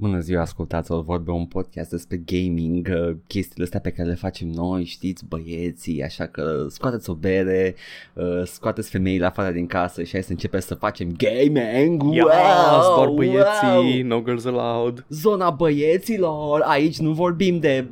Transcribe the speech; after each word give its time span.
Bună 0.00 0.18
ziua, 0.18 0.40
ascultați-o, 0.40 1.00
vorbe 1.00 1.30
un 1.30 1.46
podcast 1.46 1.90
despre 1.90 2.16
gaming, 2.16 2.88
uh, 2.90 3.16
chestiile 3.26 3.64
astea 3.64 3.80
pe 3.80 3.90
care 3.90 4.08
le 4.08 4.14
facem 4.14 4.48
noi, 4.48 4.84
știți, 4.84 5.24
băieții, 5.26 6.02
așa 6.02 6.26
că 6.26 6.66
scoateți 6.68 7.10
o 7.10 7.14
bere, 7.14 7.74
uh, 8.14 8.42
scoateți 8.44 8.90
femeile 8.90 9.26
afară 9.26 9.52
din 9.52 9.66
casă 9.66 10.02
și 10.02 10.12
hai 10.12 10.22
să 10.22 10.30
începem 10.30 10.60
să 10.60 10.74
facem 10.74 11.16
gaming, 11.16 12.02
Yes, 12.14 12.22
wow, 12.22 12.96
doar 12.96 13.08
băieții, 13.08 14.02
wow. 14.02 14.06
no 14.06 14.22
girls 14.24 14.44
allowed. 14.44 15.06
Zona 15.08 15.50
băieților, 15.50 16.60
aici 16.60 16.98
nu 16.98 17.12
vorbim 17.12 17.58
de 17.58 17.88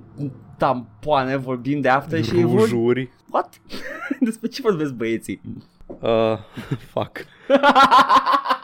tampoane, 0.56 1.36
vorbim 1.36 1.80
de 1.80 1.88
after 1.88 2.24
și 2.24 2.34
vor... 2.34 2.60
Rujuri. 2.60 3.10
What? 3.30 3.60
Despre 4.20 4.48
ce 4.48 4.62
vorbesc 4.62 4.92
băieții? 4.92 5.40
Uh, 5.86 6.38
fuck. 6.92 7.24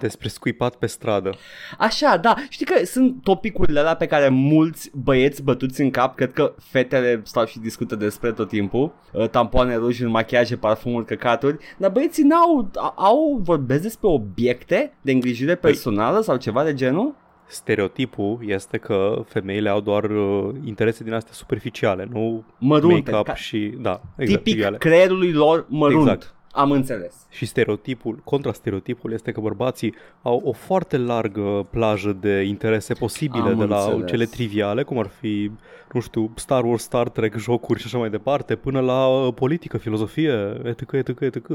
Despre 0.00 0.28
scuipat 0.28 0.74
pe 0.76 0.86
stradă. 0.86 1.30
Așa, 1.78 2.16
da, 2.16 2.34
știi 2.48 2.66
că 2.66 2.84
sunt 2.84 3.22
topicurile 3.22 3.78
alea 3.78 3.96
pe 3.96 4.06
care 4.06 4.28
mulți 4.28 4.90
băieți 4.94 5.42
bătuți 5.42 5.80
în 5.80 5.90
cap, 5.90 6.14
cred 6.14 6.32
că 6.32 6.54
fetele 6.58 7.20
stau 7.24 7.44
și 7.44 7.58
discută 7.58 7.96
despre 7.96 8.32
tot 8.32 8.48
timpul, 8.48 8.94
uh, 9.12 9.28
tampoane 9.28 9.76
ruji 9.76 10.02
în 10.02 10.10
machiaje, 10.10 10.56
parfumuri, 10.56 11.06
căcaturi, 11.06 11.56
dar 11.76 11.90
băieții 11.90 12.22
n-au, 12.22 12.70
au, 12.94 13.40
vorbesc 13.42 13.82
despre 13.82 14.08
obiecte 14.08 14.92
de 15.00 15.12
îngrijire 15.12 15.54
personală 15.54 16.20
sau 16.20 16.36
ceva 16.36 16.64
de 16.64 16.74
genul? 16.74 17.14
Stereotipul 17.48 18.38
este 18.46 18.78
că 18.78 19.22
femeile 19.26 19.68
au 19.68 19.80
doar 19.80 20.04
uh, 20.04 20.54
interese 20.64 21.04
din 21.04 21.12
astea 21.12 21.32
superficiale, 21.32 22.08
nu 22.10 22.44
Mărunte, 22.58 23.10
make-up 23.10 23.26
ca- 23.26 23.34
și... 23.34 23.74
Da, 23.78 24.00
exact. 24.16 24.38
Tipic 24.38 24.42
triviale. 24.42 24.76
creierului 24.76 25.32
lor 25.32 25.66
mărunt. 25.68 26.00
Exact. 26.00 26.34
Am 26.56 26.70
înțeles. 26.70 27.14
Și 27.30 27.46
stereotipul, 27.46 28.20
contrastereotipul 28.24 29.12
este 29.12 29.32
că 29.32 29.40
bărbații 29.40 29.94
au 30.22 30.40
o 30.44 30.52
foarte 30.52 30.96
largă 30.96 31.66
plajă 31.70 32.12
de 32.20 32.40
interese 32.42 32.94
posibile, 32.94 33.48
Am 33.48 33.58
de 33.58 33.64
la 33.64 33.80
înțeles. 33.80 34.10
cele 34.10 34.24
triviale, 34.24 34.82
cum 34.82 34.98
ar 34.98 35.06
fi, 35.20 35.50
nu 35.92 36.00
știu, 36.00 36.30
Star 36.34 36.64
Wars, 36.64 36.82
Star 36.82 37.08
Trek, 37.08 37.36
jocuri 37.36 37.80
și 37.80 37.86
așa 37.86 37.98
mai 37.98 38.10
departe, 38.10 38.56
până 38.56 38.80
la 38.80 39.06
uh, 39.06 39.34
politică, 39.34 39.78
filozofie, 39.78 40.60
etc., 40.64 40.92
etc., 40.92 41.20
etc. 41.20 41.48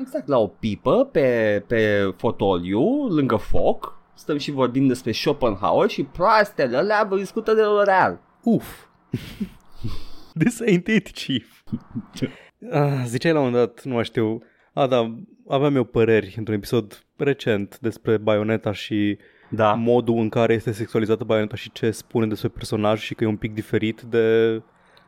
Exact, 0.00 0.26
la 0.26 0.38
o 0.38 0.46
pipă, 0.46 1.08
pe, 1.12 1.62
pe 1.66 2.12
fotoliu, 2.16 3.06
lângă 3.08 3.36
foc, 3.36 3.98
stăm 4.14 4.38
și 4.38 4.50
vorbim 4.50 4.86
despre 4.86 5.12
Schopenhauer 5.12 5.88
și 5.90 6.02
proastele 6.02 6.76
alea 6.76 7.06
vă 7.08 7.16
discută 7.16 7.52
de 7.54 7.62
L'Oreal. 7.62 8.18
Uf! 8.42 8.66
This 10.38 10.60
ain't 10.62 10.86
it, 10.86 11.10
chief. 11.10 11.62
Ah, 12.72 13.02
ziceai 13.06 13.32
la 13.32 13.38
un 13.40 13.44
moment 13.44 13.64
dat, 13.64 13.84
nu 13.84 13.94
mai 13.94 14.04
știu, 14.04 14.42
a, 14.72 14.86
da, 14.86 15.14
aveam 15.48 15.76
eu 15.76 15.84
păreri 15.84 16.34
într-un 16.38 16.56
episod 16.56 17.04
recent 17.16 17.78
despre 17.80 18.16
Bayonetta 18.16 18.72
și 18.72 19.18
Da. 19.50 19.72
modul 19.72 20.18
în 20.18 20.28
care 20.28 20.52
este 20.54 20.72
sexualizată 20.72 21.24
Bayonetta 21.24 21.56
și 21.56 21.72
ce 21.72 21.90
spune 21.90 22.26
despre 22.26 22.48
personaj 22.48 23.00
și 23.00 23.14
că 23.14 23.24
e 23.24 23.26
un 23.26 23.36
pic 23.36 23.54
diferit 23.54 24.00
de 24.02 24.62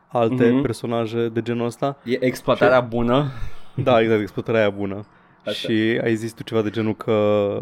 alte 0.07 0.49
Mhm. 0.49 0.61
personaje 0.61 1.29
de 1.29 1.41
genul 1.41 1.65
ăsta. 1.65 1.97
E 2.03 2.25
exploatarea 2.25 2.79
bună. 2.81 3.31
Da, 3.75 4.01
exact, 4.01 4.21
exploatarea 4.21 4.59
aia 4.61 4.69
bună. 4.69 5.05
Așa. 5.45 5.51
Și 5.51 5.99
ai 6.03 6.15
zis 6.15 6.33
tu 6.33 6.43
ceva 6.43 6.61
de 6.61 6.69
genul 6.69 6.95
că 6.95 7.59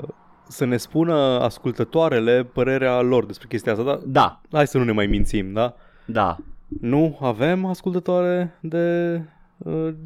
să 0.47 0.65
ne 0.65 0.77
spună 0.77 1.13
ascultătoarele 1.41 2.43
părerea 2.43 3.01
lor 3.01 3.25
despre 3.25 3.47
chestia 3.47 3.71
asta, 3.71 3.83
dar 3.83 3.99
Da, 4.05 4.41
hai 4.51 4.67
să 4.67 4.77
nu 4.77 4.83
ne 4.83 4.91
mai 4.91 5.07
mințim, 5.07 5.53
da? 5.53 5.75
da. 6.05 6.37
Nu 6.81 7.17
avem 7.21 7.65
ascultătoare 7.65 8.57
de 8.61 9.13
uh, 9.15 9.21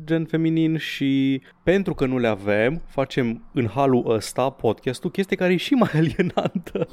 gen 0.03 0.25
feminin 0.25 0.77
și 0.77 1.41
pentru 1.63 1.93
că 1.93 2.05
nu 2.05 2.17
le 2.17 2.27
avem, 2.27 2.81
facem 2.87 3.43
în 3.53 3.67
halul 3.67 4.11
ăsta 4.11 4.49
podcastul 4.49 5.11
chestie 5.11 5.35
care 5.35 5.53
e 5.53 5.57
și 5.57 5.73
mai 5.73 5.89
alienantă. 6.01 6.87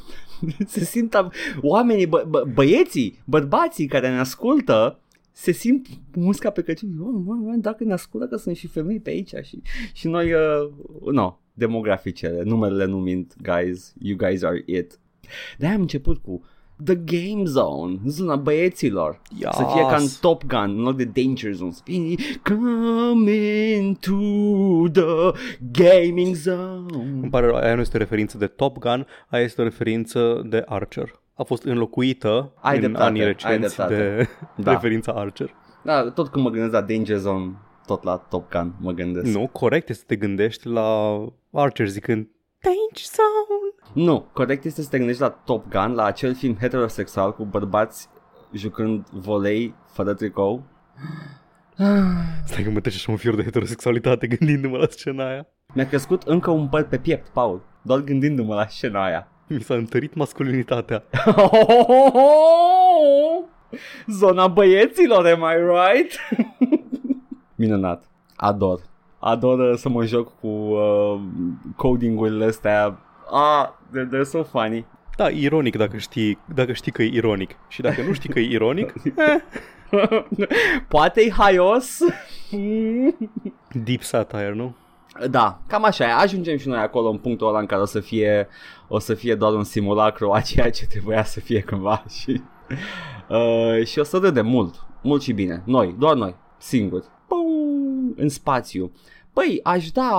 Se 0.67 0.85
simt 0.85 1.15
am... 1.15 1.33
oamenii, 1.61 2.07
bă, 2.07 2.25
bă, 2.29 2.45
băieții, 2.55 3.19
bărbații 3.25 3.87
care 3.87 4.11
ne 4.11 4.19
ascultă 4.19 5.01
se 5.33 5.53
simt 5.53 5.87
musca 6.15 6.51
pe 6.51 6.63
căciun. 6.63 6.89
Oh, 7.01 7.23
mă, 7.25 7.35
mă, 7.35 7.55
dacă 7.57 7.85
ne 7.85 7.93
ascultă 7.93 8.27
că 8.27 8.37
sunt 8.37 8.57
și 8.57 8.67
femei 8.67 9.01
pe 9.01 9.11
aici 9.11 9.35
și, 9.43 9.63
și 9.93 10.09
noi, 10.09 10.33
uh, 10.33 10.71
no, 11.13 11.39
demograficele, 11.53 12.43
numerele 12.43 12.85
nu 12.85 12.99
mint, 12.99 13.37
guys, 13.43 13.95
you 13.99 14.17
guys 14.17 14.43
are 14.43 14.63
it. 14.67 14.99
de 15.59 15.67
am 15.67 15.81
început 15.81 16.19
cu 16.19 16.45
The 16.85 16.95
Game 16.95 17.45
Zone, 17.45 17.99
zona 18.07 18.37
băieților. 18.37 19.21
Yes. 19.39 19.55
Să 19.57 19.67
fie 19.73 19.81
ca 19.83 19.97
în 19.97 20.07
Top 20.21 20.45
Gun, 20.47 20.79
în 20.79 20.83
loc 20.83 20.97
de 20.97 21.05
Danger 21.05 21.53
Zone. 21.53 21.71
Să 21.71 21.81
fie 21.85 22.15
Come 22.43 23.33
into 23.77 24.89
the 24.93 25.31
gaming 25.73 26.35
zone. 26.35 26.87
Îmi 27.21 27.31
pare 27.31 27.47
rău, 27.47 27.55
aia 27.57 27.75
nu 27.75 27.81
este 27.81 27.97
o 27.97 28.01
referință 28.01 28.39
de 28.39 28.47
Top 28.47 28.79
Gun, 28.79 29.07
aia 29.29 29.43
este 29.43 29.61
o 29.61 29.65
referință 29.65 30.43
de 30.47 30.63
Archer. 30.67 31.21
A 31.35 31.43
fost 31.43 31.63
înlocuită 31.63 32.53
Ai 32.61 32.75
în 32.75 32.81
dreptate, 32.81 33.05
anii 33.05 33.21
ai 33.21 33.27
recenți 33.27 33.59
dreptate. 33.77 33.95
de 33.95 34.29
Da. 34.65 34.71
referința 34.73 35.13
Archer. 35.13 35.55
Da, 35.85 36.11
tot 36.11 36.29
când 36.29 36.45
mă 36.45 36.51
gândesc 36.51 36.73
la 36.73 36.81
Danger 36.81 37.17
Zone, 37.17 37.53
tot 37.87 38.03
la 38.03 38.17
Top 38.17 38.51
Gun 38.51 38.75
mă 38.81 38.93
gândesc. 38.93 39.27
Nu, 39.37 39.47
corect 39.53 39.89
este 39.89 40.01
să 40.09 40.15
te 40.15 40.17
gândești 40.27 40.67
la 40.69 41.19
Archer 41.53 41.89
zicând 41.89 42.29
Danger 42.63 43.05
Zone. 43.17 43.60
Nu, 43.93 44.27
corect 44.33 44.65
este 44.65 44.83
să 44.83 44.89
te 44.89 44.97
gândești 44.97 45.23
la 45.23 45.29
Top 45.29 45.69
Gun, 45.69 45.95
la 45.95 46.05
acel 46.05 46.35
film 46.35 46.57
heterosexual 46.61 47.35
cu 47.35 47.45
bărbați 47.45 48.09
jucând 48.53 49.07
volei 49.13 49.75
fără 49.87 50.15
tricou. 50.15 50.63
Stai 52.45 52.63
că 52.63 52.71
mă 52.71 52.81
trece 52.81 52.97
așa 52.97 53.11
un 53.11 53.17
fior 53.17 53.35
de 53.35 53.43
heterosexualitate 53.43 54.27
gândindu-mă 54.27 54.77
la 54.77 54.87
scena 54.91 55.29
aia. 55.29 55.47
Mi-a 55.75 55.87
crescut 55.87 56.23
încă 56.23 56.51
un 56.51 56.69
păr 56.69 56.85
pe 56.85 56.99
piept, 56.99 57.29
Paul, 57.29 57.63
doar 57.83 58.01
gândindu-mă 58.01 58.55
la 58.55 58.67
scena 58.67 59.05
aia. 59.05 59.29
Mi 59.47 59.61
s-a 59.61 59.75
întărit 59.75 60.15
masculinitatea. 60.15 61.05
Zona 64.07 64.47
băieților, 64.47 65.27
am 65.27 65.41
I 65.41 65.57
right? 65.57 66.19
Minunat. 67.61 68.05
Ador. 68.37 68.81
Ador 69.19 69.59
uh, 69.59 69.77
să 69.77 69.89
mă 69.89 70.05
joc 70.05 70.41
cu 70.41 70.47
uh, 70.47 71.21
coding-urile 71.77 72.45
astea. 72.45 72.99
Ah, 73.31 73.69
they're, 73.93 74.09
they're 74.15 74.23
so 74.25 74.43
funny. 74.43 74.87
Da, 75.17 75.29
ironic 75.29 75.77
dacă 75.77 75.97
știi, 75.97 76.39
dacă 76.55 76.73
știi 76.73 76.93
că 76.93 77.03
e 77.03 77.11
ironic. 77.13 77.51
Și 77.69 77.81
dacă 77.81 78.03
nu 78.03 78.13
știi 78.13 78.29
că 78.29 78.39
e 78.39 78.51
ironic, 78.51 78.93
Poate 80.89 81.21
e 81.21 81.31
haios. 81.31 81.99
deep 83.73 84.03
satire, 84.03 84.53
nu? 84.55 84.75
Da, 85.31 85.61
cam 85.67 85.85
așa 85.85 86.05
e. 86.05 86.13
Ajungem 86.13 86.57
și 86.57 86.69
noi 86.69 86.79
acolo 86.79 87.09
în 87.09 87.19
punctul 87.19 87.49
ăla 87.49 87.59
în 87.59 87.67
care 87.67 87.81
o 87.81 87.85
să 87.85 88.01
fie, 88.01 88.49
o 88.89 88.99
să 88.99 89.15
fie 89.15 89.35
doar 89.35 89.53
un 89.53 89.65
simulacru 89.65 90.33
a 90.33 90.41
ceea 90.41 90.71
ce 90.71 90.87
trebuia 90.87 91.25
să 91.25 91.41
fie 91.41 91.61
cândva 91.61 92.05
și, 92.21 92.43
uh, 93.29 93.85
și 93.87 93.99
o 93.99 94.03
să 94.03 94.17
râdem 94.17 94.47
mult, 94.47 94.75
mult 95.03 95.23
și 95.23 95.33
bine. 95.33 95.63
Noi, 95.67 95.95
doar 95.99 96.15
noi, 96.17 96.35
singuri. 96.59 97.05
Pum, 97.27 98.15
în 98.17 98.29
spațiu. 98.29 98.93
Păi, 99.33 99.61
aș 99.63 99.91
da 99.91 100.11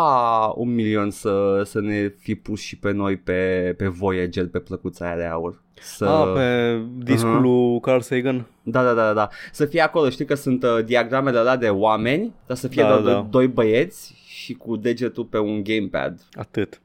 un 0.55 0.73
milion 0.73 1.09
să, 1.09 1.61
să 1.65 1.79
ne 1.81 2.13
fi 2.19 2.35
pus 2.35 2.59
și 2.61 2.77
pe 2.77 2.91
noi 2.91 3.17
pe, 3.17 3.73
pe 3.77 3.87
Voyager, 3.87 4.47
pe 4.47 4.59
plăcuța 4.59 5.05
aia 5.05 5.15
de 5.15 5.23
aur. 5.25 5.61
Să... 5.81 6.05
A, 6.05 6.25
pe 6.33 6.79
discul 7.03 7.37
Uh-huh. 7.37 7.41
lui 7.41 7.79
Carl 7.79 7.99
Sagan. 7.99 8.47
Da, 8.63 8.83
da, 8.83 8.93
da, 8.93 9.05
da, 9.05 9.13
da. 9.13 9.29
Să 9.51 9.65
fie 9.65 9.81
acolo, 9.81 10.09
știi 10.09 10.25
că 10.25 10.33
sunt 10.35 10.63
uh, 10.63 10.85
diagramele 10.85 11.37
alea 11.37 11.55
de 11.57 11.69
oameni, 11.69 12.33
dar 12.47 12.57
să 12.57 12.67
fie 12.67 12.81
Da, 12.81 12.87
doar 12.89 13.01
da. 13.01 13.11
doi, 13.13 13.27
doi 13.29 13.47
băieți 13.47 14.13
și 14.27 14.53
cu 14.53 14.75
degetul 14.75 15.23
pe 15.25 15.37
un 15.37 15.63
gamepad. 15.63 16.21
Atât. 16.33 16.81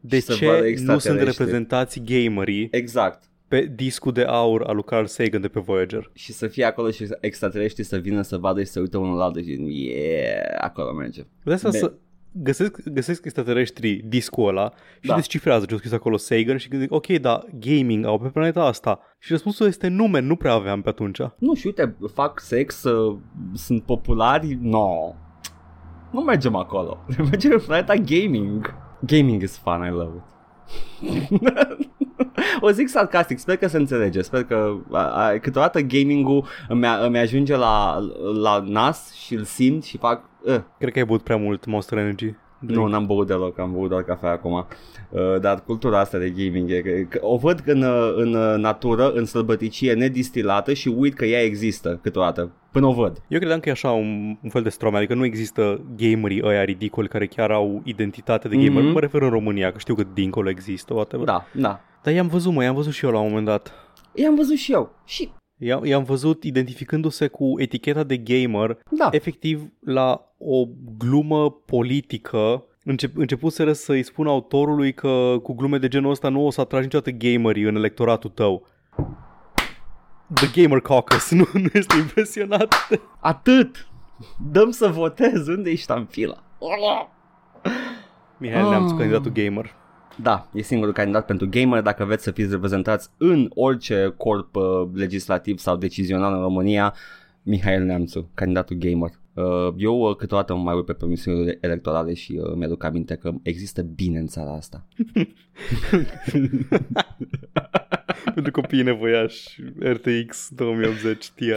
De 0.00 0.20
să 0.20 0.34
vadă 0.40 0.56
ce 0.56 0.62
nu 0.62 0.62
sunt 0.62 0.66
extraterestri. 0.70 1.24
reprezentați 1.44 2.00
gamerii 2.04 2.68
Exact. 2.70 3.22
Pe 3.48 3.72
discul 3.74 4.12
de 4.12 4.22
aur 4.22 4.62
al 4.62 4.74
lui 4.74 4.84
Carl 4.84 5.04
Sagan 5.04 5.40
de 5.40 5.48
pe 5.48 5.60
Voyager? 5.60 6.10
Și 6.14 6.32
să 6.32 6.46
fie 6.46 6.64
acolo 6.64 6.90
și 6.90 7.06
extraterestri 7.20 7.82
să 7.84 7.96
vină 7.96 8.22
să 8.22 8.36
vadă 8.36 8.60
și 8.62 8.66
să 8.68 8.80
uite 8.80 8.96
unul 8.96 9.16
la 9.16 9.24
altul 9.24 9.42
și 9.42 9.58
yeah, 9.68 10.54
acolo 10.60 10.92
merge. 10.92 11.22
De 11.44 11.52
asta 11.52 11.68
Be- 11.70 11.76
să 11.76 11.92
găsesc, 12.32 12.88
găsesc 12.88 13.24
extraterestrii 13.24 14.02
discul 14.06 14.48
ăla 14.48 14.72
și 15.00 15.08
Da. 15.08 15.14
descifrează 15.14 15.64
ce 15.64 15.74
a 15.74 15.76
scris 15.76 15.92
acolo 15.92 16.16
Sagan 16.16 16.56
și 16.56 16.68
gândesc, 16.68 16.92
ok, 16.92 17.06
da, 17.06 17.44
gaming 17.60 18.04
au 18.04 18.18
pe 18.18 18.28
planeta 18.28 18.64
asta. 18.64 19.00
Și 19.18 19.32
răspunsul 19.32 19.66
este 19.66 19.88
nume, 19.88 20.20
nu 20.20 20.36
prea 20.36 20.52
aveam 20.52 20.82
pe 20.82 20.88
atunci. 20.88 21.18
Nu, 21.38 21.54
și 21.54 21.66
uite, 21.66 21.96
fac 22.14 22.40
sex, 22.40 22.82
uh, 22.82 23.18
sunt 23.54 23.82
populari, 23.82 24.58
no. 24.60 25.14
Nu 26.12 26.20
mergem 26.20 26.54
acolo. 26.54 26.98
Mergem 27.30 27.50
în 27.52 27.60
planeta 27.66 27.94
gaming. 27.94 28.74
Gaming 29.00 29.42
is 29.42 29.56
fun, 29.56 29.84
I 29.86 29.90
love 29.90 30.12
it. 30.16 30.22
o 32.60 32.70
zic 32.70 32.88
sarcastic, 32.88 33.38
sper 33.38 33.56
că 33.56 33.66
se 33.68 33.76
înțelege, 33.76 34.22
sper 34.22 34.44
că 34.44 34.76
a, 34.90 34.98
a, 34.98 35.38
câteodată 35.38 35.80
gaming-ul 35.80 36.46
îmi, 36.68 36.86
a- 36.86 37.04
îmi 37.04 37.18
ajunge 37.18 37.56
la, 37.56 37.98
la 38.42 38.64
nas 38.66 39.12
și 39.12 39.34
îl 39.34 39.44
simt 39.44 39.84
și 39.84 39.98
fac 39.98 40.24
uh, 40.42 40.60
Cred 40.78 40.92
că 40.92 40.98
ai 40.98 41.04
băut 41.04 41.22
prea 41.22 41.36
mult 41.36 41.64
Monster 41.64 41.98
Energy. 41.98 42.34
Nu, 42.58 42.86
n-am 42.86 43.06
băut 43.06 43.26
deloc, 43.26 43.58
am 43.58 43.72
băut 43.72 43.88
doar 43.88 44.02
cafea 44.02 44.30
acum. 44.30 44.66
Uh, 45.10 45.40
dar 45.40 45.62
cultura 45.64 46.00
asta 46.00 46.18
de 46.18 46.30
gaming 46.30 46.70
e, 46.70 47.06
că 47.08 47.18
o 47.22 47.36
văd 47.36 47.62
în, 47.66 47.82
uh, 47.82 48.12
în 48.16 48.34
uh, 48.34 48.54
natură, 48.56 49.10
în 49.10 49.24
sălbăticie 49.24 49.92
nedistilată 49.92 50.72
și 50.72 50.88
uit 50.88 51.14
că 51.14 51.24
ea 51.24 51.42
există 51.42 51.98
câteodată, 52.02 52.50
până 52.72 52.86
o 52.86 52.92
văd. 52.92 53.22
Eu 53.28 53.38
credeam 53.38 53.60
că 53.60 53.68
e 53.68 53.72
așa 53.72 53.90
un, 53.90 54.36
un 54.42 54.50
fel 54.50 54.62
de 54.62 54.68
strome, 54.68 54.96
adică 54.96 55.14
nu 55.14 55.24
există 55.24 55.80
gamerii 55.96 56.42
ăia 56.44 56.64
ridicoli 56.64 57.08
care 57.08 57.26
chiar 57.26 57.50
au 57.50 57.80
identitate 57.84 58.48
de 58.48 58.56
gamer. 58.56 58.82
Mhm. 58.82 58.92
Mă 58.92 59.00
refer 59.00 59.22
în 59.22 59.30
România, 59.30 59.72
că 59.72 59.78
știu 59.78 59.94
că 59.94 60.02
dincolo 60.14 60.48
există, 60.48 60.94
whatever. 60.94 61.26
Da, 61.26 61.44
da. 61.52 61.80
Dar 62.02 62.14
i-am 62.14 62.26
văzut, 62.26 62.52
mă, 62.52 62.62
i-am 62.62 62.74
văzut 62.74 62.92
și 62.92 63.04
eu 63.04 63.10
la 63.10 63.18
un 63.18 63.28
moment 63.28 63.46
dat. 63.46 63.72
I-am 64.14 64.34
văzut 64.34 64.56
și 64.56 64.72
eu. 64.72 64.92
Și, 65.04 65.28
I-am, 65.58 65.84
i-am 65.84 66.04
văzut 66.04 66.42
identificându-se 66.44 67.26
cu 67.26 67.54
eticheta 67.56 68.02
de 68.02 68.16
gamer, 68.16 68.78
da, 68.90 69.08
efectiv 69.10 69.62
la 69.84 70.32
o 70.38 70.64
glumă 70.98 71.50
politică. 71.50 72.62
Încep, 72.84 73.16
începuseră 73.16 73.72
să-i 73.72 74.02
spun 74.02 74.26
autorului 74.26 74.92
că 74.94 75.36
cu 75.42 75.52
glume 75.54 75.78
de 75.78 75.88
genul 75.88 76.10
ăsta 76.10 76.28
nu 76.28 76.46
o 76.46 76.50
să 76.50 76.60
atragi 76.60 76.84
niciodată 76.84 77.10
gamerii 77.10 77.62
în 77.62 77.76
electoratul 77.76 78.30
tău. 78.30 78.66
The 80.34 80.62
Gamer 80.62 80.80
Caucus 80.80 81.30
nu, 81.38 81.46
nu 81.52 81.68
este 81.72 81.96
impresionat. 81.96 82.74
atât. 83.20 83.88
Dăm 84.52 84.70
să 84.70 84.86
votez, 84.88 85.46
unde 85.48 85.70
ești 85.70 85.90
în 85.90 86.04
fila? 86.04 86.42
Mihai 88.36 88.68
Neamț, 88.68 88.90
Ah. 88.90 88.96
candidatul 88.98 89.32
gamer. 89.32 89.74
Da, 90.22 90.48
e 90.52 90.62
singurul 90.62 90.92
candidat 90.92 91.26
pentru 91.26 91.48
gamer 91.50 91.82
dacă 91.82 92.04
vreți 92.04 92.22
să 92.22 92.30
fiți 92.30 92.50
reprezentați 92.50 93.10
în 93.16 93.50
orice 93.54 94.14
corp 94.16 94.56
uh, 94.56 94.88
legislativ 94.94 95.58
sau 95.58 95.76
decizional 95.76 96.34
în 96.34 96.40
România. 96.40 96.94
Mihail 97.42 97.84
Neamțu, 97.84 98.30
candidatul 98.34 98.76
gamer. 98.76 99.10
Uh, 99.34 99.74
eu 99.76 100.00
uh, 100.00 100.16
câteodată 100.16 100.54
mă 100.54 100.62
mai 100.62 100.74
uit 100.74 100.84
pe 100.84 100.92
promisiunile 100.92 101.58
electorale 101.60 102.14
și 102.14 102.40
uh, 102.42 102.52
mi-aduc 102.54 102.84
aminte 102.84 103.14
că 103.14 103.32
există 103.42 103.82
bine 103.82 104.18
în 104.18 104.26
țara 104.26 104.52
asta. 104.52 104.84
Pentru 108.34 108.52
copiii 108.52 108.82
nevoiași 108.82 109.62
RTX 109.78 110.48
2080 110.54 111.30
Ti. 111.30 111.52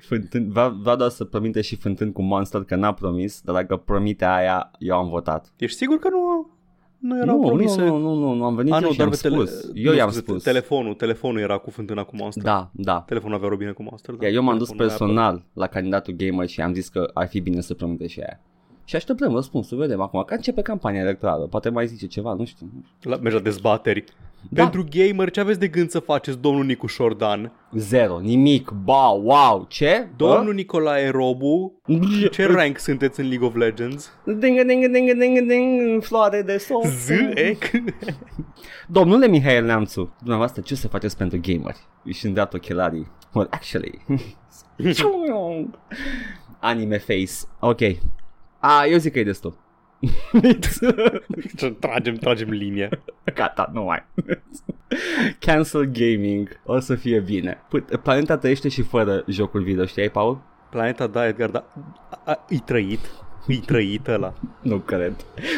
Fântân, 0.00 0.50
vreau, 0.50 0.70
vreau 0.70 0.96
doar 0.96 1.10
să 1.10 1.24
promite 1.24 1.60
și 1.60 1.76
fântân 1.76 2.12
cu 2.12 2.22
Monster 2.22 2.62
că 2.62 2.74
n-a 2.74 2.94
promis, 2.94 3.40
dar 3.40 3.54
dacă 3.54 3.76
promite 3.76 4.24
aia, 4.24 4.70
eu 4.78 4.96
am 4.96 5.08
votat. 5.08 5.52
Ești 5.56 5.76
sigur 5.76 5.98
că 5.98 6.08
nu, 6.08 6.50
nu 7.06 7.20
erau 7.22 7.36
Nu, 7.36 7.42
nu, 7.42 7.46
promise? 7.46 7.84
nu, 7.84 7.96
nu, 7.98 8.14
nu, 8.14 8.32
nu, 8.32 8.44
am 8.44 8.54
venit 8.54 8.72
A, 8.72 8.76
eu 8.76 8.82
nu, 8.82 8.90
și 8.90 8.96
doar 8.96 9.08
am 9.08 9.14
pe 9.14 9.28
tele... 9.28 9.36
spus. 9.44 9.70
Eu 9.74 9.90
nu, 9.90 9.96
i-am 9.96 10.08
scuze, 10.08 10.20
spus. 10.22 10.42
Telefonul, 10.42 10.94
telefonul 10.94 11.40
era 11.40 11.58
cu 11.58 11.70
fântâna 11.70 12.04
cu 12.04 12.16
Monster. 12.16 12.42
Da, 12.42 12.70
da. 12.72 13.00
Telefonul 13.06 13.36
avea 13.36 13.48
robine 13.48 13.70
cu 13.70 13.82
Monster. 13.82 14.14
Da. 14.14 14.26
Iar 14.26 14.34
eu 14.34 14.42
m-am 14.42 14.58
dus 14.58 14.68
Telefonul 14.68 14.92
Apple. 14.94 15.06
personal 15.16 15.44
la 15.52 15.66
candidatul 15.66 16.14
gamer 16.16 16.48
și 16.48 16.60
am 16.60 16.74
zis 16.74 16.88
că 16.88 17.10
ar 17.14 17.26
fi 17.28 17.40
bine 17.40 17.60
să 17.60 17.74
promite 17.74 18.06
și 18.06 18.20
aia. 18.20 18.40
Și 18.84 18.96
așteptăm 18.96 19.34
răspunsul, 19.34 19.78
vedem 19.78 20.00
acum, 20.00 20.22
că 20.26 20.34
începe 20.34 20.62
campania 20.62 21.00
electorală, 21.00 21.46
poate 21.46 21.68
mai 21.68 21.86
zice 21.86 22.06
ceva, 22.06 22.32
nu 22.34 22.44
știu. 22.44 22.66
La 23.02 23.16
mergea 23.16 23.38
dezbateri. 23.38 24.04
Da. 24.50 24.62
Pentru 24.62 24.86
gamer, 24.90 25.30
ce 25.30 25.40
aveți 25.40 25.58
de 25.58 25.68
gând 25.68 25.90
să 25.90 25.98
faceți, 25.98 26.38
domnul 26.38 26.64
Nicu 26.64 26.86
Șordan? 26.86 27.52
Zero, 27.72 28.18
nimic, 28.18 28.70
ba, 28.70 29.08
wow, 29.08 29.66
ce? 29.68 30.08
Domnul 30.16 30.54
Nicolae 30.54 31.08
Robu, 31.08 31.80
Bă? 31.86 32.26
ce 32.30 32.46
rank 32.52 32.78
sunteți 32.78 33.20
în 33.20 33.28
League 33.28 33.46
of 33.46 33.54
Legends? 33.54 34.12
Dingă, 34.24 34.64
dingă, 34.64 34.88
dingă, 34.88 35.12
dingă, 35.12 35.40
dingă, 35.40 36.00
floare 36.00 36.42
de 36.42 36.56
sol. 36.58 36.82
Z, 36.84 37.08
ec. 37.34 37.70
Domnule 38.88 39.28
Mihail 39.28 39.64
Neamțu, 39.64 40.14
dumneavoastră 40.18 40.62
ce 40.62 40.72
o 40.72 40.76
să 40.76 40.88
faceți 40.88 41.16
pentru 41.16 41.40
gameri? 41.42 41.78
Și 42.12 42.26
îndreaptă 42.26 42.56
ochelarii. 42.56 43.10
Well, 43.32 43.48
actually. 43.50 44.04
Anime 46.60 46.98
face. 46.98 47.32
Ok. 47.60 47.80
A, 48.58 48.84
eu 48.86 48.98
zic 48.98 49.12
că 49.12 49.18
e 49.18 49.24
destul. 49.24 49.56
tragem, 51.80 52.14
tragem 52.14 52.50
linie. 52.50 52.88
Gata, 53.34 53.70
nu 53.72 53.82
mai. 53.82 54.04
Cancel 55.38 55.84
gaming. 55.84 56.60
O 56.64 56.78
să 56.78 56.94
fie 56.94 57.20
bine. 57.20 57.58
Put- 57.68 57.96
Planeta 57.96 58.36
trăiește 58.36 58.68
și 58.68 58.82
fără 58.82 59.24
jocul 59.26 59.62
video, 59.62 59.84
știai, 59.84 60.10
Paul? 60.10 60.42
Planeta, 60.70 61.06
da, 61.06 61.26
Edgar, 61.26 61.50
da. 61.50 61.72
A, 62.10 62.20
a, 62.24 62.44
e 62.48 62.58
trăit. 62.64 63.00
E 63.46 63.58
trăit 63.66 64.06
ăla. 64.08 64.34
Nu 64.62 64.78
cred. 64.78 65.14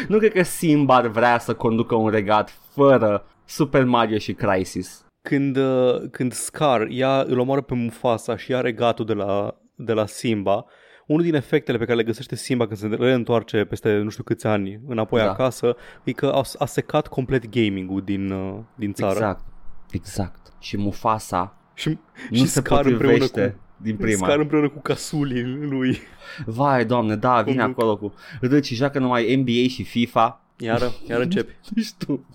Nu 0.07 0.17
cred 0.17 0.31
că 0.31 0.43
Simba 0.43 0.95
ar 0.95 1.07
vrea 1.07 1.39
să 1.39 1.53
conducă 1.53 1.95
un 1.95 2.09
regat 2.09 2.49
fără 2.73 3.25
Super 3.45 3.83
Mario 3.85 4.17
și 4.17 4.33
Crysis. 4.33 5.05
Când, 5.27 5.57
uh, 5.57 6.01
când 6.11 6.31
Scar 6.31 6.87
ia, 6.87 7.21
îl 7.21 7.39
omoară 7.39 7.61
pe 7.61 7.73
Mufasa 7.73 8.37
și 8.37 8.51
ia 8.51 8.61
regatul 8.61 9.05
de 9.05 9.13
la, 9.13 9.57
de 9.75 9.93
la 9.93 10.05
Simba, 10.05 10.65
unul 11.09 11.23
din 11.23 11.35
efectele 11.35 11.77
pe 11.77 11.83
care 11.85 11.97
le 11.97 12.03
găsește 12.03 12.35
Simba 12.35 12.67
când 12.67 12.79
se 12.79 12.87
reîntoarce 12.87 13.63
peste 13.63 13.97
nu 13.97 14.09
știu 14.09 14.23
câți 14.23 14.47
ani 14.47 14.79
înapoi 14.87 15.21
Da. 15.21 15.29
acasă, 15.31 15.75
e 16.03 16.11
că 16.11 16.25
a, 16.25 16.41
a 16.57 16.65
secat 16.65 17.07
complet 17.07 17.49
gaming-ul 17.49 18.01
din, 18.01 18.31
uh, 18.31 18.59
din 18.75 18.93
țară. 18.93 19.11
Exact. 19.11 19.45
Exact. 19.91 20.53
Și 20.59 20.77
Mufasa 20.77 21.57
Și, 21.73 21.97
nu 22.29 22.37
și 22.37 22.45
se 22.45 22.59
Scar 22.59 22.85
împreună 22.85 23.17
potrivește 23.17 23.49
cu, 23.49 23.83
din 23.83 23.95
prima. 23.95 24.25
Scar 24.27 24.39
împreună 24.39 24.69
cu 24.69 24.79
casulii 24.79 25.43
lui. 25.43 25.99
Vai, 26.45 26.85
doamne, 26.85 27.15
da, 27.15 27.41
vine 27.41 27.57
Conduc. 27.61 27.79
acolo 27.79 27.97
cu 27.97 28.13
râd 28.41 28.63
și 28.63 28.75
joacă 28.75 28.99
numai 28.99 29.35
NBA 29.35 29.67
și 29.69 29.83
FIFA. 29.83 30.41
Iară, 30.57 30.91
iar 31.09 31.19
începi. 31.19 31.53
Nu 31.75 31.81
știu. 31.81 32.25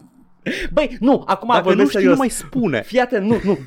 Băi, 0.73 0.97
nu, 1.01 1.23
acum 1.27 1.49
Dacă 1.49 1.63
vorbesc 1.63 1.79
nu 1.83 1.89
știi, 1.89 1.99
serios. 1.99 2.13
nu 2.13 2.19
mai 2.19 2.29
spune. 2.29 2.83
Fii 2.83 3.01
atent, 3.01 3.27
nu, 3.27 3.41
nu. 3.45 3.59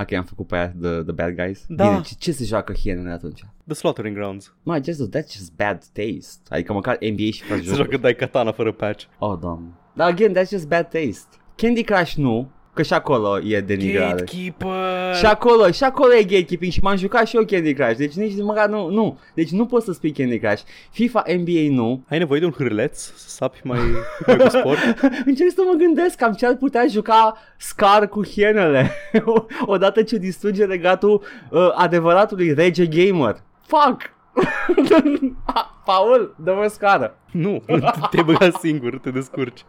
Ok, 0.00 0.12
am 0.12 0.24
făcut 0.24 0.46
pe 0.46 0.56
aia 0.56 0.72
the, 0.80 0.90
the 1.02 1.12
bad 1.12 1.34
guys. 1.34 1.64
Da. 1.68 1.88
Bine, 1.88 2.00
ce, 2.00 2.14
ce 2.18 2.32
se 2.32 2.44
joacă 2.44 2.72
hienele 2.72 3.10
atunci? 3.10 3.44
The 3.66 3.74
Slaughtering 3.74 4.14
Grounds. 4.14 4.52
Mai 4.62 4.80
just, 4.84 5.10
that's 5.10 5.32
just 5.36 5.52
bad 5.56 5.82
taste. 5.92 6.40
Adică 6.48 6.72
măcar 6.72 6.96
NBA 7.00 7.30
și 7.32 7.42
faci 7.42 7.58
Se 7.58 7.64
jocuri. 7.64 7.76
joacă 7.76 7.96
dai 7.96 8.14
katana 8.14 8.52
fără 8.52 8.72
patch. 8.72 9.04
Oh, 9.18 9.38
doamne. 9.40 9.68
Dar 9.92 10.08
again, 10.08 10.34
that's 10.34 10.48
just 10.50 10.68
bad 10.68 10.82
taste. 10.88 11.28
Candy 11.56 11.82
Crush 11.82 12.12
nu, 12.14 12.50
că 12.74 12.82
și 12.82 12.92
acolo 12.92 13.40
e 13.40 13.60
denigrare. 13.60 14.08
Gatekeeper! 14.10 15.14
Și 15.14 15.26
acolo, 15.26 15.70
și 15.70 15.84
acolo 15.84 16.14
e 16.14 16.22
gatekeeping 16.22 16.72
și 16.72 16.80
m-am 16.82 16.96
jucat 16.96 17.26
și 17.26 17.36
eu 17.36 17.44
Candy 17.44 17.72
Crush, 17.74 17.96
deci 17.96 18.12
nici 18.12 18.42
măcar 18.42 18.68
nu, 18.68 18.90
nu. 18.90 19.18
Deci 19.34 19.50
nu 19.50 19.66
poți 19.66 19.84
să 19.84 19.92
spui 19.92 20.12
Candy 20.12 20.38
Crush. 20.38 20.62
FIFA, 20.90 21.22
NBA 21.36 21.74
nu. 21.74 22.04
Ai 22.08 22.18
nevoie 22.18 22.40
de 22.40 22.46
un 22.46 22.52
hârleț 22.52 22.98
să 22.98 23.28
sapi 23.28 23.60
mai, 23.64 23.78
mai 24.26 24.36
cu 24.36 24.48
sport? 24.48 24.78
Încerc 25.26 25.50
să 25.50 25.62
mă 25.66 25.74
gândesc 25.78 26.16
cam 26.16 26.32
ce 26.32 26.46
ar 26.46 26.56
putea 26.56 26.86
juca 26.90 27.36
Scar 27.58 28.08
cu 28.08 28.24
hienele 28.26 28.90
odată 29.66 30.02
ce 30.02 30.16
distruge 30.16 30.64
regatul 30.64 31.22
uh, 31.50 31.68
adevăratului 31.74 32.52
rege 32.54 32.86
gamer. 32.86 33.44
Fuck! 33.66 34.14
Paul, 35.84 36.34
dă-mă 36.38 36.66
scară. 36.66 37.18
nu, 37.32 37.62
te-ai 38.10 38.24
băgat 38.24 38.54
singur, 38.54 38.98
te 38.98 39.10
descurci. 39.10 39.64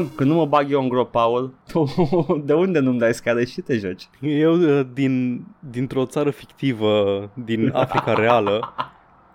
Bun, 0.00 0.14
când 0.14 0.30
nu 0.30 0.36
mă 0.36 0.46
bag 0.46 0.70
eu 0.70 0.82
în 0.82 0.88
grop, 0.88 1.10
Paul, 1.10 1.54
tu 1.72 1.84
de 2.46 2.52
unde 2.52 2.78
nu-mi 2.78 2.98
dai 2.98 3.14
scară 3.14 3.44
și 3.44 3.60
te 3.60 3.76
joci? 3.76 4.08
Eu, 4.20 4.54
uh, 4.54 4.86
din, 4.92 5.44
dintr-o 5.70 6.06
țară 6.06 6.30
fictivă, 6.30 7.30
din 7.44 7.70
Africa 7.72 8.14
reală, 8.14 8.74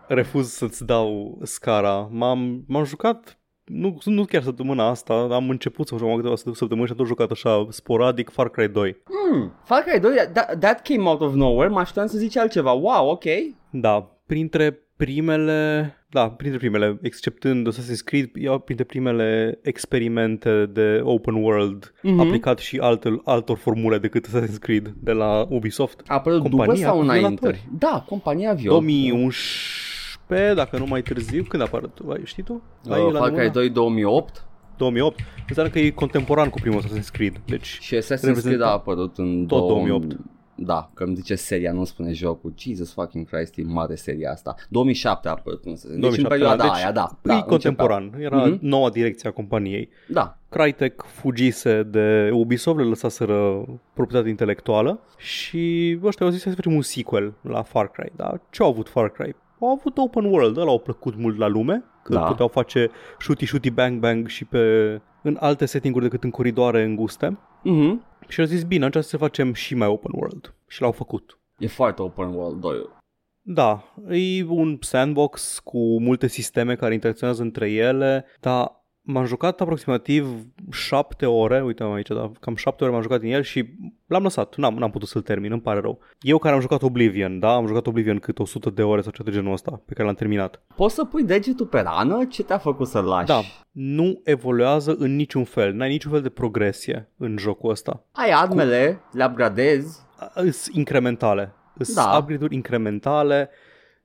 refuz 0.08 0.50
să-ți 0.50 0.86
dau 0.86 1.40
scara. 1.44 2.08
M-am, 2.12 2.63
m-am 2.68 2.84
jucat, 2.84 3.40
nu, 3.63 3.98
nu 4.04 4.25
chiar 4.25 4.42
săptămâna 4.42 4.88
asta, 4.88 5.13
am 5.13 5.50
început 5.50 5.88
să 5.88 5.96
joc 5.98 6.16
câteva 6.16 6.36
săptămâni 6.36 6.86
și 6.86 6.92
am 6.92 6.98
tot 6.98 7.08
jucat 7.08 7.32
așa 7.32 7.68
sporadic 7.70 8.30
Far 8.30 8.50
Cry 8.50 8.68
2. 8.68 9.04
Hmm, 9.06 9.51
Far 9.63 9.82
Cry 9.82 10.00
2, 10.00 10.13
that, 10.34 10.60
that 10.60 10.82
came 10.82 11.10
out 11.10 11.22
of 11.22 11.34
nowhere, 11.34 11.70
mă 11.70 11.80
așteptam 11.80 12.08
să 12.08 12.18
zici 12.18 12.38
altceva. 12.38 12.72
Wow, 12.72 13.10
ok. 13.10 13.24
Da, 13.70 14.20
printre 14.25 14.80
primele, 14.98 15.94
da, 16.16 16.30
printre 16.30 16.58
primele, 16.60 17.00
exceptând 17.02 17.74
Assassin's 17.74 18.04
Creed, 18.06 18.30
iau 18.36 18.60
printre 18.60 18.86
primele 18.86 19.60
experimente 19.62 20.66
de 20.66 21.00
open 21.04 21.34
world 21.34 21.94
Mhm. 22.02 22.20
aplicat 22.20 22.58
și 22.60 22.78
altor, 22.78 23.22
altor 23.24 23.58
formule 23.58 23.98
decât 23.98 24.28
Assassin's 24.28 24.60
Creed 24.60 24.94
de 25.00 25.12
la 25.12 25.46
Ubisoft. 25.50 26.02
A 26.08 26.14
apărut 26.14 26.42
după 26.42 26.56
Compania 26.56 26.86
sau 26.86 26.96
cu 26.98 27.02
înainte? 27.04 27.28
violatori. 27.28 27.70
Da, 27.80 28.04
compania 28.08 28.54
Vio. 28.54 28.70
2011, 28.72 30.54
dacă 30.56 30.78
nu 30.78 30.86
mai 30.88 31.02
târziu, 31.02 31.44
când 31.44 31.62
a 31.62 31.66
apărut? 31.66 31.98
Ai, 32.10 32.22
știi 32.24 32.44
tu? 32.44 32.64
Ai 32.90 33.02
Uh, 33.02 33.12
la 33.12 33.20
Far 33.20 33.28
Cry 33.30 33.38
mână? 33.38 33.52
2 33.52 33.70
2008 33.70 34.46
2008. 34.78 35.20
Înseamnă 35.48 35.72
că 35.72 35.80
e 35.80 35.90
contemporan 35.90 36.50
cu 36.50 36.60
primul 36.60 36.82
Assassin's 36.82 37.12
Creed. 37.12 37.42
Deci, 37.46 37.78
și 37.82 37.96
Assassin's 37.96 38.08
Reprezenta- 38.22 38.42
Creed 38.42 38.62
a 38.62 38.72
apărut 38.72 39.18
în 39.18 39.46
Tot 39.46 39.60
2000 39.68 39.88
2008. 39.88 40.18
Da, 40.58 40.90
că 40.94 41.04
îmi 41.04 41.16
zice 41.16 41.36
seria, 41.36 41.72
nu 41.72 41.84
spune 41.84 42.14
jocul. 42.14 42.54
Jesus 42.58 42.94
fucking 42.94 43.28
Christ, 43.30 43.58
e 43.58 43.64
mare 43.64 43.96
seria 43.96 44.32
asta. 44.32 44.56
2007 44.70 45.28
a 45.28 45.32
apărut. 45.32 45.64
Deci 45.64 45.82
2007, 45.82 46.22
în 46.22 46.28
perioada 46.28 46.64
deci 46.64 46.72
aia, 46.74 46.92
da. 46.92 47.08
e 47.24 47.28
da 47.28 47.42
contemporan. 47.42 48.14
Era 48.20 48.46
Mhm. 48.46 48.58
noua 48.62 48.90
direcție 48.90 49.30
a 49.30 49.32
companiei. 49.32 49.90
Da. 50.08 50.38
Crytek 50.50 51.02
fugise 51.08 51.84
de 51.84 52.30
Ubisoft, 52.34 52.78
le 52.78 52.84
lăsaseră 52.84 53.66
proprietate 53.94 54.30
intelectuală 54.30 55.00
și 55.18 55.98
ăștia 56.04 56.26
au 56.26 56.32
zis 56.32 56.42
să 56.42 56.50
facem 56.54 56.74
un 56.74 56.82
sequel 56.82 57.34
la 57.42 57.62
Far 57.62 57.88
Cry. 57.92 58.12
Dar 58.16 58.42
ce 58.50 58.64
au 58.64 58.70
avut 58.70 58.90
Far 58.90 59.10
Cry? 59.10 59.36
Au 59.60 59.68
avut 59.68 59.98
open 59.98 60.26
world, 60.26 60.58
ăla 60.58 60.70
au 60.70 60.80
plăcut 60.80 61.16
mult 61.18 61.38
la 61.38 61.48
lume, 61.48 61.84
că 62.04 62.14
Da. 62.14 62.20
da. 62.20 62.26
puteau 62.26 62.48
face 62.48 62.90
shooty 63.20 63.46
shooty 63.46 63.70
bang 63.70 64.00
bang 64.00 64.28
și 64.28 64.46
pe 64.46 64.60
în 65.22 65.38
alte 65.40 65.66
setting-uri 65.66 66.04
decât 66.04 66.24
în 66.24 66.30
coridoare 66.30 66.84
înguste. 66.84 67.38
Mhm. 67.64 68.04
Și 68.27 68.39
au 68.39 68.46
zis, 68.46 68.63
bine, 68.63 68.86
atunci 68.86 69.03
să 69.03 69.17
facem 69.17 69.53
și 69.53 69.75
mai 69.75 69.88
open 69.88 70.12
world. 70.15 70.53
Și 70.67 70.82
l-au 70.82 70.91
făcut. 70.91 71.39
E 71.58 71.67
foarte 71.67 72.01
open 72.01 72.34
world 72.34 72.60
2 72.60 72.89
Da, 73.41 73.94
e 74.10 74.44
un 74.44 74.77
sandbox 74.82 75.60
cu 75.60 76.01
multe 76.01 76.27
sisteme 76.27 76.75
care 76.75 76.94
interacționează 76.94 77.41
între 77.41 77.72
ele, 77.72 78.25
dar 78.39 78.85
m-am 79.06 79.26
jucat 79.26 79.62
aproximativ 79.62 80.28
șapte 80.72 81.26
ore, 81.26 81.64
uite 81.64 81.84
aici, 81.84 82.08
da, 82.08 82.32
cam 82.40 82.56
șapte 82.56 82.84
ore 82.84 82.94
m-am 82.94 83.02
jucat 83.02 83.22
în 83.22 83.28
el 83.30 83.42
și 83.42 83.66
l-am 84.08 84.24
lăsat, 84.24 84.56
n-am, 84.56 84.76
n-am 84.76 84.92
putut 84.92 85.08
să-l 85.08 85.22
termin, 85.22 85.52
îmi 85.52 85.62
pare 85.62 85.80
rău. 85.80 86.00
Eu 86.22 86.38
care 86.38 86.56
am 86.56 86.62
jucat 86.62 86.82
Oblivion, 86.82 87.40
da, 87.40 87.56
am 87.56 87.68
jucat 87.68 87.88
Oblivion 87.88 88.20
cât 88.20 88.40
100 88.40 88.70
de 88.70 88.84
ore 88.84 89.02
sau 89.02 89.12
ceva 89.12 89.30
de 89.30 89.36
genul 89.36 89.54
ăsta, 89.54 89.82
pe 89.86 89.94
care 89.94 90.06
l-am 90.06 90.16
terminat. 90.16 90.62
Poți 90.76 90.96
să 90.96 91.04
pui 91.06 91.24
degetul 91.24 91.66
pe 91.66 91.80
rană? 91.80 92.26
Ce 92.30 92.44
te-a 92.44 92.58
făcut 92.58 92.88
să-l 92.88 93.04
lași? 93.06 93.26
Da, 93.26 93.42
nu 93.72 94.22
evoluează 94.24 94.96
în 95.00 95.16
niciun 95.16 95.44
fel, 95.44 95.74
n-ai 95.74 95.90
niciun 95.90 96.12
fel 96.12 96.22
de 96.22 96.30
progresie 96.30 97.10
în 97.18 97.38
jocul 97.38 97.70
ăsta. 97.70 98.04
Ai 98.12 98.30
armele, 98.32 99.02
le 99.12 99.26
upgradezi. 99.26 100.00
Sunt 100.36 100.76
incrementale, 100.76 101.54
sunt 101.80 101.96
Da. 102.06 102.18
upgrade-uri 102.18 102.56
incrementale, 102.56 103.50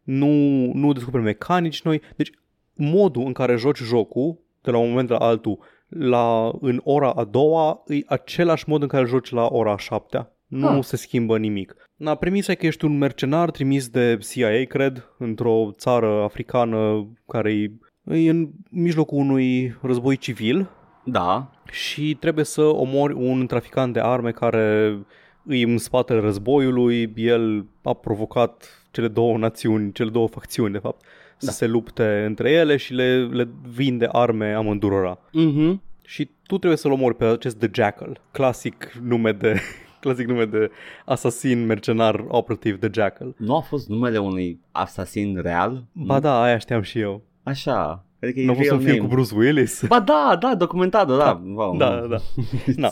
nu, 0.03 0.27
nu 0.75 0.93
descoperi 0.93 1.23
mecanici 1.23 1.83
noi, 1.83 2.01
deci 2.17 2.31
modul 2.75 3.27
în 3.27 3.33
care 3.33 3.57
joci 3.57 3.79
jocul 3.79 4.39
de 4.63 4.71
la 4.71 4.79
un 4.79 4.89
moment 4.89 5.09
la 5.09 5.17
altul 5.17 5.59
la, 5.89 6.51
în 6.61 6.81
ora 6.85 7.11
a 7.11 7.25
doua 7.25 7.83
e 7.87 8.01
același 8.07 8.69
mod 8.69 8.83
în 8.83 8.89
care 8.89 9.05
joci 9.07 9.31
la 9.31 9.47
ora 9.51 9.73
a 9.73 9.77
șaptea. 9.77 10.33
Nu 10.47 10.69
Ah. 10.69 10.83
se 10.85 10.97
schimbă 10.97 11.39
nimic. 11.39 11.75
Na, 11.97 12.15
premisa 12.15 12.53
e 12.53 12.55
că 12.55 12.67
ești 12.67 12.85
un 12.85 12.99
mercenar 12.99 13.51
trimis 13.51 13.89
de 13.89 14.19
CIA, 14.31 14.65
cred, 14.69 15.15
într-o 15.19 15.71
țară 15.73 16.23
africană 16.23 17.09
care 17.27 17.53
e, 17.53 17.71
e 18.17 18.31
în 18.31 18.49
mijlocul 18.71 19.19
unui 19.19 19.77
război 19.83 20.17
civil 20.17 20.71
Da. 21.05 21.51
și 21.71 22.17
trebuie 22.21 22.45
să 22.45 22.63
omori 22.63 23.13
un 23.15 23.47
traficant 23.47 23.93
de 23.93 24.01
arme 24.01 24.31
care 24.31 24.99
îi 25.45 25.63
în 25.63 25.79
spatele 25.79 26.21
războiului, 26.21 27.13
el 27.17 27.67
a 27.83 27.93
provocat 27.93 28.85
cele 28.91 29.09
două 29.09 29.39
națiuni, 29.39 29.93
cele 29.93 30.11
două 30.11 30.29
facțiuni 30.29 30.73
de 30.73 30.79
fapt, 30.79 31.05
să 31.41 31.47
Da. 31.47 31.53
se 31.53 31.67
lupte 31.67 32.23
între 32.27 32.51
ele 32.51 32.77
și 32.77 32.93
le, 32.95 33.25
le 33.27 33.49
vinde 33.71 34.09
arme 34.13 34.53
amândurora. 34.53 35.19
Mhm. 35.33 35.83
Și 36.05 36.31
tu 36.47 36.59
trebuie 36.59 36.79
să-l 36.79 36.93
omori 36.93 37.17
pe 37.17 37.25
acest 37.25 37.59
The 37.59 37.69
Jackal, 37.73 38.21
clasic 38.31 38.93
nume 39.03 39.33
de 39.33 39.61
clasic 40.01 40.27
nume 40.27 40.45
de 40.45 40.71
asasin 41.05 41.67
mercenar 41.67 42.25
operativ 42.29 42.79
The 42.79 42.89
Jackal. 42.93 43.35
Nu 43.39 43.57
a 43.57 43.61
fost 43.61 43.89
numele 43.89 44.19
unui 44.19 44.61
asasin 44.71 45.39
real? 45.43 45.85
Ba 45.93 46.21
da, 46.21 46.43
aia 46.43 46.59
știam 46.59 46.83
și 46.83 46.99
eu. 46.99 47.23
Așa. 47.43 48.05
Adică 48.23 48.41
e 48.41 48.45
Nu 48.45 48.51
a 48.51 48.55
fost 48.55 48.67
real 48.69 48.79
un 48.79 48.85
film 48.85 48.97
name. 48.97 49.09
cu 49.09 49.15
Bruce 49.15 49.35
Willis? 49.35 49.85
Ba 49.87 50.01
da, 50.01 50.37
da, 50.41 50.55
documentarul, 50.55 51.17
da. 51.19 51.25
Da, 51.25 51.41
Wow, 51.55 51.77
Da, 51.77 51.91
nu. 52.01 52.07
da. 52.07 52.17
Na. 52.77 52.91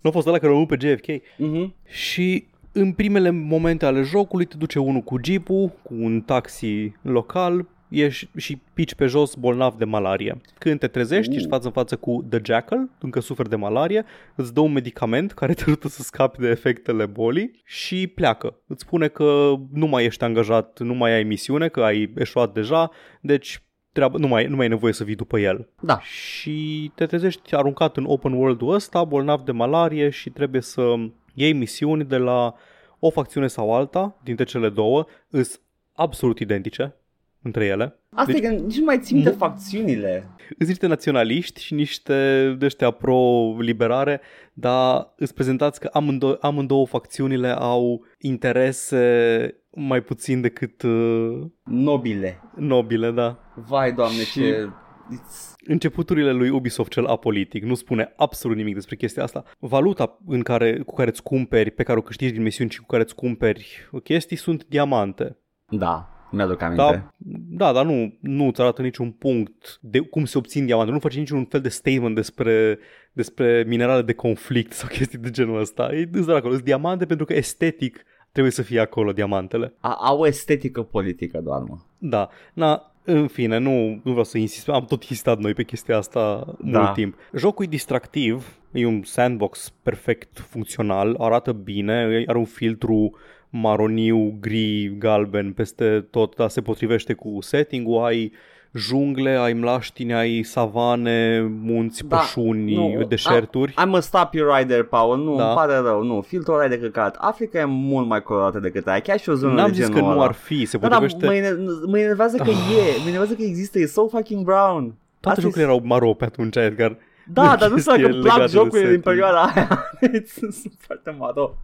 Nu 0.00 0.10
a 0.10 0.12
fost 0.12 0.26
ăla 0.26 0.38
care 0.38 0.52
a 0.56 0.66
pe 0.66 0.76
JFK? 0.80 1.06
Mhm. 1.36 1.74
Și 1.84 2.46
în 2.72 2.92
primele 2.92 3.30
momente 3.30 3.86
ale 3.86 4.02
jocului 4.02 4.44
te 4.44 4.56
duce 4.56 4.78
unul 4.78 5.00
cu 5.00 5.16
jeepul, 5.24 5.68
cu 5.82 5.94
un 5.94 6.20
taxi 6.20 6.92
local, 7.02 7.66
ieși 7.88 8.28
și 8.36 8.60
pici 8.74 8.94
pe 8.94 9.06
jos 9.06 9.34
bolnav 9.34 9.74
de 9.74 9.84
malarie. 9.84 10.40
Când 10.58 10.78
te 10.78 10.86
trezești, 10.86 11.30
Uh. 11.30 11.36
ești 11.36 11.48
față 11.48 11.66
în 11.66 11.72
față 11.72 11.96
cu 11.96 12.26
The 12.28 12.40
Jackal, 12.44 12.88
încă 13.00 13.20
suferi 13.20 13.48
de 13.48 13.56
malarie, 13.56 14.04
îți 14.34 14.54
dă 14.54 14.60
un 14.60 14.72
medicament 14.72 15.32
care 15.32 15.54
te 15.54 15.62
ajută 15.66 15.88
să 15.88 16.02
scapi 16.02 16.38
de 16.38 16.48
efectele 16.48 17.06
bolii 17.06 17.60
și 17.64 18.06
pleacă. 18.06 18.60
Îți 18.66 18.82
spune 18.82 19.08
că 19.08 19.54
nu 19.72 19.86
mai 19.86 20.04
ești 20.04 20.24
angajat, 20.24 20.80
nu 20.80 20.94
mai 20.94 21.12
ai 21.12 21.22
misiune, 21.22 21.68
că 21.68 21.80
ai 21.82 22.12
eșuat 22.16 22.52
deja, 22.52 22.90
deci 23.20 23.62
treabă, 23.92 24.18
nu, 24.18 24.26
mai, 24.26 24.46
nu 24.46 24.54
mai 24.54 24.64
ai 24.64 24.70
nevoie 24.70 24.92
să 24.92 25.04
vii 25.04 25.14
după 25.14 25.38
el 25.38 25.68
Da. 25.80 26.00
și 26.00 26.90
te 26.94 27.06
trezești 27.06 27.54
aruncat 27.54 27.96
în 27.96 28.04
open 28.06 28.32
world-ul 28.32 28.74
ăsta, 28.74 29.04
bolnav 29.04 29.40
de 29.40 29.52
malarie 29.52 30.10
și 30.10 30.30
trebuie 30.30 30.60
să 30.60 30.94
iei 31.38 31.52
misiuni 31.52 32.04
de 32.04 32.16
la 32.16 32.54
o 32.98 33.10
facțiune 33.10 33.46
sau 33.46 33.74
alta, 33.74 34.18
dintre 34.24 34.44
cele 34.44 34.68
două, 34.68 35.06
îs 35.30 35.60
absolut 35.92 36.38
identice 36.38 36.94
între 37.42 37.64
ele. 37.64 37.98
Asta 38.14 38.32
Deci- 38.32 38.42
e 38.42 38.46
că 38.46 38.54
nici 38.54 38.78
nu 38.78 38.84
mai 38.84 38.98
țin 39.00 39.22
de 39.22 39.30
Mu- 39.30 39.36
facțiunile. 39.36 40.28
Sunt 40.56 40.68
niște 40.68 40.86
naționaliști 40.86 41.62
și 41.62 41.74
niște 41.74 42.48
de 42.58 42.64
ăștia 42.64 42.90
pro-liberare, 42.90 44.20
dar 44.52 45.12
îți 45.16 45.34
prezentați 45.34 45.80
că 45.80 45.88
amândouă, 45.92 46.38
amândouă 46.40 46.86
facțiunile 46.86 47.48
au 47.48 48.04
interese 48.18 49.54
mai 49.70 50.00
puțin 50.00 50.40
decât 50.40 50.82
uh, 50.82 51.40
Nobile. 51.64 52.40
nobile, 52.56 53.10
da. 53.10 53.38
Vai, 53.54 53.92
doamne, 53.92 54.22
Și- 54.22 54.32
ce... 54.32 54.68
It's... 55.12 55.54
începuturile 55.68 56.32
lui 56.32 56.48
Ubisoft 56.48 56.90
cel 56.90 57.06
apolitic 57.06 57.62
nu 57.62 57.74
spune 57.74 58.12
absolut 58.16 58.56
nimic 58.56 58.74
despre 58.74 58.96
chestia 58.96 59.22
asta. 59.22 59.44
Valuta 59.58 60.18
în 60.26 60.42
care, 60.42 60.78
cu 60.78 60.94
care 60.94 61.08
îți 61.08 61.22
cumperi, 61.22 61.70
pe 61.70 61.82
care 61.82 61.98
o 61.98 62.02
câștigi 62.02 62.32
din 62.32 62.42
misiuni 62.42 62.70
și 62.70 62.80
cu 62.80 62.86
care 62.86 63.02
îți 63.02 63.14
cumperi 63.14 63.88
chestii 64.02 64.36
sunt 64.36 64.66
diamante. 64.66 65.36
Da, 65.68 66.08
mi-aduc 66.30 66.62
aminte. 66.62 66.82
Da, 66.82 67.12
da, 67.48 67.72
dar 67.72 67.84
nu, 67.84 68.18
nu 68.20 68.46
îți 68.46 68.60
arată 68.60 68.82
niciun 68.82 69.10
punct 69.10 69.78
de 69.80 69.98
cum 69.98 70.24
se 70.24 70.38
obțin 70.38 70.66
diamante. 70.66 70.92
Nu 70.92 70.98
face 70.98 71.18
niciun 71.18 71.44
fel 71.44 71.60
de 71.60 71.68
statement 71.68 72.14
despre, 72.14 72.78
despre 73.12 73.64
minerale 73.66 74.02
de 74.02 74.12
conflict 74.12 74.72
sau 74.72 74.88
chestii 74.88 75.18
de 75.18 75.30
genul 75.30 75.60
ăsta. 75.60 75.88
E 75.92 76.08
îți 76.12 76.26
doar 76.26 76.36
acolo. 76.36 76.52
Sunt 76.52 76.64
diamante 76.64 77.06
pentru 77.06 77.26
că 77.26 77.34
estetic 77.34 78.04
trebuie 78.32 78.52
să 78.52 78.62
fie 78.62 78.80
acolo 78.80 79.12
diamantele. 79.12 79.74
A, 79.80 79.92
au 79.92 80.18
o 80.20 80.26
estetică 80.26 80.82
politică 80.82 81.40
doar, 81.40 81.62
mă. 81.62 81.76
Da, 81.98 82.28
na, 82.52 82.92
în 83.12 83.26
fine, 83.26 83.58
nu, 83.58 83.88
nu 83.88 84.00
vreau 84.10 84.24
să 84.24 84.38
insist, 84.38 84.68
am 84.68 84.84
tot 84.84 85.02
insistat 85.02 85.38
noi 85.38 85.54
pe 85.54 85.62
chestia 85.62 85.96
asta 85.96 86.44
Da. 86.60 86.78
mult 86.78 86.92
timp. 86.92 87.16
Jocul 87.34 87.64
e 87.64 87.68
distractiv, 87.68 88.58
e 88.72 88.86
un 88.86 89.02
sandbox 89.04 89.72
perfect 89.82 90.38
funcțional, 90.38 91.14
arată 91.18 91.52
bine, 91.52 92.24
are 92.26 92.38
un 92.38 92.44
filtru 92.44 93.16
maroniu, 93.50 94.36
gri, 94.40 94.96
galben 94.98 95.52
peste 95.52 96.06
tot, 96.10 96.34
dar 96.36 96.48
se 96.48 96.60
potrivește 96.60 97.12
cu 97.12 97.38
setting-ul, 97.40 98.04
ai 98.04 98.32
jungle, 98.72 99.30
ai 99.36 99.52
mlaștini, 99.52 100.14
ai 100.14 100.42
savane, 100.42 101.40
munți, 101.62 102.06
Da, 102.06 102.16
pășuni, 102.16 102.74
nu, 102.74 103.04
deșerturi. 103.08 103.72
I'm 103.72 103.92
a 103.94 104.00
stop 104.00 104.34
you 104.34 104.54
right 104.54 104.68
there, 104.68 104.82
Paul. 104.82 105.18
Nu, 105.18 105.36
Da. 105.36 105.44
îmi 105.46 105.54
pare 105.54 105.76
rău. 105.76 106.02
Nu, 106.02 106.20
filtrul 106.20 106.54
ăla 106.54 106.64
e 106.64 106.68
de 106.68 106.78
căcat. 106.78 107.16
Africa 107.20 107.58
e 107.58 107.64
mult 107.64 108.06
mai 108.06 108.22
colorată 108.22 108.58
decât 108.58 108.86
aia. 108.86 109.00
Chiar 109.00 109.18
și 109.18 109.28
o 109.28 109.34
zonă 109.34 109.52
N-am 109.52 109.66
de 109.66 109.72
zis 109.72 109.84
genul 109.86 109.98
că 110.00 110.04
nu 110.04 110.10
ăla. 110.10 110.24
ar 110.24 110.32
fi, 110.32 110.64
se 110.64 110.78
Da, 110.78 110.88
da, 110.88 110.98
potrivește... 110.98 111.26
mă, 111.26 111.34
ene- 111.34 111.56
mă 111.86 111.98
enervează 111.98 112.36
că 112.36 112.50
e, 112.50 112.54
mă 113.02 113.04
enervează 113.06 113.34
că 113.34 113.42
există, 113.42 113.78
e 113.78 113.86
so 113.86 114.06
fucking 114.06 114.44
brown. 114.44 114.94
Toate 115.20 115.28
Asta 115.28 115.40
e- 115.40 115.42
jocurile 115.42 115.62
erau 115.70 115.80
maro 115.84 116.12
pe 116.12 116.24
atunci, 116.24 116.56
Edgar. 116.56 116.96
Da, 117.32 117.56
dar 117.58 117.70
nu 117.70 117.78
știu 117.78 117.92
chestie 117.92 118.06
dacă 118.08 118.22
plac 118.22 118.22
legată 118.36 118.50
de 118.52 118.56
jocurile 118.56 118.88
din 118.88 119.00
setting. 119.02 119.02
perioada 119.02 119.42
aia. 119.42 119.84
Sunt 120.40 120.72
foarte 120.78 121.14
maro. 121.18 121.54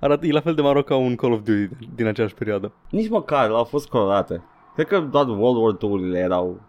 Arată, 0.00 0.26
e 0.26 0.32
la 0.32 0.40
fel 0.40 0.54
de 0.54 0.62
maro 0.62 0.82
ca 0.82 0.96
un 0.96 1.14
Call 1.14 1.32
of 1.32 1.38
Duty 1.38 1.68
din 1.94 2.06
aceeași 2.06 2.34
perioadă. 2.34 2.72
Nici 2.90 3.08
măcar, 3.08 3.50
au 3.50 3.64
fost 3.64 3.88
colorate. 3.88 4.42
Cred 4.74 4.86
că 4.86 4.98
doar 5.10 5.28
World 5.28 5.62
War 5.62 5.76
II-urile 5.82 6.18
erau 6.18 6.60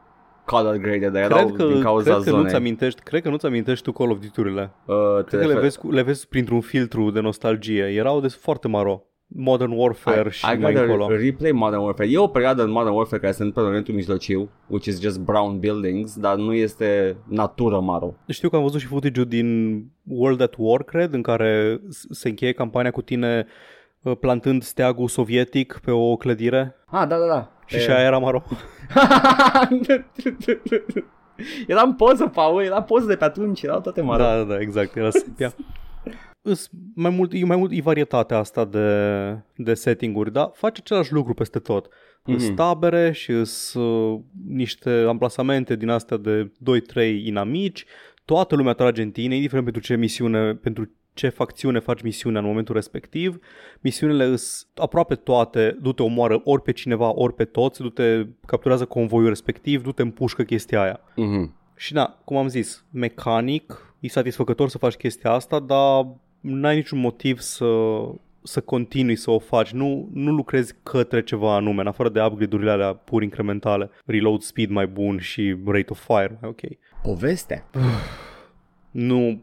color 0.45 0.75
graded, 0.77 1.11
dar 1.11 1.21
erau 1.23 1.37
Cred 1.45 1.55
că, 1.55 1.65
din 1.73 1.81
cauza 1.81 2.11
cred 2.11 2.23
că 2.23 2.29
nu-ți 2.29 2.39
zonei. 2.41 2.53
amintești, 2.55 3.01
cred 3.01 3.21
că 3.21 3.29
nu-ți 3.29 3.45
amintești 3.45 3.83
tu 3.83 3.91
Call 3.91 4.11
of 4.11 4.17
Duty-urile. 4.19 4.71
Uh, 4.85 4.95
te 5.17 5.23
Cred 5.27 5.39
că 5.41 5.45
le 5.47 5.53
refer- 5.53 5.61
vezi, 5.61 5.77
cu- 5.79 5.91
le 5.91 6.01
vezi 6.01 6.27
printr-un 6.27 6.61
filtru 6.61 7.11
de 7.11 7.19
nostalgie. 7.19 7.83
Erau 7.83 8.19
de 8.19 8.27
foarte 8.27 8.67
maro. 8.67 9.03
Modern 9.35 9.71
Warfare 9.71 10.29
și 10.29 10.39
Și, 10.45 10.45
I 10.55 10.57
mai 10.57 10.73
gotta 10.73 10.91
încolo. 10.91 11.15
replay 11.15 11.51
Modern 11.51 11.81
Warfare. 11.81 12.09
E 12.11 12.17
o 12.17 12.27
perioadă 12.27 12.63
în 12.63 12.71
Modern 12.71 12.95
Warfare 12.95 13.21
care 13.21 13.31
se 13.33 13.37
întâmplă 13.43 13.61
în 13.61 13.67
Orientul 13.69 13.93
Mijlociu, 13.93 14.49
which 14.67 14.85
is 14.85 15.01
just 15.01 15.19
brown 15.19 15.59
buildings, 15.59 16.17
dar 16.19 16.35
nu 16.35 16.53
este 16.53 17.17
natură 17.27 17.79
maro. 17.79 18.13
Știu 18.27 18.49
că 18.49 18.55
am 18.55 18.61
văzut 18.61 18.79
și 18.79 18.85
footage 18.87 19.23
din 19.23 19.79
World 20.07 20.41
at 20.41 20.53
War, 20.57 20.83
cred, 20.83 21.13
în 21.13 21.21
care 21.21 21.79
s- 21.89 22.05
se 22.09 22.29
încheie 22.29 22.51
campania 22.51 22.91
cu 22.91 23.01
tine 23.01 23.45
uh, 24.03 24.17
plantând 24.19 24.63
steagul 24.63 25.07
sovietic 25.07 25.79
pe 25.85 25.91
o 25.91 26.15
clădire 26.15 26.75
Ah, 26.85 27.07
da, 27.07 27.17
da, 27.17 27.25
da. 27.27 27.51
Și 27.65 27.79
și 27.79 27.89
aia 27.89 28.05
era 28.05 28.17
maro. 28.17 28.43
era 31.67 31.81
în 31.81 31.93
poză, 31.93 32.27
Paul, 32.27 32.63
era 32.63 32.81
poză 32.81 33.05
de 33.05 33.15
pe 33.15 33.23
atunci, 33.23 33.61
erau 33.61 33.81
toate 33.81 34.01
maro. 34.01 34.23
Da, 34.23 34.35
da, 34.35 34.43
da, 34.43 34.59
exact, 34.59 34.95
era 34.95 35.09
sepia. 35.09 35.53
Îs 36.45 36.69
mai 36.95 37.11
mult, 37.11 37.33
e 37.33 37.45
mai 37.45 37.57
mult 37.57 37.71
e 37.71 37.81
varietatea 37.81 38.37
asta 38.37 38.65
de, 38.65 38.87
de 39.55 39.73
setting-uri, 39.73 40.31
dar 40.31 40.51
face 40.53 40.81
același 40.83 41.13
lucru 41.13 41.33
peste 41.33 41.59
tot. 41.59 41.87
Mm-hmm. 41.87 42.25
Mhm. 42.25 42.53
tabere 42.53 43.11
și 43.11 43.31
îs 43.31 43.73
uh, 43.73 44.19
niște 44.47 45.05
amplasamente 45.07 45.75
din 45.75 45.89
astea 45.89 46.17
de 46.17 46.51
2-3 46.95 47.23
inamici. 47.23 47.85
Toată 48.25 48.55
lumea 48.55 48.73
trage 48.73 49.01
în 49.01 49.11
tine, 49.11 49.35
indiferent 49.35 49.63
pentru 49.63 49.81
ce 49.81 49.95
misiune, 49.95 50.55
pentru 50.55 50.91
ce 51.13 51.29
facțiune 51.29 51.79
faci 51.79 52.01
misiunea 52.01 52.41
în 52.41 52.47
momentul 52.47 52.75
respectiv. 52.75 53.39
Misiunile 53.81 54.23
îs 54.23 54.67
aproape 54.75 55.15
toate, 55.15 55.77
du-te 55.81 56.03
omoară 56.03 56.41
ori 56.43 56.61
pe 56.61 56.71
cineva, 56.71 57.13
ori 57.15 57.33
pe 57.33 57.45
toți, 57.45 57.81
du-te 57.81 58.25
capturează 58.45 58.85
convoiul 58.85 59.27
respectiv, 59.27 59.83
du-te 59.83 60.01
împușcă 60.01 60.43
chestia 60.43 60.81
aia. 60.81 60.99
Mhm. 61.15 61.55
Și 61.75 61.93
da, 61.93 62.19
cum 62.25 62.37
am 62.37 62.47
zis, 62.47 62.85
mecanic, 62.91 63.95
e 63.99 64.07
satisfăcător 64.07 64.69
să 64.69 64.77
faci 64.77 64.93
chestia 64.93 65.31
asta, 65.31 65.59
dar 65.59 66.07
n-ai 66.39 66.75
niciun 66.75 66.99
motiv 66.99 67.39
să, 67.39 67.65
să 68.43 68.61
continui 68.61 69.15
să 69.15 69.31
o 69.31 69.39
faci. 69.39 69.71
Nu, 69.71 70.09
nu 70.13 70.31
lucrezi 70.31 70.75
către 70.83 71.23
ceva 71.23 71.55
anume, 71.55 71.81
în 71.81 71.87
afară 71.87 72.09
de 72.09 72.21
upgrade-urile 72.21 72.71
alea 72.71 72.93
pur 72.93 73.23
incrementale. 73.23 73.89
Reload 74.05 74.41
speed 74.41 74.69
mai 74.69 74.87
bun 74.87 75.19
și 75.19 75.57
rate 75.65 75.87
of 75.89 76.05
fire 76.05 76.37
mai 76.41 76.49
ok. 76.49 76.61
Povestea. 77.01 77.69
Nu, 78.91 79.41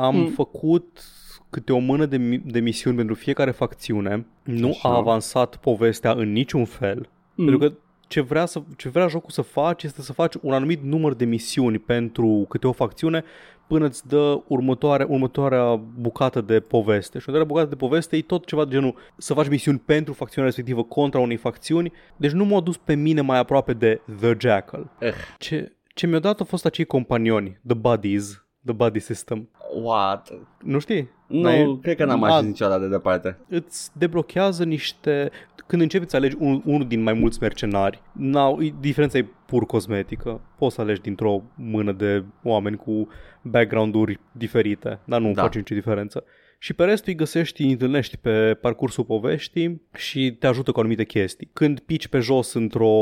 am 0.00 0.14
Mm. 0.16 0.20
mm. 0.20 0.28
făcut 0.28 1.04
câte 1.50 1.72
o 1.72 1.78
mână 1.78 2.06
de, 2.06 2.16
mi- 2.16 2.42
de 2.44 2.60
misiuni 2.60 2.96
pentru 2.96 3.14
fiecare 3.14 3.50
facțiune. 3.50 4.26
Nu 4.42 4.68
Așa. 4.68 4.88
a 4.88 4.96
avansat 4.96 5.56
povestea 5.56 6.12
în 6.12 6.32
niciun 6.32 6.64
fel. 6.64 7.08
Mm. 7.34 7.44
Pentru 7.46 7.68
că 7.68 7.74
ce 8.08 8.20
vrea, 8.20 8.46
să, 8.46 8.62
ce 8.76 8.88
vrea 8.88 9.06
jocul 9.06 9.30
să 9.30 9.42
faci 9.42 9.82
este 9.82 10.02
să 10.02 10.12
faci 10.12 10.34
un 10.40 10.52
anumit 10.52 10.82
număr 10.82 11.14
de 11.14 11.24
misiuni 11.24 11.78
pentru 11.78 12.46
câte 12.48 12.66
o 12.66 12.72
facțiune 12.72 13.24
până 13.66 13.86
îți 13.86 14.08
dă 14.08 14.42
următoarea, 14.46 15.06
următoarea 15.08 15.76
bucată 16.00 16.40
de 16.40 16.60
poveste. 16.60 17.18
Și 17.18 17.24
următoarea 17.28 17.44
bucată 17.54 17.68
de 17.68 17.76
poveste 17.86 18.16
e 18.16 18.22
tot 18.22 18.46
ceva 18.46 18.64
de 18.64 18.70
genul 18.70 18.94
să 19.16 19.34
faci 19.34 19.48
misiuni 19.48 19.78
pentru 19.78 20.12
facțiunea 20.12 20.50
respectivă 20.50 20.82
contra 20.84 21.20
unei 21.20 21.36
facțiuni. 21.36 21.92
Deci 22.16 22.30
nu 22.30 22.44
m-a 22.44 22.60
dus 22.60 22.76
pe 22.76 22.94
mine 22.94 23.20
mai 23.20 23.38
aproape 23.38 23.72
de 23.72 24.00
The 24.20 24.34
Jackal. 24.38 24.90
Eh. 24.98 25.12
Ce, 25.38 25.72
ce 25.94 26.06
mi-a 26.06 26.18
dat 26.18 26.40
au 26.40 26.46
fost 26.46 26.64
acei 26.66 26.84
companioni, 26.84 27.60
The 27.66 27.76
Buddies, 27.76 28.44
The 28.64 28.72
Buddy 28.74 28.98
System. 28.98 29.48
What? 29.82 30.32
Nu 30.62 30.78
știi? 30.78 31.08
Nu, 31.26 31.40
N-ai- 31.40 31.78
cred 31.82 31.96
că 31.96 32.04
n-am 32.04 32.22
A, 32.22 32.26
ajuns 32.26 32.46
niciodată 32.46 32.82
de 32.82 32.88
departe. 32.88 33.38
îți 33.48 33.90
deblochează 33.98 34.64
niște... 34.64 35.30
Când 35.66 35.82
începi 35.82 36.08
să 36.10 36.16
alegi 36.16 36.36
un, 36.38 36.62
unul 36.64 36.86
din 36.86 37.02
mai 37.02 37.12
mulți 37.12 37.38
mercenari, 37.40 38.02
n-au, 38.12 38.60
e- 38.62 38.74
diferența 38.80 39.18
e 39.18 39.26
pur 39.46 39.66
cosmetică. 39.66 40.40
Poți 40.58 40.74
să 40.74 40.80
alegi 40.80 41.00
dintr-o 41.00 41.42
mână 41.54 41.92
de 41.92 42.24
oameni 42.42 42.76
cu 42.76 43.08
background-uri 43.42 44.20
diferite, 44.32 44.98
dar 45.04 45.20
nu 45.20 45.26
Da. 45.26 45.32
da. 45.34 45.42
face 45.42 45.58
nicio 45.58 45.74
diferență. 45.74 46.24
Și 46.62 46.72
pe 46.72 46.84
restul 46.84 47.08
îi 47.08 47.18
găsești, 47.18 47.62
îi 47.62 47.70
întâlnești 47.70 48.16
pe 48.16 48.54
parcursul 48.54 49.04
poveștii 49.04 49.82
și 49.94 50.36
te 50.38 50.46
ajută 50.46 50.72
cu 50.72 50.78
anumite 50.78 51.04
chestii. 51.04 51.50
Când 51.52 51.80
pici 51.80 52.08
pe 52.08 52.18
jos 52.18 52.52
într-o, 52.52 52.92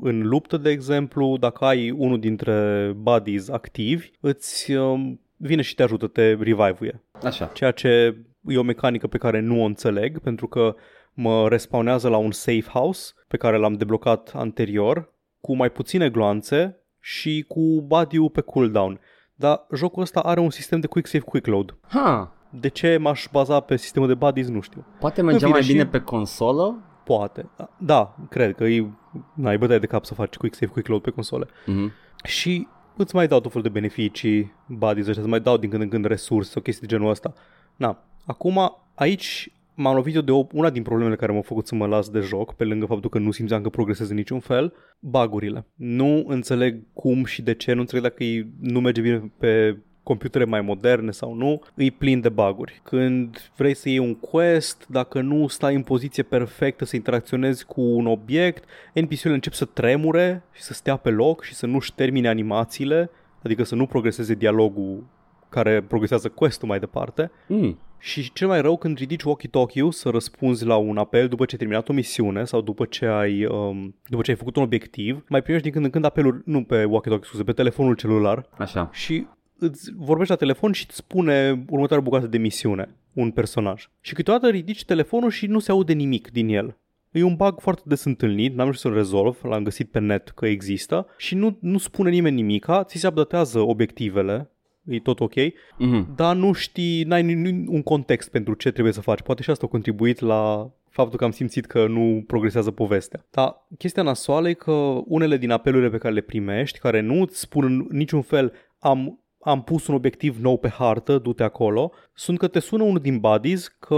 în 0.00 0.28
luptă, 0.28 0.56
de 0.56 0.70
exemplu, 0.70 1.36
dacă 1.36 1.64
ai 1.64 1.90
unul 1.90 2.20
dintre 2.20 2.92
buddies 2.96 3.48
activi, 3.48 4.10
îți 4.20 4.72
um, 4.72 5.20
vine 5.36 5.62
și 5.62 5.74
te 5.74 5.82
ajută, 5.82 6.06
te 6.06 6.28
revive-uie 6.28 7.02
Așa. 7.22 7.46
ceea 7.46 7.70
ce 7.70 8.16
e 8.46 8.58
o 8.58 8.62
mecanică 8.62 9.06
pe 9.06 9.18
care 9.18 9.40
nu 9.40 9.62
o 9.62 9.64
înțeleg 9.64 10.18
pentru 10.18 10.46
că 10.46 10.74
mă 11.12 11.48
respawnează 11.48 12.08
la 12.08 12.16
un 12.16 12.30
safe 12.30 12.68
house 12.68 13.12
pe 13.28 13.36
care 13.36 13.56
l-am 13.56 13.72
deblocat 13.72 14.32
anterior 14.34 15.12
cu 15.40 15.56
mai 15.56 15.70
puține 15.70 16.10
gloanțe 16.10 16.76
și 17.00 17.44
cu 17.48 17.84
body 17.86 18.18
pe 18.18 18.40
cooldown. 18.40 19.00
Dar 19.34 19.66
jocul 19.74 20.02
ăsta 20.02 20.20
are 20.20 20.40
un 20.40 20.50
sistem 20.50 20.80
de 20.80 20.86
quick 20.86 21.08
save 21.08 21.24
quick 21.24 21.46
load. 21.46 21.76
Ha, 21.88 22.35
De 22.60 22.68
ce 22.68 22.96
m-aș 22.96 23.26
baza 23.32 23.60
pe 23.60 23.76
sistemul 23.76 24.08
de 24.08 24.14
buddies, 24.14 24.48
nu 24.48 24.60
știu. 24.60 24.84
poate 25.00 25.22
mergea 25.22 25.46
În 25.46 25.52
mai 25.52 25.62
fine, 25.62 25.72
bine 25.72 25.84
și- 25.84 25.90
pe 25.90 26.00
consolă? 26.00 26.78
Poate. 27.04 27.48
Da, 27.78 28.16
cred 28.30 28.54
că 28.54 28.64
e, 28.64 28.86
n-ai 29.34 29.58
bătaie 29.58 29.78
de 29.78 29.86
cap 29.86 30.04
să 30.04 30.14
faci 30.14 30.34
quick 30.34 30.54
save 30.54 30.72
quick 30.72 30.88
load 30.88 31.02
pe 31.02 31.10
console. 31.10 31.46
Mhm. 31.66 31.92
Și 32.24 32.66
îți 32.96 33.14
mai 33.14 33.26
dau 33.28 33.40
tot 33.40 33.52
felul 33.52 33.66
de 33.66 33.78
beneficii, 33.78 34.52
buddies 34.66 35.06
ăștia, 35.06 35.22
îți 35.22 35.30
mai 35.30 35.40
dau 35.40 35.56
din 35.56 35.70
când 35.70 35.82
în 35.82 35.88
când 35.88 36.04
resurse 36.04 36.50
sau 36.50 36.62
chestii 36.62 36.86
de 36.86 36.94
genul 36.94 37.10
ăsta. 37.10 37.32
Na, 37.76 38.04
acum 38.24 38.76
aici 38.94 39.50
m-am 39.74 39.94
lovit 39.94 40.14
eu 40.14 40.20
de 40.20 40.32
o, 40.32 40.46
una 40.52 40.70
din 40.70 40.82
problemele 40.82 41.16
care 41.16 41.32
m-au 41.32 41.42
făcut 41.42 41.66
să 41.66 41.74
mă 41.74 41.86
las 41.86 42.08
de 42.08 42.20
joc, 42.20 42.54
pe 42.54 42.64
lângă 42.64 42.86
faptul 42.86 43.10
că 43.10 43.18
nu 43.18 43.30
simțeam 43.30 43.62
că 43.62 43.68
progresez 43.68 44.10
în 44.10 44.16
niciun 44.16 44.40
fel, 44.40 44.72
bagurile. 44.98 45.66
Nu 45.74 46.24
înțeleg 46.26 46.82
cum 46.92 47.24
și 47.24 47.42
de 47.42 47.54
ce, 47.54 47.72
nu 47.72 47.80
înțeleg 47.80 48.02
dacă 48.04 48.24
e, 48.24 48.46
nu 48.60 48.80
merge 48.80 49.00
bine 49.00 49.32
pe 49.38 49.78
computere 50.06 50.44
mai 50.44 50.60
moderne 50.60 51.10
sau 51.10 51.34
nu, 51.34 51.60
îi 51.74 51.90
plin 51.90 52.20
de 52.20 52.28
baguri. 52.28 52.80
Când 52.82 53.50
vrei 53.56 53.74
să 53.74 53.88
iei 53.88 53.98
un 53.98 54.14
quest, 54.14 54.86
dacă 54.88 55.20
nu 55.20 55.46
stai 55.46 55.74
în 55.74 55.82
poziție 55.82 56.22
perfectă 56.22 56.84
să 56.84 56.96
interacționezi 56.96 57.64
cu 57.64 57.80
un 57.80 58.06
obiect, 58.06 58.64
NPC-urile 58.94 59.34
încep 59.34 59.52
să 59.52 59.64
tremure 59.64 60.42
și 60.52 60.62
să 60.62 60.72
stea 60.72 60.96
pe 60.96 61.10
loc 61.10 61.42
și 61.42 61.54
să 61.54 61.66
nu-și 61.66 61.94
termine 61.94 62.28
animațiile, 62.28 63.10
adică 63.42 63.62
să 63.62 63.74
nu 63.74 63.86
progreseze 63.86 64.34
dialogul 64.34 65.04
care 65.48 65.82
progresează 65.82 66.28
quest-ul 66.28 66.68
mai 66.68 66.78
departe. 66.78 67.30
Mm. 67.48 67.78
Și 67.98 68.32
cel 68.32 68.48
mai 68.48 68.60
rău 68.60 68.76
când 68.76 68.98
ridici 68.98 69.22
walkie-talkie-ul 69.22 69.92
să 69.92 70.08
răspunzi 70.08 70.64
la 70.64 70.76
un 70.76 70.96
apel 70.96 71.28
după 71.28 71.44
ce 71.44 71.52
ai 71.52 71.58
terminat 71.58 71.88
o 71.88 71.92
misiune 71.92 72.44
sau 72.44 72.60
după 72.60 72.84
ce 72.84 73.06
ai, 73.06 73.44
um, 73.44 73.94
după 74.06 74.22
ce 74.22 74.30
ai 74.30 74.36
făcut 74.36 74.56
un 74.56 74.62
obiectiv, 74.62 75.24
mai 75.28 75.42
primești 75.42 75.64
din 75.64 75.72
când 75.72 75.84
în 75.84 75.90
când 75.90 76.04
apeluri, 76.04 76.42
nu 76.44 76.62
pe 76.62 76.84
walkie-talkie, 76.84 77.26
scuze, 77.26 77.44
pe 77.44 77.52
telefonul 77.52 77.94
celular 77.94 78.48
Așa. 78.58 78.90
și 78.92 79.26
îți 79.58 79.90
vorbești 79.96 80.32
la 80.32 80.38
telefon 80.38 80.72
și 80.72 80.84
îți 80.88 80.96
spune 80.96 81.64
următoarea 81.68 82.04
bucată 82.04 82.26
de 82.26 82.38
misiune, 82.38 82.88
un 83.12 83.30
personaj. 83.30 83.88
Și 84.00 84.14
câteodată 84.14 84.48
ridici 84.48 84.84
telefonul 84.84 85.30
și 85.30 85.46
nu 85.46 85.58
se 85.58 85.70
aude 85.70 85.92
nimic 85.92 86.30
din 86.30 86.48
el. 86.48 86.76
E 87.10 87.22
un 87.22 87.34
bug 87.34 87.60
foarte 87.60 87.82
des 87.84 88.04
întâlnit, 88.04 88.50
n-am 88.54 88.62
reușit 88.64 88.80
să-l 88.80 88.92
rezolv, 88.94 89.38
l-am 89.42 89.62
găsit 89.62 89.90
pe 89.90 89.98
net 89.98 90.28
că 90.28 90.46
există 90.46 91.06
și 91.16 91.34
nu, 91.34 91.56
nu 91.60 91.78
spune 91.78 92.10
nimeni 92.10 92.34
nimica, 92.36 92.84
ți 92.84 92.98
se 92.98 93.06
updatează 93.06 93.58
obiectivele, 93.60 94.50
e 94.84 94.98
tot 95.00 95.20
ok, 95.20 95.34
Mhm. 95.78 96.14
dar 96.16 96.36
nu 96.36 96.52
știi, 96.52 97.02
n-ai 97.02 97.22
ni- 97.22 97.34
ni- 97.34 97.64
un 97.68 97.82
context 97.82 98.30
pentru 98.30 98.54
ce 98.54 98.70
trebuie 98.70 98.92
să 98.92 99.00
faci. 99.00 99.20
Poate 99.22 99.42
și 99.42 99.50
asta 99.50 99.66
a 99.66 99.68
contribuit 99.68 100.20
la 100.20 100.70
faptul 100.90 101.18
că 101.18 101.24
am 101.24 101.30
simțit 101.30 101.66
că 101.66 101.86
nu 101.86 102.24
progresează 102.26 102.70
povestea. 102.70 103.26
Dar 103.30 103.66
chestia 103.78 104.02
nasoală 104.02 104.48
e 104.48 104.52
că 104.52 104.72
unele 105.06 105.36
din 105.36 105.50
apelurile 105.50 105.90
pe 105.90 105.98
care 105.98 106.14
le 106.14 106.20
primești, 106.20 106.78
care 106.78 107.00
nu 107.00 107.20
îți 107.20 107.40
spun 107.40 107.64
în 107.64 107.86
niciun 107.90 108.22
fel 108.22 108.52
am, 108.78 109.20
am 109.46 109.62
pus 109.62 109.86
un 109.86 109.94
obiectiv 109.94 110.38
nou 110.38 110.58
pe 110.58 110.68
hartă, 110.68 111.18
du-te 111.18 111.42
acolo, 111.42 111.92
sunt 112.14 112.38
că 112.38 112.48
te 112.48 112.58
sună 112.58 112.82
unul 112.82 112.98
din 112.98 113.18
buddies 113.18 113.68
că 113.68 113.96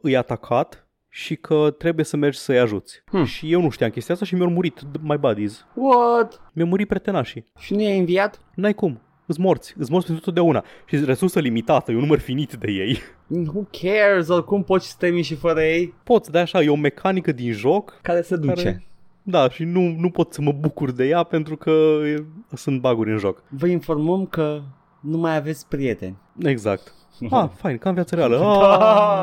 îi 0.00 0.16
atacat 0.16 0.88
și 1.08 1.36
că 1.36 1.74
trebuie 1.78 2.04
să 2.04 2.16
mergi 2.16 2.38
să-i 2.38 2.58
ajuți. 2.58 3.02
Hmm. 3.04 3.24
Și 3.24 3.52
eu 3.52 3.60
nu 3.60 3.70
știam 3.70 3.90
chestia 3.90 4.14
asta 4.14 4.26
și 4.26 4.34
mi-au 4.34 4.50
murit 4.50 4.80
my 5.00 5.16
buddies. 5.16 5.66
What? 5.74 6.50
Mi-au 6.52 6.68
murit 6.68 6.88
pretenașii. 6.88 7.46
Și 7.58 7.74
nu 7.74 7.80
i-ai 7.80 7.98
înviat? 7.98 8.40
N-ai 8.54 8.74
cum. 8.74 9.00
Îți 9.26 9.40
morți. 9.40 9.74
Îți 9.78 9.90
morți 9.90 10.06
pentru 10.06 10.24
totdeauna. 10.24 10.64
Și 10.86 11.04
resursă 11.04 11.40
limitată, 11.40 11.90
e 11.90 11.94
un 11.94 12.00
număr 12.00 12.18
finit 12.18 12.52
de 12.52 12.70
ei. 12.70 12.98
Who 13.48 13.66
cares? 13.80 14.28
Oricum 14.28 14.62
poți 14.62 14.90
să 14.90 14.96
termini 14.98 15.24
și 15.24 15.34
fără 15.34 15.62
ei. 15.62 15.94
Poți, 16.04 16.30
de 16.30 16.38
așa, 16.38 16.62
e 16.62 16.68
o 16.68 16.76
mecanică 16.76 17.32
din 17.32 17.52
joc. 17.52 17.98
Care 18.02 18.22
se 18.22 18.36
duce. 18.36 18.62
Care- 18.62 18.84
Da, 19.26 19.48
și 19.50 19.64
nu, 19.64 19.94
nu 19.98 20.10
pot 20.10 20.32
să 20.32 20.40
mă 20.42 20.52
bucur 20.52 20.90
de 20.92 21.04
ea 21.06 21.22
pentru 21.22 21.56
că 21.56 21.70
e, 22.04 22.24
sunt 22.56 22.80
baguri 22.80 23.10
în 23.10 23.18
joc. 23.18 23.42
Vă 23.48 23.66
informăm 23.66 24.26
că 24.26 24.60
nu 25.00 25.16
mai 25.16 25.36
aveți 25.36 25.68
prieteni. 25.68 26.16
Exact. 26.42 26.92
Ah, 27.30 27.48
fain, 27.56 27.78
ca 27.78 27.88
în 27.88 27.94
viața 27.94 28.16
reală. 28.16 28.38
Da. 28.38 28.76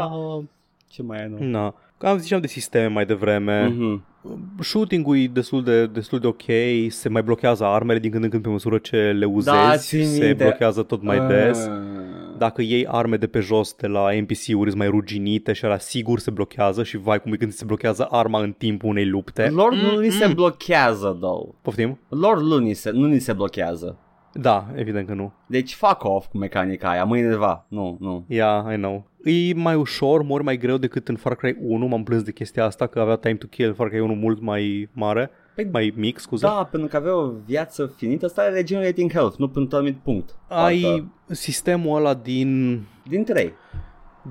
Ah, 0.04 0.44
Ce 0.88 1.04
mai 1.04 1.22
ai 1.22 1.28
nou? 1.30 1.40
na. 1.50 1.76
Am 2.10 2.18
ziceam 2.18 2.42
de 2.42 2.48
sisteme 2.48 2.88
mai 2.88 3.06
devreme. 3.06 3.68
Mhm. 3.68 4.04
Shooting-ul 4.60 5.18
e 5.18 5.28
destul 5.28 5.64
de, 5.64 5.86
destul 5.88 6.20
de 6.20 6.28
ok, 6.28 6.42
se 6.88 7.10
mai 7.10 7.24
blochează 7.24 7.64
armele 7.66 8.00
din 8.00 8.12
când 8.12 8.24
în 8.24 8.30
când 8.30 8.44
pe 8.44 8.50
măsură 8.50 8.78
ce 8.78 8.98
le 8.98 9.26
uzezi, 9.26 9.56
Da, 9.56 9.78
țin 9.78 10.06
se 10.08 10.26
minte. 10.26 10.44
blochează 10.44 10.84
tot 10.84 11.02
mai 11.02 11.28
des. 11.28 11.66
Ah. 11.66 11.72
Dacă 12.42 12.62
iei 12.62 12.88
arme 12.88 13.18
de 13.18 13.28
pe 13.28 13.40
jos 13.40 13.74
de 13.74 13.88
la 13.88 14.12
NPC-uri 14.12 14.70
sunt 14.70 14.76
mai 14.76 14.88
ruginite 14.88 15.54
și 15.54 15.66
ala 15.66 15.78
sigur 15.78 16.20
se 16.20 16.32
blochează 16.32 16.84
și 16.84 16.98
vai 16.98 17.22
cum 17.22 17.34
e 17.34 17.36
când 17.36 17.52
se 17.52 17.66
blochează 17.66 18.08
arma 18.10 18.42
în 18.42 18.52
timpul 18.52 18.90
unei 18.90 19.06
lupte. 19.06 19.50
Lor 19.50 19.74
nu 19.74 20.00
ni 20.00 20.10
se 20.10 20.28
blochează, 20.28 21.18
though. 21.20 21.54
Poftim? 21.62 22.00
Lor 22.10 22.42
nu 22.42 22.58
ni 22.58 22.74
se, 22.74 22.90
nu 22.90 23.06
ni 23.06 23.20
se 23.20 23.34
blochează. 23.34 23.98
Da, 24.34 24.68
evident 24.76 25.08
că 25.08 25.14
nu. 25.14 25.34
Deci 25.48 25.74
fuck 25.74 26.04
off 26.04 26.28
cu 26.28 26.38
mecanica 26.38 26.90
aia, 26.90 27.04
mâine 27.04 27.36
va. 27.36 27.66
Nu, 27.68 27.98
nu. 28.00 28.26
Yeah, 28.28 28.74
I 28.74 28.76
know. 28.76 29.08
E 29.24 29.54
mai 29.54 29.76
ușor, 29.76 30.22
mori 30.22 30.44
mai 30.44 30.58
greu 30.58 30.78
decât 30.78 31.08
în 31.08 31.16
Far 31.16 31.36
Cry 31.36 31.58
1, 31.62 31.88
m-am 31.88 32.04
plâns 32.04 32.24
de 32.24 32.32
chestia 32.32 32.66
asta 32.66 32.88
că 32.88 33.00
avea 33.00 33.16
time 33.16 33.36
to 33.36 33.48
kill 33.48 33.74
Far 33.74 33.88
Cry 33.88 34.00
1 34.00 34.14
mult 34.14 34.42
mai 34.42 34.90
mare, 34.94 35.30
Păi, 35.56 35.68
mai 35.72 35.94
mic, 35.96 36.20
scuze. 36.20 36.46
Da, 36.46 36.68
pentru 36.72 36.90
că 36.90 36.96
avea 36.96 37.16
o 37.16 37.32
viață 37.46 37.94
finită, 37.96 38.26
asta 38.26 38.42
are 38.42 38.52
regenerating 38.54 39.12
health, 39.12 39.36
nu 39.38 39.48
pentru 39.48 39.76
un 39.76 39.82
anumit 39.84 40.02
punct. 40.04 40.36
Ai 40.48 40.80
Parcă- 40.82 41.06
sistemul 41.34 41.98
ăla 41.98 42.14
din, 42.14 42.82
Din 43.08 43.24
trei. 43.24 43.54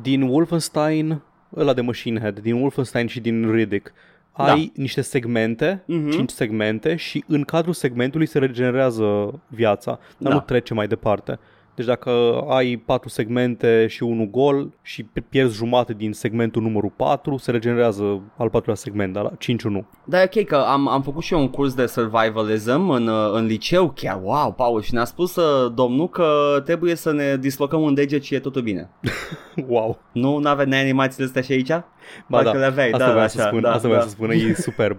din 0.03 0.23
Wolfenstein, 0.23 1.23
ăla 1.57 1.73
de 1.75 1.81
Machine 1.81 2.21
Head, 2.21 2.39
din 2.39 2.55
Wolfenstein 2.55 3.07
și 3.07 3.21
din 3.21 3.53
Riddick. 3.53 3.93
Ai 4.33 4.73
niște 4.77 5.01
segmente, 5.01 5.83
Mhm. 5.87 6.11
5 6.11 6.31
segmente 6.31 6.97
și 6.97 7.25
în 7.27 7.43
cadrul 7.43 7.73
segmentului 7.73 8.27
se 8.27 8.39
regenerează 8.39 9.41
viața, 9.49 9.99
dar 10.19 10.33
Da. 10.33 10.35
nu 10.39 10.41
trece 10.45 10.75
mai 10.75 10.87
departe. 10.87 11.39
Deci 11.81 11.89
dacă 11.89 12.45
ai 12.49 12.83
patru 12.87 13.09
segmente 13.09 13.87
și 13.87 14.03
unul 14.03 14.31
gol 14.31 14.73
și 14.83 15.07
pierzi 15.29 15.57
jumate 15.57 15.93
din 15.93 16.13
segmentul 16.13 16.63
numărul 16.63 16.93
4, 16.97 17.37
se 17.37 17.51
regenerează 17.51 18.21
al 18.37 18.51
patrulea 18.51 18.75
segment, 18.75 19.13
dar 19.13 19.23
la 19.23 19.31
5 19.39 19.63
nu. 19.63 19.87
Da, 20.05 20.23
e 20.23 20.31
ok 20.35 20.45
că 20.45 20.57
am, 20.57 20.89
am 20.89 21.03
făcut 21.03 21.23
și 21.23 21.33
eu 21.33 21.41
un 21.41 21.49
curs 21.51 21.75
de 21.75 21.87
survivalism 21.87 22.89
în, 22.89 23.07
uh, 23.07 23.33
în 23.33 23.47
liceu, 23.47 23.91
chiar, 23.91 24.21
wow, 24.23 24.53
Paul, 24.53 24.83
și 24.83 24.95
ne-a 24.95 25.05
spus 25.05 25.37
uh, 25.37 25.73
domnul 25.75 26.09
că 26.09 26.63
trebuie 26.65 26.95
să 26.95 27.13
ne 27.13 27.37
dislocăm 27.37 27.81
un 27.81 27.95
deget 27.95 28.23
și 28.23 28.35
e 28.35 28.39
totul 28.39 28.63
bine. 28.63 28.91
Wow! 29.67 29.99
Nu, 30.13 30.39
n-avea 30.39 30.81
animațiile 30.81 31.27
astea 31.27 31.43
și 31.43 31.53
aici? 31.53 31.69
Ba 31.69 31.85
Parcă 32.29 32.51
da, 32.53 32.59
le 32.59 32.65
aveai, 32.65 32.91
asta 32.91 33.05
da, 33.05 33.11
vreau 33.11 33.25
așa, 33.25 33.41
să 33.41 33.47
spun, 33.47 33.61
da, 33.61 33.69
asta 33.69 33.83
da. 33.83 33.89
vreau 33.89 34.03
să 34.03 34.11
spun, 34.11 34.31
e 34.31 34.55
superb. 34.69 34.97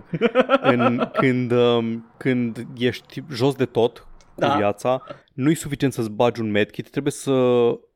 în, 0.62 1.10
când, 1.14 1.52
um, 1.52 2.06
când 2.18 2.66
ești 2.78 3.24
jos 3.32 3.56
de 3.56 3.66
tot 3.66 4.00
cu 4.36 4.40
Da. 4.40 4.56
viața, 4.58 5.04
nu-i 5.34 5.56
suficient 5.56 5.94
să-ți 5.94 6.12
bagi 6.12 6.42
un 6.42 6.52
medkit, 6.52 6.90
trebuie 6.90 7.12
să 7.14 7.32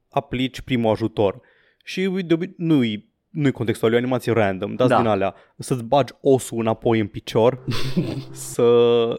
aplici 0.09 0.61
primul 0.61 0.91
ajutor. 0.91 1.39
Și 1.83 2.01
de 2.25 2.35
obi- 2.37 2.55
nu-i 2.57 3.13
nu-i 3.29 3.51
contextual, 3.51 3.91
e 3.91 3.95
o 3.95 3.97
animație 3.97 4.31
random, 4.31 4.75
dați 4.75 4.89
Da. 4.89 4.95
da. 4.95 5.01
din 5.01 5.11
alea, 5.11 5.35
să-ți 5.57 5.83
bagi 5.83 6.13
osul 6.21 6.59
înapoi 6.59 6.99
în 6.99 7.07
picior, 7.07 7.63
să, 8.31 8.67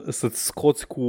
să-ți 0.09 0.45
scoți 0.45 0.87
cu 0.87 1.01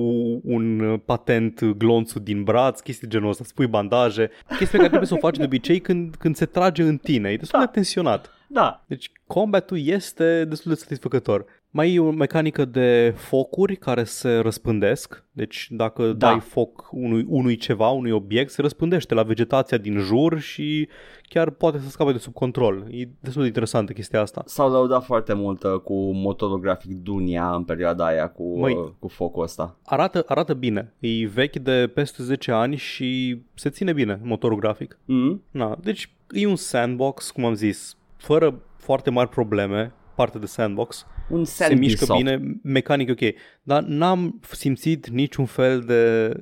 un 0.44 0.98
patent 1.06 1.64
glonțul 1.66 2.22
din 2.24 2.44
braț, 2.44 2.80
chestii 2.80 3.08
de 3.08 3.14
genul 3.16 3.30
ăsta, 3.30 3.44
spui 3.44 3.68
bandaje, 3.68 4.30
chestii 4.48 4.66
pe 4.68 4.76
care 4.78 4.88
trebuie 4.88 5.08
să 5.08 5.14
o 5.14 5.18
faci 5.18 5.38
de 5.38 5.44
obicei 5.44 5.80
când, 5.80 6.16
când 6.16 6.36
se 6.36 6.46
trage 6.46 6.84
în 6.84 6.98
tine, 6.98 7.30
e 7.30 7.38
destul 7.38 7.60
Da. 7.60 7.66
de 7.66 7.72
tensionat. 7.72 8.30
Da, 8.50 8.84
Deci 8.88 9.12
combatul 9.28 9.86
este 9.86 10.46
destul 10.46 10.72
de 10.74 10.78
satisfăcător. 10.78 11.46
Mai 11.78 11.94
e 11.94 12.00
o 12.00 12.12
mecanică 12.12 12.66
de 12.66 13.14
focuri 13.16 13.76
care 13.76 14.04
se 14.04 14.38
răspândesc. 14.38 15.24
Deci 15.32 15.68
dacă 15.72 16.02
Da. 16.04 16.14
da. 16.14 16.28
dai 16.28 16.40
foc 16.40 16.90
unui, 16.92 17.26
unui 17.28 17.56
ceva, 17.56 17.90
unui 17.90 18.12
obiect, 18.12 18.52
se 18.52 18.62
răspândește 18.62 19.14
la 19.14 19.24
vegetația 19.24 19.78
din 19.78 20.00
jur 20.00 20.40
și 20.40 20.88
chiar 21.22 21.50
poate 21.50 21.80
să 21.80 21.90
scape 21.90 22.12
de 22.12 22.18
sub 22.18 22.34
control. 22.34 22.88
E 22.90 23.08
destul 23.20 23.42
de 23.42 23.48
interesantă 23.48 23.94
chestia 23.94 24.22
asta. 24.22 24.44
s-au 24.46 24.72
lăudat 24.72 25.04
foarte 25.04 25.34
mult 25.34 25.64
uh, 25.64 25.80
cu 25.80 26.12
motorul 26.12 26.60
grafic 26.60 26.92
Dunia 26.92 27.56
în 27.56 27.64
perioada 27.64 28.06
aia 28.06 28.30
cu, 28.30 28.60
Măi. 28.60 28.74
uh, 28.74 28.90
cu 29.00 29.08
focul 29.08 29.44
ăsta. 29.44 29.78
Arată, 29.86 30.24
arată 30.28 30.54
bine. 30.54 30.94
E 31.00 31.28
vechi 31.28 31.56
de 31.56 31.92
peste 31.94 32.24
10 32.24 32.52
ani 32.52 32.76
și 32.76 33.42
se 33.54 33.70
ține 33.70 33.94
bine 33.94 34.20
motorul 34.24 34.60
grafic. 34.60 35.00
Mm? 35.06 35.44
Na, 35.52 35.78
deci 35.82 36.12
e 36.32 36.48
un 36.48 36.56
sandbox, 36.56 37.32
cum 37.32 37.46
am 37.46 37.54
zis, 37.54 37.98
fără 38.16 38.62
foarte 38.78 39.10
mari 39.10 39.30
probleme, 39.30 39.92
parte 40.18 40.40
de 40.40 40.46
sandbox. 40.46 41.06
Un 41.30 41.46
se 41.46 41.64
Sandy 41.64 41.80
mișcă 41.80 42.06
soft. 42.06 42.20
bine, 42.20 42.60
mecanic 42.64 43.10
ok, 43.10 43.20
dar 43.64 43.84
n-am 43.84 44.40
simțit 44.52 45.08
niciun 45.08 45.46
fel 45.46 45.82
de, 45.82 46.34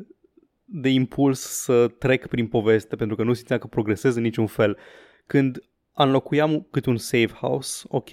de 0.66 0.90
impuls 0.90 1.40
să 1.40 1.88
trec 1.88 2.28
prin 2.28 2.48
poveste, 2.48 2.96
pentru 2.96 3.16
că 3.16 3.24
nu 3.24 3.34
simțeam 3.34 3.60
că 3.60 3.68
progresez 3.68 4.16
în 4.16 4.22
niciun 4.22 4.48
fel. 4.48 4.78
Când 5.28 5.64
înlocuiam 5.94 6.68
câte 6.72 6.90
un 6.90 6.98
save 6.98 7.32
house, 7.32 7.86
ok, 7.88 8.10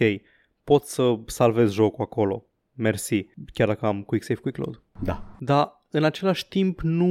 pot 0.64 0.85
să 0.85 1.18
salvez 1.27 1.72
jocul 1.72 2.05
acolo, 2.05 2.46
mersi, 2.75 3.27
chiar 3.53 3.68
dacă 3.68 3.87
am 3.87 4.03
quick 4.03 4.25
save, 4.25 4.40
quick 4.40 4.57
load. 4.57 4.83
Da. 5.03 5.37
Dar 5.40 5.82
în 5.95 6.05
același 6.05 6.49
timp 6.49 6.81
nu, 6.81 7.07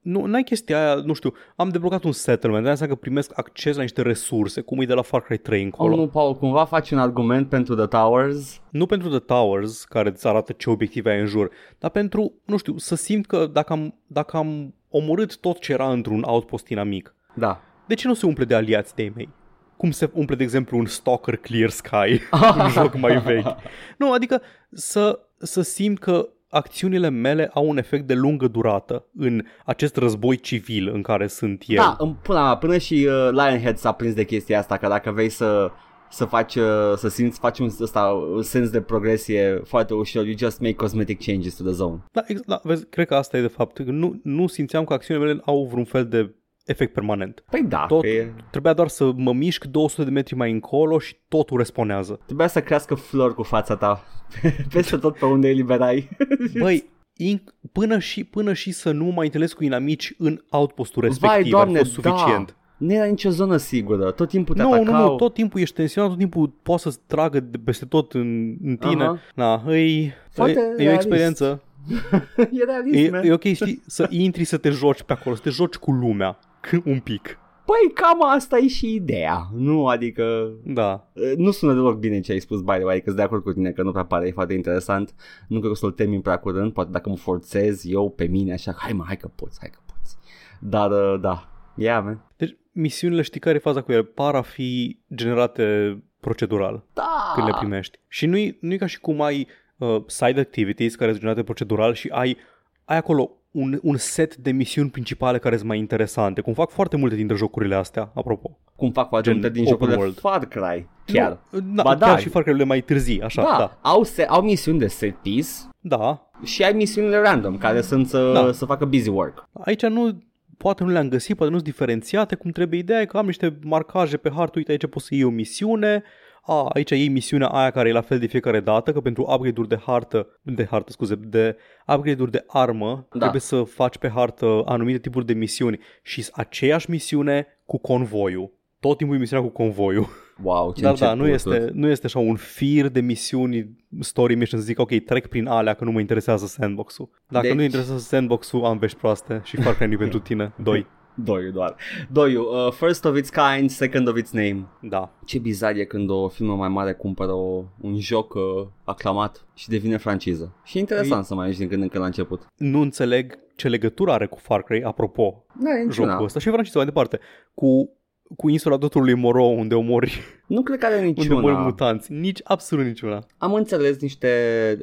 nu 0.00 0.24
n-ai 0.24 0.42
chestia 0.42 0.84
aia, 0.84 0.94
nu 1.04 1.12
știu, 1.12 1.32
am 1.56 1.68
deblocat 1.68 2.04
un 2.04 2.12
settlement, 2.12 2.64
de 2.64 2.70
înseamnă 2.70 2.94
că 2.94 3.00
primesc 3.00 3.30
acces 3.34 3.76
la 3.76 3.82
niște 3.82 4.02
resurse, 4.02 4.60
cum 4.60 4.80
e 4.80 4.84
de 4.84 4.94
la 4.94 5.02
Far 5.02 5.22
Cry 5.22 5.36
3 5.36 5.62
încolo. 5.62 5.92
Oh, 5.92 5.98
nu, 5.98 6.06
Paul, 6.06 6.34
cumva 6.34 6.64
faci 6.64 6.90
un 6.90 6.98
argument 6.98 7.48
pentru 7.48 7.74
The 7.74 7.86
Towers? 7.86 8.60
Nu 8.70 8.86
pentru 8.86 9.08
The 9.08 9.18
Towers, 9.18 9.84
care 9.84 10.08
îți 10.08 10.26
arată 10.26 10.52
ce 10.52 10.70
obiective 10.70 11.10
ai 11.10 11.20
în 11.20 11.26
jur, 11.26 11.50
dar 11.78 11.90
pentru, 11.90 12.32
nu 12.44 12.56
știu, 12.56 12.78
să 12.78 12.94
simt 12.94 13.26
că 13.26 13.46
dacă 13.52 13.72
am, 13.72 13.94
dacă 14.06 14.36
am 14.36 14.74
omorât 14.90 15.36
tot 15.38 15.58
ce 15.58 15.72
era 15.72 15.90
într-un 15.90 16.22
outpost 16.26 16.68
inamic, 16.68 17.14
Da. 17.34 17.60
de 17.86 17.94
ce 17.94 18.08
nu 18.08 18.14
se 18.14 18.26
umple 18.26 18.44
de 18.44 18.54
aliați 18.54 18.94
de 18.94 19.12
mei? 19.14 19.28
Cum 19.76 19.90
se 19.90 20.10
umple, 20.12 20.34
de 20.34 20.42
exemplu, 20.42 20.78
un 20.78 20.86
Stalker 20.86 21.36
Clear 21.36 21.70
Sky, 21.70 22.20
un 22.62 22.68
joc 22.68 22.96
mai 22.98 23.18
vechi. 23.20 23.56
Nu, 23.98 24.12
adică 24.12 24.42
să, 24.72 25.18
să 25.38 25.62
simt 25.62 25.98
că 25.98 26.28
acțiunile 26.48 27.08
mele 27.08 27.50
au 27.52 27.68
un 27.68 27.76
efect 27.78 28.06
de 28.06 28.14
lungă 28.14 28.48
durată 28.48 29.06
în 29.16 29.42
acest 29.64 29.96
război 29.96 30.36
civil 30.36 30.88
în 30.88 31.02
care 31.02 31.26
sunt 31.26 31.64
eu. 31.66 31.76
Da, 31.76 31.96
în- 31.98 32.14
până, 32.22 32.56
până 32.60 32.78
și 32.78 32.94
uh, 32.94 33.28
Lionhead 33.30 33.76
s-a 33.76 33.92
prins 33.92 34.14
de 34.14 34.24
chestia 34.24 34.58
asta, 34.58 34.76
că 34.76 34.88
dacă 34.88 35.10
vrei 35.10 35.28
să 35.28 35.70
să 36.10 36.24
faci, 36.24 36.54
uh, 36.54 36.64
să 36.96 37.08
simți, 37.08 37.38
faci 37.38 37.58
un, 37.58 37.70
ăsta, 37.80 38.02
un 38.34 38.42
sens 38.42 38.70
de 38.70 38.80
progresie 38.80 39.60
foarte 39.64 39.94
ușor, 39.94 40.24
you 40.26 40.34
just 40.38 40.60
make 40.60 40.74
cosmetic 40.74 41.24
changes 41.24 41.54
to 41.54 41.62
the 41.64 41.72
zone. 41.72 42.04
Da, 42.12 42.22
ex- 42.26 42.40
da 42.46 42.60
vezi, 42.62 42.86
cred 42.86 43.06
că 43.06 43.14
asta 43.14 43.36
e 43.36 43.40
de 43.40 43.46
fapt. 43.46 43.76
că 43.76 43.82
Nu, 43.82 44.20
nu 44.22 44.46
simțeam 44.46 44.84
că 44.84 44.92
acțiunile 44.92 45.26
mele 45.26 45.40
au 45.44 45.64
vreun 45.70 45.84
fel 45.84 46.06
de 46.06 46.34
efect 46.66 46.92
permanent. 46.92 47.44
Păi 47.50 47.62
da, 47.68 47.84
Tot, 47.88 48.00
că 48.00 48.06
e, 48.08 48.32
trebuia 48.50 48.72
doar 48.72 48.88
să 48.88 49.12
mă 49.16 49.32
mișc 49.32 49.64
200 49.64 50.04
de 50.04 50.10
metri 50.10 50.34
mai 50.34 50.50
încolo 50.50 50.98
și 50.98 51.16
totul 51.28 51.56
responează. 51.56 52.20
trebuia 52.26 52.46
să 52.46 52.60
crească 52.62 52.94
flori 52.94 53.34
cu 53.34 53.42
fața 53.42 53.76
ta 53.76 54.04
peste 54.72 54.96
tot 54.96 55.16
pe 55.18 55.24
unde 55.24 55.48
eliberai. 55.48 56.08
Băi, 56.60 56.84
in, 57.16 57.42
până, 57.72 57.98
și, 57.98 58.24
până 58.24 58.52
și 58.52 58.72
să 58.72 58.90
nu 58.90 59.04
mă 59.04 59.12
mai 59.14 59.24
întâlnesc 59.24 59.54
cu 59.56 59.64
inamici 59.64 60.14
în 60.18 60.40
outpostul 60.50 61.02
respectiv 61.02 61.40
Vai, 61.40 61.50
doamne, 61.50 61.78
ar 61.78 61.84
fi 61.84 61.90
suficient. 61.90 62.46
da. 62.46 62.54
Nu 62.76 62.92
era 62.92 63.04
nicio 63.04 63.30
zonă 63.30 63.56
sigură, 63.56 64.10
tot 64.10 64.28
timpul 64.28 64.54
te 64.54 64.62
Nu, 64.62 64.68
nu, 64.68 64.74
atacau. 64.74 65.10
nu, 65.10 65.16
tot 65.16 65.34
timpul 65.34 65.60
ești 65.60 65.74
tensionat, 65.74 66.08
tot 66.10 66.18
timpul 66.18 66.52
poți 66.62 66.82
să 66.82 66.94
tragă 67.06 67.40
de 67.40 67.58
peste 67.64 67.84
tot 67.84 68.12
în, 68.12 68.56
în 68.62 68.76
tine. 68.76 69.02
Aha. 69.04 69.18
Na, 69.34 69.74
e, 69.74 70.12
Foarte 70.30 70.58
e, 70.58 70.62
e 70.62 70.66
o 70.72 70.76
realist. 70.76 70.94
experiență. 70.94 71.62
e 72.36 72.64
realism, 72.66 73.14
E, 73.14 73.20
e 73.26 73.32
ok, 73.32 73.42
știi, 73.42 73.82
să 73.86 74.06
intri 74.10 74.44
să 74.44 74.56
te 74.56 74.70
joci 74.70 75.02
pe 75.02 75.12
acolo, 75.12 75.34
să 75.34 75.40
te 75.42 75.50
joci 75.50 75.74
cu 75.74 75.90
lumea. 75.90 76.38
Un 76.84 77.00
pic. 77.00 77.38
Păi 77.64 77.92
cam 77.94 78.30
asta 78.34 78.56
e 78.58 78.68
și 78.68 78.94
ideea, 78.94 79.48
nu? 79.54 79.86
Adică 79.86 80.52
Da. 80.64 81.08
Uh, 81.12 81.32
Nu 81.36 81.50
sună 81.50 81.72
deloc 81.72 81.98
bine 81.98 82.20
ce 82.20 82.32
ai 82.32 82.38
spus, 82.38 82.60
by 82.60 82.72
the 82.72 82.84
way, 82.84 82.96
că 82.98 83.04
sunt 83.04 83.16
de 83.16 83.22
acord 83.22 83.42
cu 83.42 83.52
tine 83.52 83.70
că 83.70 83.82
nu 83.82 83.90
prea 83.92 84.04
pare 84.04 84.30
foarte 84.30 84.54
interesant. 84.54 85.14
Nu 85.48 85.58
cred 85.58 85.62
că 85.62 85.70
o 85.70 85.74
să-l 85.74 85.90
termin 85.90 86.20
prea 86.20 86.36
curând, 86.36 86.72
poate 86.72 86.90
dacă 86.90 87.08
mă 87.08 87.16
forțez 87.16 87.84
eu 87.84 88.10
pe 88.10 88.24
mine 88.24 88.52
așa, 88.52 88.74
hai 88.76 88.92
mă, 88.92 89.04
hai 89.06 89.16
că 89.16 89.28
poți, 89.28 89.58
hai 89.60 89.68
că 89.68 89.78
poți. 89.86 90.16
Dar, 90.60 90.90
uh, 90.90 91.20
da, 91.20 91.48
yeah, 91.74 92.02
man. 92.04 92.24
Deci, 92.36 92.56
misiunile, 92.72 93.22
știi 93.22 93.40
care 93.40 93.56
e 93.56 93.58
faza 93.58 93.82
cu 93.82 93.92
ele? 93.92 94.02
Par 94.02 94.34
a 94.34 94.42
fi 94.42 94.98
generate 95.14 95.98
procedural. 96.20 96.84
Da! 96.92 97.32
când 97.34 97.46
le 97.46 97.54
primești. 97.58 97.98
Și 98.08 98.26
nu-i, 98.26 98.58
nu-i 98.60 98.78
ca 98.78 98.86
și 98.86 99.00
cum 99.00 99.22
ai 99.22 99.46
uh, 99.76 100.02
side 100.06 100.40
activities 100.40 100.94
care 100.94 101.08
sunt 101.08 101.20
generate 101.20 101.44
procedural 101.44 101.94
și 101.94 102.08
ai, 102.12 102.36
ai 102.84 102.96
acolo 102.96 103.30
un, 103.56 103.78
un 103.82 103.96
set 103.96 104.36
de 104.36 104.50
misiuni 104.50 104.90
principale 104.90 105.38
care 105.38 105.56
sunt 105.56 105.68
mai 105.68 105.78
interesante, 105.78 106.40
cum 106.40 106.52
fac 106.52 106.70
foarte 106.70 106.96
multe 106.96 107.14
dintre 107.14 107.36
jocurile 107.36 107.74
astea, 107.74 108.10
apropo. 108.14 108.58
Cum 108.76 108.90
fac 108.92 109.08
foarte 109.08 109.28
Gen 109.30 109.38
multe 109.40 109.52
din 109.52 109.62
open 109.62 109.72
jocurile 109.72 109.96
world. 109.96 110.18
Far 110.18 110.46
Cry, 110.46 110.88
chiar. 111.04 111.38
Nu, 111.50 111.60
da, 111.74 111.82
Ba 111.82 111.96
chiar 111.96 111.98
da. 111.98 112.16
și 112.16 112.28
Far 112.28 112.42
Cry-urile 112.42 112.64
mai 112.64 112.80
târzii, 112.80 113.22
așa, 113.22 113.42
Da, 113.42 113.48
da. 113.50 113.58
da. 113.58 113.78
Au, 113.90 114.02
se, 114.02 114.22
au 114.24 114.42
misiuni 114.42 114.78
de 114.78 114.86
set 114.86 115.14
piece 115.16 115.48
Da, 115.80 116.30
și 116.44 116.62
ai 116.62 116.72
misiunile 116.72 117.16
random 117.18 117.58
care 117.58 117.80
sunt 117.80 118.06
să, 118.08 118.30
Da. 118.32 118.52
să 118.52 118.64
facă 118.64 118.84
busy 118.84 119.08
work. 119.08 119.48
aici 119.64 119.82
nu, 119.86 120.22
poate 120.56 120.84
nu 120.84 120.90
le-am 120.90 121.08
găsit, 121.08 121.36
poate 121.36 121.52
nu 121.52 121.58
sunt 121.58 121.68
diferențiate 121.70 122.34
cum 122.34 122.50
trebuie. 122.50 122.78
Ideea 122.78 123.00
e 123.00 123.04
că 123.04 123.16
am 123.16 123.26
niște 123.26 123.58
marcaje 123.62 124.16
pe 124.16 124.30
hartă, 124.34 124.52
uite 124.58 124.70
aici 124.70 124.86
poți 124.86 125.06
să 125.06 125.14
iei 125.14 125.24
o 125.24 125.30
misiune, 125.30 126.02
a, 126.46 126.64
aici 126.74 126.90
iei 126.90 127.08
misiunea 127.08 127.46
aia 127.48 127.70
care 127.70 127.88
e 127.88 127.92
la 127.92 128.00
fel 128.00 128.18
de 128.18 128.26
fiecare 128.26 128.60
dată, 128.60 128.92
că 128.92 129.00
pentru 129.00 129.22
upgrade-uri 129.22 129.68
de 129.68 129.78
hartă, 129.86 130.26
de 130.42 130.66
hartă, 130.70 130.92
scuze, 130.92 131.14
de 131.14 131.56
upgrade-uri 131.86 132.30
de 132.30 132.44
armă, 132.46 133.06
Da. 133.10 133.18
trebuie 133.18 133.40
să 133.40 133.62
faci 133.62 133.98
pe 133.98 134.08
hartă 134.08 134.62
anumite 134.64 134.98
tipuri 134.98 135.26
de 135.26 135.32
misiuni 135.32 135.78
și 136.02 136.26
aceeași 136.32 136.90
misiune 136.90 137.46
cu 137.66 137.78
convoiul. 137.78 138.54
Tot 138.80 138.96
timpul 138.96 139.16
e 139.16 139.18
misiunea 139.18 139.46
cu 139.46 139.52
convoiul. 139.52 140.06
Wow, 140.42 140.72
ce 140.72 140.82
Dar 140.82 140.94
da, 140.94 141.14
nu 141.14 141.24
început. 141.24 141.52
este, 141.54 141.70
nu 141.74 141.88
este 141.88 142.06
așa 142.06 142.18
un 142.18 142.36
fir 142.36 142.88
de 142.88 143.00
misiuni, 143.00 143.76
story 144.00 144.34
mission, 144.34 144.60
să 144.60 144.66
zic, 144.66 144.78
ok, 144.78 144.90
trec 145.04 145.26
prin 145.26 145.46
alea 145.46 145.74
că 145.74 145.84
nu 145.84 145.90
mă 145.90 146.00
interesează 146.00 146.46
sandbox-ul. 146.46 147.10
Dacă 147.28 147.46
Deci- 147.46 147.56
nu 147.56 147.62
interesează 147.62 148.00
sandbox-ul, 148.02 148.64
am 148.64 148.78
vești 148.78 148.98
proaste 148.98 149.40
și 149.44 149.56
Far 149.56 149.74
Cry 149.76 149.86
nu 149.86 149.96
pentru 149.96 150.18
tine. 150.18 150.52
Doi. 150.62 150.86
Doiu 151.24 151.50
doar. 151.50 151.76
Doiu, 152.10 152.42
uh, 152.42 152.72
first 152.72 153.04
of 153.04 153.16
its 153.16 153.30
kind, 153.30 153.70
second 153.70 154.08
of 154.08 154.16
its 154.16 154.30
name. 154.30 154.66
Da. 154.80 155.12
Ce 155.24 155.38
bizar 155.38 155.74
e 155.76 155.84
când 155.84 156.10
o 156.10 156.28
firmă 156.28 156.54
mai 156.54 156.68
mare 156.68 156.92
cumpără 156.92 157.32
o, 157.32 157.64
un 157.80 157.98
joc 157.98 158.34
uh, 158.34 158.42
aclamat 158.84 159.46
și 159.54 159.68
devine 159.68 159.96
franciză. 159.96 160.54
Și 160.64 160.76
e 160.76 160.80
interesant 160.80 161.24
să 161.24 161.34
mai 161.34 161.48
ești 161.48 161.60
din 161.60 161.68
când 161.68 161.82
în 161.82 161.88
când 161.88 162.00
la 162.00 162.06
început. 162.08 162.46
Nu 162.56 162.80
înțeleg 162.80 163.38
ce 163.56 163.68
legătură 163.68 164.12
are 164.12 164.26
cu 164.26 164.38
Far 164.38 164.62
Cry, 164.62 164.82
apropo, 164.82 165.44
Da, 165.60 165.70
e 165.70 165.84
niciuna. 165.84 166.10
jocul 166.10 166.24
ăsta. 166.24 166.38
Și 166.38 166.48
franciză 166.48 166.76
mai 166.76 166.86
departe. 166.86 167.20
Cu, 167.54 167.90
cu 168.36 168.48
insula 168.48 168.76
doctorului 168.76 169.14
Moreau, 169.14 169.58
unde 169.58 169.74
omori, 169.74 170.20
Nu 170.46 170.62
cred 170.62 170.78
că 170.78 170.86
are 170.86 170.96
unde 171.06 171.20
omori 171.20 171.36
niciuna. 171.44 171.58
mutanți. 171.62 172.12
Nici, 172.12 172.40
absolut 172.44 172.84
niciuna. 172.84 173.26
Am 173.38 173.54
înțeles 173.54 173.98
niște 174.00 174.28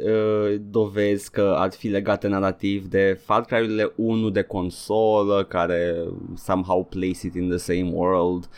uh, 0.05 0.55
dovezi 0.69 1.31
că 1.31 1.53
ar 1.57 1.71
fi 1.71 1.87
legate 1.87 2.27
narrativ 2.27 2.85
de 2.85 3.19
Far 3.23 3.41
Cry-urile 3.41 3.91
1 3.95 4.29
de 4.29 4.41
consolă 4.41 5.43
care 5.49 5.95
somehow 6.35 6.83
place 6.85 7.27
it 7.27 7.35
in 7.35 7.47
the 7.49 7.57
same 7.57 7.89
world. 7.93 8.49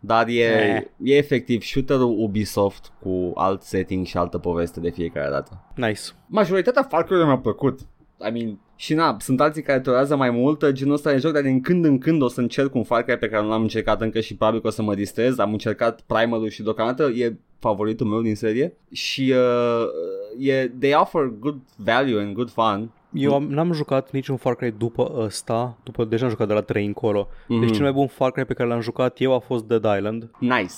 Dar 0.00 0.26
e, 0.28 0.32
Eh. 0.42 0.82
e 1.02 1.16
efectiv 1.16 1.62
shooter-ul 1.62 2.14
Ubisoft 2.18 2.92
cu 3.02 3.32
alt 3.34 3.62
setting 3.62 4.06
și 4.06 4.16
altă 4.16 4.38
poveste 4.38 4.80
de 4.80 4.90
fiecare 4.90 5.30
dată. 5.30 5.64
Nice. 5.74 6.00
Majoritatea 6.26 6.82
Far 6.82 7.00
Cry-urilor 7.02 7.26
mi-au 7.26 7.40
plăcut. 7.40 7.80
I 8.28 8.30
mean, 8.30 8.58
și 8.76 8.94
na, 8.94 9.16
sunt 9.20 9.40
alții 9.40 9.62
care 9.62 9.80
tolerează 9.80 10.16
mai 10.16 10.30
mult 10.30 10.70
genul 10.70 10.94
ăsta 10.94 11.10
de 11.10 11.18
joc, 11.18 11.32
dar 11.32 11.42
din 11.42 11.60
când 11.60 11.84
în 11.84 11.98
când 11.98 12.22
o 12.22 12.28
să 12.28 12.40
încerc 12.40 12.74
un 12.74 12.82
Far 12.82 13.02
Cry 13.02 13.16
pe 13.16 13.28
care 13.28 13.42
nu 13.42 13.48
l-am 13.48 13.62
încercat 13.62 14.00
încă 14.00 14.20
și 14.20 14.36
probabil 14.36 14.60
că 14.60 14.66
o 14.66 14.70
să 14.70 14.82
mă 14.82 14.94
distrez. 14.94 15.38
Am 15.38 15.52
încercat 15.52 16.00
Primal-ul 16.00 16.48
și 16.48 16.62
deocamdată 16.62 17.02
e 17.02 17.36
favoritul 17.58 18.06
meu 18.06 18.22
din 18.22 18.34
serie 18.34 18.76
și 18.92 19.34
uh, 19.36 20.48
e, 20.48 20.70
they 20.78 20.94
offer 20.94 21.32
good 21.38 21.58
value 21.76 22.22
and 22.22 22.34
good 22.34 22.50
fun. 22.50 22.90
Eu 23.12 23.34
am, 23.34 23.44
n-am 23.44 23.72
jucat 23.72 24.10
niciun 24.10 24.36
Far 24.36 24.54
Cry 24.54 24.74
după 24.78 25.12
ăsta, 25.16 25.78
după 25.82 26.04
deja 26.04 26.24
am 26.24 26.30
jucat 26.30 26.46
de 26.46 26.52
la 26.52 26.60
3 26.60 26.86
încolo. 26.86 27.28
Mhm. 27.48 27.60
Deci 27.60 27.72
cel 27.72 27.82
mai 27.82 27.92
bun 27.92 28.06
Far 28.06 28.30
Cry 28.30 28.44
pe 28.44 28.54
care 28.54 28.68
l-am 28.68 28.80
jucat 28.80 29.20
eu 29.20 29.34
a 29.34 29.38
fost 29.38 29.64
Dead 29.64 29.84
Island. 29.96 30.30
Nice. 30.38 30.74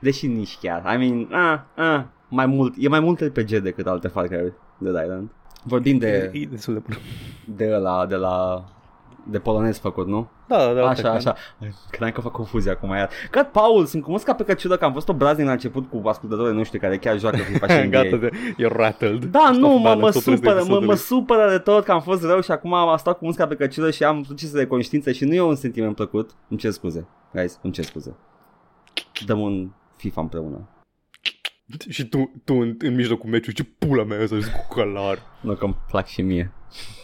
Deși 0.00 0.26
nici 0.26 0.58
chiar. 0.60 0.94
I 0.94 0.96
mean, 0.96 1.28
ah, 1.30 1.60
ah, 1.76 2.04
mai 2.28 2.46
mult, 2.46 2.74
e 2.78 2.88
mai 2.88 3.00
mult 3.00 3.20
RPG 3.20 3.58
decât 3.58 3.86
alte 3.86 4.08
Far 4.08 4.26
Cry 4.26 4.52
de 4.78 4.88
Island. 4.88 5.30
Vorbim 5.62 5.98
de, 5.98 6.30
E 6.32 6.46
destul 6.50 6.74
de 6.74 6.82
bun. 6.86 6.96
de 7.56 7.66
la, 7.66 8.06
de 8.06 8.14
la 8.14 8.64
de 9.30 9.38
polonez 9.38 9.78
făcut, 9.78 10.06
nu? 10.06 10.28
Da, 10.48 10.56
da, 10.66 10.72
da. 10.72 10.88
Așa, 10.88 11.10
așa. 11.10 11.36
Credeam 11.90 12.10
că 12.12 12.20
fac 12.20 12.32
confuzie 12.32 12.70
acum 12.70 12.90
iar. 12.90 13.08
Că 13.30 13.42
Paul, 13.52 13.84
sunt 13.86 14.02
cum 14.02 14.18
ca 14.24 14.34
pe 14.34 14.44
căciudă 14.44 14.76
că 14.76 14.84
am 14.84 14.92
fost 14.92 15.08
o 15.08 15.12
braznic 15.12 15.46
la 15.46 15.52
început 15.52 15.90
cu 15.90 16.08
ascultătorii 16.08 16.56
noștri 16.56 16.78
care 16.78 16.98
chiar 16.98 17.18
joacă 17.18 17.36
FIFA 17.36 17.66
și 17.66 17.82
NBA. 17.86 18.02
Gata, 18.02 18.16
de, 18.16 18.30
e 18.56 18.66
rattled. 18.66 19.24
Da, 19.24 19.40
Stop 19.44 19.56
nu, 19.60 19.68
mă, 19.68 19.78
balance 19.82 20.00
mă 20.00 20.06
tot 20.10 20.14
restul 20.14 20.36
supără, 20.36 20.54
mă, 20.54 20.60
mă 20.60 20.64
episodului. 20.64 20.96
supără 20.96 21.50
de 21.50 21.58
tot 21.58 21.84
că 21.84 21.92
am 21.92 22.00
fost 22.00 22.24
rău 22.24 22.40
și 22.40 22.50
acum 22.50 22.74
am 22.74 22.96
stat 22.96 23.18
cu 23.18 23.24
muzica 23.24 23.46
pe 23.46 23.54
căciulă 23.54 23.90
și 23.90 24.04
am 24.04 24.22
succes 24.22 24.52
de 24.52 24.66
conștiință 24.66 25.12
și 25.12 25.24
nu 25.24 25.34
e 25.34 25.40
un 25.40 25.54
sentiment 25.54 25.94
plăcut. 25.94 26.30
Îmi 26.48 26.58
cer 26.58 26.70
scuze, 26.70 27.06
guys, 27.32 27.58
îmi 27.62 27.72
cer 27.72 27.84
scuze. 27.84 28.14
Dăm 29.26 29.40
un 29.40 29.70
FIFA 29.96 30.20
împreună. 30.20 30.68
Și 31.88 32.04
tu, 32.04 32.42
tu 32.44 32.54
în, 32.54 32.74
în 32.78 32.94
mijlocul 32.94 33.30
meciului, 33.30 33.54
ce 33.54 33.86
pula 33.86 34.04
mea 34.04 34.26
să 34.26 34.34
cu 34.34 34.74
călar. 34.74 35.18
Nu 35.40 35.54
că 35.54 35.64
îmi 35.64 35.76
plac 35.88 36.06
și 36.06 36.22
mie. 36.22 36.52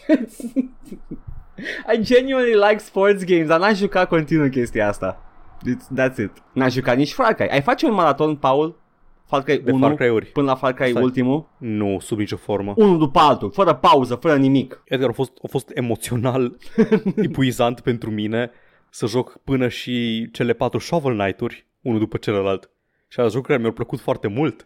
I 1.94 2.00
genuinely 2.00 2.54
like 2.68 2.78
sports 2.78 3.24
games, 3.24 3.46
dar 3.46 3.61
n-aș 3.61 3.78
juca 3.78 4.07
continuu 4.07 4.48
chestia 4.48 4.88
asta. 4.88 5.22
It's, 5.59 6.02
that's 6.02 6.16
it. 6.16 6.31
N-aș 6.52 6.72
juca 6.72 6.92
nici 6.92 7.12
Far 7.12 7.35
Cry. 7.35 7.48
Ai 7.48 7.62
face 7.62 7.87
un 7.87 7.94
maraton, 7.94 8.37
Paul? 8.37 8.81
Far 9.26 9.42
Cry 9.42 9.59
De 9.59 9.70
1 9.70 9.87
Far 9.87 9.94
Cry-uri. 9.94 10.26
până 10.26 10.46
la 10.46 10.54
Far 10.54 10.72
Cry 10.72 10.90
Stai. 10.90 11.02
ultimul? 11.02 11.48
Nu, 11.59 11.98
sub 12.00 12.18
nicio 12.18 12.37
formă. 12.37 12.72
Unul 12.76 12.98
după 12.98 13.18
altul, 13.18 13.50
fără 13.50 13.74
pauză, 13.74 14.14
fără 14.14 14.37
nimic. 14.37 14.83
Edgar 14.85 15.09
a 15.09 15.12
fost, 15.12 15.33
a 15.42 15.46
fost 15.50 15.70
emoțional 15.74 16.57
epuizant 17.16 17.81
pentru 17.81 18.11
mine 18.11 18.50
să 18.90 19.07
joc 19.07 19.40
până 19.44 19.68
și 19.68 20.28
cele 20.33 20.52
patru 20.52 20.78
Shovel 20.78 21.18
Knight-uri, 21.18 21.66
unul 21.83 21.98
după 21.98 22.16
celălalt. 22.16 22.70
Și 23.09 23.21
a 23.21 23.40
care 23.42 23.59
mi-au 23.59 23.73
plăcut 23.73 24.01
foarte 24.01 24.27
mult. 24.29 24.64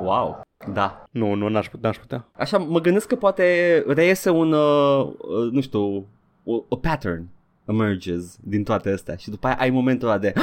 Wow. 0.00 0.40
Da. 0.72 1.04
Nu, 1.10 1.34
nu, 1.34 1.48
n-aș, 1.48 1.68
putea- 1.68 1.88
n-aș 1.88 1.98
putea. 1.98 2.28
Așa, 2.32 2.58
mă 2.58 2.80
gândesc 2.80 3.06
că 3.06 3.16
poate 3.16 3.84
reiese 3.86 4.30
un, 4.30 4.52
uh, 4.52 5.06
uh, 5.06 5.50
nu 5.52 5.60
știu, 5.60 5.80
o, 6.44 6.62
o 6.68 6.76
pattern 6.76 7.28
emerges 7.64 8.36
din 8.40 8.64
toate 8.64 8.90
astea 8.90 9.16
și 9.16 9.30
după 9.30 9.46
aia 9.46 9.56
ai 9.58 9.70
momentul 9.70 10.08
ala 10.08 10.18
de 10.18 10.32
"Ah, 10.36 10.42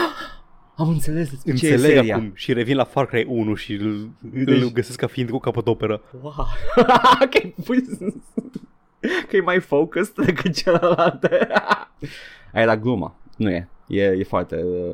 am 0.75 0.87
înțeles 0.89 1.29
despre 1.29 1.53
ce 1.53 1.67
e 1.67 1.71
Înțeleg 1.73 1.95
seria. 1.95 2.15
acum 2.15 2.31
și 2.35 2.53
revin 2.53 2.75
la 2.75 2.83
Far 2.83 3.05
Cry 3.05 3.25
1 3.29 3.55
și 3.55 3.73
îl, 3.73 4.09
Deci- 4.19 4.61
îl 4.61 4.71
găsesc 4.71 4.97
ca 4.99 5.07
fiind 5.07 5.29
cu 5.29 5.37
capodoperă. 5.37 6.01
Wow. 6.21 6.33
că, 7.31 7.39
pui, 7.63 7.81
că 9.27 9.35
e 9.35 9.41
mai 9.41 9.59
focused 9.59 10.25
decât 10.25 10.55
celelalte. 10.55 11.29
Aia 12.53 12.63
era 12.63 12.77
gluma. 12.77 13.15
Nu 13.37 13.49
e. 13.49 13.69
E, 13.87 14.03
e 14.03 14.23
foarte 14.23 14.63
uh, 14.63 14.93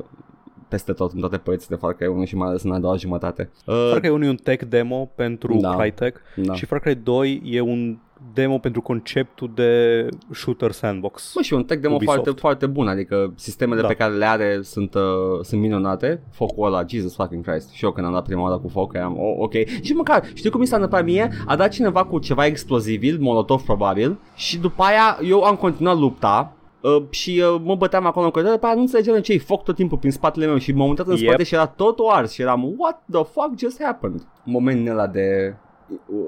peste 0.69 0.93
tot 0.93 1.11
în 1.13 1.19
toate 1.19 1.37
părțile 1.37 1.75
Far 1.77 1.93
Cry 1.93 2.07
1 2.07 2.25
și 2.25 2.35
mai 2.35 2.47
ales 2.47 2.63
în 2.63 2.71
a 2.71 2.79
doua 2.79 2.95
jumătate. 2.95 3.49
Uh, 3.65 3.87
Far 3.91 3.99
Cry 3.99 4.09
1 4.09 4.25
e 4.25 4.29
un 4.29 4.35
tech 4.35 4.65
demo 4.65 5.11
pentru 5.15 5.57
Da. 5.61 5.75
Crytek 5.75 6.21
da. 6.35 6.53
și 6.53 6.65
Far 6.65 6.79
Cry 6.79 6.95
2 7.03 7.41
e 7.45 7.59
un 7.61 7.97
demo 8.33 8.57
pentru 8.57 8.81
conceptul 8.81 9.51
de 9.55 10.05
shooter 10.33 10.71
sandbox. 10.71 11.31
Bă, 11.35 11.41
și 11.41 11.53
un 11.53 11.63
tech 11.63 11.81
demo 11.81 11.95
Ubisoft. 11.95 12.17
foarte, 12.21 12.39
foarte 12.39 12.65
bun, 12.65 12.87
adică 12.87 13.33
sistemele 13.35 13.81
Da. 13.81 13.87
pe 13.87 13.93
care 13.93 14.13
le 14.13 14.25
are 14.25 14.59
sunt, 14.61 14.93
uh, 14.93 15.01
sunt 15.41 15.61
minunate. 15.61 16.21
Focul 16.31 16.65
ăla, 16.65 16.83
Jesus 16.87 17.15
fucking 17.15 17.45
Christ. 17.45 17.69
Și 17.71 17.85
eu 17.85 17.91
când 17.91 18.05
am 18.07 18.13
dat 18.13 18.23
prima 18.23 18.41
oară 18.41 18.57
cu 18.57 18.67
foc, 18.67 18.95
am, 18.95 19.17
oh, 19.19 19.35
ok. 19.37 19.53
Și 19.81 19.93
măcar, 19.93 20.23
știi 20.33 20.49
cum 20.49 20.59
mi 20.59 20.67
s-a 20.67 20.75
întâmplat 20.75 21.03
mie? 21.03 21.29
A 21.45 21.55
dat 21.55 21.69
cineva 21.71 22.05
cu 22.05 22.19
ceva 22.19 22.45
explozibil, 22.45 23.17
molotov 23.19 23.61
probabil, 23.61 24.17
și 24.35 24.57
după 24.57 24.83
aia 24.83 25.17
eu 25.23 25.43
am 25.43 25.55
continuat 25.55 25.97
lupta, 25.97 26.53
Uh, 26.81 27.03
și 27.09 27.41
uh, 27.53 27.61
mă 27.63 27.75
băteam 27.75 28.05
acolo 28.05 28.25
în 28.25 28.31
coridor, 28.31 28.53
după 28.53 28.65
aia 28.65 28.75
nu 28.75 28.81
înțelegeam 28.81 29.19
ce 29.21 29.33
e 29.33 29.37
foc 29.37 29.63
tot 29.63 29.75
timpul 29.75 29.97
prin 29.97 30.11
spatele 30.11 30.45
meu 30.45 30.57
și 30.57 30.71
m-am 30.71 30.89
uitat 30.89 31.07
în 31.07 31.15
Yep. 31.15 31.27
spate 31.27 31.43
și 31.43 31.53
era 31.53 31.67
totul 31.67 32.07
ars 32.09 32.31
și 32.31 32.41
eram 32.41 32.73
what 32.77 33.03
the 33.11 33.23
fuck 33.23 33.57
just 33.59 33.83
happened? 33.83 34.21
Momentul 34.43 34.91
ăla 34.91 35.07
de 35.07 35.55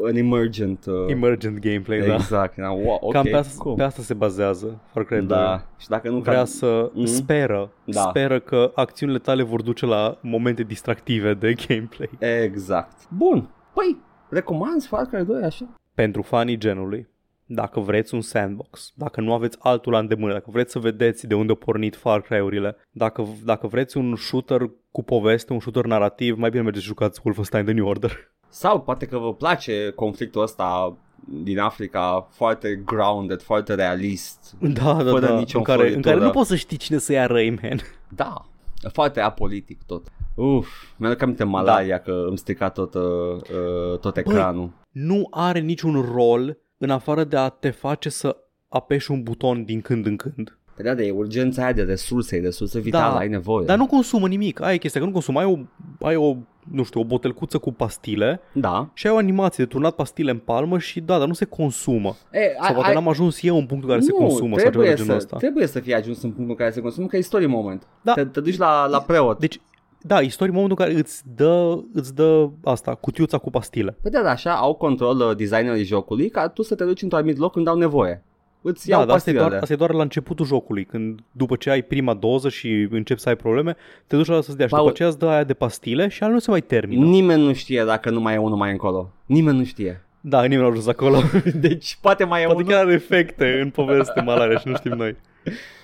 an 0.05 0.15
emergent 0.15 0.85
uh, 0.85 0.93
Emergent 1.07 1.59
gameplay, 1.59 1.99
da. 1.99 2.13
exact, 2.13 2.57
eram, 2.57 2.83
wow, 2.83 2.97
ok, 3.01 3.11
Cam 3.13 3.23
pe 3.23 3.35
asta, 3.35 3.63
cool. 3.63 3.75
pe 3.75 3.83
asta 3.83 4.01
se 4.01 4.13
bazează 4.13 4.79
Far 4.93 5.03
Cry 5.03 5.17
2. 5.17 5.25
Da, 5.37 5.65
și 5.77 5.87
dacă 5.87 6.09
nu 6.09 6.17
Vrea 6.19 6.33
ca- 6.37 6.45
să 6.45 6.91
Mhm. 6.93 7.05
speră, 7.05 7.71
Da. 7.83 8.01
speră 8.01 8.39
că 8.39 8.71
acțiunile 8.75 9.19
tale 9.19 9.43
vor 9.43 9.61
duce 9.61 9.85
la 9.85 10.17
momente 10.21 10.63
distractive 10.63 11.33
de 11.33 11.53
gameplay. 11.67 12.09
Exact. 12.43 12.97
Bun. 13.09 13.49
Păi, 13.73 13.97
recomanzi 14.29 14.87
Far 14.87 15.05
Cry 15.05 15.25
2 15.25 15.43
așa? 15.43 15.65
Pentru 15.95 16.21
fanii 16.21 16.57
genului, 16.57 17.07
dacă 17.53 17.79
vreți 17.79 18.13
un 18.13 18.21
sandbox, 18.21 18.91
dacă 18.95 19.21
nu 19.21 19.33
aveți 19.33 19.57
altul 19.59 19.91
la 19.91 19.99
îndemână, 19.99 20.33
dacă 20.33 20.49
vreți 20.51 20.71
să 20.71 20.79
vedeți 20.79 21.27
de 21.27 21.35
unde 21.35 21.51
au 21.51 21.57
pornit 21.57 21.95
Far 21.95 22.21
Cry-urile, 22.21 22.75
dacă, 22.91 23.27
dacă 23.43 23.67
vreți 23.67 23.97
un 23.97 24.15
shooter 24.15 24.69
cu 24.91 25.03
poveste, 25.03 25.53
un 25.53 25.59
shooter 25.59 25.85
narrativ, 25.85 26.37
mai 26.37 26.49
bine 26.49 26.61
mergeți 26.61 26.83
și 26.83 26.89
jucați 26.89 27.21
Wolfenstein 27.23 27.65
The 27.65 27.73
New 27.73 27.87
Order. 27.87 28.11
Sau 28.49 28.81
poate 28.81 29.05
că 29.05 29.17
vă 29.17 29.33
place 29.33 29.89
conflictul 29.95 30.41
ăsta 30.41 30.97
din 31.43 31.59
Africa 31.59 32.27
foarte 32.31 32.81
grounded, 32.85 33.41
foarte 33.41 33.73
realist. 33.73 34.55
Da, 34.59 35.03
da, 35.03 35.09
Fără 35.11 35.25
da, 35.25 35.37
nicio 35.37 35.57
în 35.57 35.63
care, 35.63 35.81
în 35.81 35.87
care 35.87 35.99
floritură. 36.01 36.25
nu 36.25 36.31
poți 36.31 36.49
să 36.49 36.55
știi 36.55 36.77
cine 36.77 36.97
să 36.97 37.11
ia 37.11 37.25
răi, 37.25 37.49
man. 37.61 37.79
Da, 38.09 38.45
foarte 38.93 39.19
apolitic 39.19 39.83
tot. 39.83 40.07
Uf, 40.35 40.67
mi-aduc 40.97 41.21
aminte 41.21 41.43
malaria 41.43 41.95
Da. 41.97 42.01
că 42.03 42.25
îmi 42.27 42.37
strica 42.37 42.69
tot, 42.69 42.93
uh, 42.93 43.01
uh, 43.01 43.99
tot 43.99 44.17
ecranul. 44.17 44.69
Nu 44.91 45.27
are 45.31 45.59
niciun 45.59 46.01
rol 46.13 46.57
în 46.83 46.89
afară 46.89 47.23
de 47.23 47.37
a 47.37 47.49
te 47.49 47.69
face 47.69 48.09
să 48.09 48.37
apeși 48.69 49.11
un 49.11 49.23
buton 49.23 49.63
din 49.63 49.81
când 49.81 50.05
în 50.05 50.15
când. 50.15 50.55
Pe 50.75 50.83
da, 50.83 50.93
de 50.93 51.05
e 51.05 51.11
urgența 51.11 51.63
aia 51.63 51.71
de 51.73 51.81
resurse, 51.81 52.35
e 52.35 52.39
resurse 52.41 52.79
vitale, 52.79 53.13
Da, 53.13 53.17
ai 53.19 53.27
nevoie. 53.27 53.65
Dar 53.65 53.77
nu 53.77 53.85
consumă 53.85 54.27
nimic. 54.27 54.61
Aia 54.61 54.73
e 54.73 54.77
chestia, 54.77 54.99
că 55.01 55.05
nu 55.07 55.11
consumă. 55.13 55.39
Ai 55.39 55.45
o, 55.45 55.57
ai 56.05 56.15
o, 56.15 56.35
nu 56.71 56.83
știu, 56.83 56.99
o 56.99 57.03
botelcuță 57.03 57.57
cu 57.57 57.71
pastile 57.71 58.39
Da. 58.53 58.89
și 58.93 59.07
ai 59.07 59.13
o 59.13 59.17
animație 59.17 59.63
de 59.63 59.69
turnat 59.69 59.95
pastile 59.95 60.31
în 60.31 60.37
palmă 60.37 60.79
și 60.79 60.99
da, 60.99 61.17
dar 61.17 61.27
nu 61.27 61.33
se 61.33 61.45
consumă. 61.45 62.15
E, 62.31 62.39
Sau 62.63 62.73
poate 62.73 62.93
n-am 62.93 63.07
ajuns 63.07 63.43
eu 63.43 63.57
în 63.57 63.65
punctul 63.65 63.89
în 63.89 63.95
care 63.95 64.07
se 64.11 64.11
consumă 64.11 64.57
sau 64.57 64.69
ceva 64.69 64.69
de 64.69 64.69
trebuie 64.69 64.95
genul 64.95 65.09
să, 65.11 65.15
ăsta. 65.17 65.37
trebuie 65.37 65.67
să 65.67 65.79
fie 65.79 65.95
ajuns 65.95 66.21
în 66.21 66.29
punctul 66.29 66.49
în 66.49 66.55
care 66.55 66.71
se 66.71 66.81
consumă, 66.81 67.07
că 67.07 67.17
e 67.17 67.21
story 67.21 67.45
moment. 67.45 67.87
Da. 68.01 68.13
Te, 68.13 68.25
te 68.25 68.39
duci 68.41 68.57
la, 68.57 68.85
la 68.87 69.01
preot. 69.01 69.39
Deci, 69.39 69.61
da, 70.03 70.19
istorie 70.21 70.53
în 70.53 70.59
momentul 70.59 70.77
în 70.79 70.85
care 70.91 70.99
îți 71.03 71.21
dă, 71.35 71.79
îți 71.93 72.15
dă 72.15 72.49
asta, 72.63 72.95
cutiuța 72.95 73.37
cu 73.37 73.49
pastile. 73.49 73.97
Păi 74.01 74.11
da, 74.11 74.21
da, 74.21 74.29
așa 74.29 74.53
au 74.55 74.73
control 74.73 75.19
uh, 75.19 75.35
designerii 75.35 75.83
jocului 75.83 76.29
ca 76.29 76.47
tu 76.47 76.61
să 76.61 76.75
te 76.75 76.83
duci 76.83 77.01
într-un 77.01 77.19
anumit 77.19 77.39
loc 77.39 77.51
când 77.51 77.67
au 77.67 77.77
nevoie. 77.77 78.23
Îți 78.63 78.87
Da, 78.89 78.95
iau 78.97 79.05
dar 79.05 79.15
asta 79.15 79.29
e, 79.29 79.33
doar, 79.33 79.43
pastilele. 79.43 79.61
asta 79.61 79.73
e 79.73 79.85
doar 79.85 79.93
la 79.93 80.01
începutul 80.01 80.45
jocului, 80.45 80.85
când 80.85 81.19
după 81.31 81.55
ce 81.55 81.69
ai 81.69 81.81
prima 81.81 82.13
doză 82.13 82.49
și 82.49 82.87
începi 82.91 83.19
să 83.19 83.29
ai 83.29 83.35
probleme, 83.35 83.75
te 84.07 84.15
duci 84.15 84.27
la 84.27 84.41
să-ți 84.41 84.57
dea 84.57 84.65
și 84.65 84.71
Paul- 84.71 84.83
după 84.85 84.95
aceea 84.95 85.09
îți 85.09 85.19
dă 85.19 85.27
aia 85.27 85.43
de 85.43 85.53
pastile 85.53 86.07
și 86.07 86.23
alea 86.23 86.33
nu 86.33 86.39
se 86.41 86.49
mai 86.51 86.61
termină. 86.61 87.05
Nimeni 87.05 87.43
nu 87.43 87.53
știe 87.53 87.83
dacă 87.85 88.09
nu 88.09 88.19
mai 88.21 88.33
e 88.33 88.37
unul 88.37 88.57
mai 88.57 88.71
încolo. 88.71 89.11
Nimeni 89.25 89.57
nu 89.57 89.63
știe. 89.63 90.05
Da, 90.21 90.41
nimeni 90.41 90.59
nu 90.61 90.65
a 90.67 90.69
ajuns 90.69 90.87
acolo. 90.87 91.17
Deci 91.53 91.97
poate 92.01 92.23
mai 92.23 92.41
e 92.41 92.45
Poate 92.45 92.61
unul. 92.61 92.73
chiar 92.73 92.83
are 92.85 92.93
efecte 92.93 93.59
în 93.63 93.69
poveste 93.69 94.21
malare 94.21 94.57
și 94.59 94.67
nu 94.67 94.75
știm 94.75 94.91
noi. 94.91 95.15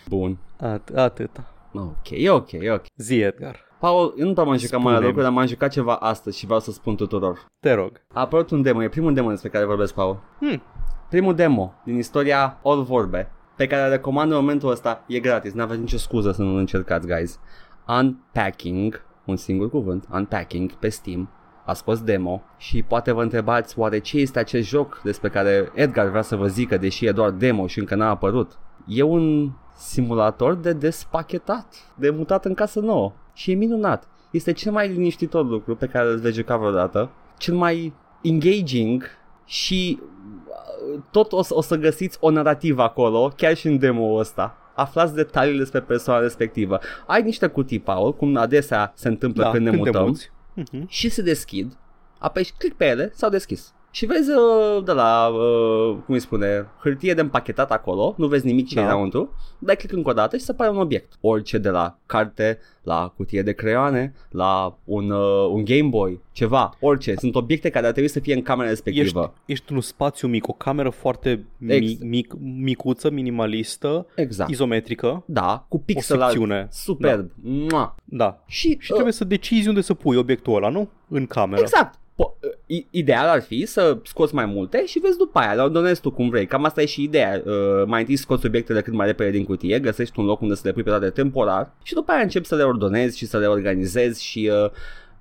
Bun. 0.08 0.38
At- 0.58 0.95
atâta. 0.95 1.53
Ok, 1.73 2.10
e 2.10 2.30
ok, 2.30 2.51
e 2.51 2.71
ok. 2.71 2.84
Zi, 2.95 3.15
Edgar. 3.19 3.65
Paul, 3.80 4.13
eu 4.18 4.26
nu 4.26 4.34
prea 4.34 4.46
m-am 4.46 4.58
jucat 4.58 4.80
mai 4.80 4.94
Spune-mi. 4.94 5.06
lucruri, 5.06 5.24
dar 5.24 5.34
m-am 5.34 5.46
jucat 5.46 5.72
ceva 5.72 5.96
astăzi 5.96 6.38
și 6.38 6.46
vreau 6.46 6.60
să 6.60 6.72
spun 6.72 6.96
tuturor. 6.96 7.46
Te 7.60 7.74
rog. 7.74 7.92
A 8.13 8.20
apărut 8.20 8.50
un 8.50 8.62
demo, 8.62 8.84
e 8.84 8.90
primul 8.90 9.13
demo 9.13 9.30
despre 9.30 9.50
care 9.50 9.66
vorbesc, 9.66 9.94
Paul. 9.94 10.20
Hmm. 10.40 10.62
Primul 11.10 11.36
demo 11.36 11.74
din 11.84 11.98
istoria 11.98 12.60
All 12.63 12.84
Vorbe, 12.84 13.32
pe 13.56 13.68
care 13.68 13.84
îl 13.84 13.90
recomand 13.90 14.32
în 14.32 14.38
momentul 14.38 14.70
ăsta, 14.70 15.04
e 15.08 15.20
gratis, 15.20 15.54
n-aveți 15.54 15.80
nicio 15.80 15.98
scuză 15.98 16.32
să 16.32 16.42
nu 16.42 16.56
încercați, 16.56 17.08
guys. 17.08 17.40
Unpacking, 17.88 19.06
un 19.26 19.36
singur 19.36 19.70
cuvânt, 19.70 20.08
Unpacking, 20.12 20.72
pe 20.72 20.90
Steam, 20.90 21.30
a 21.66 21.74
scos 21.74 22.02
demo 22.02 22.42
și 22.58 22.84
poate 22.84 23.12
vă 23.12 23.22
întrebați 23.22 23.80
oare 23.80 24.00
ce 24.00 24.18
este 24.18 24.40
acest 24.40 24.68
joc 24.68 25.02
despre 25.04 25.30
care 25.30 25.72
Edgar 25.74 26.08
vrea 26.08 26.22
să 26.22 26.36
vă 26.36 26.48
zică, 26.48 26.78
deși 26.78 27.06
e 27.06 27.12
doar 27.12 27.30
demo 27.30 27.68
și 27.68 27.80
încă 27.80 27.96
n-a 27.96 28.10
apărut. 28.10 28.58
E 28.88 29.02
un 29.02 29.52
simulator 29.76 30.56
de 30.56 30.74
despachetat, 30.74 31.76
de 31.96 32.10
mutat 32.10 32.46
în 32.46 32.54
casă 32.54 32.80
nouă 32.80 33.13
și 33.38 33.52
e 33.52 33.56
minunat. 33.56 34.08
Este 34.32 34.52
cel 34.52 34.71
mai 34.71 34.88
liniștitor 34.88 35.45
lucru 35.45 35.76
pe 35.76 35.86
care 35.86 36.10
îl 36.10 36.17
veți 36.17 36.36
juca 36.36 36.58
vreodată, 36.58 37.10
cel 37.38 37.56
mai 37.56 37.93
engaging 38.21 39.04
și 39.45 40.00
uh, 40.02 41.00
tot 41.12 41.32
o, 41.32 41.41
să- 41.41 41.56
o 41.56 41.62
să 41.62 41.76
găsiți 41.76 42.17
o 42.21 42.30
narrativă 42.30 42.82
acolo, 42.82 43.32
chiar 43.36 43.56
și 43.56 43.67
în 43.67 43.78
demo 43.78 44.13
ăsta. 44.15 44.58
Aflați 44.76 45.13
detaliile 45.13 45.58
despre 45.60 45.82
persoana 45.82 46.19
respectivă. 46.21 46.80
Ai 47.08 47.21
niște 47.21 47.47
cutii, 47.47 47.80
Paul, 47.80 48.13
cum 48.15 48.36
adesea 48.38 48.91
se 48.95 49.08
întâmplă 49.08 49.43
Da, 49.43 49.50
când 49.50 49.63
ne 49.65 49.69
când 49.71 49.84
te 49.84 49.89
mutăm 49.89 50.06
muți. 50.08 50.32
Mhm. 50.54 50.86
și 50.88 51.10
se 51.10 51.21
deschid, 51.21 51.78
apeși 52.17 52.54
click 52.58 52.76
pe 52.78 52.86
ele, 52.86 53.12
s-au 53.15 53.30
deschis. 53.30 53.73
Și 53.98 54.06
vezi 54.06 54.30
uh, 54.32 54.84
de 54.84 54.92
la, 54.92 55.28
uh, 55.28 55.98
cum 56.06 56.14
îi 56.14 56.20
spune, 56.20 56.68
hârtie 56.82 57.14
de 57.14 57.22
împachetat 57.22 57.72
acolo, 57.72 58.14
nu 58.18 58.28
vezi 58.28 58.46
nimic 58.46 58.68
ce 58.68 58.76
Da. 58.76 58.82
e 58.82 58.84
înăuntru, 58.84 59.34
dai 59.60 59.76
click 59.76 59.94
încă 59.94 60.10
o 60.10 60.14
dată 60.14 60.38
și 60.38 60.44
se 60.44 60.52
apare 60.52 60.70
un 60.70 60.78
obiect. 60.78 61.14
Orice 61.22 61.58
de 61.58 61.70
la 61.70 61.98
carte, 62.06 62.60
la 62.84 63.14
cutie 63.16 63.42
de 63.42 63.52
creioane, 63.52 64.14
la 64.30 64.78
un, 64.84 65.10
uh, 65.10 65.50
un 65.52 65.64
Game 65.66 65.88
Boy, 65.90 66.20
ceva, 66.32 66.74
orice. 66.80 67.14
Sunt 67.18 67.36
obiecte 67.36 67.70
care 67.70 67.86
ar 67.86 67.92
trebui 67.92 68.10
să 68.10 68.20
fie 68.20 68.34
în 68.34 68.42
camera 68.42 68.70
Ești, 68.70 68.84
respectivă. 68.84 69.34
ești 69.46 69.64
într-un 69.68 69.82
spațiu 69.82 70.28
mic, 70.28 70.48
o 70.48 70.54
cameră 70.54 70.90
foarte 70.90 71.46
mi, 71.58 71.74
Ex- 71.74 72.02
mic, 72.02 72.34
micuță, 72.40 73.10
minimalistă, 73.10 74.06
Exact. 74.16 74.50
izometrică. 74.50 75.24
Da, 75.26 75.66
cu 75.68 75.80
pixel 75.80 76.22
art 76.22 76.32
secțiune. 76.32 76.68
superb. 76.72 77.32
Da. 77.70 77.96
Da. 78.04 78.44
Și, 78.46 78.78
Și 78.80 78.92
trebuie 78.92 79.14
să 79.14 79.24
decizi 79.24 79.68
unde 79.68 79.82
să 79.82 79.94
pui 79.94 80.16
obiectul 80.18 80.56
ăla, 80.56 80.70
nu? 80.70 80.90
În 81.08 81.26
cameră. 81.26 81.62
Exact. 81.62 82.00
Po- 82.23 82.38
i- 82.65 82.88
ideal 82.91 83.27
ar 83.27 83.41
fi 83.41 83.65
să 83.65 83.97
scoți 84.03 84.36
mai 84.36 84.45
multe 84.45 84.86
și 84.86 84.99
vezi 84.99 85.17
după 85.17 85.39
aia, 85.39 85.53
le 85.53 85.62
ordonezi 85.62 86.01
tu 86.01 86.12
cum 86.12 86.30
vrei. 86.30 86.45
Cam 86.45 86.63
asta 86.63 86.82
e 86.82 86.86
și 86.86 87.03
ideea. 87.03 87.41
Uh, 87.45 87.53
mai 87.86 87.99
întâi 87.99 88.15
scoți 88.15 88.45
obiectele 88.45 88.82
cât 88.82 88.93
mai 88.93 89.06
repede 89.06 89.30
din 89.30 89.45
cutie, 89.45 89.80
găsești 89.80 90.19
un 90.19 90.25
loc 90.25 90.41
unde 90.41 90.53
să 90.56 90.62
le 90.63 90.71
pui 90.71 90.84
pe 90.84 90.89
toate 90.89 91.10
temporar 91.10 91.73
și 91.84 91.93
după 91.93 92.12
aia 92.12 92.21
începi 92.21 92.45
să 92.47 92.56
le 92.56 92.63
ordonezi 92.63 93.17
și 93.17 93.25
să 93.25 93.38
le 93.38 93.45
organizezi 93.47 94.23
și 94.23 94.51
uh, 94.63 94.71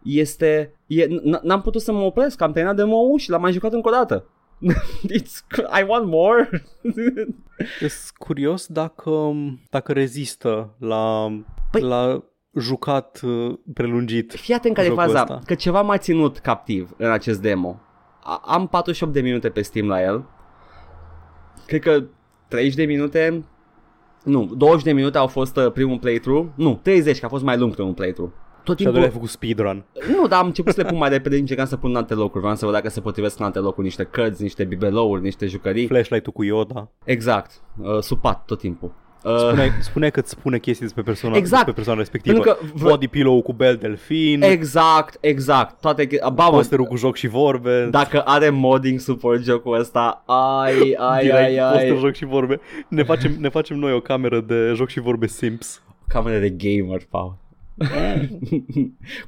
este... 0.03 0.73
E, 0.87 1.07
n- 1.07 1.41
n-am 1.43 1.63
putut 1.63 1.81
să 1.83 1.93
mă 1.93 2.01
opresc, 2.01 2.41
am 2.41 2.53
terminat 2.53 2.77
demo-ul 2.77 3.19
și 3.19 3.31
l-am 3.31 3.41
mai 3.41 3.53
jucat 3.53 3.73
încă 3.73 3.89
o 3.89 3.93
dată. 3.93 4.25
It's, 5.19 5.41
I 5.81 5.85
want 5.87 6.07
more. 6.07 6.49
Sunt 7.79 8.17
curios 8.19 8.67
dacă, 8.67 9.35
dacă 9.71 9.93
rezistă 9.93 10.75
la, 10.79 11.29
Păi- 11.77 11.81
la 11.81 12.25
jucat 12.59 13.21
uh, 13.25 13.55
prelungit. 13.75 14.33
Fii 14.33 14.55
atent 14.55 14.75
care 14.75 14.87
e 14.87 14.91
Jocul 14.91 15.05
faza, 15.05 15.21
ăsta. 15.21 15.41
că 15.47 15.55
ceva 15.55 15.83
m-a 15.83 15.99
ținut 15.99 16.39
captiv 16.39 16.95
în 16.97 17.11
acest 17.11 17.41
demo. 17.41 17.81
A- 18.23 18.43
am 18.45 18.67
48 18.67 19.13
de 19.13 19.21
minute 19.21 19.49
pe 19.49 19.63
Steam 19.63 19.89
la 19.89 20.03
el. 20.03 20.25
Cred 21.67 21.81
că 21.81 22.03
30 22.49 22.75
de 22.75 22.85
minute... 22.85 23.45
Nu, 24.25 24.51
20 24.57 24.85
de 24.85 24.93
minute 24.93 25.19
au 25.19 25.27
fost 25.27 25.57
uh, 25.57 25.73
primul 25.73 25.99
playthrough. 25.99 26.47
Nu, 26.55 26.79
30, 26.83 27.19
că 27.21 27.27
a 27.27 27.29
fost 27.29 27.45
mai 27.45 27.59
lung 27.59 27.75
primul 27.75 27.93
playthrough. 27.95 28.33
Tot 28.65 28.65
Și 28.65 28.71
a 28.71 28.75
timpul... 28.75 28.93
doilea 28.93 29.09
ai 29.09 29.15
făcut 29.15 29.29
speedrun. 29.29 29.85
Nu, 30.17 30.27
dar 30.27 30.41
am 30.41 30.47
început 30.47 30.73
să 30.75 30.81
le 30.81 30.89
pun 30.89 30.99
mai 30.99 31.09
repede, 31.09 31.37
încercam 31.37 31.67
să 31.67 31.77
pun 31.77 31.91
în 31.91 31.97
alte 31.97 32.15
locuri. 32.15 32.41
Vreau 32.41 32.57
să 32.57 32.65
văd 32.65 32.75
dacă 32.75 32.89
se 32.89 33.01
potrivesc 33.01 33.39
în 33.39 33.45
alte 33.45 33.59
locuri 33.59 33.87
niște 33.87 34.05
cărți, 34.05 34.43
niște 34.43 34.65
bibelouri, 34.65 35.23
niște 35.23 35.47
jucării. 35.47 35.87
Flashlight-ul 35.87 36.33
cu 36.33 36.45
Yoda. 36.45 36.91
Exact, 37.05 37.63
uh, 37.83 37.99
supat 38.01 38.45
tot 38.45 38.59
timpul. 38.59 38.93
Uh, 39.25 39.37
Spune, 39.39 39.73
spune 39.81 40.09
că 40.11 40.21
îți 40.21 40.31
spune 40.31 40.59
chestii 40.59 40.85
despre 40.85 41.03
persoana, 41.03 41.37
Exact. 41.37 41.55
despre 41.55 41.73
persoana 41.73 41.99
respectivă. 41.99 42.35
Pentru 42.41 42.55
că 42.55 42.67
vă- 42.75 42.89
Body 42.89 43.09
pillow 43.09 43.43
cu 43.43 43.53
bel 43.53 43.77
delfin, 43.77 44.43
exact, 44.43 45.19
exact. 45.21 45.81
Toate... 45.81 46.07
che- 46.07 46.33
Ba, 46.35 46.45
mă, 46.45 46.51
posterul 46.51 46.85
cu 46.85 46.97
joc 46.97 47.17
și 47.17 47.27
vorbe. 47.27 47.89
Dacă 47.91 48.21
are 48.21 48.51
modding 48.51 49.01
support 49.01 49.43
jocul 49.43 49.79
ăsta, 49.79 50.23
ai, 50.27 50.97
ai, 50.99 51.23
Direct, 51.25 51.39
ai, 51.61 51.71
poster, 51.73 51.91
ai. 51.93 51.99
joc 51.99 52.15
și 52.15 52.25
vorbe. 52.25 52.61
Ne 52.89 53.03
facem, 53.03 53.33
ne 53.39 53.49
facem 53.49 53.79
noi 53.79 53.93
o 53.93 54.01
cameră 54.01 54.41
de 54.41 54.73
joc 54.75 54.89
și 54.89 55.01
vorbe 55.01 55.27
Sims. 55.27 55.83
Cameră 56.09 56.39
de 56.39 56.51
gamer, 56.51 57.01
Paul. 57.11 57.37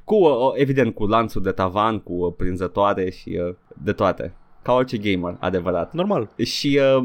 cu, 0.05 0.15
uh, 0.15 0.53
evident, 0.55 0.95
cu 0.95 1.07
lanțuri 1.07 1.45
de 1.45 1.51
tavan, 1.51 1.99
cu 1.99 2.13
uh, 2.13 2.33
prinzătoare 2.37 3.11
și 3.11 3.39
uh, 3.49 3.55
de 3.83 3.93
toate. 3.93 4.35
Ca 4.63 4.73
orice 4.73 4.97
gamer, 4.97 5.37
adevărat. 5.41 5.93
Normal. 5.93 6.29
Și 6.45 6.81
uh, 6.97 7.05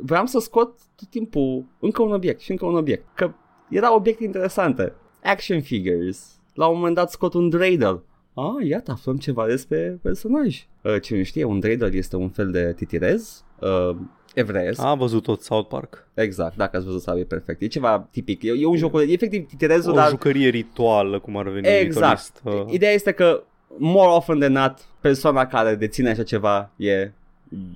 vreau 0.00 0.26
să 0.26 0.38
scot 0.38 0.78
tot 0.96 1.08
timpul 1.08 1.64
încă 1.78 2.02
un 2.02 2.12
obiect 2.12 2.40
și 2.40 2.50
încă 2.50 2.66
un 2.66 2.76
obiect. 2.76 3.04
Că 3.14 3.32
erau 3.68 3.96
obiecte 3.96 4.24
interesante. 4.24 4.92
Action 5.22 5.60
figures. 5.60 6.40
La 6.54 6.66
un 6.66 6.76
moment 6.76 6.94
dat 6.94 7.10
scot 7.10 7.34
un 7.34 7.48
dreidel. 7.48 8.02
Ah, 8.34 8.66
iată, 8.68 8.90
aflăm 8.90 9.16
ceva 9.16 9.46
despre 9.46 9.98
personaj. 10.02 10.66
Uh, 10.82 11.00
cine 11.00 11.18
nu 11.18 11.24
știe, 11.24 11.44
un 11.44 11.60
dreidel 11.60 11.94
este 11.94 12.16
un 12.16 12.28
fel 12.28 12.50
de 12.50 12.72
titirez. 12.76 13.44
Uh, 13.60 13.96
evreiesc. 14.34 14.80
Am 14.80 14.98
văzut 14.98 15.22
tot 15.22 15.42
South 15.42 15.68
Park. 15.68 16.08
Exact, 16.14 16.56
dacă 16.56 16.76
ați 16.76 16.86
văzut 16.86 17.02
sau 17.02 17.18
e 17.18 17.24
perfect. 17.24 17.60
E 17.60 17.66
ceva 17.66 18.08
tipic. 18.10 18.42
E, 18.42 18.52
e 18.58 18.66
un 18.66 18.76
joc, 18.76 19.00
e 19.00 19.12
efectiv 19.12 19.46
titirezul, 19.46 19.92
O 19.92 19.94
dar... 19.94 20.08
jucărie 20.08 20.48
rituală, 20.48 21.18
cum 21.18 21.36
ar 21.36 21.48
veni 21.48 21.66
Exact. 21.66 22.32
Vitorist. 22.42 22.66
Uh, 22.66 22.74
Ideea 22.74 22.92
este 22.92 23.12
că, 23.12 23.42
more 23.76 24.10
often 24.10 24.38
than 24.38 24.52
not, 24.52 24.78
persoana 25.00 25.46
care 25.46 25.74
deține 25.74 26.10
așa 26.10 26.22
ceva 26.22 26.70
e 26.76 27.12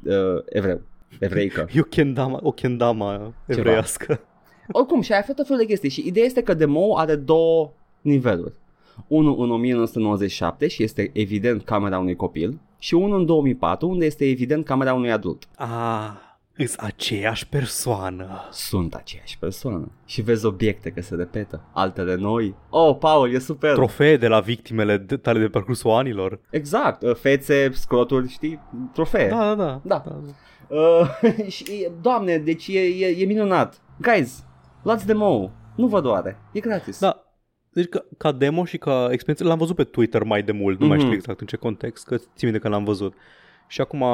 uh, 0.05 0.43
evreu. 0.49 0.81
Evreică. 1.19 1.69
E 1.75 1.81
o 1.81 1.83
kendama, 1.83 2.39
o 2.43 2.53
kendama 2.53 3.33
evreiască. 3.47 4.21
Oricum, 4.73 5.01
și 5.01 5.13
ai 5.13 5.19
aflat 5.19 5.37
tot 5.37 5.47
felul 5.47 5.61
de 5.61 5.67
chestii 5.67 5.91
și 5.91 6.07
ideea 6.07 6.27
este 6.27 6.43
că 6.43 6.55
demo 6.55 6.97
are 6.99 7.15
două 7.17 7.73
niveluri. 8.01 8.55
Unul 9.07 9.43
în 9.43 9.51
1997 9.51 10.69
și 10.69 10.83
este 10.83 11.11
evident 11.13 11.65
camera 11.65 11.99
unui 11.99 12.17
copil 12.17 12.61
și 12.79 12.95
unul 12.95 13.19
în 13.19 13.27
2004 13.27 13.89
unde 13.89 14.05
este 14.05 14.25
evident 14.25 14.65
camera 14.65 14.95
unui 14.95 15.13
adult. 15.13 15.49
Ah, 15.57 16.11
îs 16.57 16.75
aceeași 16.79 17.49
persoană. 17.49 18.49
Sunt 18.51 18.95
aceeași 18.95 19.39
persoană 19.39 19.91
și 20.05 20.23
vezi 20.23 20.47
obiecte 20.47 20.91
că 20.91 21.01
se 21.03 21.15
repetă, 21.15 21.65
altele 21.73 22.15
noi. 22.15 22.55
Oh, 22.71 22.97
Paul, 22.99 23.33
e 23.33 23.39
super! 23.39 23.73
Trofee 23.73 24.17
de 24.17 24.29
la 24.29 24.41
victimele 24.41 24.97
de, 24.97 25.17
tale 25.17 25.39
de 25.39 25.49
parcursul 25.49 25.91
anilor. 25.91 26.41
exact, 26.51 27.03
uh, 27.03 27.15
fețe, 27.15 27.71
scroturi, 27.73 28.29
știi, 28.29 28.61
trofee. 28.93 29.29
Da, 29.29 29.55
da, 29.55 29.55
da. 29.55 29.81
Da. 30.05 30.21
Uh, 30.73 31.09
și, 31.55 31.89
doamne, 32.01 32.39
deci 32.39 32.67
e, 32.69 32.79
e, 32.81 33.07
e 33.23 33.25
minunat. 33.25 33.81
Guys, 34.01 34.45
luați 34.83 35.07
demo 35.07 35.51
Nu 35.77 35.87
vă 35.87 36.01
doare, 36.01 36.39
e 36.53 36.61
gratis. 36.61 37.01
Da, 37.01 37.23
deci 37.73 37.89
ca, 37.89 38.05
ca 38.19 38.33
demo 38.33 38.65
și 38.65 38.79
ca 38.79 39.09
experiență 39.11 39.45
l-am 39.45 39.59
văzut 39.59 39.77
pe 39.77 39.85
Twitter 39.85 40.23
mai 40.23 40.43
de 40.43 40.53
mult, 40.53 40.81
nu 40.81 40.87
mai 40.87 40.97
Mhm. 40.97 41.05
știu 41.05 41.17
exact 41.19 41.41
în 41.41 41.47
ce 41.47 41.57
context, 41.57 42.07
că 42.07 42.17
țin 42.17 42.27
minte 42.41 42.59
că 42.59 42.69
l-am 42.69 42.85
văzut. 42.85 43.15
Și 43.69 43.81
acum 43.81 44.05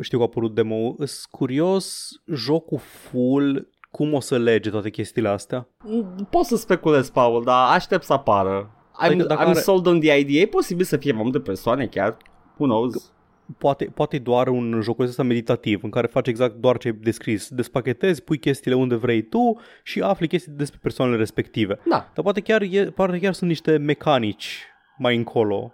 știu 0.00 0.18
că 0.18 0.24
a 0.24 0.26
apărut 0.26 0.54
demo 0.54 0.94
Sunt 0.96 1.10
curios 1.30 2.08
jocul 2.34 2.78
full 2.78 3.68
cum 3.90 4.12
o 4.14 4.20
să 4.20 4.38
lege 4.38 4.70
toate 4.70 4.90
chestiile 4.90 5.28
astea. 5.28 5.68
Mm, 5.84 6.26
Pot 6.30 6.44
să 6.44 6.56
speculez, 6.56 7.10
Paul, 7.10 7.44
dar 7.44 7.74
aștept 7.74 8.04
să 8.04 8.12
apară. 8.12 8.70
I'm, 8.72 9.04
Adică 9.06 9.24
dacă 9.26 9.42
I'm 9.42 9.46
are- 9.48 9.58
sold 9.60 9.86
on 9.86 10.00
the 10.00 10.18
idea. 10.18 10.40
E 10.40 10.46
posibil 10.46 10.84
să 10.84 10.96
fie 10.96 11.12
mai 11.12 11.22
multe 11.22 11.40
persoane 11.40 11.86
chiar. 11.86 12.16
Who 12.56 12.64
knows? 12.66 13.12
Poate, 13.58 13.84
poate 13.84 14.16
e 14.16 14.18
doar 14.18 14.48
un 14.48 14.80
joc 14.82 15.00
ăsta 15.00 15.22
meditativ 15.22 15.82
în 15.82 15.90
care 15.90 16.06
faci 16.06 16.26
exact 16.26 16.54
doar 16.54 16.78
ce 16.78 16.88
ai 16.88 16.98
descris. 17.00 17.48
Despachetezi, 17.48 18.22
pui 18.22 18.38
chestiile 18.38 18.76
unde 18.76 18.94
vrei 18.94 19.22
tu 19.22 19.60
și 19.82 20.00
afli 20.00 20.28
chestii 20.28 20.52
despre 20.52 20.78
persoanele 20.82 21.16
respective. 21.16 21.78
Da. 21.88 22.10
Dar 22.14 22.24
poate 22.24 22.40
chiar, 22.40 22.62
e, 22.70 22.84
poate 22.84 23.18
chiar 23.18 23.32
sunt 23.32 23.48
niște 23.48 23.76
mecanici 23.76 24.66
mai 24.98 25.16
încolo. 25.16 25.72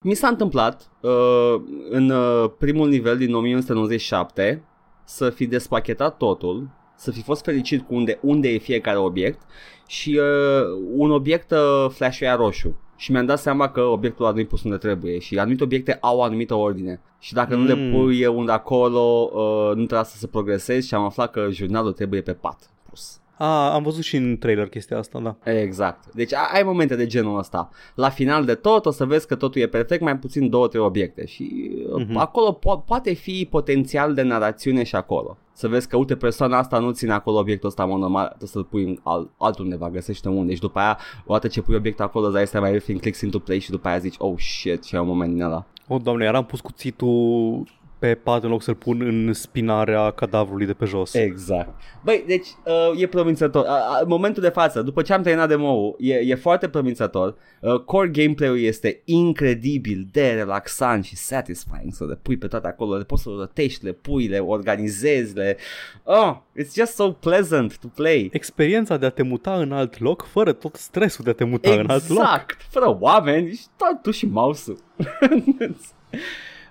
Mi 0.00 0.14
s-a 0.14 0.28
întâmplat 0.28 0.90
uh, 1.00 1.62
în 1.90 2.10
uh, 2.10 2.50
primul 2.58 2.88
nivel 2.88 3.16
din 3.16 3.34
1997 3.34 4.64
să 5.04 5.30
fi 5.30 5.46
despachetat 5.46 6.16
totul, 6.16 6.68
să 6.96 7.10
fi 7.10 7.22
fost 7.22 7.44
fericit 7.44 7.86
cu 7.86 7.94
unde, 7.94 8.18
unde 8.22 8.48
e 8.48 8.58
fiecare 8.58 8.98
obiect 8.98 9.40
și 9.86 10.20
uh, 10.20 10.62
un 10.94 11.10
obiect 11.10 11.50
uh, 11.50 11.90
flash 11.90 12.20
roșu. 12.36 12.80
Și 12.96 13.12
mi-am 13.12 13.26
dat 13.26 13.38
seama 13.38 13.68
că 13.68 13.80
obiectul 13.80 14.24
ăla 14.24 14.34
nu-i 14.34 14.46
pus 14.46 14.62
unde 14.62 14.76
trebuie 14.76 15.18
și 15.18 15.38
anumite 15.38 15.62
obiecte 15.64 15.98
au 16.00 16.18
o 16.18 16.22
anumită 16.22 16.54
ordine. 16.54 17.00
Și 17.18 17.32
dacă 17.32 17.54
mm. 17.56 17.60
nu 17.62 17.66
le 17.66 17.74
Mm. 17.74 17.90
pui 17.92 18.26
unde 18.26 18.52
acolo, 18.52 19.30
uh, 19.32 19.76
nu 19.76 19.84
trebuie 19.84 20.04
să 20.04 20.16
se 20.16 20.26
progresezi 20.26 20.86
și 20.88 20.94
am 20.94 21.04
aflat 21.04 21.30
că 21.30 21.46
jurnalul 21.50 21.92
trebuie 21.92 22.20
pe 22.20 22.32
pat 22.32 22.70
pus. 22.90 23.20
A, 23.38 23.72
am 23.74 23.82
văzut 23.82 24.02
și 24.04 24.16
în 24.16 24.36
trailer 24.38 24.68
chestia 24.68 24.98
asta, 24.98 25.20
da. 25.20 25.50
Exact. 25.52 26.14
Deci 26.14 26.34
ai 26.34 26.48
ai 26.52 26.62
momente 26.62 26.96
de 26.96 27.06
genul 27.06 27.38
ăsta. 27.38 27.70
La 27.94 28.08
final 28.08 28.44
de 28.44 28.54
tot 28.54 28.86
o 28.86 28.90
să 28.90 29.04
vezi 29.04 29.26
că 29.26 29.34
totul 29.34 29.60
e 29.60 29.66
perfect, 29.66 30.02
mai 30.02 30.18
puțin 30.18 30.48
două, 30.50 30.68
trei 30.68 30.82
obiecte 30.82 31.26
și 31.26 31.70
uh, 31.92 32.04
Mhm. 32.06 32.16
acolo 32.16 32.58
po- 32.58 32.84
poate 32.86 33.12
fi 33.12 33.46
potențial 33.50 34.14
de 34.14 34.22
narațiune 34.22 34.82
și 34.82 34.96
acolo. 34.96 35.36
Să 35.56 35.68
vezi 35.68 35.88
că, 35.88 35.96
uite, 35.96 36.16
persoana 36.16 36.58
asta 36.58 36.78
nu 36.78 36.90
ține 36.90 37.12
acolo 37.12 37.38
obiectul 37.38 37.68
ăsta, 37.68 37.84
mă, 37.84 37.96
normal, 37.96 38.26
trebuie 38.26 38.48
să-l 38.48 38.64
pui 38.64 38.84
în 38.84 38.98
alt, 39.02 39.30
altundeva, 39.38 39.90
găsește 39.90 40.28
unde. 40.28 40.54
Și 40.54 40.60
după 40.60 40.78
aia, 40.78 40.98
odată 41.26 41.48
ce 41.48 41.62
pui 41.62 41.74
obiectul 41.74 42.04
acolo, 42.04 42.24
îți 42.24 42.34
dai 42.34 42.46
seama, 42.46 42.66
everything 42.66 43.00
clicks 43.00 43.20
into 43.20 43.38
place 43.38 43.60
și 43.60 43.70
după 43.70 43.88
aia 43.88 43.98
zici, 43.98 44.14
oh 44.18 44.34
shit, 44.38 44.84
și 44.84 44.94
ai 44.94 45.00
un 45.00 45.06
moment 45.06 45.32
din 45.32 45.42
ăla. 45.42 45.64
O, 45.88 45.98
doamne, 45.98 46.24
iar 46.24 46.34
am 46.34 46.44
pus 46.44 46.60
cuțitul 46.60 47.66
pe 48.06 48.14
pat 48.14 48.42
în 48.42 48.50
loc 48.50 48.62
să-l 48.62 48.74
pun 48.74 49.00
în 49.00 49.32
spinarea 49.32 50.10
cadavrului 50.10 50.66
de 50.66 50.72
pe 50.72 50.84
jos. 50.84 51.14
Exact. 51.14 51.80
Băi, 52.04 52.24
deci 52.26 52.46
uh, 52.64 53.00
e 53.00 53.06
promițător. 53.06 53.64
Uh, 53.64 53.70
uh, 53.70 53.98
în 54.00 54.08
momentul 54.08 54.42
de 54.42 54.48
față, 54.48 54.82
după 54.82 55.02
ce 55.02 55.12
am 55.12 55.22
terminat 55.22 55.48
demo-ul, 55.48 55.96
e, 55.98 56.14
e 56.14 56.34
foarte 56.34 56.68
promițător. 56.68 57.36
Uh, 57.60 57.80
core 57.80 58.08
gameplay-ul 58.08 58.58
este 58.58 59.00
incredibil 59.04 60.08
de 60.12 60.30
relaxant 60.30 61.04
și 61.04 61.16
satisfying 61.16 61.92
să 61.92 62.04
le 62.04 62.18
pui 62.22 62.36
pe 62.36 62.46
toate 62.46 62.66
acolo, 62.66 62.96
le 62.96 63.04
poți 63.04 63.22
să 63.22 63.28
le 63.28 63.36
rotești, 63.36 63.84
le 63.84 63.92
pui, 63.92 64.26
le 64.26 64.38
organizezi, 64.38 65.34
le... 65.34 65.56
Oh, 66.04 66.36
it's 66.60 66.74
just 66.74 66.94
so 66.94 67.10
pleasant 67.10 67.78
to 67.78 67.86
play. 67.86 68.28
Experiența 68.32 68.96
de 68.96 69.06
a 69.06 69.10
te 69.10 69.22
muta 69.22 69.54
în 69.54 69.72
alt 69.72 70.00
loc 70.00 70.26
fără 70.30 70.52
tot 70.52 70.74
stresul 70.74 71.24
de 71.24 71.30
a 71.30 71.34
te 71.34 71.44
muta 71.44 71.70
în 71.70 71.90
alt 71.90 72.08
loc. 72.08 72.18
Exact, 72.18 72.66
fără 72.70 72.96
oameni, 73.00 73.52
și 73.52 73.64
tot 73.76 74.02
tu 74.02 74.10
și 74.10 74.26
mouse-ul. 74.26 74.78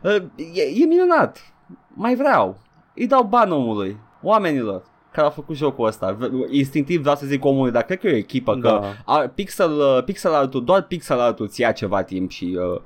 Uh, 0.06 0.16
e, 0.54 0.62
e 0.82 0.86
minunat. 0.86 1.54
Mai 1.94 2.16
vreau. 2.16 2.58
Îi 2.96 3.08
dau 3.08 3.24
bani 3.24 3.52
omului, 3.52 3.98
oamenilor 4.22 4.84
care 5.12 5.28
au 5.28 5.34
făcut 5.34 5.56
jocul 5.56 5.86
ăsta. 5.88 6.18
V- 6.20 6.52
Instinctiv 6.52 7.00
vreau 7.02 7.16
să 7.16 7.26
zic 7.26 7.46
omului, 7.46 7.72
dar 7.72 7.84
cred 7.84 8.00
că 8.00 8.08
e 8.08 8.14
o 8.14 8.16
echipă, 8.16 8.54
că 8.58 8.68
Da. 8.68 8.94
a, 9.14 9.18
pixel, 9.20 9.72
uh, 9.72 10.04
pixel 10.04 10.34
artul, 10.34 10.64
doar 10.64 10.82
pixel 10.82 11.20
artul 11.20 11.46
îți 11.46 11.62
ia 11.62 11.72
ceva 11.72 12.04
timp 12.04 12.30
și 12.32 12.58
uh, 12.74 12.82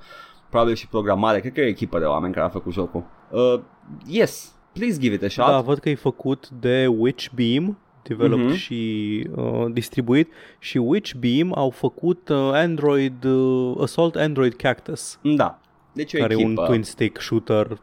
probabil 0.49 0.75
și 0.75 0.87
programare. 0.87 1.39
Cred 1.39 1.53
că 1.53 1.59
e 1.59 1.63
o 1.63 1.67
echipă 1.67 1.99
de 1.99 2.05
oameni 2.05 2.33
care 2.33 2.45
au 2.45 2.51
făcut 2.51 2.73
jocul. 2.73 3.03
Uh, 3.31 3.59
yes, 4.07 4.51
please 4.73 4.99
give 4.99 5.13
it 5.13 5.23
a 5.23 5.27
shot. 5.27 5.45
Da, 5.45 5.61
văd 5.61 5.79
că 5.79 5.89
e 5.89 5.95
făcut 5.95 6.49
de 6.49 6.87
Witchbeam, 6.97 7.77
developed 8.03 8.45
Mhm. 8.45 8.53
și 8.55 9.27
uh, 9.35 9.65
distribuit 9.71 10.31
și 10.59 10.77
Witchbeam 10.77 11.51
au 11.55 11.69
făcut 11.69 12.29
uh, 12.29 12.37
Android 12.53 13.23
uh, 13.23 13.75
Assault 13.81 14.15
Android 14.15 14.53
Cactus, 14.53 15.19
Da. 15.21 15.59
Deci 15.99 16.13
e 16.13 16.17
o 16.17 16.21
care 16.21 16.33
e 16.33 16.35
un 16.35 16.41
echipă. 16.43 16.65
twin 16.65 16.83
stick 16.83 17.21
shooter 17.21 17.67
Da. 17.67 17.77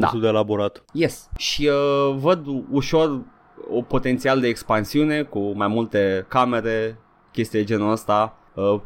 destul 0.00 0.20
de 0.20 0.26
elaborat. 0.26 0.84
Yes. 0.92 1.28
Și 1.36 1.66
uh, 1.72 2.16
văd 2.18 2.46
ușor 2.70 3.20
o 3.70 3.82
potențial 3.82 4.40
de 4.40 4.46
expansiune 4.48 5.22
cu 5.22 5.52
mai 5.56 5.68
multe 5.68 6.24
camere, 6.28 6.98
chestii 7.32 7.58
de 7.58 7.64
genul 7.64 7.90
ăsta. 7.90 8.36
Uh, 8.54 8.80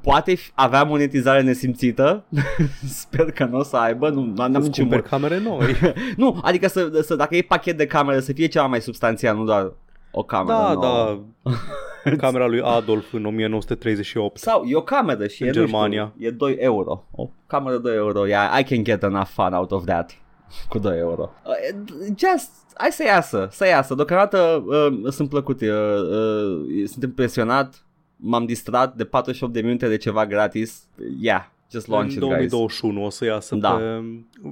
poate 0.00 0.34
fi, 0.34 0.50
avea 0.54 0.82
monetizare 0.84 1.42
nesimțită. 1.42 2.24
Sper 3.00 3.30
că 3.32 3.44
nu 3.44 3.58
o 3.58 3.62
să 3.62 3.76
aibă. 3.76 4.08
Nu 4.08 4.32
n-am 4.36 4.54
Îți 4.54 4.66
niciun 4.66 4.88
cumperi 4.88 5.00
mod. 5.00 5.10
camere 5.10 5.38
noi. 5.40 5.94
Nu, 6.16 6.38
adică 6.42 6.68
să, 6.68 7.00
să 7.02 7.16
dacă 7.16 7.36
e 7.36 7.42
pachet 7.42 7.76
de 7.76 7.86
camere 7.86 8.20
să 8.20 8.32
fie 8.32 8.46
ceva 8.46 8.66
mai 8.66 8.80
substanțial, 8.80 9.36
nu 9.36 9.44
doar 9.44 9.72
o 10.10 10.22
cameră 10.22 10.56
da, 10.58 10.72
nouă. 10.72 11.22
da. 11.42 11.50
Camera 12.16 12.46
lui 12.46 12.60
Adolf 12.60 13.12
în 13.12 13.24
1938. 13.24 14.38
Sau 14.38 14.64
e 14.64 14.76
o 14.76 14.82
cameră 14.82 15.26
și 15.26 15.42
În 15.42 15.48
e, 15.48 15.50
nu 15.50 15.56
Germania. 15.56 16.12
Știu, 16.14 16.26
e 16.28 16.30
2 16.30 16.56
euro. 16.58 17.04
O 17.10 17.30
cameră 17.46 17.78
2 17.78 17.96
euro. 17.96 18.26
Yeah, 18.26 18.60
I 18.60 18.62
can 18.64 18.84
get 18.84 19.02
enough 19.02 19.28
fun 19.28 19.52
out 19.52 19.70
of 19.70 19.84
that. 19.84 20.16
Cu 20.68 20.78
2 20.78 20.98
euro. 20.98 21.30
Uh, 21.46 21.78
just, 22.06 22.50
hai 22.74 22.90
să 22.90 23.02
iasă, 23.06 23.48
să 23.50 23.66
iasă. 23.66 23.94
Deocamdată 23.94 24.64
uh, 24.66 25.12
sunt 25.12 25.28
plăcut, 25.28 25.60
uh, 25.60 25.68
uh, 25.68 26.84
sunt 26.86 27.02
impresionat. 27.02 27.84
M-am 28.16 28.44
distrat 28.44 28.94
de 28.94 29.04
48 29.04 29.52
de 29.52 29.60
minute 29.60 29.88
de 29.88 29.96
ceva 29.96 30.26
gratis. 30.26 30.82
Yeah, 31.20 31.48
just 31.70 31.86
launch 31.86 32.06
În 32.08 32.14
it, 32.14 32.18
guys. 32.18 32.50
2021 32.50 33.04
o 33.04 33.10
să 33.10 33.24
iasă 33.24 33.54
Da. 33.54 33.70
pe 33.70 34.02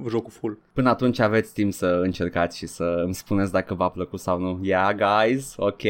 jocul 0.09 0.31
full. 0.31 0.59
Până 0.73 0.89
atunci 0.89 1.19
aveți 1.19 1.53
timp 1.53 1.73
să 1.73 1.99
încercați 2.03 2.57
și 2.57 2.65
să 2.67 3.01
îmi 3.05 3.13
spuneți 3.13 3.51
dacă 3.51 3.73
v-a 3.73 3.89
plăcut 3.89 4.19
sau 4.19 4.39
nu. 4.39 4.59
Yeah, 4.61 4.95
guys, 4.95 5.53
ok. 5.57 5.81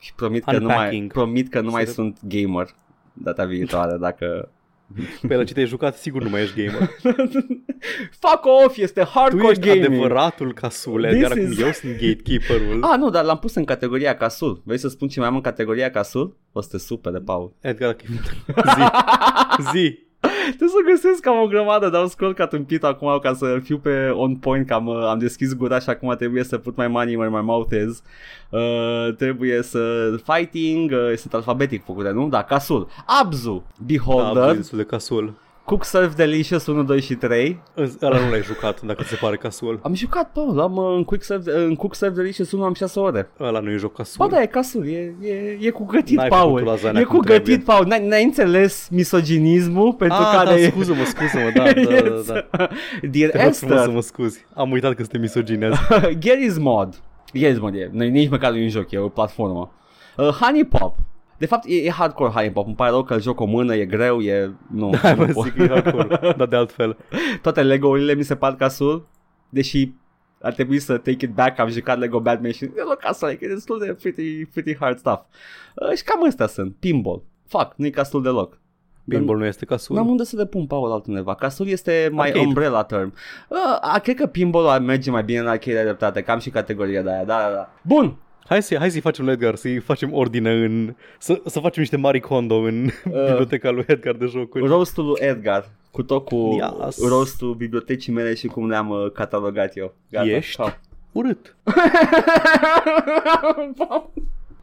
Și 0.00 0.14
promit 0.14 0.44
că 0.44 0.58
nu 0.58 0.66
mai, 0.66 0.76
Unpacking. 0.76 1.12
promit 1.12 1.48
că 1.48 1.60
nu 1.60 1.70
mai 1.70 1.86
Să- 1.86 1.92
sunt 1.92 2.18
gamer 2.22 2.68
data 3.12 3.44
viitoare 3.44 3.96
dacă 3.96 4.48
Pe 5.28 5.34
la 5.36 5.44
ce 5.44 5.52
te-ai 5.52 5.66
jucat, 5.66 5.96
sigur 5.96 6.22
nu 6.22 6.28
mai 6.28 6.42
ești 6.42 6.64
gamer. 6.64 6.88
Fuck 8.20 8.44
off, 8.64 8.76
este 8.76 9.00
Tu 9.00 9.06
hardcore 9.08 9.50
ești 9.50 9.66
gaming. 9.66 9.84
adevăratul 9.84 10.52
casule, 10.54 11.08
This 11.10 11.20
iar 11.20 11.30
acum 11.30 11.50
is- 11.50 11.58
eu 11.58 11.70
sunt 11.72 11.92
gatekeeper-ul. 11.92 12.82
Ah, 12.82 12.98
nu, 12.98 13.10
dar 13.10 13.24
l-am 13.24 13.38
pus 13.38 13.54
în 13.54 13.64
categoria 13.64 14.16
casul. 14.16 14.62
Vrei 14.64 14.78
să 14.78 14.88
spun 14.88 15.08
ce 15.08 15.18
mai 15.20 15.28
am 15.28 15.34
în 15.34 15.40
categoria 15.40 15.90
casul? 15.90 16.36
O 16.52 16.60
să 16.60 16.68
te 16.70 16.78
super 16.78 17.12
de 17.12 17.18
Paul. 17.18 17.52
Edgar, 17.60 17.96
zi, 18.74 18.82
zi. 19.72 19.98
Trebuie 20.56 20.68
să 20.68 20.90
găsesc 20.90 21.20
cam 21.20 21.40
o 21.40 21.46
grămadă, 21.46 21.88
dar 21.88 22.00
am 22.00 22.08
scroll 22.08 22.34
ca 22.34 22.46
tâmpit 22.46 22.84
acum 22.84 23.18
ca 23.22 23.34
să 23.34 23.58
fiu 23.62 23.78
pe 23.78 24.08
on 24.08 24.36
point, 24.36 24.66
că 24.66 24.74
am, 24.74 24.86
uh, 24.86 25.06
am 25.08 25.18
deschis 25.18 25.54
gura 25.56 25.78
și 25.78 25.90
acum 25.90 26.14
trebuie 26.18 26.44
să 26.44 26.58
put 26.58 26.76
my 26.76 26.86
money 26.86 27.14
where 27.14 27.30
my 27.30 27.42
mouth 27.42 27.72
is. 27.88 28.02
Uh, 28.48 29.14
trebuie 29.16 29.62
să 29.62 30.14
fighting, 30.24 30.90
uh, 30.90 31.16
sunt 31.16 31.34
alfabetic 31.34 31.84
făcute, 31.84 32.10
nu? 32.10 32.28
Da, 32.28 32.42
casul. 32.42 32.88
Abzu, 33.22 33.64
Da, 33.76 33.84
Beholder, 33.86 34.42
da 34.42 34.54
destul 34.54 34.78
de 34.78 34.84
casul. 34.84 35.34
Cook 35.70 35.84
Serve 35.84 36.12
Delicious 36.16 36.66
1, 36.66 36.82
2 36.82 37.00
și 37.00 37.14
3. 37.14 37.62
În- 37.74 37.90
Ăla 38.02 38.18
nu 38.24 38.30
l-ai 38.30 38.42
jucat, 38.42 38.80
dacă 38.82 39.02
ți 39.02 39.08
se 39.08 39.16
pare 39.20 39.36
casul. 39.36 39.80
Am 39.82 39.94
jucat, 39.94 40.30
Paul, 40.32 40.60
am 40.60 40.76
uh, 40.76 40.92
în 40.96 41.04
Quick 41.04 41.24
Serve, 41.24 41.52
în 41.56 41.74
Cook 41.74 41.94
Serve 41.94 42.14
Delicious 42.22 42.52
1 42.52 42.64
am 42.64 42.74
6 42.74 43.00
ore. 43.00 43.30
Ăla 43.40 43.60
nu 43.60 43.70
e 43.70 43.76
joc 43.76 43.94
casul. 43.96 44.26
Ba 44.26 44.30
da, 44.34 44.42
e 44.42 44.46
casul, 44.46 44.86
e, 44.88 45.14
e, 45.22 45.58
e 45.60 45.70
cu 45.70 45.84
gătit, 45.84 46.16
N-ai 46.16 46.28
Paul. 46.28 46.58
făcut 46.58 46.72
lasagna 46.72 47.00
E 47.00 47.02
cum 47.02 47.18
cu 47.18 47.24
gătit, 47.24 47.44
trebuie. 47.44 47.64
Paul. 47.66 47.86
N-ai, 47.86 48.06
n-ai 48.08 48.24
înțeles 48.24 48.88
misoginismul 48.90 49.92
pentru 49.94 50.18
Ah, 50.20 50.32
care... 50.44 50.60
da, 50.62 50.66
scuză-mă, 50.70 51.04
scuză-mă, 51.04 51.50
da, 51.54 51.62
da, 51.72 52.00
da, 52.08 52.46
da. 52.56 52.68
Dear 53.10 53.30
Te 53.30 53.42
rog 53.44 53.52
frumos 53.52 53.56
să 53.56 53.64
Esther, 53.74 53.94
mă 53.94 54.00
scuzi. 54.00 54.44
Am 54.54 54.70
uitat 54.70 54.90
că 54.94 55.00
suntem 55.02 55.20
misoginezi. 55.20 55.78
Garry's 56.14 56.58
Mod. 56.70 56.94
Garry's 57.38 57.58
Mod 57.60 57.74
e, 57.74 57.88
nu- 57.92 58.04
nici 58.04 58.30
măcar 58.30 58.50
nu 58.50 58.56
e 58.56 58.62
un 58.62 58.68
joc, 58.68 58.90
e 58.90 58.98
o 58.98 59.08
platformă. 59.08 59.72
Uh, 60.16 60.28
Honey 60.28 60.64
Pop. 60.64 60.94
De 61.40 61.46
fapt, 61.46 61.64
e, 61.66 61.74
e 61.74 61.90
hardcore 61.90 62.30
Honey 62.30 62.50
Pop. 62.52 62.66
Îmi 62.66 62.74
pare 62.74 62.90
rău 62.90 63.02
că 63.02 63.14
îl 63.14 63.20
joc 63.20 63.40
o 63.40 63.44
mână, 63.44 63.74
e 63.74 63.84
greu, 63.86 64.20
e... 64.20 64.54
Nu, 64.70 64.96
Hai 65.02 65.14
nu 65.14 65.24
mă 65.24 65.32
pot. 65.32 65.44
zic 65.44 65.54
că 65.54 65.62
e 65.62 65.68
hardcore, 65.68 66.34
dar 66.36 66.46
de 66.48 66.56
altfel. 66.56 66.96
Toate 67.42 67.62
Lego-urile 67.62 68.14
mi 68.14 68.22
se 68.22 68.36
par 68.36 68.56
casul, 68.56 69.08
deși 69.48 69.92
ar 70.40 70.52
trebui 70.52 70.78
să 70.78 70.96
take 70.96 71.24
it 71.24 71.30
back, 71.34 71.58
am 71.58 71.68
jucat 71.68 71.98
Lego 71.98 72.20
Batman 72.20 72.50
și 72.50 72.64
e 72.64 72.82
loc 72.88 72.96
casul, 72.98 73.28
e 73.40 73.46
destul 73.46 73.78
de 73.78 73.96
pretty, 74.00 74.44
pretty 74.44 74.76
hard 74.76 74.98
stuff. 74.98 75.22
Uh, 75.74 75.96
și 75.96 76.02
cam 76.02 76.26
astea 76.26 76.46
sunt, 76.46 76.76
pinball. 76.78 77.22
Fuck, 77.46 77.72
nu 77.76 77.86
e 77.86 77.90
casul 77.90 78.22
deloc. 78.22 78.58
Pinball 79.08 79.38
nu 79.38 79.44
este 79.44 79.64
casul. 79.64 79.96
N-am 79.96 80.08
unde 80.08 80.24
să 80.24 80.36
le 80.36 80.46
pun, 80.46 80.66
Paul, 80.66 80.92
altundeva. 80.92 81.34
Casul 81.34 81.68
este 81.68 82.08
mai 82.12 82.26
Arcade. 82.26 82.46
umbrella 82.46 82.82
term. 82.82 83.14
Uh, 83.48 83.58
a, 83.80 83.98
cred 83.98 84.16
că 84.16 84.26
pinball 84.26 84.66
ar 84.68 84.80
merge 84.80 85.10
mai 85.10 85.24
bine 85.24 85.38
în 85.38 85.46
arcade 85.46 85.76
de 85.76 85.82
dreptate, 85.82 86.22
cam 86.22 86.38
și 86.38 86.50
categoria 86.50 87.02
de 87.02 87.10
aia, 87.10 87.24
da, 87.24 87.38
da, 87.38 87.54
da. 87.54 87.72
Bun, 87.82 88.16
Hai, 88.50 88.62
să, 88.62 88.76
hai 88.78 88.90
să-i 88.90 89.00
facem 89.00 89.24
lui 89.24 89.32
Edgar, 89.32 89.54
să-i 89.54 89.78
facem 89.78 90.12
ordine 90.12 90.64
în... 90.64 90.94
Să, 91.18 91.40
să 91.46 91.60
facem 91.60 91.82
niște 91.82 91.96
Marie 91.96 92.20
Kondo 92.20 92.54
în 92.54 92.88
biblioteca 93.04 93.70
lui 93.70 93.84
Edgar 93.86 94.14
de 94.14 94.26
jocuri. 94.26 94.66
roastul 94.66 95.04
lui 95.04 95.16
Edgar, 95.20 95.68
cu 95.90 96.02
tot 96.02 96.24
cu 96.24 96.58
Yes. 96.84 97.08
roastul 97.08 97.54
bibliotecii 97.54 98.12
mele 98.12 98.34
și 98.34 98.46
cum 98.46 98.68
le-am 98.68 98.88
uh, 98.88 99.10
catalogat 99.12 99.76
eu. 99.76 99.94
Gata. 100.10 100.26
Ești? 100.26 100.54
Ciao. 100.56 100.68
Urât. 101.12 101.56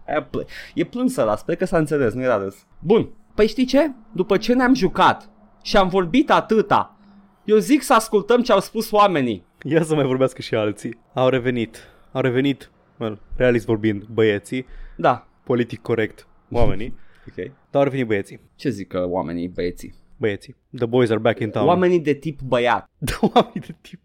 Aia 0.08 0.24
pl- 0.24 0.40
e 0.74 0.84
plânsă 0.84 1.24
la, 1.24 1.36
sper 1.36 1.56
că 1.56 1.66
s-a 1.66 1.78
înțeles, 1.78 2.14
nu 2.14 2.22
era 2.22 2.38
râs. 2.38 2.56
Bun, 2.80 3.10
păi 3.36 3.48
știi 3.48 3.66
ce? 3.66 3.92
După 4.12 4.38
ce 4.38 4.54
ne-am 4.54 4.74
jucat 4.74 5.30
și 5.64 5.78
am 5.78 5.88
vorbit 5.88 6.32
atâta, 6.32 6.96
eu 7.44 7.58
zic 7.58 7.82
să 7.84 7.94
ascultăm 7.94 8.42
ce 8.42 8.52
au 8.52 8.60
spus 8.60 8.92
oamenii. 8.92 9.46
Ia 9.64 9.84
să 9.84 9.96
mai 9.96 10.06
vorbească 10.06 10.42
și 10.42 10.56
alții. 10.56 11.00
Au 11.14 11.30
revenit. 11.30 11.78
Au 12.12 12.22
revenit, 12.22 12.72
well, 13.00 13.20
realist 13.36 13.66
vorbind, 13.66 14.04
băieții, 14.04 14.66
Da, 14.96 15.28
politic 15.44 15.82
corect, 15.82 16.28
oamenii, 16.52 16.94
ok. 17.30 17.36
dar 17.46 17.52
au 17.72 17.84
revenit 17.84 18.08
băieții. 18.08 18.40
Ce 18.56 18.70
zic 18.70 18.88
că 18.88 19.06
oamenii, 19.08 19.48
băieții? 19.48 19.94
Băieții. 20.18 20.56
The 20.76 20.86
boys 20.86 21.10
are 21.10 21.20
back 21.20 21.40
in 21.40 21.50
town. 21.50 21.68
Oamenii 21.68 22.00
de 22.00 22.14
tip 22.14 22.40
băiat. 22.42 22.90
Da, 22.98 23.14
oamenii 23.34 23.60
de 23.60 23.76
tip. 23.82 24.00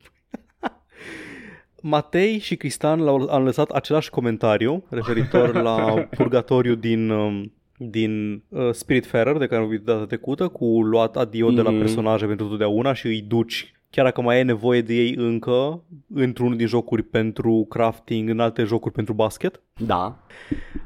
Matei 1.82 2.38
și 2.38 2.56
Cristian 2.56 3.00
l-au 3.00 3.28
au 3.30 3.42
lăsat 3.42 3.70
același 3.70 4.10
comentariu 4.10 4.84
referitor 4.88 5.54
la 5.68 6.06
purgatoriu 6.16 6.74
din, 6.74 7.10
um, 7.10 7.52
din 7.76 8.42
uh, 8.48 8.70
Spiritfarer, 8.72 9.36
de 9.36 9.46
care 9.46 9.60
am 9.60 9.66
vorbit 9.66 9.84
data 9.86 10.06
trecută, 10.06 10.48
cu 10.48 10.64
luat 10.82 11.16
adio 11.16 11.50
de 11.50 11.62
la 11.62 11.70
Mhm. 11.70 11.78
personaje 11.78 12.26
pentru 12.26 12.46
totdeauna 12.48 12.92
și 12.92 13.06
îi 13.06 13.20
duci 13.22 13.72
chiar 13.92 14.04
dacă 14.04 14.20
mai 14.20 14.36
ai 14.36 14.44
nevoie 14.44 14.80
de 14.80 14.94
ei 14.94 15.14
încă 15.16 15.82
într-unul 16.14 16.56
din 16.56 16.66
jocuri 16.66 17.02
pentru 17.02 17.66
crafting, 17.68 18.28
în 18.28 18.40
alte 18.40 18.62
jocuri 18.62 18.94
pentru 18.94 19.12
basket. 19.12 19.60
Da. 19.76 20.18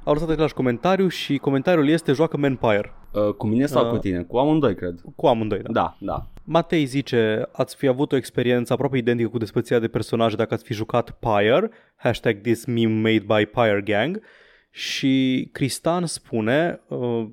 Au 0.04 0.12
lăsat 0.12 0.28
același 0.28 0.54
comentariu 0.54 1.08
și 1.08 1.36
comentariul 1.38 1.88
este 1.88 2.12
joacă 2.12 2.36
Manpire. 2.36 2.92
Uh, 3.12 3.32
cu 3.34 3.46
mine 3.46 3.66
sau 3.66 3.84
Uh. 3.84 3.90
cu 3.90 3.98
tine? 3.98 4.22
Cu 4.22 4.36
amândoi, 4.36 4.74
cred. 4.74 5.00
Cu 5.16 5.26
amândoi, 5.26 5.58
da. 5.58 5.72
Da, 5.72 5.96
da. 6.00 6.26
Matei 6.44 6.84
zice, 6.84 7.48
ați 7.52 7.76
fi 7.76 7.86
avut 7.86 8.12
o 8.12 8.16
experiență 8.16 8.72
aproape 8.72 8.96
identică 8.96 9.28
cu 9.28 9.38
despărțirea 9.38 9.80
de 9.80 9.88
personaje 9.88 10.36
dacă 10.36 10.54
ați 10.54 10.64
fi 10.64 10.72
jucat 10.72 11.10
Pyre, 11.10 11.70
hashtag 11.96 12.40
this 12.40 12.64
meme 12.64 13.00
made 13.00 13.24
by 13.26 13.46
Pyre 13.46 13.82
Gang, 13.84 14.20
și 14.70 15.48
Cristan 15.52 16.06
spune, 16.06 16.80
uh, 16.88 17.26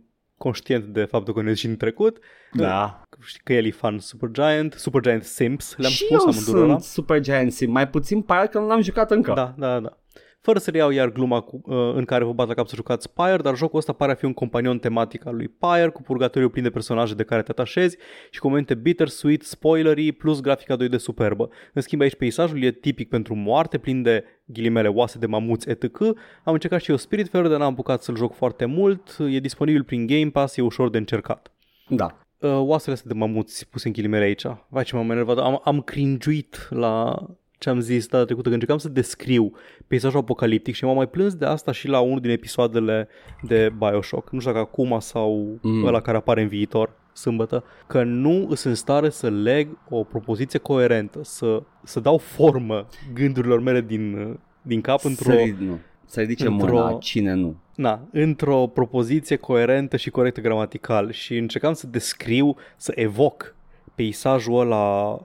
conștient 0.43 0.85
de 0.85 1.03
faptul 1.03 1.33
că 1.33 1.41
ne 1.41 1.53
și 1.53 1.65
în 1.65 1.77
trecut, 1.77 2.17
Da. 2.51 3.07
știi 3.25 3.41
că 3.43 3.53
el 3.53 3.65
e 3.65 3.71
fan 3.71 3.99
Supergiant, 3.99 4.73
Supergiant 4.73 5.23
Sims, 5.23 5.75
le-am 5.77 5.91
și 5.91 6.05
spus 6.05 6.21
eu 6.23 6.29
amândurora. 6.29 6.67
sunt 6.67 6.81
Super 6.83 7.19
Giant 7.19 7.51
Sim, 7.51 7.71
mai 7.71 7.87
puțin 7.89 8.21
pare 8.21 8.47
că 8.47 8.59
nu 8.59 8.67
l-am 8.67 8.81
jucat 8.81 9.11
încă. 9.11 9.33
Da, 9.33 9.53
da, 9.57 9.79
da. 9.79 9.97
Fără 10.45 10.59
să 10.59 10.71
reiau 10.71 10.89
iar 10.89 11.11
gluma 11.11 11.41
cu, 11.41 11.61
uh, 11.65 11.93
în 11.95 12.05
care 12.05 12.23
vă 12.23 12.33
bat 12.33 12.47
la 12.47 12.53
cap 12.53 12.67
să 12.67 12.75
jucați 12.75 13.13
Pyre, 13.13 13.37
dar 13.37 13.55
jocul 13.55 13.79
ăsta 13.79 13.93
pare 13.93 14.11
a 14.11 14.15
fi 14.15 14.25
un 14.25 14.33
companion 14.33 14.79
tematic 14.79 15.25
al 15.25 15.35
lui 15.35 15.47
Pyre, 15.47 15.89
cu 15.89 16.01
purgatoriu 16.01 16.49
plin 16.49 16.63
de 16.63 16.69
personaje 16.69 17.13
de 17.13 17.23
care 17.23 17.41
te 17.41 17.51
atașezi 17.51 17.97
și 18.29 18.39
cu 18.39 18.47
momente 18.47 18.75
bittersweet, 18.75 19.43
spoilery, 19.43 20.11
plus 20.11 20.41
grafica 20.41 20.75
2D 20.77 20.95
superbă. 20.95 21.49
În 21.73 21.81
schimb 21.81 22.01
aici 22.01 22.15
peisajul 22.15 22.63
e 22.63 22.71
tipic 22.71 23.09
pentru 23.09 23.35
moarte, 23.35 23.77
plin 23.77 24.01
de 24.01 24.23
ghilimele 24.45 24.87
oase 24.87 25.17
de 25.17 25.25
mamuți 25.25 25.69
etc. 25.69 26.01
Am 26.43 26.53
încercat 26.53 26.81
și 26.81 26.89
eu 26.89 26.97
Spiritfarer, 26.97 27.47
dar 27.47 27.59
n-am 27.59 27.71
apucat 27.71 28.03
să-l 28.03 28.15
joc 28.15 28.33
foarte 28.33 28.65
mult. 28.65 29.17
E 29.29 29.39
disponibil 29.39 29.83
prin 29.83 30.05
Game 30.05 30.29
Pass, 30.29 30.57
e 30.57 30.61
ușor 30.61 30.89
de 30.89 30.97
încercat. 30.97 31.51
Da. 31.87 32.17
Uh, 32.39 32.59
oasele 32.59 32.93
astea 32.93 33.11
de 33.13 33.17
mamuți 33.19 33.69
puse 33.69 33.87
în 33.87 33.93
ghilimele 33.93 34.23
aici. 34.23 34.45
Vai 34.67 34.83
ce 34.83 34.95
m-am 34.95 35.11
enervat. 35.11 35.37
Am, 35.37 35.61
am 35.63 35.81
cringuit 35.81 36.67
la 36.69 37.15
ce 37.63 37.69
am 37.69 37.79
zis 37.79 38.07
data 38.07 38.23
trecută, 38.25 38.49
când 38.49 38.61
încercam 38.61 38.77
să 38.77 38.89
descriu 38.89 39.51
peisajul 39.87 40.19
apocaliptic 40.19 40.75
și 40.75 40.83
m-am 40.85 40.95
mai 40.95 41.07
plâns 41.07 41.35
de 41.35 41.45
asta 41.45 41.71
și 41.71 41.87
la 41.87 41.99
unul 41.99 42.19
din 42.19 42.29
episoadele 42.29 43.07
de 43.41 43.73
Bioshock. 43.77 44.31
Nu 44.31 44.39
știu 44.39 44.51
dacă 44.51 44.63
acum 44.63 44.99
sau 44.99 45.57
Mm. 45.61 45.71
mm. 45.71 45.85
ăla 45.85 46.01
care 46.01 46.17
apare 46.17 46.41
în 46.41 46.47
viitor, 46.47 46.91
sâmbătă, 47.13 47.63
că 47.87 48.03
nu 48.03 48.45
sunt 48.45 48.63
în 48.65 48.75
stare 48.75 49.09
să 49.09 49.29
leg 49.29 49.67
o 49.89 50.03
propoziție 50.03 50.59
coerentă, 50.59 51.19
să, 51.23 51.63
să 51.83 51.99
dau 51.99 52.17
formă 52.17 52.87
gândurilor 53.13 53.59
mele 53.61 53.81
din, 53.81 54.37
din 54.61 54.81
cap 54.81 55.03
într-o... 55.05 55.31
Să, 55.31 55.37
ri- 55.37 55.57
nu. 55.57 55.79
Să 56.05 56.19
ridice 56.19 56.47
într-o- 56.47 56.73
mâna, 56.73 56.97
cine 56.99 57.33
nu? 57.33 57.55
Na, 57.75 58.07
într-o 58.11 58.67
propoziție 58.67 59.35
coerentă 59.35 59.97
și 59.97 60.09
corectă 60.09 60.41
gramatical 60.41 61.11
și 61.11 61.37
încercam 61.37 61.73
să 61.73 61.87
descriu, 61.87 62.55
să 62.77 62.91
evoc 62.95 63.55
peisajul 63.95 64.59
ăla 64.59 65.19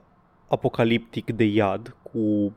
apocaliptic 0.47 1.31
de 1.31 1.43
iad 1.43 1.95
cu 2.11 2.53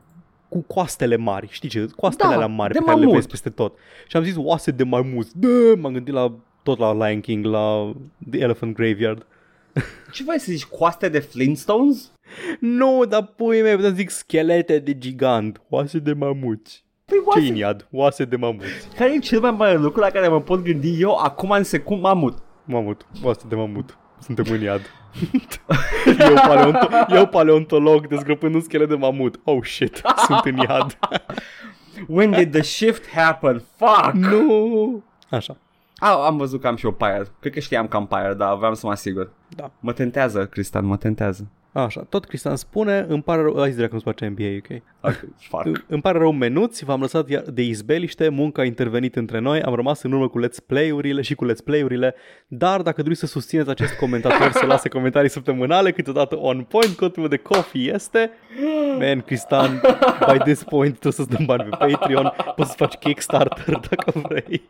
cu 0.49 0.61
coastele 0.61 1.15
mari, 1.15 1.47
știi 1.51 1.69
ce? 1.69 1.87
Coastele 1.95 2.29
Da, 2.29 2.35
alea 2.35 2.47
mari 2.47 2.73
de 2.73 2.79
pe 2.79 2.85
care 2.85 2.97
le 2.97 3.01
mamut. 3.03 3.17
vezi 3.19 3.29
peste 3.29 3.49
tot. 3.49 3.77
Și 4.07 4.17
am 4.17 4.23
zis 4.23 4.35
oase 4.37 4.71
de 4.71 4.83
maimuz. 4.83 5.31
Da, 5.35 5.47
m-am 5.77 5.93
gândit 5.93 6.13
la 6.13 6.35
tot 6.63 6.77
la 6.79 6.93
Lion 7.07 7.19
King, 7.21 7.45
la 7.45 7.93
The 8.29 8.39
Elephant 8.39 8.75
Graveyard. 8.75 9.25
Ce 10.11 10.23
vrei 10.23 10.39
să 10.39 10.51
zici, 10.51 10.65
coaste 10.65 11.09
de 11.09 11.19
Flintstones? 11.19 12.11
Nu, 12.59 13.05
dar 13.05 13.25
pui 13.25 13.61
mei, 13.61 13.73
puteam 13.75 13.91
să 13.91 13.97
zic 13.97 14.09
schelete 14.09 14.79
de 14.79 14.97
gigant, 14.97 15.61
oase 15.69 15.99
de 15.99 16.13
mamuți. 16.13 16.83
Păi 17.05 17.17
Ce 17.17 17.23
oase, 17.25 17.47
în 17.47 17.55
iad? 17.55 17.87
Oase 17.91 18.25
de 18.25 18.35
mamuți. 18.35 18.87
care 18.97 19.13
e 19.13 19.19
cel 19.19 19.39
mai 19.39 19.51
mare 19.51 19.77
lucru 19.77 19.99
la 20.01 20.09
care 20.09 20.27
mă 20.27 20.41
pot 20.41 20.63
gândi 20.63 21.01
eu 21.01 21.15
acum 21.15 21.49
în 21.49 21.63
secund 21.63 22.01
mamut? 22.01 22.37
Mamut, 22.65 23.05
oase 23.23 23.45
de 23.49 23.55
mamut. 23.55 23.97
Suntem 24.23 24.45
în 24.49 24.61
iad. 24.61 24.81
eu, 26.29 26.35
paleonto- 26.35 27.07
eu 27.09 27.25
paleontolog 27.27 28.07
dezgropând 28.07 28.55
un 28.55 28.61
schelet 28.61 28.87
de 28.89 28.95
mamut. 28.95 29.39
Oh 29.43 29.63
shit, 29.63 30.01
sunt 30.25 30.39
în 30.45 30.57
iad. 30.57 30.97
When 32.07 32.31
did 32.31 32.51
the 32.51 32.61
shift 32.61 33.09
happen? 33.15 33.63
Fuck! 33.77 34.11
nu! 34.13 35.03
Așa, 35.29 35.57
Ah, 35.97 36.15
am 36.25 36.37
văzut 36.37 36.61
că 36.61 36.67
am 36.67 36.75
și 36.75 36.85
o 36.85 36.91
Pyre. 36.91 37.27
Cred 37.39 37.53
că 37.53 37.59
știam 37.59 37.87
că 37.87 37.95
am 37.97 38.07
Pyre, 38.07 38.33
dar 38.33 38.55
vreau 38.57 38.75
să 38.75 38.85
mă 38.85 38.91
asigur. 38.91 39.29
da. 39.49 39.71
Mă 39.79 39.93
tentează, 39.93 40.45
Cristian, 40.45 40.85
mă 40.85 40.97
tentează. 40.97 41.47
Așa, 41.73 42.01
tot 42.09 42.25
Cristian 42.25 42.55
spune, 42.55 43.05
îmi 43.07 43.21
pare 43.23 43.41
rău, 43.41 43.61
ai 43.61 43.71
zis 43.71 43.81
că 43.81 43.89
nu-ți 43.91 44.03
place 44.03 44.27
NBA, 44.27 44.43
ok? 44.57 44.81
Ok, 45.01 45.25
fuck. 45.37 45.83
Îmi 45.87 46.01
pare 46.01 46.17
rău 46.17 46.31
menuți, 46.31 46.85
v-am 46.85 47.01
lăsat 47.01 47.29
iar- 47.29 47.43
de 47.53 47.61
izbeliște, 47.61 48.29
munca 48.29 48.61
a 48.61 48.65
intervenit 48.65 49.15
între 49.15 49.39
noi, 49.39 49.61
am 49.61 49.75
rămas 49.75 50.01
în 50.03 50.11
urmă 50.11 50.27
cu 50.27 50.45
let's 50.45 50.65
play-urile 50.67 51.21
și 51.21 51.35
cu 51.35 51.45
let's 51.51 51.63
play-urile, 51.65 52.15
dar 52.47 52.81
dacă 52.81 53.01
doriți 53.01 53.19
să 53.19 53.25
susțineți 53.25 53.69
acest 53.69 53.93
comentator 53.93 54.51
să 54.51 54.65
lase 54.65 54.89
comentarii 54.89 55.29
săptămânale, 55.29 55.91
câteodată 55.91 56.37
on 56.39 56.63
point, 56.63 56.95
codul 56.95 57.27
de 57.27 57.37
coffee 57.37 57.93
este, 57.93 58.31
man, 58.99 59.21
Cristian, 59.21 59.81
by 60.31 60.37
this 60.37 60.63
point 60.63 60.91
trebuie 60.99 61.11
să-ți 61.13 61.29
dăm 61.29 61.45
bani 61.45 61.63
pe 61.69 61.75
Patreon, 61.79 62.31
poți 62.55 62.69
să 62.69 62.75
faci 62.77 62.93
Kickstarter 62.95 63.79
dacă 63.89 64.11
vrei. 64.19 64.61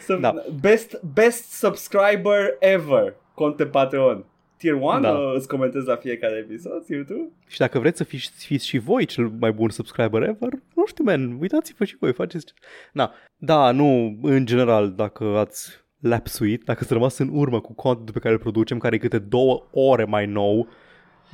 Să, 0.00 0.14
Da. 0.20 0.34
best, 0.60 1.00
best 1.14 1.52
subscriber 1.52 2.56
ever. 2.58 3.14
Conte 3.34 3.66
Patreon. 3.66 4.24
Tier 4.56 4.74
1 4.74 4.84
Da. 4.84 4.98
da. 5.00 5.18
îți 5.34 5.48
comentez 5.48 5.84
la 5.84 5.96
fiecare 5.96 6.34
episod, 6.36 6.84
Tier 6.84 7.04
2? 7.04 7.28
Și 7.46 7.58
dacă 7.58 7.78
vreți 7.78 7.96
să 7.96 8.04
fiți, 8.04 8.44
fiți 8.46 8.66
și 8.66 8.78
voi 8.78 9.04
cel 9.04 9.28
mai 9.40 9.52
bun 9.52 9.68
subscriber 9.68 10.22
ever, 10.22 10.52
nu 10.74 10.86
știu, 10.86 11.04
man, 11.04 11.36
uitați-vă 11.40 11.84
și 11.84 11.96
voi, 12.00 12.12
faceți... 12.12 12.52
Na, 12.92 13.12
da, 13.36 13.70
nu, 13.70 14.18
în 14.22 14.46
general, 14.46 14.92
dacă 14.92 15.24
ați 15.24 15.84
lapsuit, 16.00 16.62
dacă 16.64 16.78
ați 16.82 16.92
rămas 16.92 17.18
în 17.18 17.28
urmă 17.32 17.60
cu 17.60 17.72
contentul 17.74 18.14
pe 18.14 18.20
care 18.20 18.34
îl 18.34 18.40
producem, 18.40 18.78
care 18.78 18.94
e 18.94 18.98
câte 18.98 19.18
două 19.18 19.62
ore 19.70 20.04
mai 20.04 20.26
nou 20.26 20.68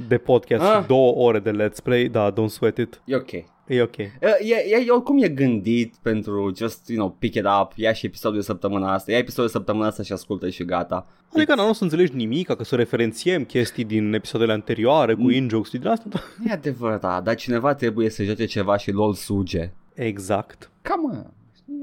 de 0.08 0.18
podcast 0.18 0.62
Ah. 0.62 0.80
și 0.80 0.86
două 0.86 1.12
ore 1.14 1.38
de 1.38 1.50
let's 1.50 1.82
play, 1.82 2.04
da, 2.08 2.32
don't 2.32 2.46
sweat 2.48 2.76
it, 2.78 3.02
E 3.04 3.14
ok. 3.16 3.30
E 3.66 3.82
ok. 3.82 3.96
E, 3.98 4.10
e, 4.40 4.76
e, 4.86 4.90
oricum 4.90 5.22
e 5.22 5.28
gândit 5.28 5.94
pentru 6.02 6.52
just, 6.56 6.88
you 6.88 6.98
know, 6.98 7.16
pick 7.18 7.34
it 7.34 7.44
up, 7.60 7.72
ia 7.74 7.92
și 7.92 8.06
episodul 8.06 8.38
de 8.38 8.44
săptămâna 8.44 8.92
asta, 8.92 9.10
ia 9.12 9.18
episodul 9.18 9.44
de 9.46 9.50
săptămâna 9.52 9.86
asta 9.86 10.02
și 10.02 10.12
ascultă 10.12 10.48
și 10.48 10.64
gata. 10.64 11.06
Adică 11.34 11.54
nu 11.54 11.68
o 11.68 11.72
să 11.72 11.84
înțelegi 11.84 12.14
nimic, 12.16 12.46
că 12.46 12.64
să 12.64 12.76
referențiem 12.76 13.44
chestii 13.44 13.84
din 13.84 14.12
episoadele 14.12 14.52
anterioare 14.52 15.14
cu 15.14 15.30
in-jokes 15.30 15.70
și 15.70 15.78
din 15.78 15.86
asta. 15.88 16.08
E 16.46 16.52
adevărat, 16.52 17.22
dar 17.22 17.34
cineva 17.34 17.74
trebuie 17.74 18.10
să 18.10 18.22
joace 18.24 18.44
ceva 18.44 18.76
și 18.76 18.90
LOL 18.90 19.14
suge. 19.14 19.70
Exact. 19.94 20.70
Cam, 20.82 21.32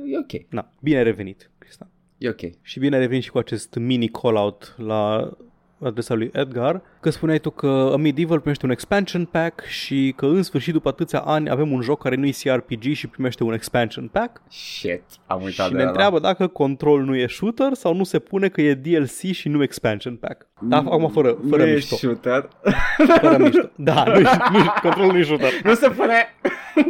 e 0.06 0.18
ok, 0.18 0.46
Na, 0.50 0.72
bine 0.82 0.98
ai 0.98 1.04
revenit, 1.04 1.50
Cristian. 1.58 1.90
e 2.18 2.30
ok. 2.30 2.40
Și 2.62 2.80
bine 2.80 2.96
ai 2.96 3.02
revenit 3.02 3.24
și 3.24 3.30
cu 3.32 3.38
acest 3.38 3.76
mini 3.76 4.08
call-out 4.10 4.76
la 4.78 5.32
adresa 5.84 6.14
lui 6.14 6.30
Edgar, 6.34 6.82
că 7.00 7.10
spuneai 7.10 7.40
tu 7.40 7.50
că 7.50 7.90
A 7.94 7.96
Medieval 7.96 8.40
primește 8.40 8.66
un 8.66 8.72
expansion 8.72 9.26
pack 9.26 9.64
și 9.66 10.14
că 10.16 10.26
în 10.26 10.44
sfârșit 10.44 10.74
după 10.74 10.90
atâția 10.90 11.20
ani 11.20 11.50
avem 11.50 11.72
un 11.72 11.82
joc 11.82 12.02
care 12.02 12.16
nu 12.16 12.26
e 12.26 12.32
CRPG 12.44 12.84
și 12.94 13.08
primește 13.08 13.44
un 13.44 13.54
expansion 13.54 14.08
pack 14.08 14.42
Shit, 14.50 15.04
am 15.28 15.42
uitat 15.44 15.66
și 15.66 15.72
de 15.72 15.78
ne 15.78 15.82
ăla. 15.82 15.90
întreabă 15.92 16.20
dacă 16.20 16.48
control 16.48 17.04
nu 17.04 17.16
e 17.16 17.28
shooter 17.28 17.74
sau 17.74 17.96
nu 17.96 18.04
se 18.04 18.20
pune 18.20 18.48
că 18.48 18.62
e 18.62 18.74
DLC 18.74 19.32
și 19.32 19.48
nu 19.50 19.64
expansion 19.64 20.16
pack. 20.16 20.48
Da, 20.62 20.78
acum 20.78 21.10
fără, 21.10 21.38
fără 21.50 21.64
nu 21.64 21.70
e 21.70 21.74
mișto. 21.74 21.96
shooter. 21.96 22.50
Fără 23.22 23.38
mișto. 23.38 23.70
Da, 23.76 24.04
nu, 24.04 24.20
nu, 24.52 24.66
control 24.82 25.12
nu 25.12 25.18
e 25.18 25.24
shooter. 25.24 25.50
nu 25.64 25.74
se 25.74 25.90
pune... 25.90 26.14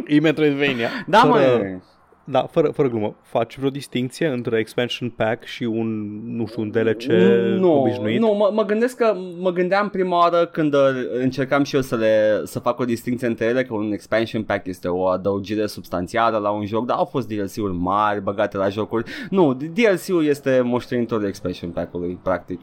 E 0.06 0.20
Metroidvania. 0.20 0.88
Da, 1.06 1.18
fără, 1.18 1.32
mă. 1.32 1.78
Da, 2.30 2.42
fără, 2.42 2.68
fără 2.68 2.88
glumă. 2.88 3.14
Faci 3.22 3.58
vreo 3.58 3.70
distinție 3.70 4.26
între 4.26 4.58
expansion 4.58 5.10
pack 5.10 5.44
și 5.44 5.64
un, 5.64 6.20
nu 6.36 6.46
știu, 6.46 6.62
un 6.62 6.70
DLC 6.70 7.02
nu, 7.58 7.80
obișnuit? 7.80 8.20
Nu, 8.20 8.32
mă, 8.32 8.50
mă 8.54 8.64
gândesc 8.64 8.96
că 8.96 9.14
mă 9.38 9.50
gândeam 9.50 9.88
prima 9.88 10.18
oară 10.18 10.46
când 10.46 10.74
uh, 10.74 10.80
încercam 11.12 11.62
și 11.62 11.74
eu 11.74 11.80
să 11.80 11.96
le 11.96 12.40
să 12.44 12.58
fac 12.58 12.78
o 12.78 12.84
distinție 12.84 13.26
între 13.26 13.44
ele 13.44 13.64
că 13.64 13.74
un 13.74 13.92
expansion 13.92 14.42
pack 14.42 14.66
este 14.66 14.88
o 14.88 15.06
adăugire 15.06 15.66
substanțială 15.66 16.38
la 16.38 16.50
un 16.50 16.66
joc, 16.66 16.86
dar 16.86 16.96
au 16.96 17.04
fost 17.04 17.28
DLC-uri 17.28 17.74
mari 17.74 18.22
băgate 18.22 18.56
la 18.56 18.68
jocuri. 18.68 19.10
Nu, 19.30 19.54
DLC-ul 19.54 20.24
este 20.24 20.60
moștenitorul 20.64 21.26
expansion 21.26 21.70
pack-ului, 21.70 22.18
practic. 22.22 22.60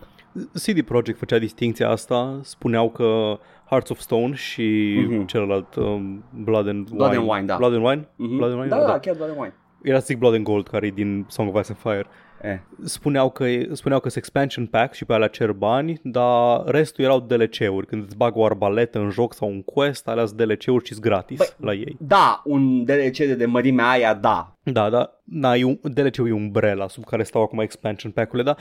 CD 0.54 0.82
Projekt 0.82 1.18
făcea 1.20 1.38
distinția 1.38 1.90
asta, 1.90 2.40
spuneau 2.44 2.90
că 2.90 3.40
Hearts 3.70 3.90
of 3.90 4.00
Stone 4.00 4.34
și 4.34 4.96
Mhm. 5.10 5.26
celălalt 5.26 5.76
um, 5.76 6.24
Blood 6.44 6.68
and 6.68 6.90
Blood 6.90 7.10
Wine. 7.12 7.22
and 7.22 7.30
Wine, 7.32 7.46
da. 7.46 7.56
Blood 7.58 7.74
and 7.74 7.86
Wine? 7.86 8.08
Mhm. 8.16 8.36
Blood 8.38 8.52
and 8.52 8.60
Wine? 8.60 8.70
Da, 8.70 8.86
da, 8.86 9.00
chiar 9.00 9.16
doar 9.16 9.30
wine. 9.38 9.54
Era 9.84 10.00
să 10.00 10.06
zic 10.06 10.18
Blood 10.18 10.34
and 10.34 10.44
Gold, 10.44 10.68
care 10.68 10.86
e 10.88 10.90
din 10.92 11.26
Song 11.30 11.56
of 11.56 11.62
Ice 11.62 11.72
and 11.72 11.80
Fire. 11.82 12.06
Eh. 12.42 12.58
Spuneau 12.84 13.30
că, 13.30 13.46
spuneau 13.72 14.00
că 14.00 14.10
sunt 14.10 14.24
expansion 14.24 14.66
pack 14.66 14.94
și 14.94 15.06
pe 15.06 15.14
alea 15.14 15.28
cer 15.28 15.52
bani, 15.52 16.00
dar 16.04 16.64
restul 16.66 17.04
erau 17.04 17.20
DLC-uri. 17.20 17.88
Când 17.88 18.04
îți 18.04 18.18
bag 18.18 18.36
o 18.36 18.46
arbaletă 18.46 19.00
în 19.00 19.10
joc 19.10 19.34
sau 19.34 19.50
un 19.50 19.62
quest, 19.62 20.08
alea 20.08 20.26
sunt 20.26 20.38
DLC-uri 20.42 20.86
și 20.86 20.94
gratis 21.00 21.38
Băi, 21.38 21.48
la 21.58 21.74
ei. 21.74 21.98
Da, 22.00 22.42
un 22.46 22.84
DLC 22.86 23.18
de 23.38 23.46
mărimea 23.46 23.90
aia, 23.90 24.14
da. 24.14 24.54
Da, 24.64 24.90
da, 24.90 25.10
na, 25.24 25.56
e 25.56 25.64
un, 25.64 25.80
DLC-ul 25.84 26.28
e 26.28 26.32
umbrela 26.32 26.88
sub 26.88 27.04
care 27.04 27.24
stau 27.24 27.42
acum 27.42 27.60
expansion 27.60 28.12
pack-urile, 28.12 28.44
dar 28.44 28.58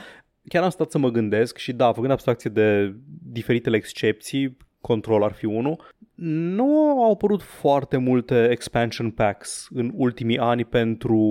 chiar 0.49 0.63
am 0.63 0.69
stat 0.69 0.91
să 0.91 0.97
mă 0.97 1.09
gândesc 1.09 1.57
și 1.57 1.73
da, 1.73 1.91
făcând 1.93 2.11
abstracție 2.11 2.49
de 2.49 2.95
diferitele 3.23 3.75
excepții, 3.77 4.57
control 4.87 5.23
ar 5.23 5.33
fi 5.33 5.45
unul, 5.45 5.93
nu 6.15 7.01
au 7.03 7.11
apărut 7.11 7.41
foarte 7.41 7.97
multe 7.97 8.47
expansion 8.51 9.11
packs 9.11 9.67
în 9.73 9.91
ultimii 9.95 10.37
ani 10.37 10.65
pentru 10.65 11.21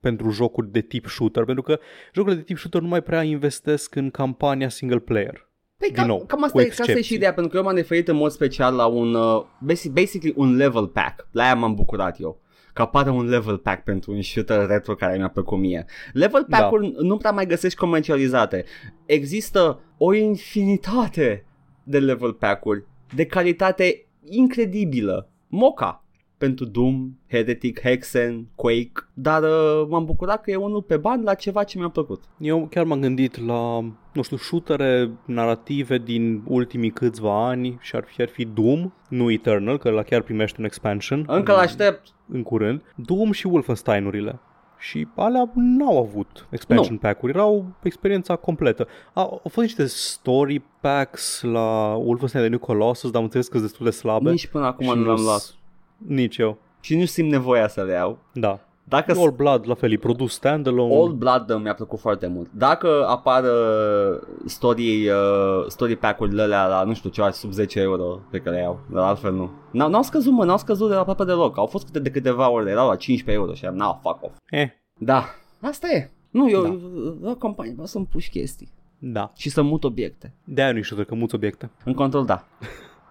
pentru 0.00 0.30
jocuri 0.30 0.70
de 0.70 0.80
tip 0.80 1.06
shooter, 1.06 1.44
pentru 1.44 1.62
că 1.62 1.78
jocurile 2.14 2.40
de 2.40 2.46
tip 2.46 2.58
shooter 2.58 2.80
nu 2.80 2.88
mai 2.88 3.02
prea 3.02 3.22
investesc 3.22 3.94
în 3.94 4.10
campania 4.10 4.68
single 4.68 4.98
player. 4.98 5.48
Păi 5.78 5.88
Din 5.88 5.96
cam, 5.96 6.06
nou, 6.06 6.24
cam 6.26 6.38
cu 6.38 6.44
asta, 6.44 6.62
e, 6.62 6.66
asta 6.68 6.82
e 6.82 6.84
și 6.84 6.90
excepții. 6.90 7.16
ideea, 7.16 7.32
pentru 7.32 7.50
că 7.50 7.56
eu 7.56 7.62
m-am 7.62 7.74
referit 7.74 8.08
în 8.08 8.16
mod 8.16 8.30
special 8.30 8.74
la 8.74 8.86
un, 8.86 9.14
uh, 9.14 9.44
basic, 9.60 9.92
basically 9.92 10.34
un 10.36 10.56
level 10.56 10.86
pack. 10.86 11.28
La 11.30 11.42
aia 11.42 11.54
m-am 11.54 11.74
bucurat 11.74 12.20
eu. 12.20 12.40
Că 12.72 12.82
apare 12.82 13.10
un 13.10 13.28
level 13.28 13.58
pack 13.58 13.84
pentru 13.84 14.12
un 14.12 14.22
shooter 14.22 14.66
retro 14.66 14.94
care 14.94 15.16
mi-a 15.16 15.28
plăcut 15.28 15.58
mie. 15.58 15.84
Level 16.12 16.44
Da. 16.48 16.56
pack-uri 16.56 16.94
nu 16.98 17.16
prea 17.16 17.30
mai 17.30 17.46
găsești 17.46 17.78
comercializate. 17.78 18.64
Există 19.06 19.80
o 19.98 20.14
infinitate 20.14 21.44
de 21.82 21.98
level 21.98 22.32
pack-uri 22.32 22.84
de 23.14 23.26
calitate 23.26 24.06
incredibilă. 24.24 25.30
Moca 25.48 26.00
pentru 26.38 26.64
Doom, 26.64 27.10
Heretic, 27.28 27.80
Hexen, 27.80 28.46
Quake, 28.54 28.92
dar 29.14 29.42
uh, 29.42 29.86
m-am 29.88 30.04
bucurat 30.04 30.40
că 30.42 30.50
e 30.50 30.56
unul 30.56 30.82
pe 30.82 30.96
bani 30.96 31.24
la 31.24 31.34
ceva 31.34 31.64
ce 31.64 31.78
mi-a 31.78 31.88
plăcut. 31.88 32.22
Eu 32.38 32.66
chiar 32.70 32.84
m-am 32.84 33.00
gândit 33.00 33.46
la, 33.46 33.80
nu 34.12 34.22
știu, 34.22 34.36
shootere 34.36 35.10
narrative 35.24 35.98
din 35.98 36.42
ultimii 36.46 36.90
câțiva 36.90 37.46
ani 37.48 37.78
și 37.80 37.96
ar 37.96 38.04
fi, 38.04 38.22
ar 38.22 38.28
fi 38.28 38.44
Doom, 38.44 38.92
nu 39.08 39.30
Eternal, 39.30 39.78
că 39.78 39.90
la 39.90 40.02
chiar 40.02 40.22
primește 40.22 40.56
un 40.58 40.64
expansion 40.64 41.24
Încă 41.28 41.52
l-aștept. 41.52 42.08
în 42.28 42.42
curând, 42.42 42.82
Doom 42.96 43.32
și 43.32 43.46
Wolfenstein-urile. 43.46 44.40
Și 44.78 45.08
alea 45.14 45.50
n-au 45.54 45.98
avut 45.98 46.46
expansion 46.50 46.96
pack-uri, 46.98 47.32
erau 47.32 47.64
experiența 47.82 48.36
completă. 48.36 48.86
A, 49.12 49.20
au 49.20 49.40
fost 49.42 49.66
niște 49.66 49.86
story 49.86 50.62
packs 50.80 51.42
la 51.42 51.94
Wolfenstein 51.94 52.42
The 52.44 52.50
New 52.50 52.58
Colossus, 52.58 53.10
dar 53.10 53.18
am 53.18 53.24
înțeles 53.24 53.46
că 53.48 53.52
sunt 53.58 53.68
destul 53.68 53.86
de 53.86 53.92
slabe. 53.92 54.30
Nici 54.30 54.46
până 54.46 54.66
acum 54.66 54.86
și 54.86 54.92
nu 54.94 55.04
l-am 55.04 55.16
s- 55.16 55.22
luat. 55.22 55.54
Nici 55.96 56.36
eu, 56.36 56.58
Și 56.80 56.96
nu 56.96 57.04
simt 57.04 57.30
nevoia 57.30 57.68
să 57.68 57.82
le 57.82 57.92
iau. 57.92 58.18
da. 58.32 58.60
Dacă 58.88 59.14
All 59.18 59.30
Blood, 59.30 59.68
la 59.68 59.74
fel, 59.74 59.92
e 59.92 59.96
produs 59.96 60.32
standalone. 60.32 60.94
Old 60.94 61.14
Blood 61.14 61.50
uh, 61.50 61.60
mi-a 61.62 61.74
plăcut 61.74 61.98
foarte 61.98 62.26
mult. 62.26 62.50
Dacă 62.52 63.06
apar 63.08 63.42
uh, 63.44 64.20
story, 64.44 65.08
uh, 65.08 65.64
story 65.68 65.96
pack-urile 65.96 66.42
alea 66.42 66.66
la, 66.66 66.82
nu 66.82 66.94
știu, 66.94 67.10
ceva 67.10 67.30
sub 67.30 67.52
10 67.52 67.80
euro 67.80 68.20
pe 68.30 68.38
care 68.38 68.56
le 68.56 68.62
iau, 68.62 68.80
dar 68.92 69.04
altfel 69.04 69.32
nu. 69.32 69.50
N-au, 69.70 69.88
n-au 69.88 70.02
scăzut, 70.02 70.32
mă, 70.32 70.44
n-au 70.44 70.58
scăzut 70.58 70.88
de 70.88 70.94
la 70.94 71.00
aproape 71.00 71.24
deloc. 71.24 71.58
Au 71.58 71.66
fost 71.66 71.84
câte 71.84 72.00
de 72.00 72.10
câteva 72.10 72.50
ore, 72.50 72.70
erau 72.70 72.88
la 72.88 72.96
15 72.96 73.42
euro 73.42 73.54
și 73.54 73.66
am, 73.66 73.74
na, 73.74 74.00
fuck 74.02 74.22
off. 74.22 74.36
Eh, 74.50 74.68
Da, 74.98 75.24
asta 75.60 75.88
e. 75.88 76.10
Nu, 76.30 76.50
eu 76.50 76.62
Da. 76.62 76.68
da. 76.68 76.74
vreau 77.20 77.34
companie, 77.34 77.72
vreau 77.72 77.86
să-mi 77.86 78.06
puși 78.06 78.30
chestii 78.30 78.72
da. 78.98 79.32
și 79.34 79.50
să 79.50 79.62
mut 79.62 79.84
obiecte. 79.84 80.34
De-aia 80.44 80.72
nu-i 80.72 80.84
shooter, 80.84 81.06
că 81.06 81.14
muți 81.14 81.34
obiecte. 81.34 81.70
În 81.84 81.94
control, 81.94 82.24
da. 82.24 82.44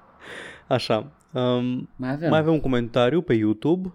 Așa. 0.67 1.11
Um, 1.31 1.89
Mai 1.95 2.11
avem. 2.11 2.29
Mai 2.29 2.39
avem 2.39 2.53
un 2.53 2.59
comentariu 2.59 3.21
pe 3.21 3.33
YouTube 3.33 3.93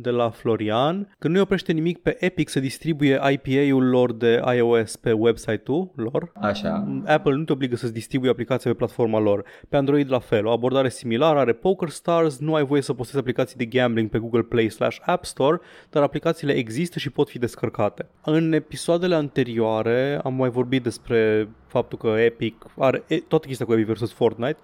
de 0.00 0.10
la 0.10 0.30
Florian 0.30 1.14
că 1.18 1.28
nu 1.28 1.34
îi 1.34 1.40
oprește 1.40 1.72
nimic 1.72 1.98
pe 1.98 2.16
Epic 2.20 2.48
să 2.48 2.60
distribuie 2.60 3.20
IPA-ul 3.30 3.88
lor 3.88 4.12
de 4.12 4.42
iOS 4.56 4.96
pe 4.96 5.12
website-ul 5.12 5.90
lor. 5.94 6.32
Așa. 6.34 7.02
Apple 7.06 7.34
nu 7.34 7.44
te 7.44 7.52
obligă 7.52 7.76
să-ți 7.76 7.92
distribuie 7.92 8.30
aplicația 8.30 8.70
pe 8.70 8.76
platforma 8.76 9.18
lor. 9.18 9.44
Pe 9.68 9.76
Android 9.76 10.10
la 10.10 10.18
fel, 10.18 10.46
o 10.46 10.50
abordare 10.50 10.88
similară 10.88 11.38
are 11.38 11.52
Poker 11.52 11.88
Stars, 11.88 12.38
nu 12.38 12.54
ai 12.54 12.64
voie 12.64 12.82
să 12.82 12.94
postezi 12.94 13.18
aplicații 13.18 13.56
de 13.56 13.64
gambling 13.64 14.10
pe 14.10 14.18
Google 14.18 14.42
Play 14.42 14.68
slash 14.68 14.98
App 15.04 15.24
Store, 15.24 15.60
dar 15.90 16.02
aplicațiile 16.02 16.52
există 16.52 16.98
și 16.98 17.10
pot 17.10 17.28
fi 17.28 17.38
descărcate. 17.38 18.06
În 18.24 18.52
episoadele 18.52 19.14
anterioare 19.14 20.20
am 20.24 20.34
mai 20.34 20.48
vorbit 20.48 20.82
despre 20.82 21.48
faptul 21.66 21.98
că 21.98 22.08
Epic 22.08 22.64
are 22.78 23.04
e, 23.06 23.16
toată 23.16 23.46
chestia 23.46 23.66
cu 23.66 23.72
Epic 23.72 23.86
versus 23.86 24.12
Fortnite 24.12 24.58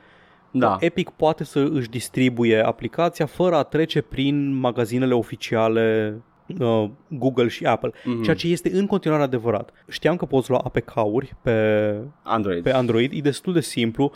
Da. 0.56 0.76
Epic 0.80 1.10
poate 1.10 1.44
să 1.44 1.68
își 1.72 1.88
distribuie 1.88 2.60
aplicația 2.66 3.26
fără 3.26 3.56
a 3.56 3.62
trece 3.62 4.00
prin 4.00 4.54
magazinele 4.54 5.14
oficiale 5.14 6.14
uh, 6.58 6.84
Google 7.08 7.48
și 7.48 7.64
Apple, 7.64 7.90
Mhm. 8.04 8.22
ceea 8.22 8.36
ce 8.36 8.48
este 8.48 8.70
în 8.72 8.86
continuare 8.86 9.22
adevărat. 9.22 9.70
Știam 9.88 10.16
că 10.16 10.24
poți 10.24 10.50
lua 10.50 10.60
APK-uri 10.64 11.34
pe, 11.42 11.94
Android. 12.22 12.62
pe 12.62 12.72
Android, 12.72 13.12
e 13.14 13.20
destul 13.20 13.52
de 13.52 13.60
simplu. 13.60 14.12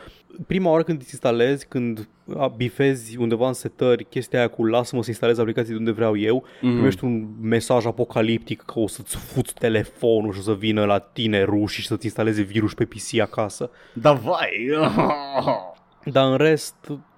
Prima 0.47 0.71
oară 0.71 0.83
când 0.83 1.01
îți 1.01 1.09
instalezi, 1.11 1.67
când 1.67 2.09
a, 2.37 2.47
bifezi 2.57 3.17
undeva 3.17 3.47
în 3.47 3.53
setări 3.53 4.05
chestia 4.05 4.39
aia 4.39 4.49
cu 4.49 4.65
lasă-mă 4.65 5.03
să 5.03 5.11
instalez 5.11 5.39
aplicații 5.39 5.73
de 5.73 5.79
unde 5.79 5.91
vreau 5.91 6.17
eu, 6.17 6.45
Mhm. 6.61 6.73
primești 6.73 7.05
un 7.05 7.27
mesaj 7.41 7.87
apocaliptic 7.87 8.63
că 8.63 8.79
o 8.79 8.87
să-ți 8.87 9.17
fuți 9.17 9.55
telefonul 9.55 10.33
și 10.33 10.39
o 10.39 10.43
să 10.43 10.53
vină 10.53 10.85
la 10.85 10.99
tine 10.99 11.43
rușii 11.43 11.83
și 11.83 11.89
să-ți 11.89 12.05
instaleze 12.05 12.43
virus 12.43 12.75
pe 12.75 12.85
PC 12.85 13.19
acasă. 13.21 13.71
Da, 13.93 14.13
vai! 14.13 14.69
Dar 16.05 16.31
în 16.31 16.37
rest, 16.37 16.75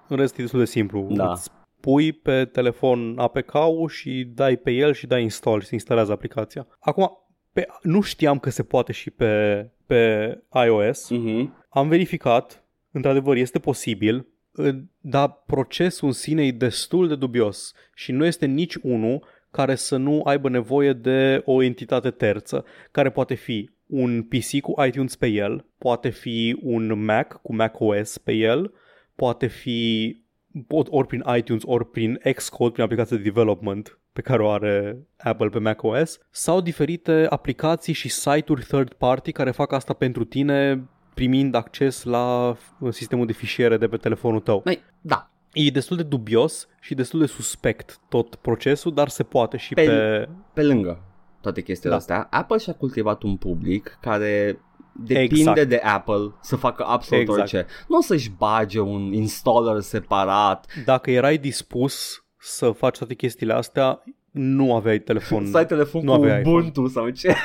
în 0.07 0.17
rest 0.17 0.37
e 0.37 0.41
destul 0.41 0.59
de 0.59 0.65
simplu. 0.65 1.07
Da. 1.09 1.31
Îți 1.31 1.49
pui 1.79 2.11
pe 2.11 2.45
telefon 2.45 3.19
APK-ul 3.19 3.89
și 3.89 4.31
dai 4.33 4.57
pe 4.57 4.71
el 4.71 4.93
și 4.93 5.07
dai 5.07 5.21
install 5.21 5.61
și 5.61 5.67
se 5.67 5.73
instalează 5.73 6.11
aplicația. 6.11 6.67
Acum, 6.79 7.11
pe, 7.53 7.67
nu 7.81 8.01
știam 8.01 8.39
că 8.39 8.49
se 8.49 8.63
poate 8.63 8.91
și 8.91 9.09
pe, 9.09 9.69
pe 9.85 10.37
iOS. 10.65 11.09
Mhm. 11.09 11.65
Am 11.69 11.87
verificat, 11.87 12.65
într-adevăr 12.91 13.35
este 13.35 13.59
posibil, 13.59 14.27
uh, 14.55 14.75
dar 14.99 15.43
procesul 15.45 16.07
în 16.07 16.13
sine 16.13 16.45
e 16.45 16.51
destul 16.51 17.07
de 17.07 17.15
dubios 17.15 17.73
și 17.95 18.11
nu 18.11 18.25
este 18.25 18.45
nici 18.45 18.75
unul 18.75 19.25
care 19.51 19.75
să 19.75 19.97
nu 19.97 20.21
aibă 20.23 20.49
nevoie 20.49 20.93
de 20.93 21.41
o 21.45 21.61
entitate 21.61 22.11
terță, 22.11 22.65
care 22.91 23.09
poate 23.09 23.33
fi 23.33 23.69
un 23.91 24.23
PC 24.23 24.59
cu 24.61 24.83
iTunes 24.85 25.15
pe 25.15 25.27
el, 25.27 25.65
poate 25.77 26.09
fi 26.09 26.57
un 26.61 27.03
Mac 27.03 27.39
cu 27.41 27.55
macOS 27.55 28.17
pe 28.17 28.31
el, 28.31 28.73
poate 29.15 29.47
fi 29.47 30.15
ori- 30.53 30.89
ori 30.89 31.07
prin 31.07 31.23
iTunes, 31.37 31.61
ori 31.65 31.85
prin 31.91 32.19
Xcode, 32.35 32.71
prin 32.71 32.83
aplicația 32.83 33.17
de 33.17 33.23
development 33.23 33.99
pe 34.13 34.21
care 34.21 34.43
o 34.43 34.49
are 34.49 34.97
Apple 35.17 35.49
pe 35.49 35.59
macOS, 35.59 36.19
sau 36.29 36.61
diferite 36.61 37.25
aplicații 37.29 37.93
și 37.93 38.09
site-uri 38.09 38.63
third 38.63 38.93
party 38.93 39.31
care 39.31 39.51
fac 39.51 39.71
asta 39.71 39.93
pentru 39.93 40.23
tine 40.23 40.89
primind 41.13 41.55
acces 41.55 42.03
la 42.03 42.55
sistemul 42.89 43.25
de 43.25 43.33
fișiere 43.33 43.77
de 43.77 43.87
pe 43.87 43.97
telefonul 43.97 44.39
tău. 44.39 44.61
Mai, 44.65 44.79
da, 45.01 45.31
E 45.53 45.69
destul 45.69 45.97
de 45.97 46.03
dubios 46.03 46.67
și 46.81 46.93
destul 46.95 47.19
de 47.19 47.25
suspect 47.25 47.99
tot 48.09 48.35
procesul, 48.35 48.93
dar 48.93 49.07
se 49.07 49.23
poate 49.23 49.57
și 49.57 49.73
Pe- 49.73 49.85
pe... 49.85 50.27
pe 50.53 50.63
lângă 50.63 51.03
toate 51.41 51.61
chestiile 51.61 51.91
Da. 51.91 51.97
astea, 51.99 52.27
Apple 52.31 52.57
și-a 52.57 52.73
cultivat 52.73 53.23
un 53.23 53.35
public 53.37 53.97
care 54.01 54.59
depinde 54.93 55.35
Exact. 55.51 55.63
de 55.69 55.77
Apple 55.77 56.33
să 56.41 56.55
facă 56.55 56.83
absolut 56.85 57.21
Exact. 57.21 57.39
orice. 57.39 57.65
Nu 57.87 57.97
o 57.97 58.01
să-și 58.01 58.29
bage 58.29 58.79
un 58.79 59.13
installer 59.13 59.79
separat, 59.79 60.65
Dacă 60.85 61.11
erai 61.11 61.37
dispus 61.37 62.23
să 62.37 62.71
faci 62.71 62.97
toate 62.97 63.13
chestiile 63.13 63.53
astea, 63.53 64.03
nu 64.31 64.75
aveai 64.75 64.99
telefon. 64.99 65.45
să 65.45 65.57
ai 65.57 65.65
telefon 65.65 66.03
nu 66.03 66.11
cu 66.11 66.17
aveai 66.17 66.39
iPhone. 66.39 66.57
Ubuntu 66.57 66.87
sau 66.87 67.09
ce. 67.09 67.33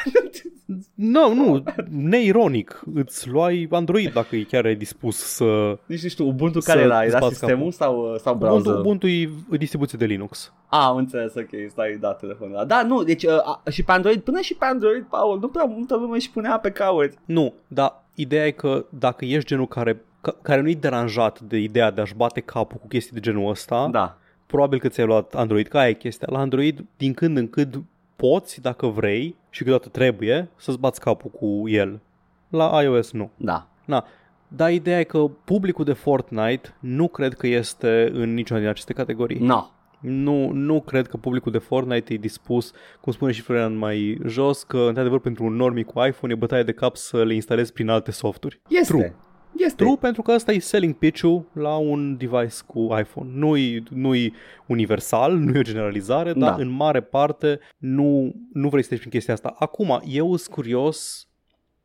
Nu, 0.95 1.35
nu, 1.35 1.63
neironic. 1.91 2.83
Îți 2.95 3.29
luai 3.29 3.69
Android 3.71 4.13
dacă 4.13 4.37
e 4.37 4.43
chiar 4.43 4.65
ai 4.65 4.75
dispus 4.75 5.17
să... 5.17 5.79
Nici 5.87 6.03
nu 6.03 6.09
știu, 6.09 6.27
Ubuntu 6.27 6.61
Să 6.61 6.71
care 6.71 6.85
era? 6.85 6.99
îți 6.99 7.09
Era 7.09 7.19
bați 7.19 7.37
sistemul 7.37 7.71
sau, 7.71 8.17
sau 8.17 8.35
Ubuntu, 8.35 8.53
browser? 8.63 8.81
Ubuntu 8.81 9.07
e 9.07 9.29
distribuție 9.51 9.99
de 9.99 10.05
Linux. 10.05 10.53
Ah, 10.69 10.79
am 10.83 10.97
înțeles, 10.97 11.35
ok, 11.35 11.49
stai, 11.69 11.97
da, 12.01 12.13
telefonul. 12.13 12.65
Da, 12.67 12.83
nu, 12.83 13.03
deci 13.03 13.23
uh, 13.25 13.33
a, 13.45 13.63
și 13.71 13.83
pe 13.83 13.93
Android, 13.93 14.21
până 14.21 14.41
și 14.41 14.55
pe 14.55 14.65
Android, 14.65 15.03
Paul, 15.03 15.39
nu 15.41 15.49
prea 15.49 15.65
multă 15.65 15.97
lume 15.97 16.17
își 16.17 16.31
punea 16.31 16.59
pe 16.59 16.71
cauri. 16.71 17.15
Nu, 17.25 17.53
dar 17.69 18.03
ideea 18.15 18.47
e 18.47 18.51
că 18.51 18.85
dacă 18.89 19.25
ești 19.25 19.49
genul 19.49 19.67
care, 19.69 20.03
ca- 20.21 20.37
care 20.43 20.61
nu-i 20.61 20.75
deranjat 20.75 21.41
de 21.41 21.57
ideea 21.59 21.91
de 21.91 22.01
a-și 22.01 22.15
bate 22.15 22.41
capul 22.41 22.77
cu 22.81 22.87
chestii 22.87 23.15
de 23.15 23.21
genul 23.21 23.51
ăsta, 23.51 23.89
Da. 23.93 24.19
Probabil 24.47 24.79
că 24.79 24.89
ți-ai 24.89 25.07
luat 25.07 25.35
Android, 25.35 25.67
că 25.67 25.79
aia 25.79 25.89
e 25.89 25.93
chestia. 25.93 26.29
La 26.31 26.39
Android, 26.39 26.85
din 26.97 27.15
când 27.15 27.37
în 27.37 27.49
când 27.49 27.83
poți, 28.17 28.61
dacă 28.61 28.87
vrei 28.87 29.37
și 29.51 29.59
câteodată 29.59 29.89
trebuie, 29.89 30.49
să-ți 30.57 30.79
bați 30.79 31.01
capul 31.01 31.31
cu 31.31 31.69
el. 31.69 32.01
La 32.49 32.83
iOS 32.83 33.13
nu. 33.13 33.31
Da. 33.37 33.69
Na. 33.85 34.05
Dar 34.49 34.73
ideea 34.73 35.01
e 35.01 35.05
că 35.05 35.31
publicul 35.45 35.85
de 35.85 35.93
Fortnite 35.93 36.75
nu 36.81 37.09
cred 37.09 37.35
că 37.35 37.47
este 37.47 38.11
în 38.13 38.35
niciuna 38.35 38.61
din 38.61 38.69
aceste 38.69 38.93
categorii. 38.93 39.39
No. 39.39 39.67
Nu, 40.01 40.51
nu 40.51 40.81
cred 40.81 41.07
că 41.07 41.17
publicul 41.17 41.53
de 41.53 41.59
Fortnite 41.59 42.15
e 42.15 42.17
dispus, 42.17 42.73
cum 43.01 43.13
spune 43.13 43.33
și 43.33 43.41
Florian 43.41 43.77
mai 43.77 44.19
jos, 44.27 44.63
că 44.63 44.79
într-adevăr 44.79 45.21
pentru 45.21 45.45
un 45.45 45.55
normie 45.55 45.83
cu 45.83 46.05
iPhone 46.05 46.33
e 46.33 46.37
bătaie 46.37 46.63
de 46.63 46.73
cap 46.73 46.97
să 46.97 47.25
le 47.25 47.35
instalezi 47.35 47.73
prin 47.73 47.89
alte 47.89 48.11
softuri. 48.11 48.61
Este. 48.69 48.93
True. 48.93 49.15
Este. 49.59 49.85
True, 49.85 49.97
pentru 50.01 50.23
că 50.23 50.33
ăsta 50.33 50.53
e 50.53 50.59
selling 50.59 50.95
pitch-ul 50.95 51.45
la 51.53 51.77
un 51.77 52.17
device 52.17 52.55
cu 52.67 52.81
iPhone. 52.81 53.31
Nu-i, 53.35 53.83
nu-i 53.91 54.33
universal, 54.67 55.37
nu 55.37 55.55
e 55.57 55.59
o 55.59 55.63
generalizare, 55.63 56.33
Da. 56.33 56.39
dar 56.51 56.61
în 56.61 56.69
mare 56.69 57.01
parte 57.01 57.59
nu, 57.79 58.33
nu 58.53 58.69
vrei 58.69 58.83
să 58.83 58.89
treci 58.89 58.99
prin 59.01 59.11
chestia 59.13 59.35
asta. 59.35 59.55
Acum, 59.59 60.01
eu 60.07 60.37
sunt 60.37 60.55
curios 60.55 61.29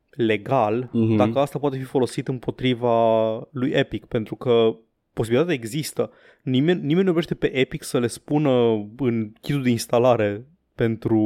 legal 0.10 0.90
Mhm. 0.92 1.16
dacă 1.16 1.40
asta 1.40 1.60
poate 1.60 1.78
fi 1.78 1.84
folosit 1.84 2.28
împotriva 2.28 3.34
lui 3.52 3.70
Epic, 3.72 4.06
pentru 4.06 4.36
că 4.36 4.76
posibilitatea 5.14 5.56
există. 5.56 6.12
Nimeni, 6.44 6.86
nimeni 6.86 7.06
nu 7.06 7.12
vrește 7.14 7.36
pe 7.36 7.56
Epic 7.58 7.84
să 7.84 8.00
le 8.00 8.08
spună 8.08 8.50
în 8.98 9.32
kit 9.42 9.56
de 9.64 9.70
instalare 9.70 10.46
pentru, 10.76 11.20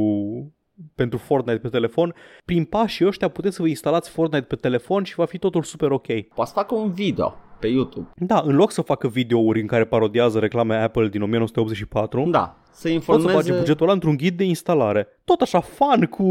pentru 0.94 1.18
Fortnite 1.18 1.58
pe 1.58 1.68
telefon. 1.68 2.14
Prin 2.44 2.64
pașii 2.64 3.06
ăștia 3.06 3.28
puteți 3.28 3.54
să 3.54 3.62
vă 3.62 3.68
instalați 3.68 4.10
Fortnite 4.10 4.44
pe 4.46 4.56
telefon 4.56 5.02
și 5.04 5.14
va 5.14 5.24
fi 5.24 5.38
totul 5.38 5.62
super 5.62 5.90
ok. 5.90 6.06
Poți 6.34 6.48
să 6.48 6.54
facă 6.56 6.74
un 6.74 6.92
video 6.92 7.34
pe 7.60 7.66
YouTube. 7.66 8.08
Da, 8.16 8.42
în 8.44 8.56
loc 8.56 8.70
să 8.70 8.82
facă 8.82 9.08
videouri 9.08 9.60
în 9.60 9.66
care 9.66 9.84
parodiază 9.84 10.38
reclame 10.38 10.76
Apple 10.76 11.08
din 11.08 11.22
1984, 11.22 12.28
Da. 12.30 12.56
Să 12.70 12.82
pot 12.82 12.90
să 12.90 12.92
informeze... 12.92 13.32
bage 13.34 13.52
bugetul 13.52 13.82
ăla 13.84 13.92
într-un 13.92 14.16
ghid 14.16 14.36
de 14.36 14.44
instalare. 14.44 15.06
Tot 15.24 15.40
așa 15.40 15.60
fan 15.60 16.04
cu 16.04 16.24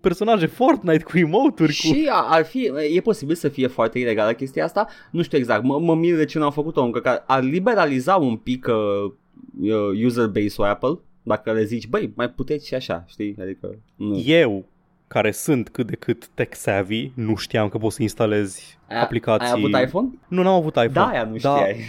personaje 0.00 0.46
Fortnite, 0.46 1.02
cu 1.02 1.18
emote-uri, 1.18 1.72
cu... 1.72 1.86
Și 1.94 2.08
a- 2.10 2.26
ar 2.28 2.44
fi, 2.44 2.70
e 2.94 3.00
posibil 3.00 3.34
să 3.34 3.48
fie 3.48 3.66
foarte 3.66 3.98
ilegală 3.98 4.32
chestia 4.32 4.64
asta, 4.64 4.86
nu 5.10 5.22
știu 5.22 5.38
exact, 5.38 5.62
mă, 5.62 5.78
mă 5.78 5.94
mir 5.94 6.16
de 6.16 6.24
ce 6.24 6.38
n-au 6.38 6.50
făcut-o 6.50 6.82
încă, 6.82 7.00
că 7.00 7.22
ar 7.26 7.42
liberaliza 7.42 8.16
un 8.16 8.36
pic 8.36 8.66
uh, 8.68 9.12
uh, 9.60 10.04
user 10.04 10.26
base-ul 10.26 10.66
Apple, 10.66 10.98
dacă 11.26 11.52
le 11.52 11.64
zici, 11.64 11.88
băi, 11.88 12.12
mai 12.14 12.30
puteți 12.30 12.66
și 12.66 12.74
așa, 12.74 13.04
știi, 13.08 13.36
adică, 13.40 13.78
nu. 13.96 14.22
Eu, 14.26 14.64
care 15.08 15.30
sunt 15.30 15.68
cât 15.68 15.86
de 15.86 15.96
cât 15.96 16.28
tech-savvy, 16.34 17.10
nu 17.14 17.36
știam 17.36 17.68
că 17.68 17.78
poți 17.78 17.96
să 17.96 18.02
instalezi 18.02 18.78
Ai- 18.88 19.00
aplicații... 19.00 19.46
Ai 19.46 19.52
avut 19.56 19.80
iPhone? 19.86 20.08
Nu, 20.28 20.42
n-am 20.42 20.54
avut 20.54 20.74
iPhone. 20.74 20.88
Da, 20.92 21.06
aia 21.06 21.24
nu 21.24 21.36
Dar 21.36 21.56
știai. 21.58 21.80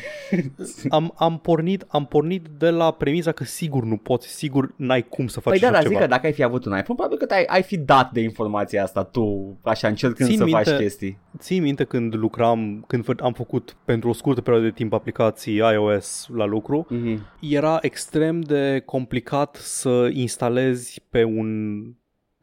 am, 0.89 1.13
am, 1.17 1.39
pornit, 1.39 1.85
am 1.87 2.05
pornit 2.05 2.45
de 2.57 2.69
la 2.69 2.91
premisa 2.91 3.31
că 3.31 3.43
sigur 3.43 3.83
nu 3.83 3.97
poți, 3.97 4.27
sigur 4.27 4.73
n-ai 4.75 5.01
cum 5.01 5.27
să 5.27 5.39
faci 5.39 5.51
Păi 5.59 5.61
da, 5.61 5.67
așa 5.67 5.75
dar 5.75 5.83
ceva. 5.87 5.93
zic 5.93 6.03
că 6.03 6.09
dacă 6.13 6.25
ai 6.25 6.33
fi 6.33 6.43
avut 6.43 6.65
un 6.65 6.71
iPhone, 6.77 6.83
probabil 6.95 7.17
că 7.17 7.33
ai, 7.33 7.43
ai 7.43 7.63
fi 7.63 7.77
dat 7.77 8.11
de 8.11 8.21
informația 8.21 8.83
asta 8.83 9.03
tu, 9.03 9.57
așa, 9.61 9.87
încercând 9.87 10.29
Țin 10.29 10.37
să 10.37 10.43
minte- 10.43 10.63
faci 10.63 10.77
chestii. 10.79 11.17
Ții 11.37 11.59
minte 11.59 11.83
când 11.83 12.15
lucram, 12.15 12.83
când 12.87 13.03
fă- 13.03 13.19
am 13.23 13.33
făcut 13.33 13.75
pentru 13.85 14.09
o 14.09 14.13
scurtă 14.13 14.41
perioadă 14.41 14.67
de 14.67 14.73
timp 14.73 14.93
aplicații 14.93 15.55
iOS 15.55 16.27
la 16.35 16.45
lucru, 16.45 16.87
Mm-hmm. 16.91 17.17
era 17.39 17.77
extrem 17.81 18.39
de 18.41 18.81
complicat 18.85 19.55
să 19.55 20.09
instalezi 20.13 21.01
pe 21.09 21.23
un, 21.23 21.77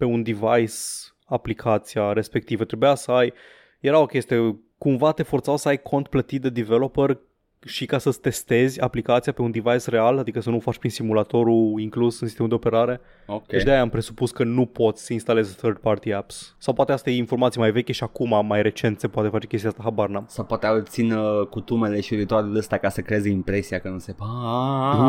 pe 0.04 0.10
un 0.10 0.22
device 0.22 0.74
aplicația 1.26 2.12
respectivă. 2.12 2.64
Trebuia 2.64 2.94
să 2.94 3.10
ai, 3.10 3.32
era 3.80 3.98
o 3.98 4.06
chestie, 4.06 4.58
cumva 4.78 5.12
te 5.12 5.22
forțau 5.22 5.56
să 5.56 5.68
ai 5.68 5.82
cont 5.82 6.08
plătit 6.08 6.42
de 6.42 6.48
developer 6.48 7.18
și 7.66 7.86
ca 7.86 7.98
să-ți 7.98 8.20
testezi 8.20 8.80
aplicația 8.80 9.32
pe 9.32 9.42
un 9.42 9.50
device 9.50 9.90
real, 9.90 10.18
adică 10.18 10.40
să 10.40 10.50
nu 10.50 10.56
o 10.56 10.60
faci 10.60 10.78
prin 10.78 10.90
simulatorul 10.90 11.80
inclus 11.80 12.20
în 12.20 12.26
sistemul 12.26 12.50
de 12.50 12.56
operare. 12.56 13.00
Ok. 13.26 13.46
Deci 13.46 13.62
de-aia 13.62 13.80
am 13.80 13.88
presupus 13.88 14.30
că 14.30 14.44
nu 14.44 14.66
poți 14.66 15.04
să 15.04 15.12
instalezi 15.12 15.56
third-party 15.56 16.12
apps. 16.12 16.56
Sau 16.58 16.74
poate 16.74 16.92
asta 16.92 17.10
e 17.10 17.16
informație 17.16 17.60
mai 17.60 17.70
veche 17.70 17.92
și 17.92 18.02
acum, 18.02 18.46
mai 18.46 18.62
recent, 18.62 19.00
se 19.00 19.08
poate 19.08 19.28
face 19.28 19.46
chestia 19.46 19.68
asta, 19.68 19.82
habar 19.82 20.08
n-am. 20.08 20.24
Sau 20.28 20.44
poate 20.44 20.66
au 20.66 20.80
țin 20.80 21.12
uh, 21.12 21.46
cutumele 21.46 22.00
și 22.00 22.14
ritualul 22.14 22.56
ăsta 22.56 22.78
ca 22.78 22.88
să 22.88 23.00
creeze 23.00 23.28
impresia 23.28 23.78
că 23.78 23.88
nu 23.88 23.98
se... 23.98 24.14
Ah. 24.18 25.06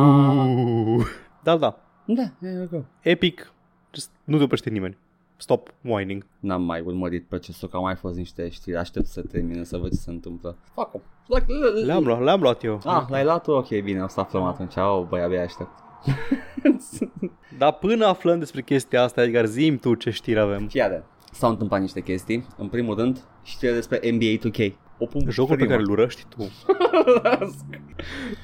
Da, 1.44 1.58
da. 1.58 1.80
Da, 2.06 2.48
e 2.48 2.68
ok. 2.72 2.84
Epic, 3.02 3.54
just 3.96 4.12
nu 4.24 4.38
te 4.38 4.44
oprește 4.44 4.70
nimeni. 4.70 4.98
Stop 5.38 5.74
whining. 5.82 6.26
N-am 6.40 6.62
mai 6.64 6.82
urmărit 6.82 7.26
procesul, 7.28 7.68
că 7.70 7.76
au 7.76 7.82
mai 7.82 7.96
fost 7.96 8.16
niște 8.18 8.50
știri, 8.50 8.78
aștept 8.78 9.06
să 9.06 9.22
termine 9.22 9.64
să 9.64 9.78
văd 9.78 9.90
ce 9.90 9.96
se 9.98 10.10
întâmplă. 10.10 10.56
Fac-o. 10.74 11.00
Like, 11.28 11.46
Le-am 11.86 12.04
luat, 12.04 12.22
le-am 12.24 12.42
luat 12.42 12.64
eu. 12.64 12.80
Ah, 12.86 13.04
l-ai 13.10 13.24
luat 13.24 13.44
tu? 13.44 13.52
Ok, 13.52 13.68
bine, 13.68 14.02
o 14.02 14.08
să 14.08 14.20
aflăm 14.20 14.44
atunci. 14.44 14.76
Oh, 14.76 15.06
băi, 15.10 15.22
abia 15.22 15.42
aștept. 15.44 15.70
Dar 17.58 17.74
până 17.74 18.06
aflăm 18.06 18.40
despre 18.40 18.62
chestia 18.62 19.04
asta, 19.04 19.24
Edgar, 19.24 19.46
zi 19.46 19.78
tu 19.82 19.94
ce 19.96 20.10
știri 20.10 20.40
avem. 20.40 20.68
Fiare. 20.68 21.04
S-au 21.32 21.50
întâmplat 21.50 21.82
niște 21.82 22.02
chestii. 22.02 22.46
În 22.58 22.68
primul 22.68 22.96
rând, 22.96 23.24
știre 23.44 23.72
despre 23.74 24.12
NBA 24.12 24.50
2K. 24.50 24.74
O 24.98 25.06
pun 25.06 25.30
Jocul 25.30 25.50
pe 25.56 25.64
prima. 25.64 25.70
care 25.72 25.82
îl 25.82 25.90
urăști 25.92 26.26
tu. 26.30 26.44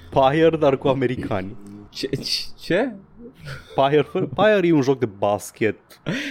Pyre, 0.10 0.58
dar 0.58 0.78
cu 0.78 0.88
americani. 0.88 1.56
Ce? 1.90 2.08
ce- 2.08 2.46
Ce? 2.60 2.96
Pyre, 3.76 4.02
fă- 4.04 4.28
Pyre 4.36 4.68
e 4.68 4.74
un 4.74 4.82
joc 4.82 5.00
de 5.00 5.06
basket. 5.18 5.78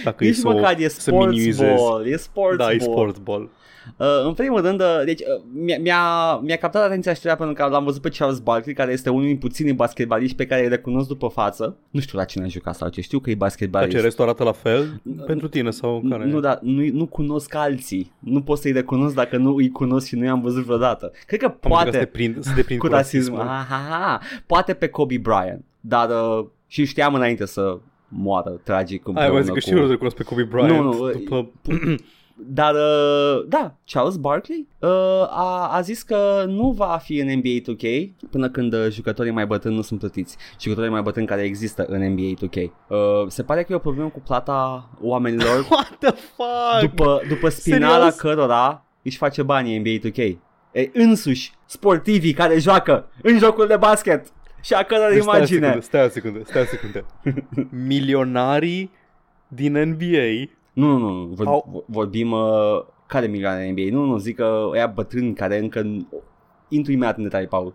Dacă 0.03 0.23
Nici 0.23 0.33
e 0.35 0.37
să, 0.39 0.47
măcar 0.47 0.75
e 0.79 0.87
să 0.87 1.11
minimizezi. 1.11 1.53
sports 1.57 1.81
ball, 1.89 2.05
e 2.07 2.15
sports 2.15 2.57
Da, 2.57 2.71
e 2.71 2.75
ball. 2.77 2.91
sports 2.91 3.19
ball. 3.19 3.49
Uh, 3.97 4.07
în 4.25 4.33
primul 4.33 4.61
rând, 4.61 4.81
uh, 4.81 5.01
deci, 5.05 5.19
uh, 5.19 5.43
mi-a, 5.53 5.77
mi-a, 5.79 6.35
mi-a 6.35 6.55
captat 6.55 6.83
atenția 6.83 7.13
știrea 7.13 7.35
pentru 7.35 7.55
că 7.55 7.69
l-am 7.71 7.83
văzut 7.83 8.01
pe 8.01 8.09
Charles 8.09 8.39
Barkley, 8.39 8.73
care 8.75 8.91
este 8.91 9.09
unul 9.09 9.25
din 9.25 9.37
puținii 9.37 9.73
basketbaliști 9.73 10.35
pe 10.35 10.45
care 10.45 10.61
îi 10.61 10.67
recunosc 10.67 11.07
după 11.07 11.27
față. 11.27 11.77
Nu 11.89 11.99
știu 11.99 12.17
la 12.17 12.23
cine 12.25 12.43
a 12.43 12.47
jucat 12.47 12.75
sau 12.75 12.89
ce, 12.89 13.01
știu 13.01 13.19
că 13.19 13.29
e 13.29 13.33
Dar 13.33 13.41
basketbalist. 13.47 13.95
ce, 13.95 14.01
restul 14.01 14.23
arată 14.23 14.43
la 14.43 14.51
fel? 14.51 15.01
Pentru 15.25 15.47
tine 15.47 15.69
sau 15.69 16.03
care? 16.09 16.25
Nu, 16.25 16.39
da, 16.39 16.59
nu, 16.61 16.85
nu 16.91 17.05
cunosc 17.05 17.55
alții. 17.55 18.11
Nu 18.19 18.41
pot 18.41 18.57
să-i 18.57 18.71
recunosc 18.71 19.15
dacă 19.15 19.37
nu 19.37 19.55
îi 19.55 19.69
cunosc 19.69 20.07
și 20.07 20.15
nu 20.15 20.23
i-am 20.25 20.41
văzut 20.41 20.63
vreodată. 20.63 21.11
Cred 21.25 21.39
că 21.39 21.45
Am 21.45 21.51
înțeles, 21.61 21.73
poate 21.77 21.91
Să 21.91 21.97
te 21.97 22.05
prind, 22.05 22.43
să 22.43 22.51
te 22.55 22.61
prind 22.63 22.79
cu 22.83 22.87
rasism. 22.87 23.33
Aha, 23.35 24.19
poate 24.45 24.73
pe 24.73 24.87
Kobe 24.87 25.17
Bryant. 25.17 25.63
Dar 25.79 26.09
uh, 26.09 26.45
și 26.71 26.85
știam 26.85 27.13
înainte 27.13 27.45
să 27.45 27.77
moară 28.07 28.49
tragic 28.63 29.07
Ai 29.07 29.13
împreună 29.13 29.33
mai 29.33 29.43
zic 29.43 29.53
că 29.53 29.59
cu... 29.59 29.65
și 29.65 29.71
eu 29.71 29.83
îl 29.83 29.89
recunosc 29.89 30.15
pe 30.15 30.23
Kobe 30.23 30.43
Bryant. 30.43 30.69
Nu, 30.69 30.83
nu, 30.83 31.11
după... 31.11 31.51
Dar, 32.35 32.73
uh, 32.73 33.45
da, 33.47 33.75
Charles 33.85 34.15
Barkley 34.15 34.67
uh, 34.79 34.89
a, 35.29 35.69
a 35.71 35.81
zis 35.81 36.01
că 36.01 36.43
nu 36.47 36.71
va 36.71 36.99
fi 37.03 37.19
în 37.19 37.27
NBA 37.27 37.73
2K 37.73 38.09
până 38.29 38.49
când 38.49 38.73
uh, 38.73 38.87
jucătorii 38.89 39.31
mai 39.31 39.45
bătrâni 39.45 39.75
nu 39.75 39.81
sunt 39.81 39.99
plătiți. 39.99 40.37
Jucătorii 40.59 40.91
mai 40.91 41.01
bătrâni 41.01 41.27
care 41.27 41.41
există 41.41 41.85
în 41.87 42.11
NBA 42.11 42.33
2K. 42.45 42.55
Uh, 42.87 42.97
se 43.27 43.43
pare 43.43 43.63
că 43.63 43.71
e 43.71 43.75
o 43.75 43.79
problemă 43.79 44.09
cu 44.09 44.19
plata 44.19 44.89
oamenilor 45.01 45.65
What 45.69 45.97
the 45.99 46.11
fuck? 46.11 46.81
după, 46.81 47.21
după 47.27 47.49
spinala 47.49 47.93
Serios? 47.93 48.15
cărora 48.15 48.85
își 49.01 49.17
face 49.17 49.43
banii 49.43 49.77
NBA 49.77 50.09
2K. 50.09 50.37
E, 50.71 50.89
însuși 50.93 51.53
sportivii 51.65 52.33
care 52.33 52.59
joacă 52.59 53.09
în 53.21 53.37
jocul 53.37 53.67
de 53.67 53.77
basket 53.77 54.31
și 54.61 54.73
a 54.73 54.83
căror 54.83 55.11
Deci 55.11 55.21
stai 55.21 55.33
o 55.33 55.37
imagine. 55.37 55.59
secundă, 55.67 55.81
Stai 55.85 56.05
o 56.05 56.09
secundă, 56.09 56.41
stai 56.45 56.61
o 56.61 56.65
secundă. 56.65 57.05
Milionarii 57.87 58.91
din 59.47 59.71
NBA 59.79 60.49
Nu, 60.73 60.97
nu, 60.97 61.09
nu, 61.09 61.25
vor, 61.25 61.45
Au- 61.47 61.83
vorbim 61.87 62.31
uh, 62.31 62.83
care 63.07 63.27
milioane 63.27 63.65
în 63.65 63.71
NBA. 63.71 63.97
Nu, 63.97 64.05
nu, 64.05 64.17
zic 64.17 64.35
că 64.35 64.67
ăia 64.71 64.87
bătrâni 64.87 65.33
care 65.33 65.57
încă 65.57 66.05
intru 66.67 66.91
imediat 66.91 67.17
în 67.17 67.23
detalii, 67.23 67.47
Paul. 67.47 67.73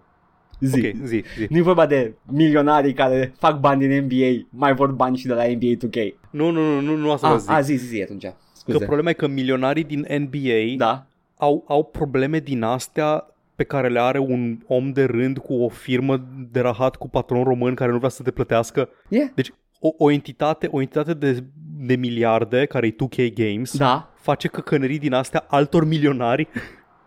Zi. 0.61 0.87
Ok, 0.87 0.95
zi, 1.05 1.25
zi. 1.37 1.47
Nu 1.49 1.57
e 1.57 1.63
vorba 1.63 1.87
de 1.87 2.15
milionarii 2.33 2.93
care 2.93 3.35
fac 3.39 3.61
bani 3.61 3.87
din 3.89 4.05
NBA, 4.05 4.47
mai 4.51 4.75
vor 4.75 4.91
bani 4.93 5.17
și 5.17 5.27
de 5.27 5.35
la 5.35 5.43
NBA 5.47 5.87
2K. 5.89 6.15
Nu, 6.31 6.51
nu, 6.51 6.61
nu, 6.61 6.81
nu, 6.81 6.97
nu 6.97 7.11
asta 7.11 7.27
Ah, 7.27 7.33
vă 7.33 7.39
zic. 7.39 7.51
a, 7.51 7.61
zi, 7.61 7.75
zi, 7.75 7.87
zi 7.87 8.03
atunci. 8.03 8.23
Că 8.25 8.33
Scuze. 8.53 8.85
problema 8.85 9.11
e 9.11 9.13
că 9.13 9.27
milionarii 9.29 9.85
din 9.85 10.07
NBA 10.19 10.75
Da. 10.77 11.07
au, 11.37 11.65
au 11.69 11.85
probleme 11.85 12.39
din 12.39 12.63
astea 12.63 13.27
pe 13.57 13.65
care 13.65 13.89
le 13.89 14.01
are 14.01 14.19
un 14.19 14.59
om 14.67 14.93
de 14.93 15.05
rând 15.05 15.39
cu 15.39 15.55
o 15.55 15.69
firmă 15.69 16.27
de 16.51 16.61
rahat 16.61 16.97
cu 16.97 17.09
patron 17.09 17.43
român 17.43 17.75
care 17.75 17.91
nu 17.91 17.97
vrea 17.99 18.09
să 18.09 18.23
te 18.23 18.31
plătească. 18.31 18.89
Yeah. 19.09 19.29
Deci 19.35 19.53
o, 19.81 19.89
o 19.99 20.11
entitate, 20.11 20.69
o 20.71 20.81
entitate 20.81 21.15
de, 21.15 21.45
de 21.79 21.97
miliarde, 21.97 22.65
care 22.65 22.87
e 22.87 22.95
2K 22.95 23.33
Games, 23.35 23.77
Da. 23.77 24.13
face 24.15 24.49
căcănării 24.49 24.99
din 24.99 25.13
astea 25.13 25.45
altor 25.49 25.85
milionari. 25.85 26.49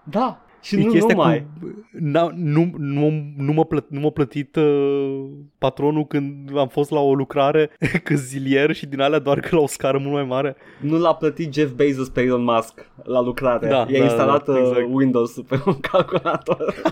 Da. 0.03 0.43
Și 0.61 0.75
E 0.75 0.83
nu 0.83 0.91
chestia 0.91 1.15
numai. 1.15 1.47
Cu, 1.61 1.85
na, 1.91 2.31
nu, 2.35 2.71
nu, 2.77 3.33
nu, 3.37 3.53
m-a 3.53 3.63
plăt, 3.63 3.89
nu 3.89 3.99
m-a 3.99 4.09
plătit 4.09 4.55
uh, 4.55 5.25
patronul 5.57 6.07
când 6.07 6.57
am 6.57 6.67
fost 6.67 6.91
la 6.91 6.99
o 6.99 7.13
lucrare 7.13 7.69
câzilier 8.03 8.73
și 8.73 8.85
din 8.85 9.01
alea 9.01 9.19
doar 9.19 9.39
că 9.39 9.55
la 9.55 9.61
o 9.61 9.67
scară 9.67 9.97
mult 9.97 10.13
mai 10.13 10.23
mare. 10.23 10.55
Nu 10.81 10.97
l-a 10.97 11.13
plătit 11.13 11.53
Jeff 11.53 11.73
Bezos 11.73 12.09
pe 12.09 12.21
Elon 12.21 12.43
Musk 12.43 12.91
la 13.03 13.21
lucrare. 13.21 13.67
Da, 13.67 13.85
I-a 13.89 13.97
da, 13.99 14.03
instalat 14.03 14.45
da, 14.45 14.51
uh, 14.51 14.59
exact. 14.59 14.87
Windows 14.91 15.31
pe 15.47 15.61
un 15.65 15.79
calculator. 15.91 16.73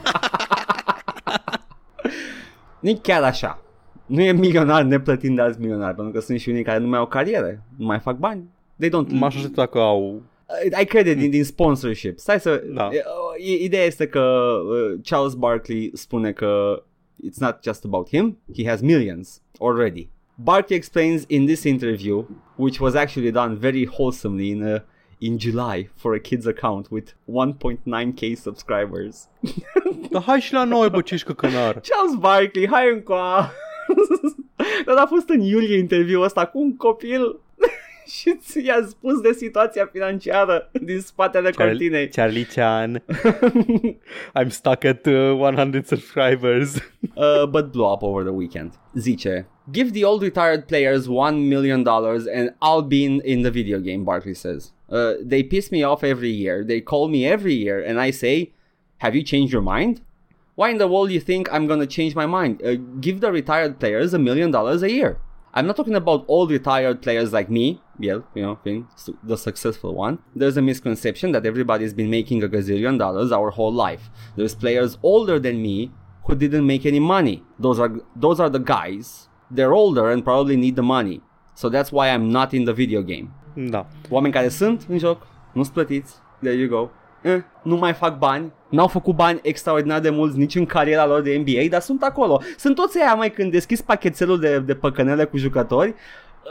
nu 2.80 3.00
chiar 3.02 3.24
așa. 3.24 3.62
Nu 4.06 4.22
e 4.22 4.32
milionar 4.32 4.84
neplătind 4.84 5.36
de 5.36 5.42
alți 5.42 5.60
milionari, 5.60 5.96
pentru 5.96 6.14
că 6.14 6.20
sunt 6.20 6.40
și 6.40 6.50
unii 6.50 6.64
care 6.64 6.80
nu 6.80 6.88
mai 6.88 7.00
au 7.00 7.06
cariere, 7.06 7.64
nu 7.78 7.86
mai 7.86 8.00
fac 8.00 8.18
bani. 8.18 8.44
They 8.80 8.90
don't... 8.90 9.12
M-aș 9.12 9.36
aștepta 9.36 9.66
că 9.66 9.80
au... 9.80 10.22
Ai 10.74 10.86
crede 10.86 11.14
din, 11.14 11.30
din 11.30 11.44
sponsorship. 11.44 12.20
Stai 12.20 12.40
să... 12.40 12.64
Da. 12.74 12.90
E- 13.38 13.64
Ideea 13.64 13.84
este 13.84 14.08
că 14.08 14.20
uh, 14.20 15.00
Charles 15.04 15.34
Barkley 15.34 15.92
spune 15.94 16.32
că 16.32 16.84
it's 17.30 17.38
not 17.40 17.58
just 17.64 17.86
about 17.86 18.08
him, 18.10 18.38
he 18.58 18.70
has 18.70 18.82
millions 18.82 19.42
already. 19.60 20.10
Barkley 20.36 20.78
explains 20.78 21.24
in 21.28 21.46
this 21.46 21.64
interview, 21.64 22.26
which 22.56 22.80
was 22.80 22.94
actually 22.94 23.32
done 23.32 23.56
very 23.56 23.86
wholesomely 23.88 24.50
in 24.50 24.62
uh, 24.62 24.80
in 25.20 25.38
July 25.40 25.90
for 25.96 26.14
a 26.14 26.20
kid's 26.20 26.46
account 26.46 26.90
with 26.90 27.14
1.9k 27.26 28.36
subscribers. 28.36 29.28
Dar 30.12 30.22
hai 30.22 30.40
și 30.40 30.54
la 30.54 30.64
noi, 30.64 30.90
bă, 30.90 31.02
ce 31.02 31.18
căcănar. 31.26 31.80
Charles 31.90 32.16
Barkley, 32.20 32.68
hai 32.68 32.92
încoa! 32.94 33.52
Dar 34.86 34.98
a 34.98 35.06
fost 35.06 35.30
în 35.30 35.42
iulie 35.42 35.78
interviul 35.78 36.24
ăsta 36.24 36.46
cu 36.46 36.60
un 36.60 36.76
copil 36.76 37.40
și 38.08 38.38
ți-a 38.38 38.86
spus 38.88 39.20
de 39.22 39.32
situația 39.32 39.90
financiară 39.92 40.72
din 40.82 41.00
spatele 41.00 41.52
cortinei. 41.52 42.10
Charlie 42.10 42.46
Chan. 42.46 43.04
I'm 44.40 44.50
stuck 44.50 44.84
at 44.84 45.06
uh, 45.06 45.34
100 45.34 45.86
subscribers. 45.88 46.76
uh, 47.16 47.46
but 47.46 47.72
blew 47.72 47.86
up 47.94 48.04
over 48.04 48.24
the 48.24 48.32
weekend. 48.32 48.72
Zice, 48.96 49.46
give 49.72 49.92
the 49.92 50.04
old 50.04 50.22
retired 50.22 50.68
players 50.68 51.08
one 51.08 51.48
million 51.48 51.84
dollars 51.84 52.26
and 52.28 52.54
I'll 52.62 52.88
be 52.88 53.04
in, 53.04 53.22
in 53.22 53.42
the 53.42 53.52
video 53.52 53.80
game, 53.80 54.04
Barkley 54.04 54.34
says. 54.34 54.72
Uh, 54.90 55.14
they 55.22 55.44
piss 55.44 55.72
me 55.72 55.84
off 55.84 56.04
every 56.04 56.32
year. 56.32 56.64
They 56.64 56.82
call 56.82 57.08
me 57.08 57.26
every 57.26 57.54
year 57.54 57.84
and 57.84 58.00
I 58.00 58.12
say, 58.12 58.54
have 58.98 59.16
you 59.16 59.24
changed 59.24 59.52
your 59.54 59.62
mind? 59.62 60.02
Why 60.56 60.70
in 60.70 60.80
the 60.80 60.88
world 60.88 61.10
do 61.10 61.14
you 61.14 61.20
think 61.20 61.54
I'm 61.54 61.68
gonna 61.68 61.86
change 61.86 62.16
my 62.16 62.26
mind? 62.26 62.64
Uh, 62.64 62.76
give 63.00 63.20
the 63.20 63.32
retired 63.32 63.80
players 63.80 64.14
a 64.14 64.20
million 64.20 64.50
dollars 64.50 64.82
a 64.82 64.92
year. 64.92 65.20
I'm 65.58 65.66
not 65.66 65.76
talking 65.76 65.96
about 65.96 66.24
old 66.28 66.52
retired 66.52 67.02
players 67.02 67.34
like 67.34 67.50
me, 67.50 67.82
yeah, 67.98 68.20
you 68.36 68.44
know, 68.44 68.60
being 68.64 68.88
the 69.24 69.36
successful 69.36 69.96
one. 69.96 70.20
There's 70.36 70.56
a 70.56 70.62
misconception 70.62 71.32
that 71.32 71.48
everybody's 71.48 71.96
been 71.96 72.12
making 72.12 72.44
a 72.44 72.48
gazillion 72.48 73.00
dollars 73.00 73.32
our 73.32 73.50
whole 73.50 73.74
life. 73.74 74.12
There's 74.36 74.54
players 74.54 75.00
older 75.02 75.40
than 75.40 75.60
me 75.64 75.92
who 76.26 76.36
didn't 76.36 76.68
make 76.68 76.86
any 76.86 77.00
money. 77.00 77.42
Those 77.58 77.80
are 77.80 77.92
those 78.16 78.40
are 78.40 78.52
the 78.52 78.60
guys. 78.60 79.30
They're 79.50 79.74
older 79.74 80.12
and 80.12 80.24
probably 80.24 80.58
need 80.58 80.76
the 80.76 80.84
money. 80.84 81.22
So 81.56 81.70
that's 81.70 81.92
why 81.92 82.10
I'm 82.10 82.32
not 82.32 82.54
in 82.54 82.66
the 82.66 82.74
video 82.74 83.02
game. 83.02 83.34
Da. 83.56 83.88
Oameni 84.10 84.34
care 84.34 84.50
sunt 84.50 84.86
în 84.90 84.98
joc, 84.98 85.28
nu 85.54 85.64
sunt 85.64 85.74
plătiți, 85.74 86.16
there 86.42 86.56
you 86.56 86.70
go. 86.70 86.92
Eh, 87.22 87.38
nu 87.64 87.76
mai 87.76 87.94
fac 87.94 88.18
bani, 88.18 88.52
n-au 88.70 88.88
făcut 88.88 89.16
bani 89.16 89.40
extraordinar 89.44 90.00
de 90.00 90.10
mulți 90.10 90.38
nici 90.38 90.56
în 90.56 90.66
cariera 90.66 91.06
lor 91.06 91.22
de 91.22 91.38
NBA, 91.38 91.68
dar 91.70 91.82
sunt 91.82 92.02
acolo. 92.04 92.42
Sunt 92.58 92.76
toți 92.76 93.00
aia 93.02 93.14
mai 93.14 93.32
când 93.32 93.52
deschizi 93.52 93.84
pachetelul 93.84 94.40
de, 94.40 94.60
de 94.60 94.76
păcănele 94.76 95.24
cu 95.26 95.38
jucători, 95.38 95.94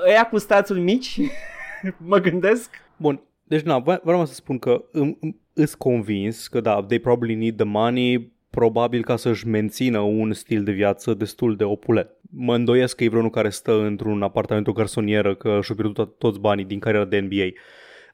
ăia 0.08 0.26
cu 0.28 0.38
stațuri 0.38 0.80
mici, 0.80 1.20
mă 2.10 2.18
gândesc. 2.18 2.70
Bun, 2.96 3.20
deci 3.42 3.62
na, 3.62 3.78
vre- 3.78 4.00
vreau 4.04 4.24
să 4.26 4.34
spun 4.34 4.58
că 4.58 4.84
îmi- 4.92 5.16
îmi- 5.20 5.36
îs 5.52 5.74
convins 5.74 6.48
că 6.48 6.60
da, 6.60 6.82
they 6.88 6.98
probably 6.98 7.34
need 7.34 7.56
the 7.56 7.64
money 7.66 8.34
probabil 8.50 9.04
ca 9.04 9.16
să-și 9.16 9.46
mențină 9.48 9.98
un 9.98 10.32
stil 10.32 10.62
de 10.64 10.72
viață 10.72 11.14
destul 11.14 11.56
de 11.56 11.64
opulent. 11.64 12.08
Mă 12.30 12.54
îndoiesc 12.54 12.96
că 12.96 13.04
e 13.04 13.08
vreunul 13.08 13.30
care 13.30 13.48
stă 13.48 13.72
într-un 13.82 14.22
apartament, 14.22 14.66
o 14.66 14.72
garsonieră, 14.72 15.34
că 15.34 15.58
și-a 15.62 15.74
pierdut 15.74 16.06
to- 16.08 16.18
toți 16.18 16.40
banii 16.40 16.64
din 16.64 16.78
cariera 16.78 17.04
de 17.04 17.18
NBA. 17.18 17.44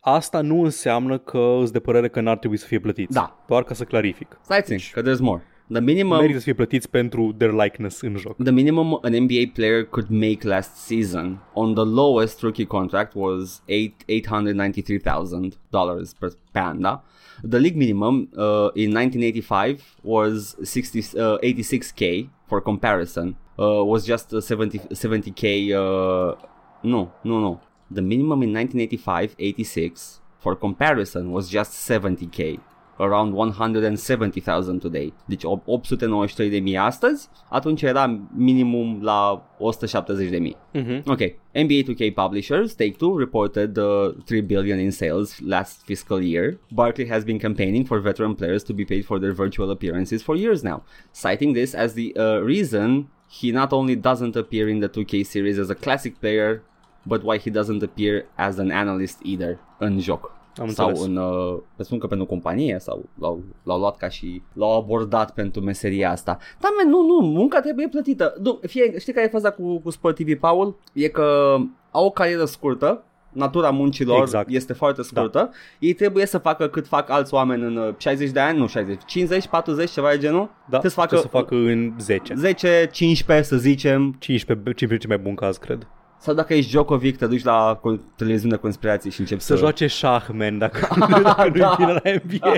Asta 0.05 0.41
nu 0.41 0.63
înseamnă 0.63 1.19
că 1.19 1.59
îți 1.63 1.73
de 1.73 1.81
părere 1.81 2.09
că 2.09 2.21
n-ar 2.21 2.39
trebui 2.39 2.57
să 2.57 2.67
fie 2.67 2.79
plătiți. 2.79 3.13
Da. 3.13 3.45
Doar 3.49 3.63
ca 3.63 3.75
să 3.75 3.85
clarific. 3.85 4.39
Stai 4.43 4.63
țin, 4.63 4.79
că 4.93 5.03
there's 5.03 5.19
more. 5.21 5.43
The 5.73 5.81
minimum, 5.81 6.17
Merită 6.17 6.39
să 6.39 6.45
fie 6.45 6.55
plătiți 6.55 6.91
pentru 6.91 7.35
their 7.39 7.53
likeness 7.53 8.01
în 8.01 8.17
joc. 8.17 8.37
the 8.43 8.53
minimum 8.53 8.99
an 9.03 9.13
NBA 9.23 9.51
player 9.55 9.85
could 9.85 10.09
make 10.11 10.39
last 10.43 10.75
season 10.75 11.43
on 11.53 11.75
the 11.75 11.85
lowest 11.85 12.41
rookie 12.41 12.65
contract 12.65 13.13
was 13.15 13.63
eight 13.67 13.95
eight 14.07 14.27
hundred 14.27 14.55
ninety 14.57 14.83
three 14.83 14.99
thousand 14.99 15.55
dollars 15.71 16.13
per 16.13 16.29
per 16.53 16.63
an. 16.63 16.81
Da? 16.81 17.03
The 17.49 17.59
league 17.59 17.77
minimum 17.79 18.29
uh, 18.37 18.71
in 18.75 18.93
1985 18.93 19.81
was 20.03 20.57
60, 20.63 21.15
uh, 21.17 21.39
86k. 21.43 22.29
For 22.47 22.61
comparison, 22.61 23.37
uh, 23.59 23.65
was 23.85 24.05
just 24.05 24.33
uh, 24.33 24.41
70 24.41 24.79
70k. 24.95 25.73
Uh, 25.75 26.35
no, 26.83 27.13
no, 27.23 27.39
no. 27.41 27.61
The 27.95 28.01
minimum 28.01 28.43
in 28.43 28.53
1985 28.53 29.35
86 29.39 30.21
for 30.39 30.57
comparison 30.57 31.31
was 31.31 31.49
just 31.51 31.73
70k. 31.91 32.59
Around 32.99 33.33
170,000 33.35 34.79
today. 34.81 35.13
Deci 35.27 35.45
893.000 35.45 36.77
astăzi, 36.79 37.29
atunci 37.49 37.83
era 37.83 38.21
minimum 38.37 38.99
la 39.03 39.45
170.000. 39.59 40.57
Mhm. 40.73 41.03
Okay, 41.07 41.35
NBA 41.53 41.83
2K 41.83 42.11
publishers 42.15 42.75
Take 42.75 42.97
Two 42.99 43.19
reported 43.19 43.77
uh, 43.79 44.13
3 44.25 44.41
billion 44.43 44.79
in 44.79 44.91
sales 44.91 45.41
last 45.41 45.83
fiscal 45.85 46.21
year. 46.23 46.59
Barkley 46.71 47.07
has 47.09 47.25
been 47.25 47.39
campaigning 47.39 47.85
for 47.87 48.01
veteran 48.01 48.35
players 48.35 48.63
to 48.65 48.73
be 48.75 48.85
paid 48.85 49.05
for 49.05 49.19
their 49.19 49.33
virtual 49.35 49.71
appearances 49.71 50.23
for 50.23 50.37
years 50.37 50.63
now, 50.63 50.83
citing 51.13 51.55
this 51.55 51.75
as 51.75 51.95
the 51.95 52.13
uh, 52.17 52.41
reason 52.45 53.09
he 53.29 53.51
not 53.53 53.73
only 53.73 53.97
doesn't 53.97 54.37
appear 54.37 54.69
in 54.69 54.81
the 54.81 54.89
2K 54.89 55.25
series 55.25 55.59
as 55.59 55.71
a 55.71 55.75
classic 55.75 56.21
player, 56.21 56.63
but 57.03 57.23
why 57.23 57.39
he 57.39 57.51
doesn't 57.51 57.83
appear 57.83 58.25
as 58.37 58.59
an 58.59 58.71
analyst 58.71 59.19
either 59.23 59.59
în 59.79 60.01
joc. 60.01 60.41
Am 60.61 60.69
sau 60.69 60.89
înțeles. 60.89 61.09
în, 61.09 61.17
uh, 61.17 61.59
presupun 61.75 61.99
că 61.99 62.07
pentru 62.07 62.27
companie 62.27 62.77
sau 62.79 63.05
l-au, 63.21 63.43
l-au 63.63 63.79
luat 63.79 63.97
ca 63.97 64.09
și 64.09 64.43
l-au 64.53 64.77
abordat 64.77 65.31
pentru 65.31 65.61
meseria 65.61 66.11
asta. 66.11 66.39
Da, 66.61 66.69
man, 66.77 66.93
nu, 66.93 67.07
nu, 67.07 67.27
munca 67.27 67.61
trebuie 67.61 67.89
plătită. 67.89 68.35
Du, 68.41 68.61
fie, 68.67 68.99
știi 68.99 69.13
care 69.13 69.27
e 69.27 69.31
faza 69.31 69.51
cu, 69.51 69.79
cu 69.79 69.91
Sport 69.91 70.17
TV, 70.17 70.39
Paul? 70.39 70.79
E 70.93 71.09
că 71.09 71.57
au 71.91 72.05
o 72.05 72.11
carieră 72.11 72.45
scurtă, 72.45 73.05
natura 73.33 73.71
muncilor 73.71 74.21
Exact. 74.21 74.49
este 74.51 74.73
foarte 74.73 75.03
scurtă, 75.03 75.39
da. 75.39 75.51
ei 75.79 75.93
trebuie 75.93 76.27
să 76.27 76.39
facă 76.39 76.69
cât 76.69 76.87
fac 76.87 77.11
alți 77.11 77.35
oameni 77.35 77.63
în 77.63 77.77
uh, 77.77 77.95
60 77.97 78.31
de 78.31 78.41
ani, 78.41 78.59
nu 78.59 78.67
60, 78.67 79.01
50, 79.07 79.47
40, 79.47 79.91
ceva 79.91 80.11
de 80.11 80.19
genul, 80.19 80.51
Da, 80.71 80.79
trebuie 80.79 80.91
să 80.91 80.97
facă, 81.01 81.17
trebuie 81.17 81.31
să 81.33 81.39
facă 81.39 81.55
în 81.55 81.93
10. 81.99 82.35
10, 82.35 82.89
15 82.93 83.47
să 83.47 83.57
zicem, 83.57 84.17
15, 84.19 84.73
15 84.73 85.07
mai 85.07 85.19
bun 85.19 85.35
caz, 85.35 85.57
cred. 85.57 85.87
Sau 86.23 86.35
dacă 86.35 86.55
ești 86.55 86.71
Djokovic, 86.71 87.17
te 87.17 87.27
duci 87.27 87.43
la 87.45 87.79
co- 87.81 88.01
televiziune 88.17 88.55
de 88.55 88.61
conspirații 88.61 89.11
și 89.11 89.21
începi 89.21 89.41
Să 89.41 89.55
să... 89.55 89.59
joace 89.61 89.87
șah, 89.87 90.27
man, 90.33 90.59
dacă, 90.59 90.89
dacă 91.23 91.45
nu 91.47 91.59
Da. 91.59 91.75
vine 91.79 91.93
la 91.93 92.01
NBA. 92.25 92.53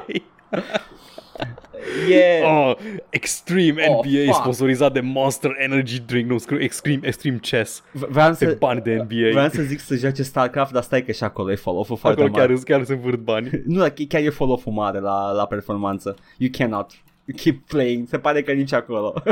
E... 2.10 2.42
Oh, 2.44 2.76
Extreme 3.10 3.84
Oh, 3.88 4.04
NBA 4.06 4.24
fuck. 4.24 4.34
sponsorizat 4.40 4.92
de 4.92 5.00
Monster 5.00 5.50
Energy 5.58 6.00
Drink, 6.00 6.30
nu, 6.30 6.38
scriu 6.38 6.60
Extreme, 6.60 7.00
Extreme 7.02 7.36
Chess. 7.36 7.82
V- 7.92 8.06
Vreau 8.08 8.28
Pe 8.28 8.34
să, 8.34 8.56
bani 8.58 8.80
de 8.80 8.94
NBA. 8.94 9.30
vreau 9.30 9.48
să 9.48 9.62
zic 9.62 9.80
să 9.80 9.94
joace 9.94 10.22
StarCraft, 10.22 10.72
dar 10.72 10.82
stai 10.82 11.02
că 11.04 11.12
și 11.12 11.24
acolo 11.24 11.50
e 11.50 11.54
follow-ul 11.54 11.96
foarte 11.96 12.20
Acolo 12.20 12.36
mare. 12.36 12.52
chiar, 12.54 12.62
chiar 12.64 12.84
se 12.84 12.92
învârt 12.92 13.18
bani. 13.18 13.50
Nu, 13.66 13.78
dar 13.78 13.92
chiar 14.08 14.22
e 14.22 14.30
follow-ul 14.30 14.72
mare 14.72 14.98
la, 15.00 15.30
la 15.32 15.46
performanță. 15.46 16.16
You 16.38 16.50
cannot 16.52 16.90
keep 17.36 17.66
playing. 17.68 18.08
Se 18.08 18.18
pare 18.18 18.42
că 18.42 18.52
nici 18.52 18.72
acolo. 18.72 19.14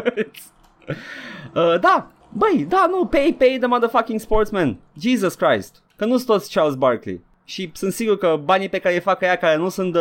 uh, 1.55 1.81
da, 1.81 2.11
băi, 2.33 2.67
da, 2.69 2.87
nu, 2.91 3.07
pay, 3.07 3.35
pay 3.39 3.57
the 3.59 3.67
motherfucking 3.67 4.21
sportsman. 4.21 4.79
Jesus 5.01 5.35
Christ. 5.35 5.83
Că 5.97 6.05
nu 6.05 6.15
sunt 6.17 6.27
toți 6.27 6.53
Charles 6.53 6.75
Barkley. 6.75 7.21
Și 7.45 7.71
sunt 7.75 7.93
sigur 7.93 8.19
că 8.19 8.41
banii 8.45 8.69
pe 8.69 8.79
care 8.79 8.95
îi 8.95 9.01
fac 9.01 9.21
ea 9.23 9.37
care 9.37 9.57
nu 9.57 9.69
sunt 9.69 9.93
de, 9.93 10.01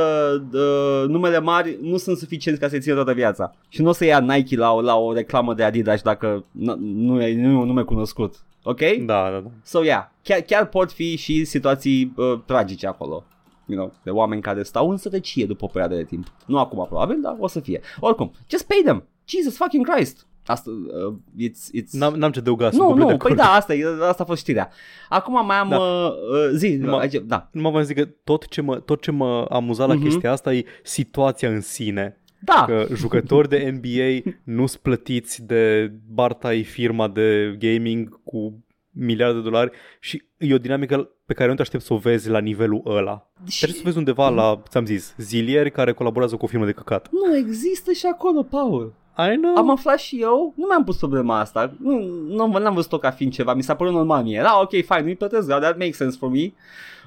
de 0.52 0.60
numele 1.08 1.40
mari 1.40 1.78
nu 1.82 1.98
sunt 1.98 2.18
suficienți 2.18 2.60
ca 2.62 2.68
să-i 2.68 2.80
țină 2.80 2.96
toată 2.96 3.14
viața. 3.14 3.56
Și 3.70 3.82
nu 3.82 3.90
o 3.90 3.92
să 3.92 4.06
ia 4.06 4.20
Nike 4.20 4.56
la, 4.56 4.72
o- 4.74 4.82
la 4.82 4.96
o 4.98 5.14
reclamă 5.14 5.54
de 5.54 5.64
Adidas 5.64 6.02
dacă 6.02 6.46
n- 6.62 6.76
nu 6.80 7.22
e, 7.22 7.36
nu 7.36 7.52
e 7.52 7.56
un 7.56 7.66
nume 7.68 7.82
cunoscut. 7.84 8.36
Ok? 8.64 8.80
Da, 9.06 9.30
da, 9.32 9.40
da. 9.44 9.50
So, 9.64 9.84
yeah, 9.84 10.04
chiar, 10.24 10.40
chiar 10.40 10.66
pot 10.66 10.92
fi 10.92 11.16
și 11.18 11.46
situații 11.46 12.14
uh, 12.16 12.40
tragice 12.46 12.88
acolo. 12.88 13.24
You 13.66 13.80
know, 13.80 13.94
de 14.04 14.10
oameni 14.10 14.42
care 14.42 14.64
stau 14.64 14.90
în 14.90 14.98
sărăcie 14.98 15.46
după 15.46 15.64
o 15.66 15.68
perioadă 15.68 15.96
de 15.96 16.04
timp. 16.04 16.28
Nu 16.46 16.60
acum 16.60 16.86
probabil, 16.88 17.20
dar 17.22 17.36
o 17.40 17.48
să 17.48 17.60
fie. 17.60 17.82
Oricum, 18.00 18.32
just 18.50 18.68
pay 18.68 18.82
them. 18.84 19.04
Jesus 19.26 19.56
fucking 19.58 19.88
Christ. 19.90 20.26
Asta, 20.52 20.70
uh, 20.70 21.14
it's, 21.50 21.82
it's... 21.82 21.90
N-am, 21.92 22.14
n-am 22.14 22.32
ce 22.32 22.40
adăuga, 22.40 22.70
sunt 22.70 22.82
nu, 22.82 22.86
complet 22.88 23.06
de 23.08 23.12
nu, 23.12 23.18
păi 23.18 23.32
acord. 23.32 23.48
da, 23.50 23.56
asta, 23.56 23.74
e, 23.74 23.86
asta 24.10 24.24
a 24.24 24.26
fost 24.26 24.42
știrea. 24.42 24.70
Acum 25.10 25.46
mai 25.46 25.58
am 25.58 25.70
Da. 25.70 25.78
uh, 25.78 26.10
uh, 26.10 26.50
zi, 26.56 26.76
Numai- 26.76 27.00
aici, 27.00 27.22
da. 27.26 27.50
Nu 27.52 27.70
mă 27.70 27.82
zic 27.82 27.96
că 27.98 28.06
tot 28.24 28.48
ce 28.48 28.62
mă, 28.62 28.76
tot 28.80 29.02
ce 29.02 29.12
mă 29.12 29.46
amuza 29.50 29.86
la 29.86 29.94
Mhm. 29.94 30.04
chestia 30.04 30.32
asta 30.32 30.54
e 30.54 30.64
situația 30.84 31.50
în 31.50 31.62
sine. 31.62 32.16
Da, 32.44 32.64
Că 32.68 32.86
jucători 32.94 33.50
de 33.50 33.70
NBA 33.82 34.32
nu 34.58 34.66
sunt 34.66 34.82
plătiți 34.82 35.46
de 35.46 35.92
Bartai, 36.14 36.64
firma 36.64 37.08
de 37.08 37.56
gaming 37.60 38.20
cu 38.24 38.64
miliarde 38.94 39.38
de 39.38 39.44
dolari 39.44 39.72
și 40.00 40.24
e 40.38 40.54
o 40.54 40.58
dinamică 40.58 41.10
pe 41.26 41.34
care 41.34 41.50
nu 41.50 41.56
te 41.56 41.62
aștept 41.62 41.84
să 41.84 41.94
o 41.94 41.98
vezi 41.98 42.30
la 42.30 42.40
nivelul 42.40 42.82
ăla. 42.86 43.32
și 43.48 43.58
Trebuie 43.58 43.76
să 43.76 43.82
o 43.82 43.86
vezi 43.86 43.98
undeva 43.98 44.30
la, 44.30 44.62
ți-am 44.70 44.86
zis, 44.86 45.14
zilieri 45.18 45.72
care 45.72 45.92
colaborează 45.94 46.36
cu 46.36 46.44
o 46.46 46.48
firmă 46.48 46.66
de 46.66 46.72
căcat. 46.72 47.10
nu 47.12 47.36
există 47.38 47.92
și 47.92 48.06
acolo, 48.14 48.44
Paul. 48.44 48.94
I 49.18 49.36
know. 49.36 49.56
Am 49.58 49.70
aflat 49.70 50.00
și 50.00 50.22
eu, 50.22 50.54
nu 50.58 50.66
mi-am 50.68 50.84
pus 50.84 50.98
problema 50.98 51.40
asta, 51.40 51.72
nu, 51.82 52.00
nu 52.28 52.58
n-am 52.60 52.74
văzut-o 52.74 52.98
ca 52.98 53.12
fiind 53.12 53.34
ceva, 53.34 53.54
mi 53.54 53.64
s-a 53.64 53.76
părut 53.76 53.94
normal 53.94 54.24
mie. 54.24 54.42
Da, 54.42 54.60
ok, 54.62 54.70
fine, 54.70 55.02
nu-i 55.02 55.16
plătesc, 55.16 55.48
da, 55.48 55.60
that 55.60 55.78
makes 55.78 55.96
sense 55.98 56.18
for 56.20 56.30
me. 56.30 56.54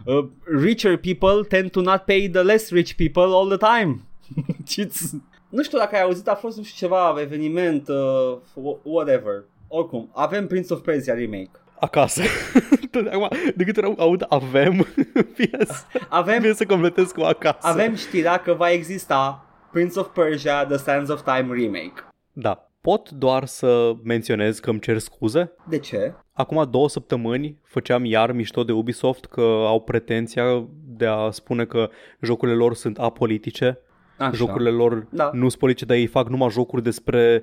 Uh, 0.04 0.24
richer 0.62 0.96
people 0.96 1.44
tend 1.48 1.70
to 1.70 1.80
not 1.80 1.96
pay 2.02 2.28
the 2.32 2.42
less 2.42 2.70
rich 2.70 2.92
people 2.92 3.22
all 3.22 3.56
the 3.56 3.66
time. 3.78 4.00
It's- 4.84 5.10
nu 5.48 5.62
știu 5.62 5.78
dacă 5.78 5.94
ai 5.96 6.02
auzit, 6.02 6.28
a 6.28 6.34
fost 6.34 6.56
nu 6.56 6.62
știu 6.62 6.86
ceva 6.86 7.14
eveniment, 7.20 7.88
uh, 7.88 8.36
wh- 8.36 8.78
whatever. 8.82 9.44
Oricum, 9.68 10.10
avem 10.14 10.46
Prince 10.46 10.72
of 10.72 10.80
Persia 10.80 11.14
remake. 11.14 11.50
Acasă. 11.80 12.22
Acum, 13.12 13.28
de 13.56 13.64
câte 13.64 13.80
ori 13.80 13.98
aud 13.98 14.24
avem, 14.28 14.86
fie 15.36 15.58
să, 15.66 15.74
Avem, 16.08 16.40
fie 16.40 16.54
să 16.54 16.66
completez 16.66 17.10
cu 17.10 17.20
acasă. 17.20 17.58
avem 17.60 17.94
știrea 17.94 18.36
că 18.36 18.52
va 18.52 18.70
exista 18.70 19.44
Prince 19.74 19.98
of 19.98 20.08
Persia 20.14 20.66
The 20.66 20.76
Sands 20.76 21.10
of 21.10 21.22
Time 21.22 21.52
remake. 21.52 21.94
Da. 22.32 22.68
Pot 22.80 23.10
doar 23.10 23.44
să 23.44 23.92
menționez 24.04 24.58
că 24.58 24.70
îmi 24.70 24.80
cer 24.80 24.98
scuze 24.98 25.52
De 25.68 25.78
ce? 25.78 26.14
Acum 26.32 26.70
două 26.70 26.88
săptămâni 26.88 27.58
făceam 27.62 28.04
iar 28.04 28.32
mișto 28.32 28.64
de 28.64 28.72
Ubisoft 28.72 29.24
că 29.24 29.40
au 29.66 29.80
pretenția 29.80 30.68
de 30.84 31.06
a 31.06 31.30
spune 31.30 31.64
că 31.64 31.90
jocurile 32.20 32.56
lor 32.56 32.74
sunt 32.74 32.98
apolitice. 32.98 33.78
Așa. 34.18 34.30
Jocurile 34.30 34.70
lor 34.70 35.06
Da. 35.10 35.30
nu 35.32 35.48
sunt 35.48 35.60
politice, 35.60 35.84
dar 35.84 35.96
ei 35.96 36.06
fac 36.06 36.28
numai 36.28 36.50
jocuri 36.50 36.82
despre 36.82 37.42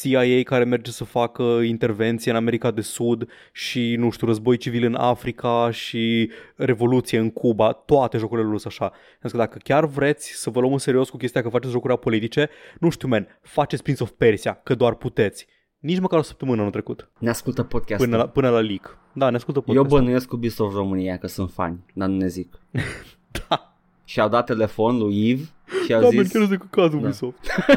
CIA 0.00 0.42
care 0.44 0.64
merge 0.64 0.90
să 0.90 1.04
facă 1.04 1.42
intervenție 1.42 2.30
în 2.30 2.36
America 2.36 2.70
de 2.70 2.80
Sud 2.80 3.28
și, 3.52 3.96
nu 3.98 4.10
știu, 4.10 4.26
război 4.26 4.56
civil 4.56 4.84
în 4.84 4.94
Africa 4.94 5.70
și 5.70 6.30
revoluție 6.56 7.18
în 7.18 7.30
Cuba. 7.30 7.72
Toate 7.72 8.18
jocurile 8.18 8.46
lor 8.46 8.58
sunt 8.58 8.72
așa. 8.72 8.84
Am 8.84 8.92
zis 9.22 9.30
că 9.30 9.36
dacă 9.36 9.58
chiar 9.62 9.86
vreți 9.86 10.30
să 10.32 10.50
vă 10.50 10.60
luăm 10.60 10.72
în 10.72 10.78
serios 10.78 11.10
cu 11.10 11.16
chestia 11.16 11.42
că 11.42 11.48
faceți 11.48 11.72
jocuri 11.72 11.92
apolitice, 11.92 12.48
nu 12.80 12.90
știu, 12.90 13.08
men, 13.08 13.38
faceți 13.42 13.82
Prince 13.82 14.02
of 14.02 14.10
Persia, 14.10 14.60
că 14.62 14.74
doar 14.74 14.94
puteți. 14.94 15.46
Nici 15.78 16.00
măcar 16.00 16.18
o 16.18 16.22
săptămână 16.22 16.58
anul 16.60 16.72
trecut. 16.72 17.10
Ne 17.18 17.28
ascultă 17.28 17.62
podcastul. 17.62 18.06
Până 18.06 18.16
la, 18.22 18.28
până 18.28 18.50
la 18.50 18.60
leak. 18.60 18.98
Da, 19.12 19.30
ne 19.30 19.36
ascultă 19.36 19.58
Eu 19.66 19.74
podcast. 19.74 19.94
bănuiesc 19.94 20.28
cu 20.28 20.34
Ubisoft 20.34 20.74
România 20.76 21.16
că 21.16 21.26
sunt 21.26 21.50
fani, 21.50 21.84
dar 21.94 22.08
nu 22.08 22.16
ne 22.16 22.26
zic. 22.26 22.58
Da. 23.48 23.73
Și 24.04 24.20
au 24.20 24.28
dat 24.28 24.46
telefon 24.46 24.98
lui 24.98 25.28
Yves 25.28 25.52
și 25.84 25.94
au 25.94 26.00
Da, 26.00 26.08
zis... 26.08 26.16
men, 26.16 26.28
chiar 26.28 26.46
de 26.46 26.56
căcatul 26.56 26.98
Ubisoft. 26.98 27.36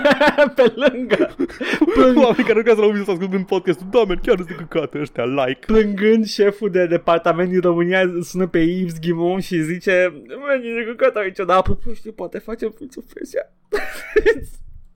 pe 0.55 0.73
lângă, 0.75 1.35
Oamenii 2.23 2.43
care 2.43 2.53
lucrează 2.53 2.81
la 2.81 2.87
Ubisoft 2.87 3.09
ascultând 3.09 3.45
podcastul, 3.45 3.87
da, 3.91 4.03
men, 4.03 4.19
chiar 4.21 4.35
de 4.35 4.53
căcate 4.53 4.99
ăștia, 4.99 5.23
like. 5.25 5.59
plângând 5.65 6.25
șeful 6.25 6.69
de 6.69 6.87
departament 6.87 7.49
din 7.49 7.61
România 7.61 8.11
sună 8.21 8.47
pe 8.47 8.59
Yves 8.59 8.99
Ghimon 8.99 9.39
și 9.39 9.61
zice 9.61 10.23
Mă, 10.27 10.53
e 10.63 10.83
de 10.83 10.95
căcat 10.95 11.15
aici, 11.15 11.37
dar 11.37 11.57
apropo 11.57 11.93
știi, 11.93 12.11
poate 12.11 12.37
facem 12.37 12.69
Prince 12.69 12.99
of 12.99 13.13
Persia. 13.13 13.41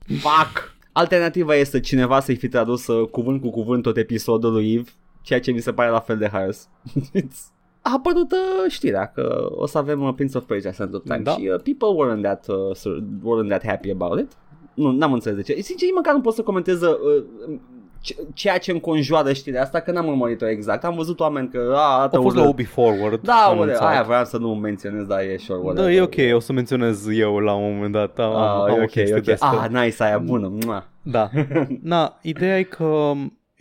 Fuck! 0.06 0.74
Alternativa 0.92 1.54
este 1.54 1.80
cineva 1.80 2.20
să-i 2.20 2.36
fi 2.36 2.48
tradus 2.48 2.86
uh, 2.86 3.08
cuvânt 3.08 3.40
cu 3.40 3.50
cuvânt 3.50 3.82
tot 3.82 3.96
episodul 3.96 4.52
lui 4.52 4.72
Yves, 4.72 4.94
ceea 5.22 5.40
ce 5.40 5.50
mi 5.50 5.60
se 5.60 5.72
pare 5.72 5.90
la 5.90 6.00
fel 6.00 6.18
de 6.18 6.28
haios. 6.28 6.68
A 7.82 7.90
apărut 7.96 8.32
uh, 8.32 8.70
știrea 8.70 9.06
că 9.14 9.46
o 9.50 9.66
să 9.66 9.78
avem 9.78 10.02
uh, 10.02 10.12
Prince 10.14 10.36
of 10.38 10.44
Persia 10.44 10.72
Sands 10.72 10.94
of 10.94 11.02
Time 11.02 11.20
Da. 11.22 11.30
și 11.30 11.50
uh, 11.54 11.60
people 11.62 11.88
weren't 12.06 12.22
that, 12.22 12.46
uh, 12.48 12.74
sur- 12.76 13.02
weren't 13.02 13.48
that 13.48 13.66
happy 13.66 13.90
about 13.90 14.18
it. 14.18 14.32
Nu, 14.74 14.90
n-am 14.90 15.12
înțeles 15.12 15.36
de 15.36 15.42
ce. 15.42 15.60
Sincer, 15.60 15.86
nici 15.86 15.96
măcar 15.96 16.14
nu 16.14 16.20
pot 16.20 16.34
să 16.34 16.42
comentez 16.42 16.82
uh, 16.82 16.96
ce- 18.00 18.16
ceea 18.34 18.58
ce 18.58 18.72
înconjoară 18.72 19.32
știrea 19.32 19.62
asta, 19.62 19.80
că 19.80 19.92
n-am 19.92 20.06
urmărit-o 20.06 20.48
exact. 20.48 20.84
Am 20.84 20.94
văzut 20.96 21.20
oameni 21.20 21.48
că 21.48 21.72
a, 21.76 21.96
arată 21.98 22.16
Au 22.16 22.22
fost 22.22 22.34
la 22.36 22.40
urât. 22.42 22.52
Ubi 22.52 22.64
Forward. 22.64 23.20
Da, 23.22 23.32
anunțat. 23.32 23.58
whatever. 23.68 23.88
aia 23.92 24.02
vreau 24.02 24.24
să 24.24 24.36
nu 24.38 24.54
menționez, 24.54 25.06
dar 25.06 25.20
e 25.20 25.36
sure, 25.38 25.58
whatever. 25.58 25.84
Da, 25.90 25.96
e 25.96 26.00
ok, 26.30 26.36
o 26.36 26.38
să 26.40 26.52
menționez 26.52 27.06
eu 27.08 27.38
la 27.38 27.52
un 27.54 27.74
moment 27.74 27.92
dat. 27.92 28.18
Am, 28.18 28.34
Ah, 28.34 28.48
am 28.60 28.68
e 28.68 28.80
o 28.80 28.82
ok, 28.82 28.90
chestie 28.90 29.16
ok. 29.16 29.22
de 29.24 29.32
asta. 29.32 29.60
Ah, 29.70 29.82
nice, 29.84 30.02
aia 30.02 30.18
bună. 30.18 30.52
Mua. 30.64 30.86
Da. 31.02 31.28
Na, 31.82 32.18
ideea 32.22 32.58
e 32.58 32.62
că 32.62 33.12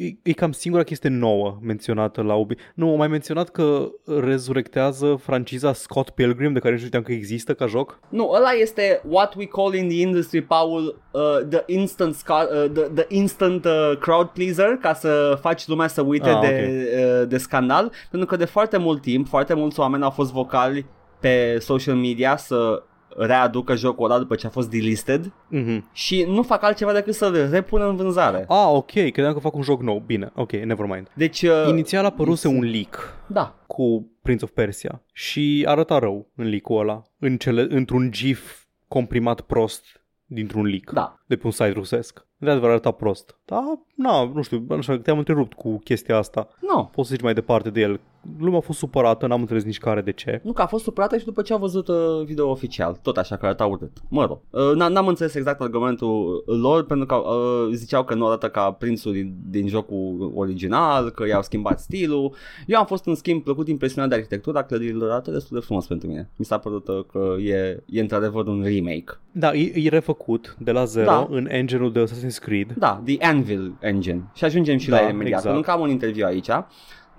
e, 0.02 0.18
e 0.24 0.34
cam 0.34 0.52
singura 0.52 0.84
chestie 0.84 1.10
nouă 1.10 1.58
menționată 1.62 2.22
la 2.22 2.34
Ubi. 2.34 2.56
Nu, 2.76 2.90
au 2.90 2.96
mai 2.96 3.08
menționat 3.08 3.50
că 3.50 3.90
rezurectează 4.20 5.20
franciza 5.22 5.74
Scott 5.74 6.10
Pilgrim, 6.10 6.54
de 6.54 6.60
care 6.60 6.74
nu 6.74 6.80
știam 6.80 7.04
că 7.04 7.12
există 7.12 7.54
ca 7.54 7.66
joc. 7.66 8.00
Nu, 8.10 8.30
ăla 8.30 8.52
este 8.52 9.02
what 9.08 9.36
we 9.36 9.46
call 9.46 9.74
in 9.74 9.88
the 9.88 10.02
industry, 10.02 10.42
Paul, 10.42 11.02
uh, 11.12 11.22
the 11.50 11.64
instant 11.66 12.16
sca- 12.16 12.64
uh, 12.64 12.72
the, 12.74 12.82
the 12.82 13.06
instant 13.08 13.66
uh, 13.66 13.92
crowd 14.00 14.28
pleaser, 14.28 14.78
ca 14.82 14.94
să 14.94 15.38
faci 15.42 15.68
lumea 15.68 15.88
să 15.88 16.02
uite 16.02 16.30
Ah, 16.30 16.40
de, 16.40 16.88
uh, 17.22 17.28
de 17.28 17.38
scandal, 17.38 17.92
pentru 18.10 18.30
că 18.30 18.36
de 18.36 18.46
foarte 18.46 18.78
mult 18.78 19.02
timp, 19.02 19.28
foarte 19.28 19.54
mulți 19.54 19.80
oameni 19.80 20.04
au 20.04 20.10
fost 20.10 20.32
vocali 20.32 20.86
pe 21.20 21.58
social 21.60 21.96
media 21.96 22.38
să 22.38 22.84
readucă 23.18 23.76
jocul 23.76 24.06
ăla 24.06 24.20
după 24.20 24.36
ce 24.36 24.48
a 24.48 24.50
fost 24.50 24.70
delisted 24.70 25.32
Mhm. 25.48 25.90
și 25.94 26.24
nu 26.28 26.42
fac 26.44 26.64
altceva 26.64 26.94
decât 26.94 27.14
să-l 27.14 27.50
repună 27.52 27.88
în 27.88 27.96
vânzare. 27.96 28.46
Ah, 28.48 28.68
ok, 28.72 28.92
credeam 28.92 29.34
că 29.34 29.40
fac 29.40 29.56
un 29.56 29.62
joc 29.62 29.82
nou. 29.82 30.04
Bine, 30.06 30.32
ok, 30.36 30.52
never 30.52 30.86
mind. 30.86 31.08
Deci, 31.14 31.42
uh, 31.42 31.66
Inițial 31.70 32.06
apăruse 32.06 32.48
un 32.48 32.64
leak 32.64 33.18
da, 33.28 33.56
cu 33.68 34.12
Prince 34.22 34.44
of 34.44 34.52
Persia 34.52 35.02
și 35.14 35.64
arăta 35.68 36.00
rău 36.00 36.28
în 36.36 36.48
leak-ul 36.50 36.80
ăla, 36.80 37.02
în 37.20 37.38
cele, 37.38 37.68
într-un 37.70 38.12
GIF 38.12 38.64
comprimat 38.88 39.42
prost 39.42 39.84
dintr-un 40.26 40.66
leak 40.66 40.92
da. 40.94 41.20
de 41.26 41.36
pe 41.36 41.42
un 41.46 41.52
site 41.52 41.70
rusesc. 41.72 42.26
De 42.38 42.50
adevăr 42.50 42.70
arăta 42.70 42.92
prost. 42.92 43.38
Da, 43.46 43.80
na, 43.96 44.32
nu 44.34 44.42
știu, 44.42 44.66
așa, 44.70 44.98
te-am 44.98 45.18
întrerupt 45.18 45.54
cu 45.54 45.78
chestia 45.84 46.18
asta. 46.18 46.48
Nu, 46.62 46.90
Poți 46.94 47.08
să 47.08 47.14
zici 47.14 47.24
mai 47.24 47.34
departe 47.34 47.70
de 47.70 47.80
el. 47.82 48.00
Lumea 48.40 48.58
a 48.58 48.62
fost 48.62 48.78
supărată, 48.80 49.28
n-am 49.28 49.40
înțeles 49.42 49.64
nici 49.64 49.78
care 49.78 50.02
de 50.02 50.12
ce. 50.12 50.42
Nu 50.44 50.52
că 50.54 50.62
a 50.62 50.66
fost 50.66 50.84
supărată 50.84 51.18
și 51.18 51.26
după 51.26 51.42
ce 51.42 51.54
a 51.54 51.58
văzut 51.58 51.88
uh, 51.88 51.96
video 52.26 52.50
oficial, 52.50 53.00
tot 53.02 53.18
așa 53.18 53.38
că 53.38 53.46
arăta 53.46 53.66
urât. 53.66 53.92
Mă 54.10 54.26
rog, 54.26 54.40
uh, 54.50 54.62
n- 54.76 54.92
n-am 54.92 55.08
înțeles 55.08 55.34
exact 55.36 55.62
argumentul 55.62 56.44
lor 56.46 56.86
pentru 56.86 57.06
că 57.06 57.16
uh, 57.16 57.74
ziceau 57.74 58.04
că 58.04 58.14
nu 58.16 58.28
arată 58.28 58.50
ca 58.50 58.72
prințul 58.72 59.12
din, 59.12 59.34
din 59.50 59.68
jocul 59.68 60.32
original, 60.36 61.10
că 61.10 61.28
i-au 61.28 61.42
schimbat 61.42 61.80
stilul. 61.80 62.34
Eu 62.68 62.80
am 62.80 62.86
fost 62.86 63.06
în 63.06 63.16
schimb 63.16 63.44
plăcut 63.44 63.68
impresionat 63.68 64.10
de 64.10 64.16
arhitectura 64.16 64.64
clădirilor, 64.64 65.10
arată 65.10 65.32
destul 65.32 65.60
de 65.60 65.66
frumos 65.66 65.88
pentru 65.88 66.08
mine. 66.08 66.30
Mi 66.36 66.46
s-a 66.46 66.58
părut 66.58 66.88
uh, 66.88 67.04
că 67.12 67.36
e, 67.42 67.84
e 67.86 68.02
într-adevăr 68.02 68.48
un 68.48 68.62
remake. 68.64 69.20
Da, 69.32 69.54
e, 69.54 69.72
e 69.76 69.90
refăcut 69.90 70.56
de 70.60 70.72
la 70.72 70.84
zero 70.84 71.06
Da. 71.06 71.28
în 71.30 71.48
engine-ul 71.50 71.92
de 71.92 72.04
Assassin's 72.04 72.40
Creed. 72.42 72.74
Da, 72.78 73.02
The 73.06 73.16
Anvil 73.28 73.74
Engine. 73.80 74.30
Și 74.34 74.44
ajungem 74.44 74.78
și 74.78 74.90
Da, 74.90 74.96
la 75.00 75.04
el 75.08 75.10
imediat. 75.14 75.28
exact. 75.40 75.46
Pentru 75.56 75.62
că 75.72 75.72
am 75.72 75.82
un 75.82 75.90
interviu 75.90 76.26
aici 76.26 76.48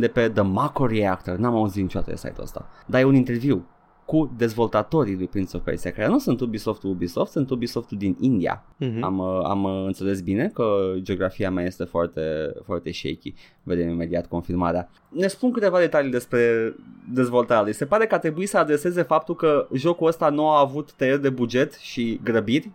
de 0.02 0.08
pe 0.08 0.28
The 0.28 0.42
Mako 0.42 0.86
Reactor. 0.86 1.36
N-am 1.36 1.54
auzit 1.54 1.82
niciodată 1.82 2.10
de 2.10 2.16
site-ul 2.16 2.42
ăsta. 2.42 2.68
Dar 2.86 3.00
e 3.00 3.04
un 3.04 3.14
interviu 3.14 3.66
cu 4.04 4.32
dezvoltatorii 4.36 5.14
lui 5.16 5.26
Prince 5.26 5.56
of 5.56 5.62
Persia, 5.62 5.90
care 5.90 6.08
nu 6.08 6.18
sunt 6.18 6.40
Ubisoft 6.40 6.82
Ubisoft, 6.82 7.30
sunt 7.30 7.50
Ubisoft 7.50 7.90
din 7.90 8.16
India. 8.20 8.64
Mhm. 8.76 9.02
Am, 9.02 9.18
uh, 9.18 9.40
am 9.44 9.64
uh, 9.64 9.82
înțeles 9.86 10.20
bine 10.20 10.50
că 10.54 10.94
geografia 10.96 11.50
mea 11.50 11.64
este 11.64 11.84
foarte, 11.84 12.52
foarte 12.64 12.92
shaky. 12.92 13.34
Vedem 13.62 13.88
imediat 13.88 14.26
confirmarea. 14.26 14.90
Ne 15.08 15.26
spun 15.26 15.50
câteva 15.52 15.78
detalii 15.78 16.10
despre 16.10 16.74
dezvoltarea 17.12 17.62
lui. 17.62 17.72
Se 17.72 17.86
pare 17.86 18.06
că 18.06 18.14
a 18.14 18.18
trebuit 18.18 18.48
să 18.48 18.58
adreseze 18.58 19.02
faptul 19.02 19.34
că 19.34 19.68
jocul 19.74 20.06
ăsta 20.06 20.28
nu 20.28 20.48
a 20.48 20.60
avut 20.60 20.92
tăieri 20.92 21.22
de 21.22 21.30
buget 21.30 21.74
și 21.74 22.20
grăbiri 22.24 22.70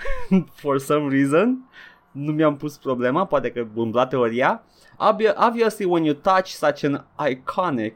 for 0.60 0.78
some 0.78 1.14
reason. 1.16 1.68
Nu 2.12 2.32
mi-am 2.32 2.56
pus 2.56 2.76
problema, 2.76 3.24
poate 3.24 3.50
că 3.50 3.66
umbla 3.74 4.06
teoria. 4.06 4.62
Obvi- 5.00 5.34
Obviously, 5.36 5.86
when 5.86 6.04
you 6.04 6.14
touch 6.14 6.54
such 6.54 6.84
an 6.84 7.00
iconic 7.18 7.94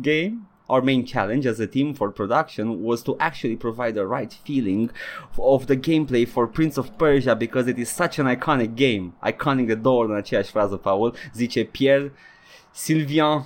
game, 0.00 0.46
our 0.68 0.80
main 0.82 1.04
challenge 1.04 1.46
as 1.46 1.60
a 1.60 1.66
team 1.66 1.92
for 1.94 2.10
production 2.10 2.82
was 2.82 3.02
to 3.02 3.16
actually 3.18 3.56
provide 3.56 3.94
the 3.94 4.06
right 4.06 4.32
feeling 4.44 4.90
of 5.38 5.66
the 5.66 5.76
gameplay 5.76 6.26
for 6.26 6.46
Prince 6.46 6.78
of 6.78 6.96
Persia 6.98 7.34
because 7.34 7.66
it 7.68 7.78
is 7.78 7.90
such 7.90 8.18
an 8.18 8.26
iconic 8.26 8.74
game. 8.74 9.12
Iconic 9.22 9.66
de 9.66 9.74
două 9.74 9.98
ori 9.98 10.10
în 10.10 10.16
aceeași 10.16 10.50
frază, 10.50 10.76
Paul, 10.76 11.14
zice 11.34 11.64
Pierre 11.64 12.12
Sylvain 12.70 13.42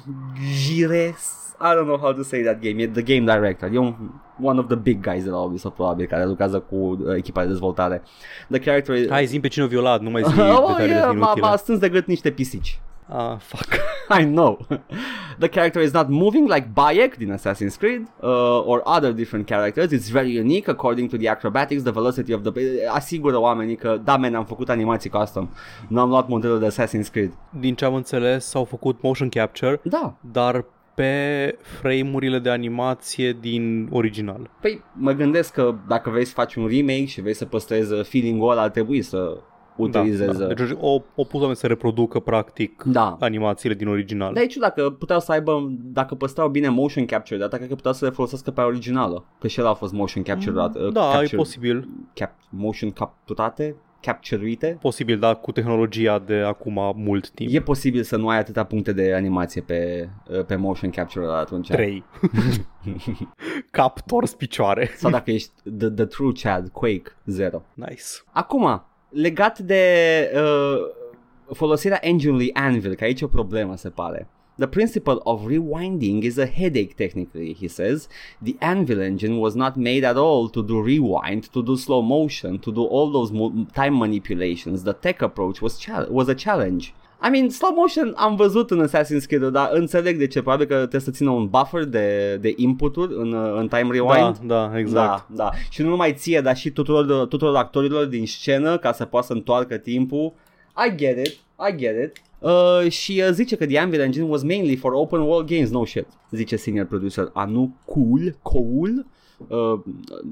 Gires. 0.64 1.32
I 1.58 1.74
don't 1.74 1.86
know 1.86 1.96
how 1.96 2.12
to 2.12 2.22
say 2.22 2.42
that 2.42 2.60
game. 2.60 2.82
E 2.82 2.86
the 2.86 3.02
game 3.02 3.24
director. 3.24 3.72
E 3.72 3.78
un, 3.78 3.94
one 4.42 4.58
of 4.58 4.66
the 4.66 4.76
big 4.76 5.00
guys 5.00 5.24
de 5.24 5.30
la 5.30 5.38
Ubisoft 5.38 5.74
probabil 5.74 6.06
care 6.06 6.24
lucrează 6.24 6.60
cu 6.60 6.76
uh, 6.76 7.16
echipa 7.16 7.42
de 7.42 7.48
dezvoltare. 7.48 8.02
The 8.50 8.58
character 8.58 8.94
is... 8.94 9.08
Hai, 9.08 9.26
zi 9.26 9.40
pe 9.40 9.48
cine 9.48 9.64
a 9.64 9.68
violat, 9.68 10.00
nu 10.00 10.10
mai 10.10 10.22
zi 10.22 10.40
oh, 10.40 10.66
detaliile 10.66 10.94
yeah, 10.94 11.06
m-a, 11.06 11.12
inutile. 11.12 11.46
m-a 11.46 11.56
strâns 11.56 11.80
de 11.80 11.88
gât 11.88 12.06
niște 12.06 12.30
pisici. 12.30 12.80
Ah, 13.08 13.38
fuck. 13.38 13.78
I 14.20 14.24
know. 14.24 14.58
the 15.38 15.48
character 15.48 15.80
is 15.80 15.92
not 15.92 16.08
moving 16.08 16.46
like 16.48 16.74
Bayek 16.74 17.16
din 17.16 17.30
Assassin's 17.32 17.76
Creed 17.76 18.02
uh, 18.22 18.60
or 18.70 18.82
other 18.84 19.12
different 19.12 19.46
characters. 19.46 19.92
It's 19.92 20.08
very 20.08 20.38
unique 20.38 20.68
according 20.68 21.08
to 21.08 21.16
the 21.16 21.28
acrobatics, 21.28 21.82
the 21.82 21.92
velocity 21.92 22.32
of 22.32 22.42
the... 22.42 22.52
Asigură 22.88 23.38
oamenii 23.40 23.76
că, 23.76 24.00
da, 24.04 24.16
man, 24.16 24.34
am 24.34 24.44
făcut 24.44 24.68
animații 24.68 25.10
custom. 25.10 25.48
Nu 25.88 26.00
am 26.00 26.08
luat 26.08 26.28
modelul 26.28 26.58
de 26.58 26.66
Assassin's 26.70 27.10
Creed. 27.10 27.32
Din 27.60 27.74
ce 27.74 27.84
am 27.84 27.94
înțeles, 27.94 28.46
s-au 28.46 28.64
făcut 28.64 29.02
motion 29.02 29.28
capture, 29.28 29.80
Da. 29.82 30.16
dar 30.32 30.64
pe 30.94 31.58
frame-urile 31.60 32.38
de 32.38 32.50
animație 32.50 33.36
din 33.40 33.88
original. 33.92 34.50
Păi 34.60 34.82
mă 34.92 35.12
gândesc 35.12 35.52
că 35.52 35.74
dacă 35.88 36.10
vrei 36.10 36.24
să 36.24 36.32
faci 36.32 36.54
un 36.54 36.66
remake 36.66 37.04
și 37.04 37.20
vrei 37.20 37.34
să 37.34 37.44
păstrezi 37.44 37.94
feeling-ul 38.02 38.50
ăla, 38.50 38.62
ar 38.62 38.68
trebui 38.70 39.02
să 39.02 39.36
utilizezi... 39.76 40.38
Da, 40.38 40.46
da. 40.46 40.54
Deci 40.54 40.70
o, 40.80 41.02
o 41.14 41.24
pus 41.24 41.40
oameni 41.40 41.56
să 41.56 41.66
reproducă 41.66 42.20
practic 42.20 42.82
Da. 42.82 43.16
animațiile 43.20 43.74
din 43.74 43.88
original. 43.88 44.34
Dar 44.34 44.42
e 44.42 44.46
ciudat 44.46 44.74
că 44.74 44.90
puteau 44.90 45.20
să 45.20 45.32
aibă, 45.32 45.72
dacă 45.82 46.14
păstrau 46.14 46.48
bine 46.48 46.68
motion 46.68 47.06
capture 47.06 47.38
data, 47.38 47.56
cred 47.56 47.68
că 47.68 47.74
puteau 47.74 47.94
să 47.94 48.04
le 48.04 48.10
folosească 48.10 48.50
pe 48.50 48.60
originală. 48.60 49.24
Că 49.38 49.46
și 49.48 49.60
el 49.60 49.66
a 49.66 49.74
fost 49.74 49.92
motion 49.92 50.22
capture 50.22 50.50
uh, 50.50 50.92
da, 50.92 51.00
capture, 51.00 51.28
e 51.32 51.36
posibil. 51.36 51.88
Cap, 52.14 52.32
motion 52.50 52.90
capturate, 52.90 53.76
capturite. 54.00 54.78
Posibil, 54.80 55.18
dar 55.18 55.40
cu 55.40 55.52
tehnologia 55.52 56.18
de 56.18 56.34
acum 56.34 56.92
mult 56.96 57.30
timp. 57.30 57.54
E 57.54 57.60
posibil 57.60 58.02
să 58.02 58.16
nu 58.16 58.28
ai 58.28 58.38
atâtea 58.38 58.64
puncte 58.64 58.92
de 58.92 59.14
animație 59.14 59.60
pe, 59.60 60.08
uh, 60.28 60.44
pe 60.44 60.56
motion 60.56 60.90
capture 60.90 61.26
atunci. 61.26 61.68
3. 61.68 62.04
Cap, 63.70 64.00
tors, 64.00 64.34
picioare. 64.34 64.90
Sau 64.96 65.10
dacă 65.10 65.30
ești 65.30 65.50
the, 65.78 65.88
the 65.88 66.04
true 66.04 66.32
Chad, 66.32 66.68
Quake 66.68 67.16
0. 67.24 67.62
Nice. 67.74 68.02
Acum, 68.32 68.84
legat 69.16 69.58
de 69.58 69.82
uh, 70.34 71.54
folosirea 71.54 71.98
engine-ului 72.02 72.52
Anvil, 72.52 72.94
că 72.94 73.04
aici 73.04 73.20
e 73.20 73.24
o 73.24 73.28
problemă, 73.28 73.76
se 73.76 73.88
pare. 73.88 74.28
The 74.58 74.66
principle 74.66 75.16
of 75.18 75.46
rewinding 75.46 76.22
is 76.22 76.38
a 76.38 76.46
headache 76.46 76.94
technically, 76.96 77.56
he 77.60 77.68
says. 77.68 78.08
The 78.42 78.54
Anvil 78.58 79.00
engine 79.00 79.36
was 79.36 79.54
not 79.54 79.74
made 79.74 80.06
at 80.06 80.16
all 80.16 80.48
to 80.48 80.62
do 80.62 80.82
rewind, 80.82 81.48
to 81.50 81.62
do 81.62 81.74
slow 81.74 82.00
motion, 82.00 82.58
to 82.58 82.70
do 82.70 82.82
all 82.82 83.10
those 83.10 83.32
mo- 83.32 83.66
time 83.74 83.96
manipulations. 83.96 84.82
The 84.82 84.92
tech 84.92 85.22
approach 85.22 85.60
was, 85.60 85.78
chal- 85.78 86.08
was 86.10 86.28
a 86.28 86.34
challenge. 86.34 86.94
I 87.22 87.28
mean, 87.30 87.48
slow 87.50 87.72
motion 87.74 88.12
am 88.16 88.36
văzut 88.36 88.70
în 88.70 88.88
Assassin's 88.88 89.26
Creed, 89.26 89.42
dar 89.42 89.68
înțeleg 89.72 90.18
de 90.18 90.26
ce. 90.26 90.40
Probabil 90.42 90.66
că 90.66 90.74
trebuie 90.74 91.00
să 91.00 91.10
țină 91.10 91.30
un 91.30 91.46
buffer 91.46 91.84
de, 91.84 92.36
de 92.40 92.52
input-uri 92.56 93.14
în, 93.14 93.32
uh, 93.32 93.54
în 93.58 93.68
time 93.68 93.88
rewind. 93.90 94.38
Da, 94.38 94.68
da, 94.70 94.78
exact. 94.78 95.24
Da, 95.28 95.44
da. 95.44 95.50
Și 95.70 95.82
nu 95.82 95.88
numai 95.88 96.14
ție, 96.14 96.40
dar 96.40 96.56
și 96.56 96.70
tuturor, 96.70 97.26
tuturor 97.26 97.56
actorilor 97.56 98.04
din 98.04 98.26
scenă 98.26 98.78
ca 98.78 98.92
să 98.92 99.04
poată 99.04 99.26
să 99.26 99.32
întoarcă 99.32 99.76
timpul. 99.76 100.32
I 100.86 100.96
get 100.96 101.26
it, 101.26 101.32
I 101.68 101.76
get 101.76 101.94
it. 102.04 102.22
Uh, 102.38 102.90
și 102.90 103.22
uh, 103.26 103.32
zice 103.32 103.56
că 103.56 103.66
The 103.66 103.78
Anvil 103.78 104.00
Engine 104.00 104.24
was 104.24 104.42
mainly 104.42 104.76
for 104.76 104.92
open 104.92 105.20
world 105.20 105.48
games, 105.48 105.70
no 105.70 105.84
shit. 105.84 106.06
Zice 106.30 106.56
senior 106.56 106.86
producer 106.86 107.30
Anu 107.32 107.76
Cool, 107.84 108.36
Cool. 108.42 109.06
Uh, 109.48 109.80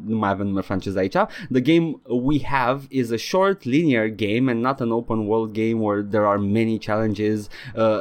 nu 0.07 0.17
mai 0.17 0.31
avem 0.31 0.47
nume 0.47 0.61
francez 0.61 0.97
aici. 0.97 1.17
The 1.51 1.61
game 1.61 2.01
we 2.07 2.43
have 2.45 2.85
is 2.89 3.11
a 3.11 3.17
short 3.17 3.63
linear 3.63 4.09
game 4.09 4.51
and 4.51 4.61
not 4.61 4.81
an 4.81 4.91
open 4.91 5.27
world 5.27 5.53
game 5.53 5.79
where 5.81 6.03
there 6.03 6.25
are 6.25 6.39
many 6.39 6.79
challenges. 6.79 7.49
Uh, 7.77 8.01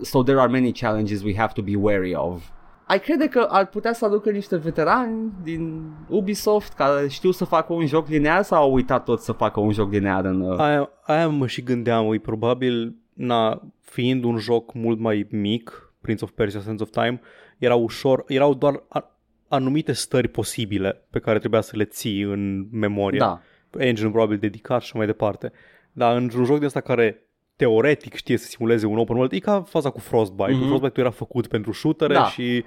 so 0.00 0.22
there 0.22 0.38
are 0.38 0.50
many 0.50 0.72
challenges 0.72 1.22
we 1.22 1.36
have 1.36 1.52
to 1.52 1.62
be 1.62 1.76
wary 1.76 2.14
of. 2.14 2.52
Ai 2.86 3.00
crede 3.00 3.26
că 3.26 3.46
ar 3.50 3.66
putea 3.66 3.92
să 3.92 4.04
aducă 4.04 4.30
niște 4.30 4.56
veterani 4.56 5.32
din 5.42 5.92
Ubisoft 6.08 6.72
care 6.72 7.08
știu 7.08 7.30
să 7.30 7.44
facă 7.44 7.72
un 7.72 7.86
joc 7.86 8.08
linear 8.08 8.42
sau 8.42 8.62
au 8.62 8.72
uitat 8.72 9.04
tot 9.04 9.20
să 9.20 9.32
facă 9.32 9.60
un 9.60 9.72
joc 9.72 9.92
linear 9.92 10.24
în... 10.24 10.40
Uh... 10.40 10.58
Aia, 10.58 10.90
aia 11.02 11.28
mă 11.28 11.46
și 11.46 11.62
gândeam, 11.62 12.12
e 12.12 12.18
probabil, 12.18 12.96
na, 13.12 13.62
fiind 13.80 14.24
un 14.24 14.36
joc 14.36 14.74
mult 14.74 14.98
mai 14.98 15.26
mic, 15.30 15.92
Prince 16.00 16.24
of 16.24 16.30
Persia 16.30 16.60
Sands 16.60 16.82
of 16.82 16.90
Time, 16.90 17.20
era 17.58 17.74
ușor, 17.74 18.24
erau 18.26 18.54
doar 18.54 18.82
a, 18.88 19.13
anumite 19.48 19.92
stări 19.92 20.28
posibile 20.28 21.02
pe 21.10 21.18
care 21.18 21.38
trebuia 21.38 21.60
să 21.60 21.76
le 21.76 21.84
ții 21.84 22.20
în 22.20 22.66
memorie. 22.70 23.18
Da. 23.18 23.40
Engine 23.78 24.10
probabil 24.10 24.38
dedicat 24.38 24.80
și 24.80 24.86
așa 24.86 24.98
mai 24.98 25.06
departe. 25.06 25.52
Dar 25.92 26.16
într-un 26.16 26.44
joc 26.44 26.58
de 26.58 26.66
ăsta 26.66 26.80
care 26.80 27.22
teoretic 27.56 28.14
știe 28.14 28.36
să 28.36 28.46
simuleze 28.46 28.86
un 28.86 28.98
open 28.98 29.16
world, 29.16 29.32
e 29.32 29.38
ca 29.38 29.62
faza 29.62 29.90
cu 29.90 30.00
Frostbite. 30.00 30.50
Mhm. 30.50 30.62
Mm-hmm. 30.62 30.66
Frostbite 30.68 31.00
era 31.00 31.10
făcut 31.10 31.46
pentru 31.46 31.72
shootere 31.72 32.14
Da. 32.14 32.24
și 32.24 32.64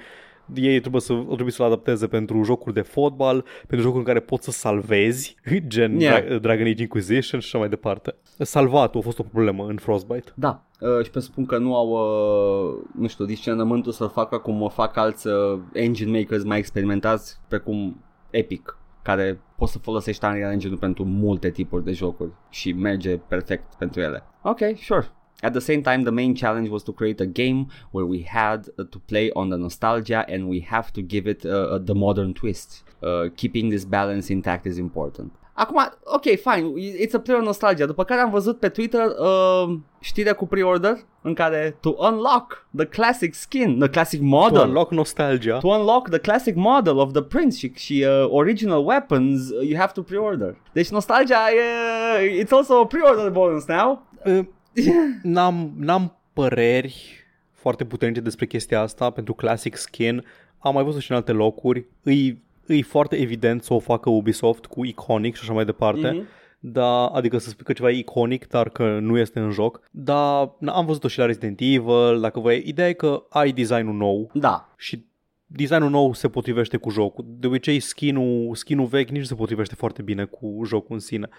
ei 0.55 0.79
trebuie 0.79 1.01
să, 1.01 1.13
trebuie 1.25 1.51
să-l 1.51 1.65
adapteze 1.65 2.07
pentru 2.07 2.43
jocuri 2.43 2.73
de 2.73 2.81
fotbal, 2.81 3.45
pentru 3.67 3.79
jocuri 3.79 3.99
în 3.99 4.05
care 4.05 4.19
poți 4.19 4.43
să 4.43 4.51
salvezi, 4.51 5.35
gen 5.67 5.99
Yeah. 5.99 6.23
Dra- 6.23 6.39
Dragon 6.41 6.67
Age 6.67 6.81
Inquisition 6.81 7.39
și 7.39 7.47
așa 7.47 7.57
mai 7.57 7.69
departe. 7.69 8.15
Salvatul 8.37 8.99
a 8.99 9.03
fost 9.03 9.19
o 9.19 9.23
problemă 9.23 9.65
în 9.67 9.75
Frostbite. 9.77 10.31
Da, 10.35 10.63
uh, 10.79 11.03
și 11.03 11.09
presupun 11.09 11.45
că 11.45 11.57
nu 11.57 11.75
au, 11.75 11.89
uh, 11.89 12.83
nu 12.95 13.07
știu, 13.07 13.25
discernământul 13.25 13.91
să 13.91 14.05
facă 14.05 14.37
cum 14.37 14.61
o 14.61 14.69
fac 14.69 14.97
alți 14.97 15.27
uh, 15.27 15.59
engine 15.73 16.19
makers 16.19 16.43
mai 16.43 16.57
experimentați, 16.57 17.37
precum 17.47 18.03
Epic, 18.29 18.77
care 19.01 19.41
poți 19.57 19.71
să 19.71 19.77
folosești 19.79 20.25
Unreal 20.25 20.51
Engine 20.51 20.75
pentru 20.79 21.03
multe 21.03 21.49
tipuri 21.49 21.83
de 21.83 21.91
jocuri 21.91 22.31
și 22.49 22.71
merge 22.71 23.17
perfect 23.17 23.73
pentru 23.77 24.01
ele. 24.01 24.23
Ok, 24.41 24.59
sure. 24.83 25.07
At 25.43 25.53
the 25.53 25.61
same 25.61 25.83
time, 25.83 26.03
the 26.03 26.11
main 26.11 26.33
challenge 26.35 26.69
was 26.69 26.83
to 26.83 26.91
create 26.91 27.21
a 27.21 27.27
game 27.27 27.67
where 27.91 28.05
we 28.05 28.25
had 28.27 28.69
uh, 28.79 28.85
to 28.89 28.99
play 28.99 29.31
on 29.33 29.49
the 29.49 29.57
nostalgia 29.57 30.25
and 30.27 30.49
we 30.49 30.65
have 30.69 30.91
to 30.93 31.01
give 31.01 31.27
it 31.27 31.45
uh, 31.45 31.77
the 31.77 31.93
modern 31.93 32.33
twist. 32.33 32.83
Uh, 33.03 33.29
keeping 33.35 33.69
this 33.69 33.85
balance 33.85 34.31
intact 34.31 34.65
is 34.65 34.77
important. 34.79 35.31
Acum, 35.57 35.77
ok, 36.05 36.37
fine, 36.37 36.73
it's 36.77 37.15
a 37.15 37.19
player 37.19 37.41
nostalgia. 37.41 37.85
După 37.85 38.03
care 38.03 38.21
am 38.21 38.29
văzut 38.29 38.59
pe 38.59 38.69
Twitter 38.69 39.05
uh, 39.05 39.77
știrea 39.99 40.33
cu 40.33 40.47
pre-order 40.47 41.05
în 41.21 41.33
care 41.33 41.77
to 41.79 41.95
unlock 41.97 42.67
the 42.75 42.85
classic 42.85 43.33
skin, 43.33 43.79
the 43.79 43.89
classic 43.89 44.21
model. 44.21 44.57
To 44.57 44.67
unlock 44.67 44.91
nostalgia. 44.91 45.57
To 45.57 45.67
unlock 45.67 46.09
the 46.09 46.19
classic 46.19 46.55
model 46.55 46.97
of 46.97 47.11
the 47.11 47.21
prince 47.21 47.57
și, 47.57 47.71
și 47.75 48.05
uh, 48.07 48.27
original 48.29 48.85
weapons, 48.85 49.49
uh, 49.49 49.67
you 49.69 49.79
have 49.79 49.91
to 49.93 50.01
pre-order. 50.01 50.55
Deci 50.73 50.89
nostalgia 50.89 51.37
e, 52.19 52.43
it's 52.43 52.51
also 52.51 52.79
a 52.79 52.85
pre-order 52.85 53.29
bonus 53.29 53.65
now. 53.65 54.01
Uh, 54.25 54.45
n-am, 55.23 55.73
n-am 55.77 56.17
păreri 56.33 57.25
foarte 57.53 57.85
puternice 57.85 58.21
despre 58.21 58.45
chestia 58.45 58.81
asta 58.81 59.09
pentru 59.09 59.33
Classic 59.33 59.75
Skin. 59.75 60.23
Am 60.57 60.73
mai 60.73 60.83
văzut 60.83 61.01
și 61.01 61.11
în 61.11 61.17
alte 61.17 61.31
locuri. 61.31 61.85
Îi, 62.03 62.43
îi 62.65 62.81
foarte 62.81 63.15
evident 63.15 63.63
să 63.63 63.73
o 63.73 63.79
facă 63.79 64.09
Ubisoft 64.09 64.65
cu 64.65 64.85
Iconic 64.85 65.35
și 65.35 65.41
așa 65.43 65.53
mai 65.53 65.65
departe. 65.65 66.11
Mhm. 66.11 66.27
da, 66.59 67.05
adică 67.05 67.37
să 67.37 67.49
spui 67.49 67.65
că 67.65 67.73
ceva 67.73 67.89
e 67.89 67.97
iconic, 67.97 68.47
dar 68.47 68.69
că 68.69 68.99
nu 68.99 69.17
este 69.17 69.39
în 69.39 69.51
joc. 69.51 69.81
Dar 69.91 70.51
na, 70.59 70.71
am 70.73 70.85
văzut-o 70.85 71.07
și 71.07 71.19
la 71.19 71.25
Resident 71.25 71.59
Evil, 71.61 72.19
dacă 72.19 72.39
voi, 72.39 72.63
ideea 72.65 72.89
e 72.89 72.93
că 72.93 73.23
ai 73.29 73.51
designul 73.51 73.93
nou 73.93 74.29
Da, 74.33 74.73
și 74.77 75.05
designul 75.45 75.89
nou 75.89 76.13
se 76.13 76.29
potrivește 76.29 76.77
cu 76.77 76.89
jocul. 76.89 77.25
De 77.27 77.47
obicei 77.47 77.79
skin-ul, 77.79 78.55
skin-ul 78.55 78.85
vechi 78.85 79.09
nici 79.09 79.19
nu 79.19 79.25
se 79.25 79.35
potrivește 79.35 79.75
foarte 79.75 80.01
bine 80.01 80.25
cu 80.25 80.61
jocul 80.65 80.95
în 80.95 80.99
sine. 80.99 81.29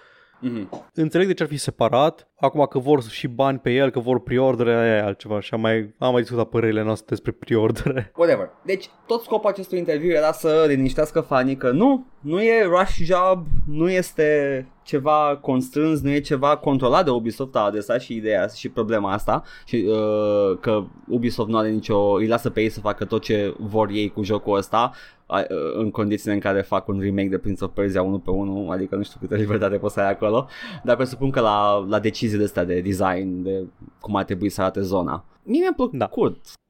Mm-hmm. 0.43 0.69
Înțeleg 0.95 1.27
de 1.27 1.35
ce 1.35 1.43
ar 1.43 1.49
fi 1.49 1.57
separat, 1.57 2.29
acum 2.41 2.67
că 2.71 2.79
vor 2.79 3.03
și 3.03 3.27
bani 3.27 3.59
pe 3.59 3.71
el, 3.71 3.91
că 3.91 3.99
vor 3.99 4.21
preordere, 4.21 4.75
aia 4.75 4.97
e 4.97 5.03
altceva 5.03 5.41
și 5.41 5.55
am 5.55 5.61
mai, 5.61 5.95
am 5.99 6.13
mai 6.13 6.21
discutat 6.21 6.49
părerile 6.49 6.83
noastre 6.83 7.07
despre 7.09 7.33
preordere. 7.33 8.11
whatever. 8.17 8.51
Deci, 8.65 8.91
tot 9.07 9.23
scopul 9.23 9.51
acestui 9.51 9.79
interviu 9.79 10.11
era 10.11 10.33
să 10.33 10.65
liniștească 10.69 11.21
fanii 11.21 11.57
că 11.57 11.71
nu, 11.71 12.07
nu 12.21 12.43
e 12.43 12.63
rush 12.63 12.97
job, 13.03 13.47
nu 13.67 13.91
este 13.91 14.67
ceva 14.83 15.39
constrâns, 15.43 16.01
nu 16.01 16.11
e 16.11 16.21
ceva 16.21 16.57
controlat 16.57 17.05
de 17.05 17.11
Ubisoft, 17.11 17.57
a 17.57 17.61
adresat 17.61 18.01
și 18.01 18.15
ideea 18.15 18.47
și 18.47 18.69
problema 18.69 19.13
asta 19.13 19.43
și 19.65 19.85
uh, 19.89 20.59
că 20.61 20.85
Ubisoft 21.09 21.49
nu 21.49 21.59
are 21.59 21.71
nicio, 21.71 21.99
îi 21.99 22.27
lasă 22.27 22.51
pe 22.51 22.61
ei 22.61 22.69
să 22.69 22.81
facă 22.81 23.05
tot 23.05 23.23
ce 23.23 23.55
vor 23.59 23.89
ei 23.91 24.09
cu 24.09 24.23
jocul 24.23 24.57
ăsta 24.57 24.91
uh, 24.93 25.18
în 25.75 25.91
condițiile 25.91 26.35
în 26.35 26.41
care 26.41 26.63
fac 26.63 26.89
un 26.89 27.01
remake 27.01 27.29
de 27.29 27.39
Prince 27.39 27.65
of 27.65 27.71
Persia 27.75 28.03
1 28.03 28.19
pe 28.19 28.31
1, 28.31 28.71
adică 28.71 28.97
nu 28.97 29.03
știu 29.03 29.19
câtă 29.21 29.35
libertate 29.35 29.77
poți 29.77 29.95
să 29.95 30.01
ai 30.01 30.11
acolo, 30.11 30.49
dar 30.85 30.97
presupun 30.97 31.31
că 31.31 31.41
la, 31.41 31.85
la 31.89 31.99
deciziile 31.99 32.45
astea 32.45 32.65
de 32.65 32.81
design, 32.81 33.43
de 33.43 33.67
cum 34.01 34.17
ar 34.17 34.25
trebui 34.25 34.49
să 34.49 34.61
arate 34.61 34.81
zona. 34.81 35.25
Mie 35.43 35.61
mi-a 35.61 35.73
plăcut. 35.77 35.99
Da. 35.99 36.11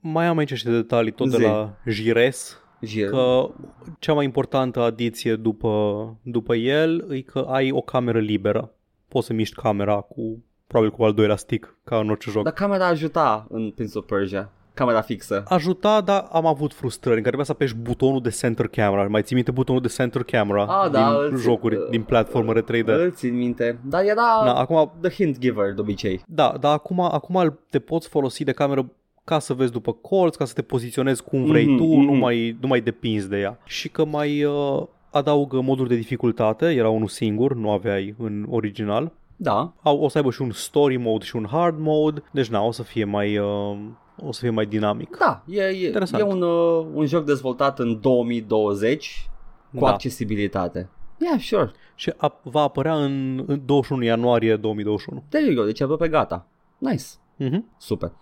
Mai 0.00 0.26
am 0.26 0.38
aici 0.38 0.52
și 0.52 0.64
detalii 0.64 1.12
tot 1.12 1.30
Zi. 1.30 1.36
de 1.36 1.44
la 1.44 1.74
Jires, 1.86 2.60
Jir. 2.80 3.08
că 3.08 3.50
cea 3.98 4.12
mai 4.12 4.24
importantă 4.24 4.80
adiție 4.80 5.36
după, 5.36 6.16
după 6.22 6.54
el 6.54 7.06
e 7.10 7.20
că 7.20 7.38
ai 7.38 7.70
o 7.72 7.80
cameră 7.80 8.18
liberă. 8.18 8.72
Poți 9.08 9.26
să 9.26 9.32
miști 9.32 9.54
camera 9.54 10.00
cu 10.00 10.42
probabil 10.66 10.96
cu 10.96 11.04
al 11.04 11.12
doilea 11.12 11.36
stick, 11.36 11.78
ca 11.84 11.98
în 11.98 12.10
orice 12.10 12.30
joc. 12.30 12.42
Dar 12.42 12.52
camera 12.52 12.86
ajuta 12.86 13.46
în 13.50 13.70
Prince 13.70 13.98
of 13.98 14.06
Persia. 14.06 14.52
Camera 14.78 15.00
fixă. 15.00 15.42
Ajuta, 15.48 16.00
dar 16.00 16.28
am 16.32 16.46
avut 16.46 16.72
frustrări 16.74 17.16
în 17.16 17.22
care 17.22 17.36
trebuia 17.36 17.44
să 17.44 17.52
apeși 17.52 17.74
butonul 17.74 18.20
de 18.22 18.28
center 18.30 18.66
camera. 18.66 19.06
Mai 19.08 19.22
ții 19.22 19.34
minte 19.34 19.50
butonul 19.50 19.80
de 19.82 19.88
center 19.88 20.22
camera 20.22 20.62
Ah, 20.64 20.90
da, 20.90 20.98
din 21.10 21.32
îl- 21.32 21.38
jocuri, 21.38 21.90
din 21.90 22.02
platformere 22.02 22.60
3D? 22.62 22.86
Îl 22.86 23.10
țin 23.12 23.36
minte. 23.36 23.78
Dar 23.84 24.02
era 24.04 24.42
Da, 24.44 24.54
acum, 24.54 24.90
the 25.00 25.10
hint 25.10 25.38
giver 25.38 25.72
de 25.74 25.80
obicei. 25.80 26.22
da, 26.26 26.54
dar 26.60 26.72
acum, 26.72 27.00
acum 27.00 27.36
îl- 27.36 27.58
te 27.70 27.78
poți 27.78 28.08
folosi 28.08 28.44
de 28.44 28.52
cameră 28.52 28.90
ca 29.24 29.38
să 29.38 29.54
vezi 29.54 29.72
după 29.72 29.92
colț, 29.92 30.34
ca 30.34 30.44
să 30.44 30.52
te 30.54 30.62
poziționezi 30.62 31.22
cum 31.22 31.44
vrei 31.44 31.66
Mhm, 31.66 31.76
tu, 31.76 31.84
mhm. 31.84 32.04
nu, 32.04 32.12
mai, 32.12 32.56
nu 32.60 32.66
mai 32.68 32.80
depinzi 32.80 33.28
de 33.28 33.38
ea. 33.38 33.58
Și 33.64 33.88
că 33.88 34.04
mai 34.04 34.44
uh, 34.44 34.82
adaugă 35.10 35.60
moduri 35.60 35.88
de 35.88 35.94
dificultate, 35.94 36.66
era 36.66 36.88
unul 36.88 37.08
singur, 37.08 37.54
nu 37.54 37.70
aveai 37.70 38.14
în 38.18 38.46
original. 38.50 39.12
Da. 39.36 39.72
Au, 39.82 39.98
o 40.00 40.08
să 40.08 40.18
aibă 40.18 40.30
și 40.30 40.42
un 40.42 40.50
story 40.50 40.96
mode 40.96 41.24
și 41.24 41.36
un 41.36 41.46
hard 41.50 41.78
mode, 41.78 42.22
deci 42.30 42.48
na, 42.48 42.62
o 42.62 42.70
să 42.70 42.82
fie 42.82 43.04
mai, 43.04 43.38
uh, 43.38 43.76
o 44.22 44.32
să 44.32 44.40
fie 44.40 44.50
mai 44.50 44.66
dinamic. 44.66 45.16
Da, 45.16 45.42
e, 45.46 45.62
e, 45.62 45.86
Interesant. 45.86 46.22
e 46.22 46.26
un, 46.26 46.42
uh, 46.42 46.86
un 46.94 47.06
joc 47.06 47.24
dezvoltat 47.24 47.78
în 47.78 48.00
2020 48.00 49.30
cu 49.74 49.84
Da. 49.84 49.86
accesibilitate. 49.92 50.88
Yeah, 51.18 51.40
sure. 51.40 51.70
Și 51.94 52.12
a, 52.16 52.40
va 52.42 52.60
apărea 52.60 52.94
în, 52.94 53.44
în 53.46 53.60
21 53.64 54.02
ianuarie 54.04 54.56
2021. 54.56 55.24
There 55.28 55.44
you 55.46 55.54
go, 55.54 55.64
deci 55.64 55.80
e 55.80 55.82
aproape 55.82 56.08
gata. 56.08 56.46
Nice. 56.78 57.04
Mhm. 57.36 57.64
Super. 57.78 58.12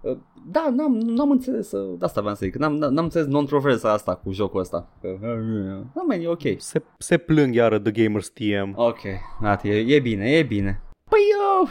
Uh, 0.00 0.16
Da, 0.50 0.68
n-am, 0.74 0.92
n-am 0.98 1.30
înțeles, 1.30 1.72
uh, 1.72 1.98
de 1.98 2.04
asta 2.04 2.20
vreau 2.20 2.34
să 2.36 2.44
zic, 2.44 2.54
n-am, 2.56 2.74
n-am 2.76 3.04
înțeles 3.04 3.26
non-controversa 3.26 3.92
asta 3.92 4.14
cu 4.14 4.32
jocul 4.32 4.60
ăsta. 4.60 4.88
Că, 5.00 5.08
Da, 5.94 6.02
man, 6.08 6.20
e 6.20 6.28
ok. 6.28 6.40
Se, 6.56 6.82
se 6.98 7.16
plâng 7.18 7.54
iară 7.54 7.78
The 7.78 7.90
Gamers 8.02 8.28
TM. 8.28 8.72
Ok, 8.74 8.98
gata, 9.40 9.68
e, 9.68 9.94
e 9.94 10.00
bine, 10.00 10.30
e 10.30 10.42
bine. 10.42 10.82
Păi, 11.10 11.20
uh, 11.62 11.70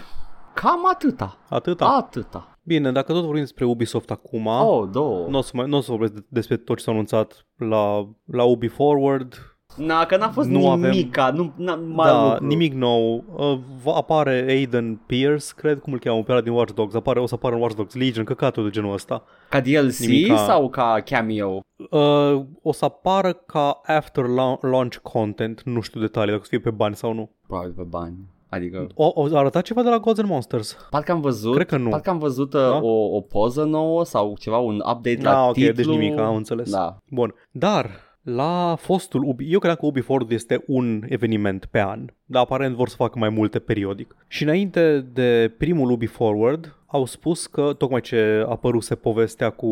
cam 0.54 0.90
atâta. 0.92 1.38
Atâta. 1.50 1.86
Atâta. 1.86 2.55
Bine, 2.66 2.92
dacă 2.92 3.12
tot 3.14 3.24
vorbim 3.24 3.42
despre 3.42 3.66
Ubisoft 3.66 4.12
acum, 4.12 4.46
Oh, 4.46 4.88
două. 4.92 5.28
nu 5.30 5.38
o 5.38 5.42
să, 5.42 5.52
mai, 5.54 5.66
n-o 5.70 5.82
să 5.82 5.92
vorbesc 5.92 6.14
de- 6.14 6.26
despre 6.30 6.58
tot 6.58 6.78
ce 6.78 6.84
s-a 6.84 6.92
anunțat 6.92 7.46
la, 7.58 8.10
la 8.26 8.44
Ubi 8.44 8.68
Forward. 8.68 9.34
Na, 9.78 10.06
că 10.06 10.18
n-a 10.18 10.30
fost 10.30 10.50
Nu 10.50 10.70
avem- 10.70 10.90
nimica, 10.92 11.30
nu, 11.30 11.54
n-a, 11.58 11.76
mare 11.76 12.10
da, 12.12 12.30
lucru. 12.30 12.46
nimic 12.46 12.74
nou. 12.74 13.24
Uh, 13.36 13.60
va 13.84 13.92
apare 13.94 14.46
Aiden 14.48 14.96
Pierce, 15.06 15.46
cred, 15.56 15.80
cum 15.80 15.94
îl 15.94 16.00
cheamă, 16.00 16.24
pe 16.24 16.32
ăla 16.32 16.42
din 16.42 16.52
Watch 16.52 16.74
Dogs. 16.74 16.94
Apare, 16.94 17.20
o 17.20 17.26
să 17.26 17.34
apară 17.34 17.56
în 17.56 17.62
Watch 17.62 17.76
Dogs 17.76 17.96
Legion, 17.96 18.24
căcatul 18.24 18.64
de 18.64 18.70
genul 18.70 18.94
ăsta. 18.94 19.24
Ca 19.50 19.60
DLC 19.62 19.98
Nimica. 20.00 20.38
sau 20.38 20.70
ca 20.70 21.02
cameo? 21.06 21.60
Uh, 21.90 22.42
o 22.62 22.72
să 22.72 22.86
apară 22.86 23.34
ca 23.34 23.82
after 23.86 24.26
la- 24.26 24.58
launch 24.62 24.96
content, 24.98 25.62
nu 25.64 25.82
știu 25.82 26.00
detalii, 26.00 26.30
dacă 26.30 26.40
o 26.42 26.44
să 26.44 26.50
fie 26.50 26.60
pe 26.60 26.70
bani 26.72 26.96
sau 26.96 27.14
nu. 27.14 27.32
Probabil 27.48 27.72
pe 27.72 27.84
bani. 27.84 28.16
Adică, 28.56 28.88
O, 28.96 29.12
o 29.14 29.26
a 29.36 29.38
arătat 29.40 29.64
ceva 29.64 29.84
de 29.84 29.90
la 29.90 29.98
Gods 30.00 30.20
and 30.20 30.30
Monsters. 30.30 30.78
parcă 30.90 31.12
am 31.12 31.22
văzut, 31.22 31.54
Cred 31.56 31.68
că 31.68 31.78
nu. 31.78 31.90
parcă 31.90 32.10
am 32.10 32.18
văzut 32.20 32.54
uh, 32.54 32.60
Da? 32.60 32.80
o, 32.82 33.16
o 33.16 33.22
poză 33.22 33.64
nouă 33.64 34.06
sau 34.06 34.36
ceva, 34.40 34.58
un 34.58 34.76
update 34.76 35.20
la 35.22 35.42
Ah, 35.42 35.48
ok, 35.48 35.54
titlu. 35.54 35.74
deci 35.74 35.86
nimic, 35.86 36.18
am 36.18 36.36
înțeles. 36.36 36.72
Da. 36.72 36.98
Bun, 37.10 37.34
dar 37.52 37.90
la 38.22 38.76
fostul 38.80 39.24
Ubi, 39.24 39.52
eu 39.52 39.58
credeam 39.60 39.78
că 39.80 39.86
Ubi 39.86 40.00
Forward 40.02 40.32
este 40.32 40.64
un 40.68 41.04
eveniment 41.08 41.66
pe 41.72 41.80
an, 41.82 42.06
dar 42.26 42.42
aparent 42.42 42.76
vor 42.76 42.90
să 42.90 42.96
facă 42.96 43.20
mai 43.20 43.30
multe 43.30 43.60
periodic. 43.60 44.16
Și 44.28 44.44
înainte 44.44 45.06
de 45.14 45.54
primul 45.58 45.90
Ubi 45.92 46.06
Forward, 46.06 46.76
au 46.88 47.06
spus 47.06 47.46
că 47.48 47.74
tocmai 47.78 48.02
ce 48.02 48.46
apăruse 48.50 48.96
povestea 48.96 49.50
cu 49.50 49.68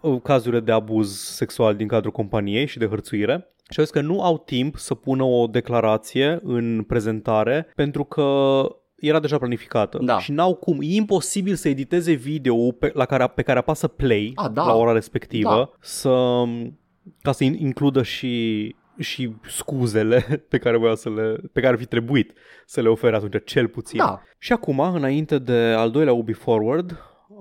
uh, 0.00 0.16
cazurile 0.22 0.60
de 0.60 0.72
abuz 0.72 1.18
sexual 1.20 1.74
din 1.76 1.86
cadrul 1.86 2.12
companiei 2.12 2.66
și 2.66 2.78
de 2.78 2.86
hărțuire, 2.86 3.50
și 3.70 3.78
au 3.78 3.84
zis 3.84 3.92
că 3.92 4.00
nu 4.00 4.22
au 4.22 4.38
timp 4.38 4.76
să 4.76 4.94
pună 4.94 5.22
o 5.22 5.46
declarație 5.46 6.38
în 6.42 6.82
prezentare 6.82 7.72
pentru 7.74 8.04
că 8.04 8.60
era 8.96 9.20
deja 9.20 9.38
planificată 9.38 9.98
Da. 10.02 10.18
și 10.18 10.32
n-au 10.32 10.54
cum. 10.54 10.78
E 10.80 10.94
imposibil 10.94 11.54
să 11.54 11.68
editeze 11.68 12.12
video 12.12 12.70
pe, 12.72 12.90
la 12.94 13.04
care, 13.04 13.26
pe 13.34 13.42
care 13.42 13.58
apasă 13.58 13.86
play 13.88 14.32
Ah, 14.34 14.50
da. 14.52 14.64
la 14.64 14.74
ora 14.74 14.92
respectivă 14.92 15.48
Da. 15.50 15.70
să, 15.80 16.42
ca 17.22 17.32
să 17.32 17.44
in- 17.44 17.58
includă 17.58 18.02
și 18.02 18.74
și 18.98 19.32
scuzele 19.48 20.20
pe 20.50 20.58
care 20.58 20.76
voia 20.76 20.94
să 20.94 21.10
le, 21.10 21.36
pe 21.52 21.60
care 21.60 21.72
ar 21.72 21.78
fi 21.78 21.86
trebuit 21.86 22.32
să 22.66 22.80
le 22.80 22.88
ofere 22.88 23.16
atunci, 23.16 23.44
cel 23.44 23.68
puțin. 23.68 23.98
Da. 23.98 24.20
Și 24.38 24.52
acum, 24.52 24.80
înainte 24.80 25.38
de 25.38 25.52
al 25.76 25.90
doilea 25.90 26.12
Ubi 26.12 26.32
Forward, 26.32 26.98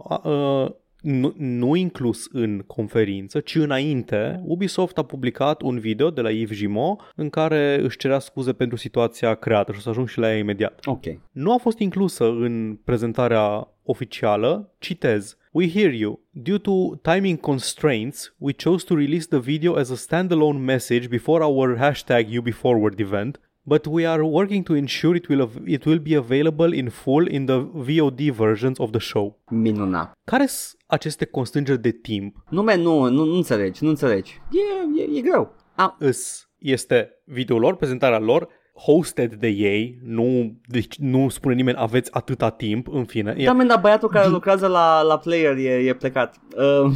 a, 0.07 0.15
a, 0.23 0.76
nu, 1.06 1.34
nu 1.38 1.76
inclus 1.76 2.28
în 2.32 2.64
conferință, 2.68 3.39
ci 3.39 3.56
înainte, 3.56 4.41
Ubisoft 4.43 4.97
a 4.97 5.03
publicat 5.03 5.62
un 5.62 5.80
video 5.80 6.10
de 6.10 6.22
la 6.22 6.30
Yves 6.30 6.58
Gimo 6.58 6.97
în 7.16 7.30
care 7.30 7.80
își 7.82 7.97
cerea 7.97 8.20
scuze 8.20 8.53
pentru 8.53 8.78
situația 8.78 9.36
creată 9.36 9.72
și 9.72 9.78
o 9.78 9.82
să 9.82 9.89
ajung 9.89 10.08
și 10.08 10.20
la 10.20 10.32
ea 10.32 10.38
imediat. 10.38 10.80
Ok. 10.86 11.03
Nu 11.32 11.53
a 11.53 11.58
fost 11.58 11.80
inclusă 11.80 12.26
în 12.26 12.80
prezentarea 12.84 13.68
oficială, 13.84 14.74
citez, 14.80 15.38
We 15.51 15.70
hear 15.70 15.93
you. 15.93 16.20
Due 16.32 16.58
to 16.58 16.95
timing 17.01 17.39
constraints, 17.39 18.34
we 18.38 18.53
chose 18.64 18.86
to 18.86 18.95
release 18.95 19.28
the 19.28 19.39
video 19.39 19.76
as 19.76 19.89
a 19.89 19.95
standalone 19.95 20.60
message 20.60 21.08
before 21.08 21.43
our 21.43 21.78
hashtag 21.78 22.28
UbiForward 22.38 22.99
event, 22.99 23.39
but 23.64 23.86
we 23.86 24.06
are 24.06 24.24
working 24.24 24.64
to 24.64 24.76
ensure 24.76 25.16
it 25.16 25.28
will, 25.28 25.41
av- 25.41 25.68
it 25.68 25.86
will 25.86 25.99
be 25.99 26.14
available 26.16 26.74
in 26.74 26.89
full 26.89 27.28
in 27.28 27.45
the 27.45 27.58
VOD 27.74 28.32
versions 28.32 28.80
of 28.80 28.89
the 28.91 28.99
show. 28.99 29.39
Minunat. 29.49 30.12
Care 30.24 30.45
sunt 30.45 30.82
aceste 30.95 31.25
constrângeri 31.25 31.81
de 31.81 31.91
timp? 31.91 32.35
Nume, 32.49 32.75
nu, 32.75 33.09
nu, 33.09 33.23
nu 33.23 33.35
înțelegi, 33.35 33.83
nu 33.83 33.89
înțelegi. 33.89 34.41
E, 34.51 35.01
e, 35.01 35.17
e 35.17 35.21
greu. 35.21 35.55
A, 35.75 35.95
Îs 35.99 36.49
este 36.57 37.21
videoul 37.23 37.61
lor, 37.61 37.75
prezentarea 37.75 38.19
lor, 38.19 38.47
hosted 38.75 39.33
de 39.33 39.47
ei, 39.47 39.99
nu, 40.03 40.55
deci 40.67 40.97
nu 40.97 41.29
spune 41.29 41.55
nimeni 41.55 41.77
aveți 41.79 42.13
atâta 42.13 42.49
timp, 42.49 42.87
în 42.91 43.05
fine. 43.05 43.35
E, 43.37 43.45
da, 43.45 43.53
men, 43.53 43.67
dar 43.67 43.79
băiatul 43.79 44.09
care 44.09 44.27
lucrează 44.27 44.67
la, 44.67 45.01
la 45.01 45.17
player 45.17 45.57
e, 45.57 45.87
e 45.87 45.93
plecat. 45.93 46.35
Uh, 46.55 46.91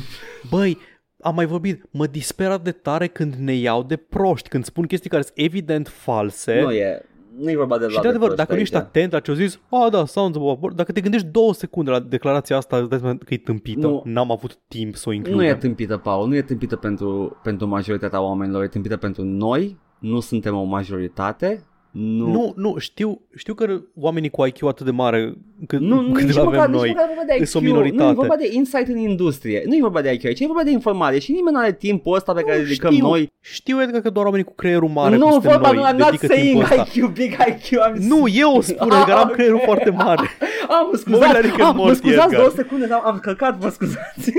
Băi, 0.49 0.77
am 1.21 1.35
mai 1.35 1.45
vorbit, 1.45 1.83
mă 1.91 2.07
disperă 2.07 2.59
de 2.63 2.71
tare 2.71 3.07
când 3.07 3.33
ne 3.33 3.53
iau 3.53 3.83
de 3.83 3.95
proști, 3.95 4.49
când 4.49 4.65
spun 4.65 4.85
chestii 4.85 5.09
care 5.09 5.21
sunt 5.21 5.37
evident 5.37 5.87
false. 5.87 6.61
nu 6.61 6.71
e, 6.71 7.05
nu 7.37 7.49
e 7.49 7.55
vorba 7.55 7.77
de 7.77 7.85
și 7.85 7.91
luat 7.91 8.01
de 8.01 8.07
adevăr, 8.07 8.27
proști 8.27 8.43
dacă 8.43 8.53
nu 8.53 8.59
ești 8.59 8.75
aici. 8.75 8.85
atent 8.85 9.11
la 9.11 9.19
ce 9.19 9.31
au 9.31 9.37
zis, 9.37 9.59
a, 9.69 9.89
da, 9.89 10.05
sounds 10.05 10.37
of 10.39 10.73
dacă 10.73 10.91
te 10.91 11.01
gândești 11.01 11.27
două 11.27 11.53
secunde 11.53 11.91
la 11.91 11.99
declarația 11.99 12.57
asta, 12.57 12.77
îți 12.77 12.89
dai 12.89 12.99
seama 12.99 13.17
că 13.25 13.33
e 13.33 13.37
tâmpită. 13.37 13.87
Nu. 13.87 14.01
N-am 14.05 14.31
avut 14.31 14.57
timp 14.67 14.95
să 14.95 15.09
o 15.09 15.11
includem. 15.11 15.39
Nu 15.39 15.45
e 15.45 15.55
tâmpită, 15.55 15.97
Paul, 15.97 16.27
nu 16.27 16.35
e 16.35 16.41
tâmpită 16.41 16.75
pentru, 16.75 17.39
pentru 17.43 17.67
majoritatea 17.67 18.21
oamenilor, 18.21 18.63
e 18.63 18.67
tâmpită 18.67 18.97
pentru 18.97 19.23
noi, 19.23 19.77
nu 19.99 20.19
suntem 20.19 20.55
o 20.55 20.63
majoritate, 20.63 21.63
nu... 21.91 22.31
Nu, 22.31 22.53
nu, 22.55 22.77
știu, 22.77 23.21
știu 23.35 23.53
că 23.53 23.81
oamenii 23.95 24.29
cu 24.29 24.45
IQ 24.45 24.61
atât 24.67 24.85
de 24.85 24.91
mare 24.91 25.33
cât, 25.67 25.79
nu, 25.79 26.01
nu 26.01 26.11
cât 26.11 26.23
nici 26.23 26.35
îl 26.35 26.43
măcar, 26.43 26.59
avem 26.59 26.71
nici 26.71 26.79
noi. 26.79 26.89
măcar 26.89 27.03
e 27.03 27.13
vorba 27.15 27.33
de 27.33 27.41
Îs 27.41 27.53
o 27.53 27.57
IQ, 27.57 27.63
nu 27.65 27.71
minoritate. 27.71 28.09
e 28.09 28.13
vorba 28.13 28.35
de 28.35 28.49
insight 28.51 28.87
în 28.87 28.97
industrie, 28.97 29.63
nu 29.65 29.75
e 29.75 29.79
vorba 29.81 30.01
de 30.01 30.11
IQ 30.13 30.23
aici, 30.25 30.39
e 30.39 30.45
vorba 30.45 30.63
de 30.63 30.71
informare 30.71 31.19
și 31.19 31.31
nimeni 31.31 31.55
nu 31.55 31.61
are 31.61 31.73
timpul 31.73 32.15
ăsta 32.15 32.33
pe 32.33 32.41
care 32.41 32.57
îl 32.59 32.63
dedicăm 32.65 32.91
știu, 32.91 33.07
noi. 33.07 33.31
Știu, 33.41 33.81
Edgar, 33.81 34.01
că 34.01 34.09
doar 34.09 34.25
oamenii 34.25 34.45
cu 34.45 34.53
creierul 34.55 34.89
mare, 34.89 35.15
cum 35.17 35.25
Nu, 35.25 35.31
suntem 35.31 35.51
vorba, 35.51 35.71
noi, 35.71 35.83
nu, 35.83 35.89
I'm 35.89 35.97
not 35.97 36.05
dedică 36.11 36.25
saying 36.33 36.57
timpul 36.57 36.79
ăsta. 36.79 36.85
IQ, 36.99 37.13
big 37.13 37.31
IQ, 37.31 37.67
I'm 37.89 37.93
Nu, 37.97 38.27
eu 38.27 38.61
spun, 38.61 38.91
Edgar, 38.91 39.17
am 39.17 39.29
creierul 39.35 39.61
foarte 39.65 39.89
mare. 39.89 40.27
Am, 40.69 40.85
mă 40.85 40.89
Mă 40.91 40.97
scuzați, 40.97 41.23
uit 41.25 41.33
la 41.33 41.39
Rick 41.39 41.53
and 41.59 41.61
am, 41.69 41.75
mă 41.75 41.81
Morty, 41.81 41.95
scuzați 41.97 42.25
Edgar. 42.25 42.39
două 42.39 42.51
secunde, 42.55 42.93
am, 42.93 43.01
am 43.05 43.19
călcat, 43.19 43.61
mă 43.61 43.69
scuzați. 43.69 44.31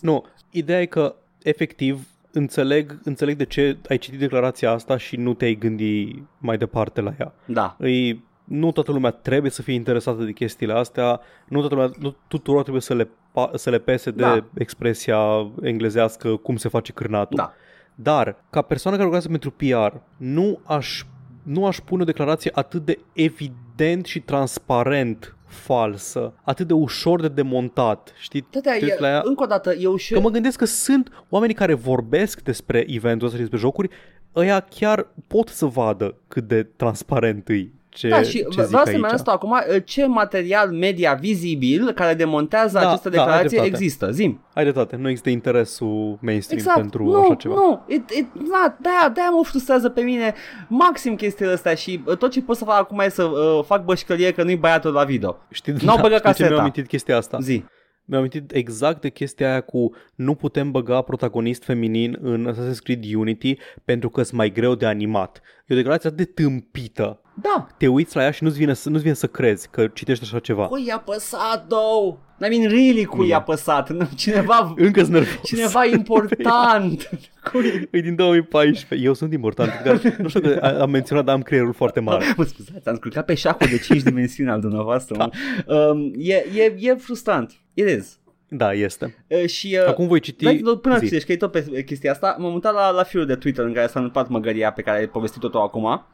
Nu, 0.00 0.24
ideea 0.50 0.80
e 0.80 0.86
că, 0.86 1.14
efectiv, 1.42 2.06
înțeleg, 2.32 2.98
înțeleg 3.04 3.36
de 3.36 3.44
ce 3.44 3.76
ai 3.88 3.98
citit 3.98 4.18
declarația 4.18 4.70
asta 4.70 4.96
și 4.96 5.16
nu 5.16 5.34
te-ai 5.34 5.54
gândi 5.54 6.22
mai 6.38 6.56
departe 6.58 7.00
la 7.00 7.14
ea. 7.20 7.32
Da, 7.44 7.76
Îi, 7.78 8.24
nu 8.44 8.72
toată 8.72 8.92
lumea 8.92 9.10
trebuie 9.10 9.50
să 9.50 9.62
fie 9.62 9.74
interesată 9.74 10.22
de 10.22 10.32
chestiile 10.32 10.72
astea, 10.72 11.20
nu 11.48 11.58
toată 11.60 11.74
lumea, 11.74 11.90
nu 11.98 12.16
tuturor 12.28 12.60
trebuie 12.60 12.82
să 12.82 12.94
le, 12.94 13.04
pa- 13.04 13.50
să 13.54 13.70
le 13.70 13.78
pese 13.78 14.10
de 14.10 14.22
Da. 14.22 14.44
expresia 14.54 15.18
englezească 15.62 16.36
cum 16.36 16.56
se 16.56 16.68
face 16.68 16.92
cârnatul. 16.92 17.36
Da. 17.36 17.52
Dar, 17.94 18.44
ca 18.50 18.62
persoană 18.62 18.96
care 18.96 19.08
lucrează 19.08 19.28
pentru 19.38 19.50
PR, 19.50 19.96
nu 20.16 20.60
aș, 20.64 21.02
nu 21.42 21.66
aș 21.66 21.78
pune 21.80 22.02
o 22.02 22.04
declarație 22.04 22.50
atât 22.54 22.84
de 22.84 22.98
evident 23.12 24.04
și 24.06 24.20
transparent 24.20 25.36
falsă, 25.48 26.34
atât 26.42 26.66
de 26.66 26.72
ușor 26.72 27.20
de 27.20 27.28
demontat, 27.28 28.12
știi? 28.20 28.40
Tătea, 28.40 28.72
Te 28.72 28.78
e, 28.78 28.82
uiți 28.84 29.00
la 29.00 29.08
ea- 29.08 29.22
încă 29.22 29.42
o 29.42 29.46
dată, 29.46 29.74
eu 29.74 29.96
și... 29.96 30.12
Că 30.12 30.20
mă 30.20 30.30
gândesc 30.30 30.58
că 30.58 30.64
sunt 30.64 31.24
oamenii 31.28 31.54
care 31.54 31.74
vorbesc 31.74 32.40
despre 32.40 32.84
eventul 32.88 33.26
ăsta 33.26 33.36
și 33.38 33.42
despre 33.42 33.60
jocuri, 33.60 33.88
ăia 34.36 34.60
chiar 34.60 35.08
pot 35.26 35.48
să 35.48 35.66
vadă 35.66 36.14
cât 36.28 36.48
de 36.48 36.62
transparent 36.62 37.48
e 37.48 37.68
ce, 37.88 38.08
da, 38.08 38.22
și 38.22 38.38
ce 38.38 38.44
vreau 38.48 38.66
zic 38.66 38.78
să 38.78 38.88
aici. 38.88 38.98
mai 39.00 39.10
asta 39.10 39.30
acum, 39.32 39.50
uh, 39.50 39.82
ce 39.84 40.06
material 40.06 40.70
media 40.70 41.14
vizibil 41.14 41.92
care 41.92 42.14
demontează 42.14 42.78
Da, 42.78 42.86
această 42.88 43.08
da, 43.08 43.16
ai 43.18 43.24
declarație 43.24 43.58
dreptate. 43.58 43.82
există? 43.82 44.10
Zim. 44.10 44.40
Ai 44.54 44.62
dreptate, 44.62 44.96
nu 44.96 45.08
există 45.08 45.30
interesul 45.30 46.18
mainstream 46.20 46.58
Exact, 46.60 46.78
pentru 46.80 47.04
nu, 47.04 47.20
așa 47.20 47.34
ceva. 47.34 47.54
nu, 47.54 47.82
it, 47.88 48.10
it, 48.10 48.26
na, 48.34 48.76
de-aia, 48.80 49.08
de-aia 49.14 49.30
mă 49.30 49.44
frustrează 49.44 49.88
pe 49.88 50.00
mine 50.00 50.34
maxim 50.68 51.14
chestiile 51.14 51.52
astea 51.52 51.74
și 51.74 52.00
uh, 52.06 52.16
tot 52.16 52.30
ce 52.30 52.42
pot 52.42 52.56
să 52.56 52.64
fac 52.64 52.78
acum 52.78 52.98
e 52.98 53.08
să 53.08 53.24
uh, 53.24 53.64
fac 53.64 53.84
bășcălie 53.84 54.32
că 54.32 54.42
nu-i 54.42 54.56
băiatul 54.56 54.92
la 54.92 55.04
video. 55.04 55.36
Știi, 55.50 55.72
N-au 55.72 55.96
băgat 56.00 56.18
știi 56.18 56.20
ce 56.20 56.22
caseta. 56.22 56.48
mi-a 56.48 56.58
amintit 56.58 56.86
chestia 56.86 57.16
asta? 57.16 57.38
Zi. 57.40 57.64
Mi-am 58.04 58.20
amintit 58.20 58.52
exact 58.54 59.00
de 59.00 59.08
chestia 59.10 59.50
aia 59.50 59.60
cu 59.60 59.94
nu 60.14 60.34
putem 60.34 60.70
băga 60.70 61.00
protagonist 61.02 61.64
feminin 61.64 62.18
în 62.22 62.52
Assassin's 62.54 62.82
Creed 62.82 63.14
Unity 63.14 63.56
pentru 63.84 64.08
că 64.08 64.22
sunt 64.22 64.36
mai 64.38 64.52
greu 64.52 64.74
de 64.74 64.86
animat. 64.86 65.40
E 65.66 65.74
o 65.74 65.76
declarație 65.76 66.08
atât 66.08 66.26
de 66.26 66.42
tâmpită. 66.42 67.20
Da, 67.42 67.66
Te 67.76 67.86
uiți 67.88 68.16
la 68.16 68.22
ea 68.22 68.30
și 68.30 68.42
nu-ți 68.42 68.58
vine 68.58 68.74
să, 68.74 68.88
nu-ți 68.88 69.02
vine 69.02 69.14
să 69.14 69.26
crezi 69.26 69.68
că 69.70 69.86
citești 69.86 70.24
așa 70.24 70.38
ceva. 70.38 70.66
cui 70.66 70.84
i-a 70.86 70.98
păsat, 70.98 71.66
though? 71.68 72.16
I 72.40 72.48
mean, 72.58 72.70
really 72.70 73.04
cui 73.04 73.18
Mie. 73.18 73.28
i-a 73.28 73.40
păsat? 73.42 73.90
Nu, 73.90 74.08
Cineva, 74.16 74.74
Încă 74.76 75.00
sunt 75.00 75.12
nervos. 75.12 75.40
cineva 75.44 75.84
important. 75.96 77.10
Cui? 77.52 77.88
E 77.90 78.00
din 78.00 78.14
2014. 78.14 79.06
Eu 79.06 79.14
sunt 79.14 79.32
important. 79.32 79.70
Că, 79.82 79.98
nu 80.22 80.28
știu 80.28 80.40
că 80.40 80.58
a- 80.62 80.80
am 80.80 80.90
menționat, 80.90 81.24
dar 81.24 81.34
am 81.34 81.42
creierul 81.42 81.72
foarte 81.72 82.00
mare. 82.00 82.24
Mă 82.36 82.44
scuzați, 82.44 82.88
am 82.88 82.94
scurcat 82.94 83.24
pe 83.24 83.34
șacul 83.34 83.66
de 83.70 83.78
5 83.78 84.02
dimensiuni 84.02 84.50
al 84.50 84.60
dumneavoastră. 84.60 85.16
Da. 85.16 85.28
Um, 85.74 86.12
e, 86.18 86.34
e, 86.54 86.74
e 86.78 86.94
frustrant. 86.94 87.52
It 87.74 87.88
is. 87.98 88.18
Da, 88.48 88.72
este. 88.72 89.24
Uh, 89.28 89.46
și, 89.48 89.76
uh, 89.82 89.88
Acum 89.88 90.06
voi 90.06 90.20
citi... 90.20 90.44
Dai, 90.44 90.62
până 90.82 90.98
zi. 90.98 91.04
citești, 91.04 91.26
că 91.26 91.32
e 91.32 91.36
tot 91.36 91.50
pe 91.50 91.82
chestia 91.86 92.10
asta, 92.12 92.36
m-am 92.38 92.52
mutat 92.52 92.72
la, 92.74 92.90
la 92.90 93.02
firul 93.02 93.26
de 93.26 93.34
Twitter 93.34 93.64
în 93.64 93.72
care 93.72 93.86
s-a 93.86 93.92
întâmplat 93.98 94.28
măgăria 94.28 94.72
pe 94.72 94.82
care 94.82 94.98
ai 94.98 95.06
povestit 95.08 95.40
tot 95.40 95.54
acum 95.54 96.06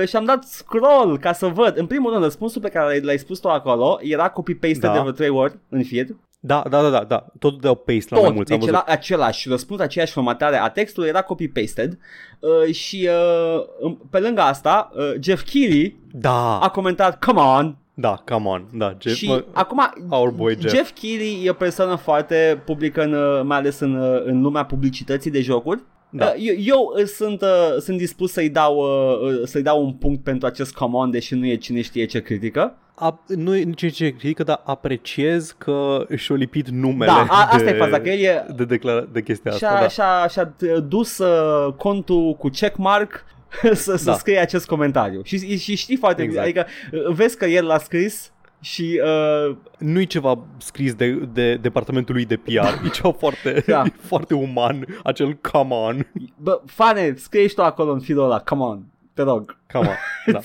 uh, 0.00 0.08
și 0.08 0.16
am 0.16 0.24
dat 0.24 0.42
scroll 0.44 1.18
ca 1.18 1.32
să 1.32 1.46
văd. 1.46 1.76
În 1.78 1.86
primul 1.86 2.10
rând, 2.10 2.22
răspunsul 2.22 2.60
pe 2.60 2.68
care 2.68 2.86
l-ai, 2.86 3.00
l-ai 3.00 3.18
spus 3.18 3.38
tu 3.38 3.48
acolo 3.48 3.98
era 4.02 4.28
copy-paste 4.30 4.78
Da. 4.86 4.92
de 4.92 4.98
vreo 4.98 5.12
3 5.12 5.28
ori 5.28 5.58
în 5.68 5.82
feed. 5.84 6.16
Da, 6.44 6.62
da, 6.70 6.82
da, 6.82 6.90
da, 6.90 7.04
da. 7.04 7.26
Tot 7.38 7.60
dau 7.60 7.74
paste 7.74 8.14
la 8.14 8.16
mai 8.16 8.24
Tot, 8.26 8.34
mulți. 8.34 8.52
Am 8.52 8.58
deci 8.58 8.68
văzut. 8.68 8.82
era 8.86 8.92
același 8.96 9.48
răspuns, 9.48 9.80
aceeași 9.80 10.12
formatare 10.12 10.56
a 10.56 10.68
textului, 10.68 11.08
era 11.08 11.22
copy-pasted. 11.22 11.98
Uh, 12.40 12.74
și 12.74 13.08
uh, 13.56 13.62
în- 13.80 13.98
pe 14.10 14.18
lângă 14.18 14.40
asta, 14.40 14.90
uh, 14.94 15.12
Jeff 15.20 15.42
Keighley 15.50 15.96
Da, 16.12 16.58
a 16.58 16.68
comentat, 16.70 17.24
come 17.24 17.40
on, 17.40 17.76
da, 17.94 18.22
come 18.30 18.48
on. 18.48 18.64
Da, 18.72 18.96
Jeff, 19.00 19.16
și 19.16 19.26
mă, 19.28 19.44
acum 19.52 19.92
our 20.08 20.30
boy 20.30 20.56
Jeff. 20.60 20.74
Jeff 20.74 20.90
Keighley 21.00 21.44
e 21.44 21.50
o 21.50 21.52
persoană 21.52 21.94
foarte 21.94 22.62
publică, 22.64 23.02
în, 23.02 23.12
uh, 23.14 23.40
mai 23.44 23.56
ales 23.56 23.78
în, 23.80 23.94
uh, 23.94 24.22
în 24.24 24.40
lumea 24.42 24.64
publicității 24.64 25.30
de 25.30 25.40
jocuri. 25.40 25.80
Da. 26.14 26.26
Uh, 26.26 26.34
Eu, 26.46 26.54
eu 26.58 26.92
uh, 26.98 27.04
sunt, 27.04 27.42
uh, 27.42 27.76
sunt 27.80 27.98
dispus 27.98 28.32
să-i 28.32 28.48
dau, 28.48 28.76
uh, 28.76 29.32
uh, 29.32 29.40
să-i 29.44 29.62
dau 29.62 29.84
un 29.84 29.92
punct 29.92 30.22
pentru 30.22 30.46
acest 30.46 30.74
command, 30.74 31.12
deși 31.12 31.34
nu 31.34 31.46
e 31.46 31.54
cine 31.56 31.80
știe 31.80 32.04
ce 32.04 32.20
critică. 32.20 32.76
A, 32.94 33.24
nu 33.26 33.56
e 33.56 33.62
nici 33.62 33.92
ce 33.92 34.08
critică, 34.10 34.42
dar 34.42 34.60
apreciez 34.64 35.54
că 35.58 36.06
și-a 36.16 36.34
lipit 36.34 36.68
numele 36.68 37.10
Da, 37.10 37.26
a, 37.28 37.44
asta 37.44 37.64
de, 37.64 37.70
e 37.70 37.74
faza, 37.78 38.00
că 38.00 38.08
el 38.08 38.24
e, 38.24 38.46
de, 38.56 38.64
declara- 38.64 39.08
de 39.12 39.22
chestia 39.22 39.50
și-a, 39.50 39.68
asta. 39.68 39.80
Da. 39.80 39.88
și-a, 39.88 40.26
și-a 40.28 40.54
uh, 40.76 40.84
dus 40.88 41.18
uh, 41.18 41.72
contul 41.76 42.34
cu 42.34 42.48
checkmark 42.48 43.24
să, 43.72 43.96
să 43.96 44.04
Da. 44.04 44.14
scrie 44.14 44.38
acest 44.38 44.66
comentariu. 44.66 45.20
Și, 45.24 45.58
și 45.58 45.76
știi 45.76 45.96
foarte 45.96 46.22
Exact. 46.22 46.46
bine, 46.46 46.60
adică 46.60 46.72
uh, 47.08 47.14
vezi 47.14 47.36
că 47.36 47.44
el 47.46 47.64
l-a 47.66 47.78
scris 47.78 48.32
și 48.62 49.00
uh, 49.04 49.56
Nu-i 49.78 50.06
ceva 50.06 50.38
scris 50.58 50.94
de, 50.94 51.10
de 51.10 51.54
departamentul 51.54 52.14
lui 52.14 52.24
de 52.24 52.36
PR, 52.36 52.50
e 52.86 52.88
ceva 52.92 53.12
foarte, 53.12 53.64
Da. 53.66 53.82
e 53.86 53.92
foarte 54.00 54.34
uman, 54.34 54.86
acel 55.02 55.38
come 55.52 55.74
on, 55.74 56.06
bă, 56.36 56.60
fane, 56.66 57.14
scrie 57.16 57.46
și 57.46 57.54
tu 57.54 57.62
acolo 57.62 57.92
în 57.92 58.00
feed 58.00 58.18
ăla, 58.18 58.40
come 58.40 58.62
on, 58.62 58.82
te 59.14 59.22
rog. 59.22 59.56
come 59.72 59.88
on. 59.88 60.32
Da. 60.32 60.40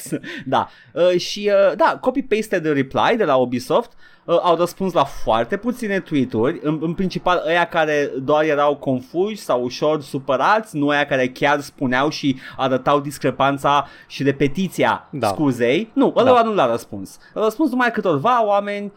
da. 0.46 0.70
Uh, 0.94 1.20
și 1.20 1.52
uh, 1.70 1.76
da, 1.76 2.00
copy-paste 2.02 2.60
de 2.60 2.72
reply 2.72 3.18
de 3.18 3.24
la 3.24 3.36
Ubisoft 3.36 3.92
uh, 3.94 4.17
au 4.28 4.56
răspuns 4.56 4.94
la 4.94 5.04
foarte 5.04 5.58
puține 5.58 6.00
tweet-uri, 6.00 6.60
în, 6.64 6.78
în 6.82 6.94
principal 6.94 7.44
ăia 7.48 7.66
care 7.66 8.12
doar 8.24 8.44
erau 8.44 8.76
confuși 8.76 9.38
sau 9.38 9.64
ușor 9.64 10.02
supărați, 10.02 10.78
nu 10.78 10.88
ăia 10.88 11.06
care 11.06 11.28
chiar 11.28 11.60
spuneau 11.60 12.10
și 12.10 12.36
arătau 12.58 13.00
discrepanța 13.00 13.88
și 14.08 14.24
repetiția 14.24 15.08
Da. 15.12 15.28
scuzei. 15.28 15.90
Nu, 15.94 16.14
ăla 16.16 16.34
Da. 16.34 16.42
nu 16.44 16.54
l-a 16.54 16.72
răspuns. 16.72 17.18
A 17.34 17.44
răspuns 17.44 17.70
numai 17.70 17.92
câtorva 17.92 18.46
oameni 18.46 18.92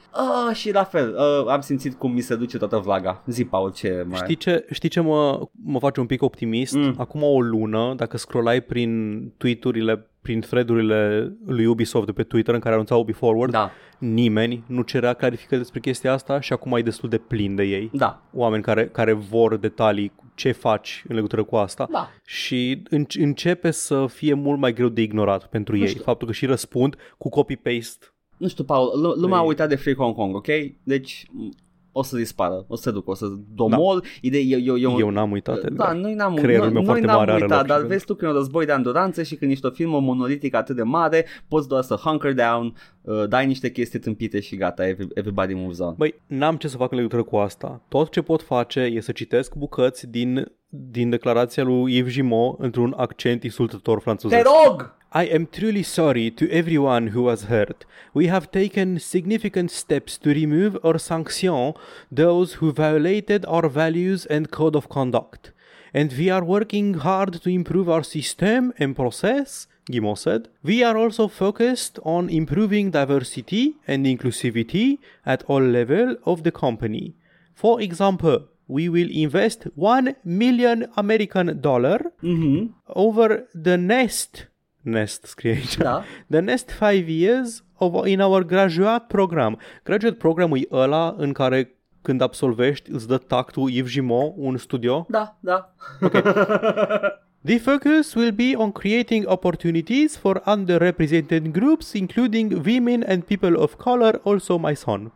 uh, 0.49 0.55
și 0.57 0.73
la 0.73 0.85
fel, 0.85 1.17
uh, 1.19 1.53
am 1.53 1.61
simțit 1.61 1.95
cum 1.99 2.13
mi 2.13 2.21
se 2.21 2.35
duce 2.37 2.59
toată 2.59 2.77
vlaga. 2.77 3.23
Zi, 3.27 3.45
Paul, 3.45 3.73
ce 3.73 4.05
mai... 4.09 4.19
Știi 4.23 4.37
ce, 4.37 4.67
știi 4.71 4.89
ce 4.89 5.01
mă, 5.01 5.41
mă 5.65 5.79
face 5.79 6.01
un 6.01 6.07
pic 6.07 6.23
optimist? 6.23 6.75
Mm. 6.75 6.89
Mm. 6.91 6.95
Acum 6.99 7.23
o 7.23 7.41
lună, 7.41 7.93
dacă 7.97 8.17
scrollai 8.17 8.61
prin 8.61 9.21
tweet-urile, 9.37 10.07
prin 10.23 10.41
thread-urile 10.41 11.33
lui 11.47 11.67
Ubisoft 11.67 12.07
de 12.07 12.13
pe 12.13 12.23
Twitter 12.23 12.55
în 12.55 12.61
care 12.61 12.75
anunțau 12.75 13.01
Ubi 13.01 13.13
Forward, 13.13 13.53
Da, 13.53 13.71
nimeni 13.99 14.65
nu 14.67 14.83
cerea 14.83 15.13
clarificări 15.13 15.61
despre 15.61 15.81
chestia 15.81 16.13
asta 16.13 16.41
și 16.41 16.53
acum 16.53 16.73
e 16.77 16.83
destul 16.83 17.09
de 17.09 17.19
plin 17.19 17.55
de 17.55 17.63
ei. 17.63 17.91
da, 17.93 18.23
Oameni 18.33 18.63
care, 18.63 18.87
care 18.89 19.13
vor 19.13 19.57
detalii 19.57 20.13
cu 20.17 20.33
ce 20.35 20.53
faci 20.53 21.05
în 21.09 21.15
legătură 21.15 21.45
cu 21.45 21.57
asta 21.57 21.89
da. 21.93 22.11
și 22.27 22.83
înce- 22.91 23.23
începe 23.23 23.71
să 23.71 24.07
fie 24.07 24.35
mult 24.35 24.59
mai 24.59 24.73
greu 24.73 24.89
de 24.89 25.03
ignorat 25.03 25.47
pentru 25.47 25.77
ei. 25.77 25.87
știu. 25.87 26.03
Faptul 26.03 26.27
că 26.27 26.33
și 26.33 26.47
răspund 26.47 26.97
cu 27.19 27.29
copy-paste. 27.29 28.07
Nu 28.37 28.49
știu, 28.49 28.65
Paul, 28.65 28.87
l- 29.01 29.21
lumea 29.21 29.39
a 29.39 29.41
Ei. 29.43 29.49
uitat 29.49 29.69
de 29.69 29.77
Free 29.77 29.95
Hong 29.95 30.15
Kong, 30.15 30.35
ok? 30.35 30.47
Deci 30.83 31.25
m, 31.31 31.49
o 31.93 32.03
să 32.03 32.17
dispară, 32.17 32.65
o 32.69 32.77
să 32.77 32.83
se 32.83 32.91
ducă, 32.91 33.11
o 33.11 33.15
să 33.15 33.27
domol. 33.55 34.01
Da. 34.03 34.09
Ideea, 34.21 34.43
eu, 34.43 34.59
eu, 34.59 34.77
eu, 34.79 34.99
Eu 34.99 35.11
n-am 35.11 35.31
uitat. 35.31 35.61
da, 35.61 35.67
Edgar. 35.67 35.95
noi 35.95 36.15
n-am, 36.15 36.35
Creierul 36.35 36.65
noi, 36.65 36.73
meu 36.73 36.83
noi 36.83 36.91
foarte 36.91 37.07
n-am 37.07 37.17
mare 37.19 37.31
are 37.31 37.43
uitat, 37.43 37.59
loc 37.59 37.67
dar 37.67 37.81
și 37.81 37.87
vezi 37.87 38.05
tu 38.05 38.15
că 38.15 38.25
e 38.25 38.29
un 38.29 38.35
război 38.35 38.67
de 38.67 38.73
anduranță 38.73 39.23
și 39.23 39.35
când 39.35 39.51
ești 39.51 39.67
o 39.67 39.71
firmă 39.71 40.01
monolitică 40.01 40.57
atât 40.57 40.77
de 40.77 40.83
mare, 40.83 41.27
poți 41.49 41.69
doar 41.69 41.83
să 41.83 41.95
hunker 41.95 42.35
down, 42.35 42.75
uh, 43.01 43.29
dai 43.29 43.47
niște 43.47 43.71
chestii 43.71 43.99
tâmpite 43.99 44.41
și 44.41 44.57
gata, 44.57 44.87
every, 44.89 45.09
everybody 45.15 45.55
moves 45.55 45.79
on. 45.79 45.95
Băi, 45.97 46.15
n-am 46.27 46.57
ce 46.57 46.69
să 46.69 46.77
fac 46.77 46.91
în 46.91 46.97
legătură 46.97 47.23
cu 47.23 47.37
asta. 47.37 47.81
Tot 47.89 48.11
ce 48.11 48.23
pot 48.23 48.43
face 48.43 48.81
e 48.81 49.01
să 49.01 49.13
citesc 49.13 49.55
bucăți 49.55 50.11
din, 50.11 50.53
din 50.69 51.11
declarația 51.11 51.63
lui 51.63 51.97
Yves 51.97 52.13
Gimot 52.13 52.59
într-un 52.59 52.95
accent 52.97 53.43
insultător 53.43 53.97
Te 53.97 54.03
franțuzesc. 54.03 54.47
rog! 54.67 54.99
I 55.13 55.25
am 55.25 55.49
truly 55.49 55.83
sorry 55.83 56.31
to 56.31 56.49
everyone 56.53 57.09
who 57.09 57.23
was 57.25 57.45
hurt. 57.45 57.85
We 58.15 58.29
have 58.29 58.53
taken 58.53 59.01
significant 59.01 59.73
steps 59.73 60.17
to 60.19 60.31
remove 60.31 60.79
or 60.85 61.01
sanction 61.01 61.75
those 62.13 62.55
who 62.55 62.71
violated 62.71 63.45
our 63.47 63.69
values 63.69 64.25
and 64.27 64.53
code 64.53 64.77
of 64.77 64.89
conduct. 64.89 65.51
And 65.93 66.13
we 66.17 66.31
are 66.31 66.45
working 66.45 66.95
hard 66.95 67.43
to 67.43 67.51
improve 67.51 67.89
our 67.89 68.05
system 68.05 68.73
and 68.79 68.95
process, 68.95 69.67
Guimot 69.91 70.19
said. 70.19 70.47
We 70.63 70.85
are 70.85 70.97
also 70.97 71.27
focused 71.27 71.99
on 72.05 72.31
improving 72.31 72.93
diversity 72.93 73.75
and 73.89 74.07
inclusivity 74.07 74.99
at 75.27 75.43
all 75.49 75.61
levels 75.63 76.19
of 76.25 76.45
the 76.45 76.53
company. 76.53 77.15
For 77.53 77.81
example, 77.81 78.47
we 78.69 78.89
will 78.89 79.11
invest 79.11 79.67
1 79.75 80.15
million 80.25 80.87
American 80.97 81.61
dollar 81.61 82.13
Mhm, 82.23 82.71
over 82.95 83.49
the 83.53 83.77
next 83.77 84.47
next 84.81 85.25
scrie 85.25 85.51
aici. 85.51 85.77
Da. 85.77 86.05
The 86.31 86.41
next 86.41 86.71
five 86.71 87.09
years 87.09 87.65
of, 87.77 88.07
in 88.07 88.21
our 88.21 88.45
graduate 88.45 89.05
program. 89.09 89.59
Graduate 89.85 90.17
program 90.17 90.55
e 90.55 90.67
ăla 90.71 91.15
în 91.19 91.33
care 91.33 91.75
când 92.03 92.21
absolvești 92.21 92.91
îți 92.91 93.09
dă 93.09 93.19
tactul 93.19 93.71
Yves 93.71 93.91
Gimot, 93.91 94.33
un 94.37 94.57
studio. 94.57 95.07
Da, 95.09 95.39
da. 95.41 95.75
The 97.43 97.59
focus 97.59 98.15
will 98.15 98.33
be 98.33 98.53
on 98.57 98.71
creating 98.71 99.25
opportunities 99.27 100.17
for 100.17 100.43
underrepresented 100.47 101.53
groups, 101.53 101.95
including 101.95 102.53
women 102.67 103.05
and 103.09 103.25
people 103.25 103.57
of 103.57 103.77
color, 103.77 104.21
also 104.25 104.59
my 104.59 104.75
son. 104.75 105.13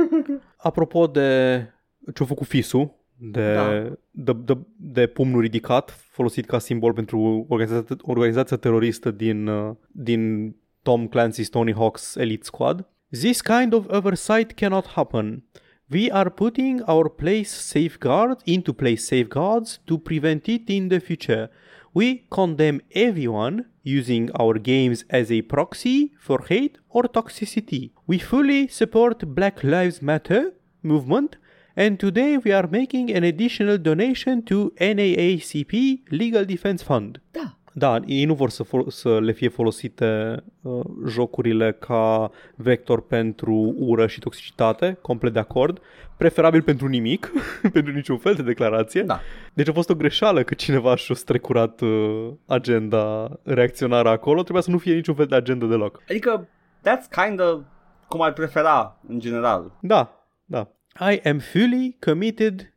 Apropo 0.56 1.06
de 1.06 1.72
ce-a 2.14 2.26
făcut 2.26 2.46
fisul, 2.46 2.94
de, 3.30 3.54
Da. 3.54 3.82
de, 4.10 4.32
de, 4.44 4.58
de 4.76 5.06
pumnul 5.06 5.40
ridicat, 5.40 5.90
folosit 5.90 6.46
ca 6.46 6.58
simbol 6.58 6.92
pentru 6.92 7.46
organizația, 7.48 7.96
organizația 8.02 8.56
teroristă 8.56 9.10
din, 9.10 9.46
uh, 9.46 9.74
din 9.90 10.54
Tom 10.82 11.08
Clancy's 11.08 11.48
Tony 11.50 11.72
Hawk's 11.72 12.14
Elite 12.16 12.44
Squad. 12.44 12.86
This 13.10 13.40
kind 13.40 13.72
of 13.72 13.86
oversight 13.88 14.52
cannot 14.52 14.86
happen. 14.86 15.44
We 15.90 16.10
are 16.10 16.30
putting 16.30 16.82
our 16.86 17.08
place 17.08 17.50
safeguard 17.50 18.40
into 18.44 18.72
place 18.72 19.04
safeguards 19.04 19.80
to 19.84 19.98
prevent 19.98 20.46
it 20.46 20.68
in 20.68 20.88
the 20.88 20.98
future. 20.98 21.50
We 21.94 22.24
condemn 22.28 22.80
everyone 22.88 23.66
using 23.82 24.30
our 24.40 24.58
games 24.58 25.04
as 25.08 25.30
a 25.30 25.42
proxy 25.42 26.12
for 26.18 26.44
hate 26.48 26.78
or 26.88 27.02
toxicity. 27.08 27.90
We 28.06 28.18
fully 28.18 28.68
support 28.68 29.34
Black 29.34 29.62
Lives 29.62 30.00
Matter 30.00 30.54
movement 30.80 31.36
and 31.76 31.98
today 31.98 32.38
we 32.44 32.54
are 32.54 32.68
making 32.70 33.16
an 33.16 33.22
additional 33.22 33.78
donation 33.78 34.42
to 34.42 34.72
NAACP 34.78 35.72
Legal 36.08 36.44
Defense 36.44 36.84
Fund. 36.84 37.20
Da. 37.30 37.56
Da, 37.74 38.00
ei 38.06 38.24
nu 38.24 38.34
vor 38.34 38.50
să, 38.50 38.62
fol- 38.62 38.90
să 38.90 39.20
le 39.20 39.32
fie 39.32 39.48
folosite 39.48 40.42
uh, 40.62 40.80
jocurile 41.08 41.72
ca 41.72 42.30
vector 42.56 43.06
pentru 43.06 43.74
ură 43.78 44.06
și 44.06 44.18
toxicitate, 44.18 44.98
complet 45.02 45.32
de 45.32 45.38
acord, 45.38 45.80
preferabil 46.16 46.62
pentru 46.62 46.86
nimic, 46.86 47.32
pentru 47.72 47.92
niciun 47.92 48.18
fel 48.18 48.34
de 48.34 48.42
declarație. 48.42 49.02
Da. 49.02 49.20
Deci 49.52 49.68
a 49.68 49.72
fost 49.72 49.90
o 49.90 49.94
greșeală 49.94 50.42
că 50.42 50.54
cineva 50.54 50.96
și-a 50.96 51.14
strecurat 51.14 51.80
uh, 51.80 52.28
agenda 52.46 53.30
reacționară 53.42 54.08
acolo, 54.08 54.42
trebuia 54.42 54.62
să 54.62 54.70
nu 54.70 54.78
fie 54.78 54.94
niciun 54.94 55.14
fel 55.14 55.26
de 55.26 55.34
agenda 55.34 55.66
deloc. 55.66 56.02
Adică, 56.08 56.48
that's 56.78 57.24
kind 57.24 57.40
of 57.40 57.60
cum 58.08 58.22
ar 58.22 58.32
prefera, 58.32 58.98
în 59.08 59.20
general. 59.20 59.72
Da, 59.80 60.26
da. 60.44 60.68
I 61.00 61.14
am 61.24 61.40
fully 61.40 61.96
committed 62.00 62.68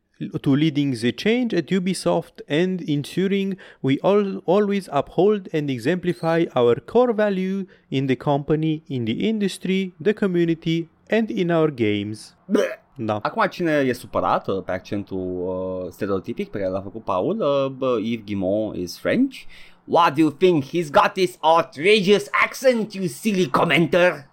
to 0.41 0.55
leading 0.55 0.91
the 0.91 1.11
change 1.11 1.53
at 1.53 1.67
Ubisoft 1.67 2.41
and 2.47 2.81
ensuring 2.81 3.57
we 3.81 3.99
all, 3.99 4.37
always 4.45 4.87
uphold 4.91 5.49
and 5.51 5.69
exemplify 5.69 6.45
our 6.55 6.75
core 6.75 7.11
value 7.11 7.65
in 7.91 8.07
the 8.07 8.15
company, 8.15 8.83
in 8.87 9.03
the 9.03 9.27
industry, 9.27 9.93
the 9.99 10.13
community 10.13 10.87
and 11.09 11.29
in 11.29 11.51
our 11.51 11.69
games. 11.69 12.35
Bleh. 12.49 12.79
Da. 12.97 13.19
Acum 13.23 13.47
cine 13.47 13.83
e 13.85 13.93
supărat 13.93 14.47
uh, 14.47 14.63
pe 14.63 14.71
accentul 14.71 15.43
uh, 15.47 15.91
stereotipic 15.91 16.49
pe 16.49 16.57
care 16.57 16.69
l-a 16.69 16.81
făcut 16.81 17.03
Paul, 17.03 17.39
uh, 17.39 18.03
Yves 18.03 18.23
Guimont 18.25 18.75
is 18.75 18.97
French. 18.97 19.45
What 19.87 20.13
do 20.15 20.21
you 20.21 20.31
think? 20.31 20.63
He's 20.63 20.89
got 20.89 21.13
this 21.13 21.37
outrageous 21.43 22.29
accent, 22.31 22.93
you 22.93 23.07
silly 23.07 23.49
commenter. 23.49 24.25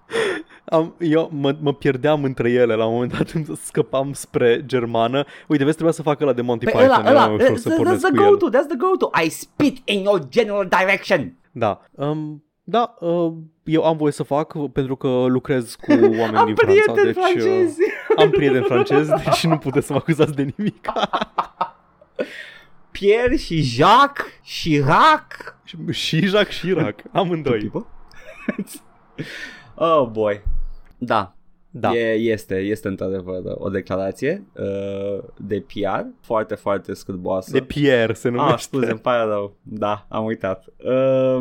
Am, 0.72 0.94
eu 0.98 1.28
mă, 1.32 1.56
mă 1.60 1.74
pierdeam 1.74 2.24
între 2.24 2.50
ele 2.50 2.74
la 2.74 2.86
un 2.86 2.92
moment 2.92 3.12
dat 3.12 3.30
îmi 3.36 3.46
scăpam 3.62 4.12
spre 4.12 4.62
germană. 4.66 5.24
Uite, 5.48 5.62
vezi, 5.64 5.74
trebuia 5.76 5.94
să 5.94 6.02
fac 6.02 6.20
ăla 6.20 6.32
de 6.32 6.42
Monty 6.42 6.64
Pe 6.64 6.70
Python, 6.70 6.86
ăla, 6.90 7.00
era 7.00 7.10
ăla, 7.10 7.26
mai 7.26 7.34
ușor 7.34 7.56
that's, 7.56 7.60
să 7.60 7.72
that's 7.72 7.76
pornesc 7.76 8.00
the 8.06 8.10
cu 8.16 8.22
el. 8.22 8.28
go-to, 8.28 8.58
that's 8.58 8.66
the 8.68 8.76
go-to. 8.76 9.10
I 9.24 9.28
spit 9.28 9.78
in 9.84 10.02
your 10.02 10.28
general 10.28 10.68
direction. 10.68 11.34
Da. 11.52 11.80
Um, 11.90 12.44
da, 12.64 12.94
uh, 13.00 13.32
eu 13.64 13.84
am 13.84 13.96
voie 13.96 14.12
să 14.12 14.22
fac 14.22 14.54
pentru 14.72 14.96
că 14.96 15.08
lucrez 15.28 15.74
cu 15.74 15.92
oameni 16.20 16.36
Am 16.36 16.46
din 16.46 16.54
Franța, 16.54 16.92
prieteni 16.92 17.04
deci 17.04 17.16
uh, 17.16 17.22
francezi. 17.22 17.78
am 18.16 18.30
prieteni 18.30 18.64
francezi, 18.64 19.10
deci 19.24 19.44
nu 19.44 19.58
puteți 19.58 19.86
să 19.86 19.92
mă 19.92 19.98
acuzați 19.98 20.34
de 20.34 20.52
nimic. 20.56 20.86
Pierre 22.90 23.36
și 23.36 23.60
Jacques 23.62 24.26
Chirac. 24.44 25.56
și 25.90 26.26
Jacques 26.26 26.60
Chirac, 26.60 27.00
amândoi. 27.12 27.70
oh 29.74 30.08
boy. 30.08 30.42
Da, 31.04 31.34
Da. 31.70 31.92
E, 31.96 32.12
este, 32.12 32.54
este 32.56 32.88
într-adevăr 32.88 33.40
o 33.54 33.68
declarație 33.68 34.44
uh, 34.56 35.22
de 35.36 35.64
PR 35.66 36.06
foarte, 36.20 36.54
foarte 36.54 36.94
scârboasă. 36.94 37.50
De 37.52 37.60
Pierre 37.60 38.12
se 38.12 38.28
Ah, 38.28 38.34
numește. 38.34 38.56
scuze, 38.58 38.90
îmi 38.90 39.00
pare 39.00 39.24
rău. 39.30 39.56
Da, 39.62 40.06
am 40.08 40.24
uitat. 40.24 40.66
Uh, 40.84 41.40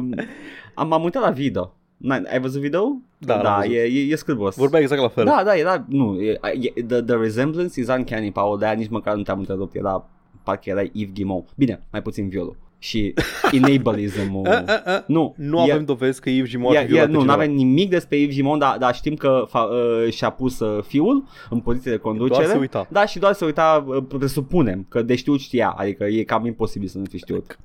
am, 0.75 0.91
am 0.93 1.03
uitat 1.03 1.21
la 1.21 1.29
video. 1.29 1.75
N-ai, 1.97 2.23
ai 2.31 2.39
văzut 2.39 2.61
video? 2.61 2.97
Da, 3.17 3.33
l-am 3.33 3.43
da 3.43 3.55
văzut. 3.55 3.73
e, 3.73 3.77
e, 3.79 4.11
e 4.11 4.15
scârbos. 4.15 4.55
Vorbea 4.55 4.79
exact 4.79 5.01
la 5.01 5.07
fel. 5.07 5.25
Da, 5.25 5.41
da, 5.45 5.55
era, 5.57 5.85
nu, 5.89 6.21
e, 6.21 6.39
e, 6.75 6.83
the, 6.83 7.01
the 7.01 7.15
resemblance 7.15 7.79
is 7.79 7.88
uncanny, 7.88 8.31
Paul, 8.31 8.57
de-aia 8.57 8.73
nici 8.73 8.89
măcar 8.89 9.15
nu 9.15 9.21
te-am 9.23 9.39
întrerupt, 9.39 9.75
era, 9.75 10.09
parcă 10.43 10.69
era 10.69 10.81
Yves 10.91 11.13
Guimont. 11.13 11.49
Bine, 11.55 11.83
mai 11.91 12.01
puțin 12.01 12.29
violul. 12.29 12.55
Și 12.84 13.14
enablism-ul. 13.52 14.48
A, 14.48 14.64
a, 14.68 14.82
a. 14.86 15.03
nu, 15.08 15.34
Nu 15.38 15.66
e- 15.66 15.72
avem 15.72 15.86
dovezi 15.86 16.22
că 16.22 16.30
Yves 16.30 16.49
Gimont 16.49 16.74
Ia, 16.74 16.82
a 16.82 16.84
fi 16.86 16.94
ia, 16.94 17.06
violat 17.06 17.10
nu, 17.10 17.18
pe 17.18 17.24
nu 17.26 17.32
cineva. 17.32 17.44
avem 17.44 17.56
nimic 17.56 17.90
despre 17.90 18.18
Yves 18.18 18.36
Gimont, 18.36 18.60
dar, 18.60 18.78
dar 18.78 18.95
știm 18.95 19.16
că 19.16 19.45
fa, 19.49 19.60
uh, 19.62 20.12
și-a 20.12 20.30
pus 20.30 20.60
uh, 20.60 20.84
fiul 20.84 21.24
în 21.49 21.60
poziție 21.60 21.91
de 21.91 21.98
conducere. 21.98 22.44
Doar 22.44 22.53
se 22.56 22.60
uita. 22.60 22.88
Da, 22.90 23.06
și 23.06 23.20
doar 23.20 23.34
se 23.34 23.45
uita, 23.45 23.84
uh, 23.88 24.03
presupunem, 24.18 24.86
că 24.90 25.02
de 25.02 25.16
știut 25.16 25.40
știa, 25.40 25.70
adică 25.70 26.03
e 26.03 26.24
cam 26.24 26.45
imposibil 26.45 26.88
să 26.88 26.98
nu 26.98 27.03
fi 27.10 27.18
știut. 27.18 27.60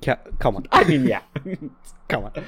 Chiar, 0.00 0.22
come 0.38 0.56
on, 0.56 0.82
I 0.82 0.88
mean, 0.88 1.06
yeah. 1.06 1.22
come 2.06 2.30
on. 2.34 2.42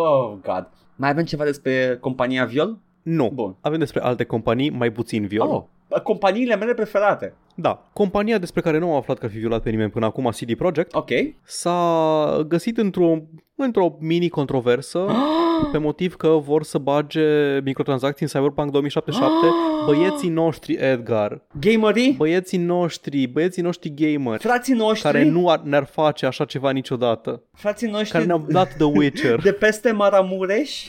oh, 0.00 0.32
God. 0.42 0.68
Mai 0.96 1.10
avem 1.10 1.24
ceva 1.24 1.44
despre 1.44 1.98
compania 2.00 2.44
Viol? 2.44 2.78
Nu, 3.08 3.30
Bun. 3.34 3.56
avem 3.60 3.78
despre 3.78 4.00
alte 4.02 4.24
companii 4.24 4.70
mai 4.70 4.90
puțin 4.92 5.26
viol. 5.26 5.48
Oh, 5.88 6.00
companiile 6.02 6.56
mele 6.56 6.74
preferate. 6.74 7.34
Da, 7.54 7.88
compania 7.92 8.38
despre 8.38 8.60
care 8.60 8.78
nu 8.78 8.90
am 8.90 8.96
aflat 8.96 9.18
că 9.18 9.24
ar 9.24 9.30
fi 9.30 9.38
violat 9.38 9.62
pe 9.62 9.70
nimeni 9.70 9.90
până 9.90 10.06
acum, 10.06 10.28
CD 10.30 10.54
Projekt, 10.56 10.94
Ok. 10.94 11.08
s-a 11.42 12.44
găsit 12.48 12.78
într-o, 12.78 13.16
într-o 13.54 13.96
mini-controversă 14.00 15.06
pe 15.72 15.78
motiv 15.78 16.14
că 16.16 16.28
vor 16.28 16.62
să 16.62 16.78
bage 16.78 17.22
microtransacții 17.64 18.26
în 18.32 18.40
Cyberpunk 18.40 18.70
2077 18.70 19.32
băieții 19.86 20.28
noștri, 20.28 20.72
Edgar, 20.80 21.42
Gamerii? 21.60 22.14
băieții 22.16 22.58
noștri, 22.58 23.26
băieții 23.26 23.62
noștri 23.62 23.94
gamer, 23.94 24.40
Frații 24.40 24.74
noștri? 24.74 25.02
care 25.02 25.24
nu 25.24 25.48
ar, 25.48 25.60
ne-ar 25.64 25.84
face 25.84 26.26
așa 26.26 26.44
ceva 26.44 26.70
niciodată, 26.70 27.42
Frații 27.52 27.88
noștri 27.90 28.10
care 28.10 28.24
ne-au 28.24 28.44
dat 28.48 28.68
The 28.76 28.84
Witcher, 28.84 29.40
de 29.42 29.52
peste 29.52 29.92
Maramureș? 29.92 30.86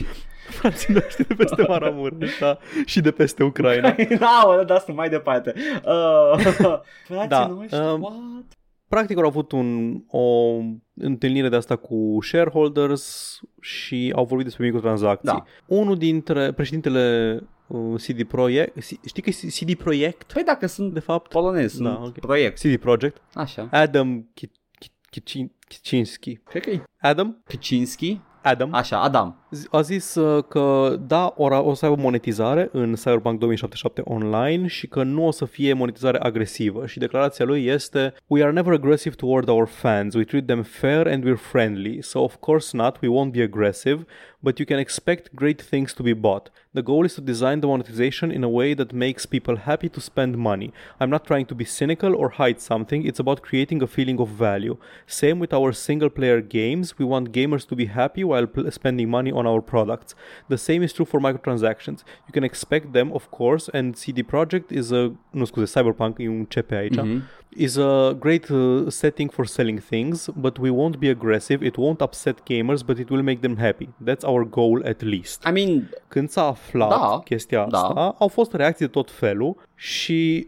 frații 0.60 0.94
noștri 0.94 1.26
de 1.26 1.34
peste 1.34 1.64
Maramureș 1.68 2.38
da? 2.38 2.58
și 2.84 3.00
de 3.00 3.10
peste 3.10 3.42
Ucraina. 3.42 3.94
Da, 4.18 4.62
da, 4.66 4.78
sunt 4.78 4.96
mai 4.96 5.08
departe. 5.08 5.54
Uh, 5.84 6.38
frații 7.08 7.28
Da, 7.28 7.46
noștri, 7.46 7.78
um, 7.78 8.00
what? 8.02 8.44
Practic 8.88 9.16
au 9.18 9.24
avut 9.26 9.52
un, 9.52 10.00
o 10.08 10.56
întâlnire 10.94 11.48
de 11.48 11.56
asta 11.56 11.76
cu 11.76 12.18
shareholders 12.22 13.38
și 13.60 14.12
au 14.16 14.24
vorbit 14.24 14.46
despre 14.46 14.64
microtransacții. 14.64 15.28
Da. 15.32 15.44
Unul 15.66 15.96
dintre 15.96 16.52
președintele 16.52 17.38
uh, 17.66 17.94
CD 18.02 18.22
Projekt, 18.22 18.82
știi 19.06 19.22
că 19.22 19.28
e 19.30 19.48
CD 19.64 19.74
Projekt 19.74 20.32
Păi 20.32 20.42
dacă 20.44 20.66
sunt 20.66 20.92
de 20.92 21.00
fapt? 21.00 21.30
polonez, 21.30 21.72
sunt 21.72 21.84
Da, 21.88 22.00
ok. 22.04 22.18
proiect. 22.18 22.58
CD 22.58 22.76
Projekt, 22.76 23.22
Așa. 23.34 23.68
Adam 23.70 24.28
Ki- 24.34 24.50
Ki- 24.78 24.92
Kicin- 25.10 25.52
Kicinski. 25.68 26.36
Cred 26.36 26.62
că 26.62 26.70
e 26.70 26.82
Adam? 27.00 27.42
Kaczynski. 27.46 28.20
Adam 28.42 28.74
Așa, 28.74 29.00
Adam. 29.02 29.46
Z- 29.50 29.66
a 29.70 29.80
zis 29.80 30.14
uh, 30.14 30.44
că 30.48 30.96
da, 31.06 31.34
ora, 31.36 31.60
o 31.62 31.74
să 31.74 31.84
aibă 31.86 32.02
monetizare 32.02 32.68
în 32.72 32.94
Cyberpunk 32.94 33.38
2077 33.38 34.02
online 34.04 34.66
și 34.66 34.86
că 34.86 35.02
nu 35.02 35.26
o 35.26 35.30
să 35.30 35.44
fie 35.44 35.72
monetizare 35.72 36.18
agresivă 36.18 36.86
și 36.86 36.98
declarația 36.98 37.44
lui 37.44 37.66
este 37.66 38.14
We 38.26 38.42
are 38.42 38.52
never 38.52 38.72
aggressive 38.72 39.14
toward 39.14 39.48
our 39.48 39.66
fans, 39.66 40.14
we 40.14 40.24
treat 40.24 40.44
them 40.46 40.62
fair 40.62 41.06
and 41.06 41.24
we're 41.24 41.40
friendly, 41.40 42.02
so 42.02 42.18
of 42.18 42.36
course 42.36 42.76
not, 42.76 42.98
we 43.02 43.08
won't 43.08 43.32
be 43.32 43.42
aggressive, 43.42 44.04
but 44.40 44.58
you 44.58 44.66
can 44.66 44.78
expect 44.78 45.34
great 45.34 45.62
things 45.62 45.92
to 45.92 46.02
be 46.02 46.14
bought. 46.14 46.50
The 46.72 46.82
goal 46.82 47.04
is 47.04 47.14
to 47.14 47.20
design 47.20 47.60
the 47.60 47.66
monetization 47.66 48.30
in 48.30 48.44
a 48.44 48.48
way 48.48 48.74
that 48.74 48.92
makes 48.92 49.26
people 49.26 49.56
happy 49.56 49.88
to 49.88 50.00
spend 50.00 50.36
money. 50.36 50.72
I'm 51.00 51.10
not 51.10 51.24
trying 51.24 51.46
to 51.46 51.54
be 51.54 51.64
cynical 51.64 52.14
or 52.14 52.30
hide 52.30 52.60
something, 52.60 53.04
it's 53.04 53.20
about 53.20 53.42
creating 53.42 53.82
a 53.82 53.86
feeling 53.86 54.20
of 54.20 54.28
value. 54.28 54.76
Same 55.06 55.38
with 55.40 55.52
our 55.52 55.72
single 55.72 56.10
player 56.10 56.40
games, 56.40 56.98
we 56.98 57.04
want 57.04 57.32
gamers 57.32 57.66
to 57.68 57.74
be 57.74 57.86
happy 57.86 58.22
while 58.24 58.46
pl- 58.46 58.70
spending 58.70 59.08
money 59.10 59.32
on 59.32 59.39
our 59.46 59.60
products. 59.62 60.14
The 60.48 60.56
same 60.56 60.82
is 60.82 60.92
true 60.92 61.06
for 61.06 61.20
microtransactions. 61.20 61.98
You 62.26 62.32
can 62.32 62.42
expect 62.44 62.92
them, 62.92 63.10
of 63.12 63.28
course, 63.30 63.70
and 63.72 63.94
CD 63.96 64.22
Projekt 64.22 64.70
is 64.70 64.90
a, 64.90 65.12
nu 65.30 65.44
scuze, 65.44 65.70
Cyberpunk 65.80 66.18
e 66.18 66.28
un 66.28 66.46
CP 66.48 66.72
aici, 66.74 67.00
Mhm. 67.00 67.22
is 67.56 67.76
a 67.76 68.16
great 68.18 68.48
uh, 68.50 68.88
setting 68.88 69.30
for 69.30 69.44
selling 69.46 69.80
things, 69.88 70.28
but 70.36 70.58
we 70.58 70.70
won't 70.70 70.98
be 70.98 71.08
aggressive, 71.08 71.66
it 71.66 71.76
won't 71.76 72.00
upset 72.00 72.36
gamers, 72.44 72.82
but 72.86 72.98
it 72.98 73.08
will 73.10 73.22
make 73.22 73.40
them 73.40 73.56
happy. 73.56 73.88
That's 74.04 74.24
our 74.24 74.44
goal 74.44 74.82
at 74.84 75.02
least. 75.02 75.46
I 75.48 75.50
mean, 75.52 75.88
Când 76.08 76.28
s-a 76.30 76.46
aflat 76.46 76.88
Da, 76.88 77.20
chestia 77.24 77.66
da. 77.70 77.78
asta, 77.78 78.14
au 78.18 78.28
fost 78.28 78.52
reacții 78.54 78.84
de 78.84 78.90
tot 78.90 79.10
felul 79.10 79.56
și 79.74 80.46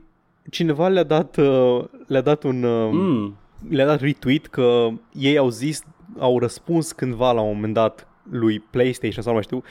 cineva 0.51 0.89
le-a 0.89 1.03
dat, 1.03 1.37
uh, 1.37 1.85
le-a 2.07 2.21
dat 2.21 2.43
un... 2.43 2.63
uh, 2.63 2.91
mm, 2.93 3.37
le-a 3.69 3.87
dat 3.87 4.01
retweet 4.01 4.47
că 4.47 4.89
ei 5.13 5.37
au 5.39 5.49
zis, 5.49 5.83
au 6.19 6.39
răspuns 6.39 6.93
cândva 6.93 7.33
la 7.33 7.41
un 7.41 7.55
moment 7.55 7.75
dat 7.75 8.07
lui 8.33 8.59
PlayStation 8.59 9.23
sau 9.23 9.33
nu 9.33 9.39
mai 9.39 9.43
știu, 9.43 9.63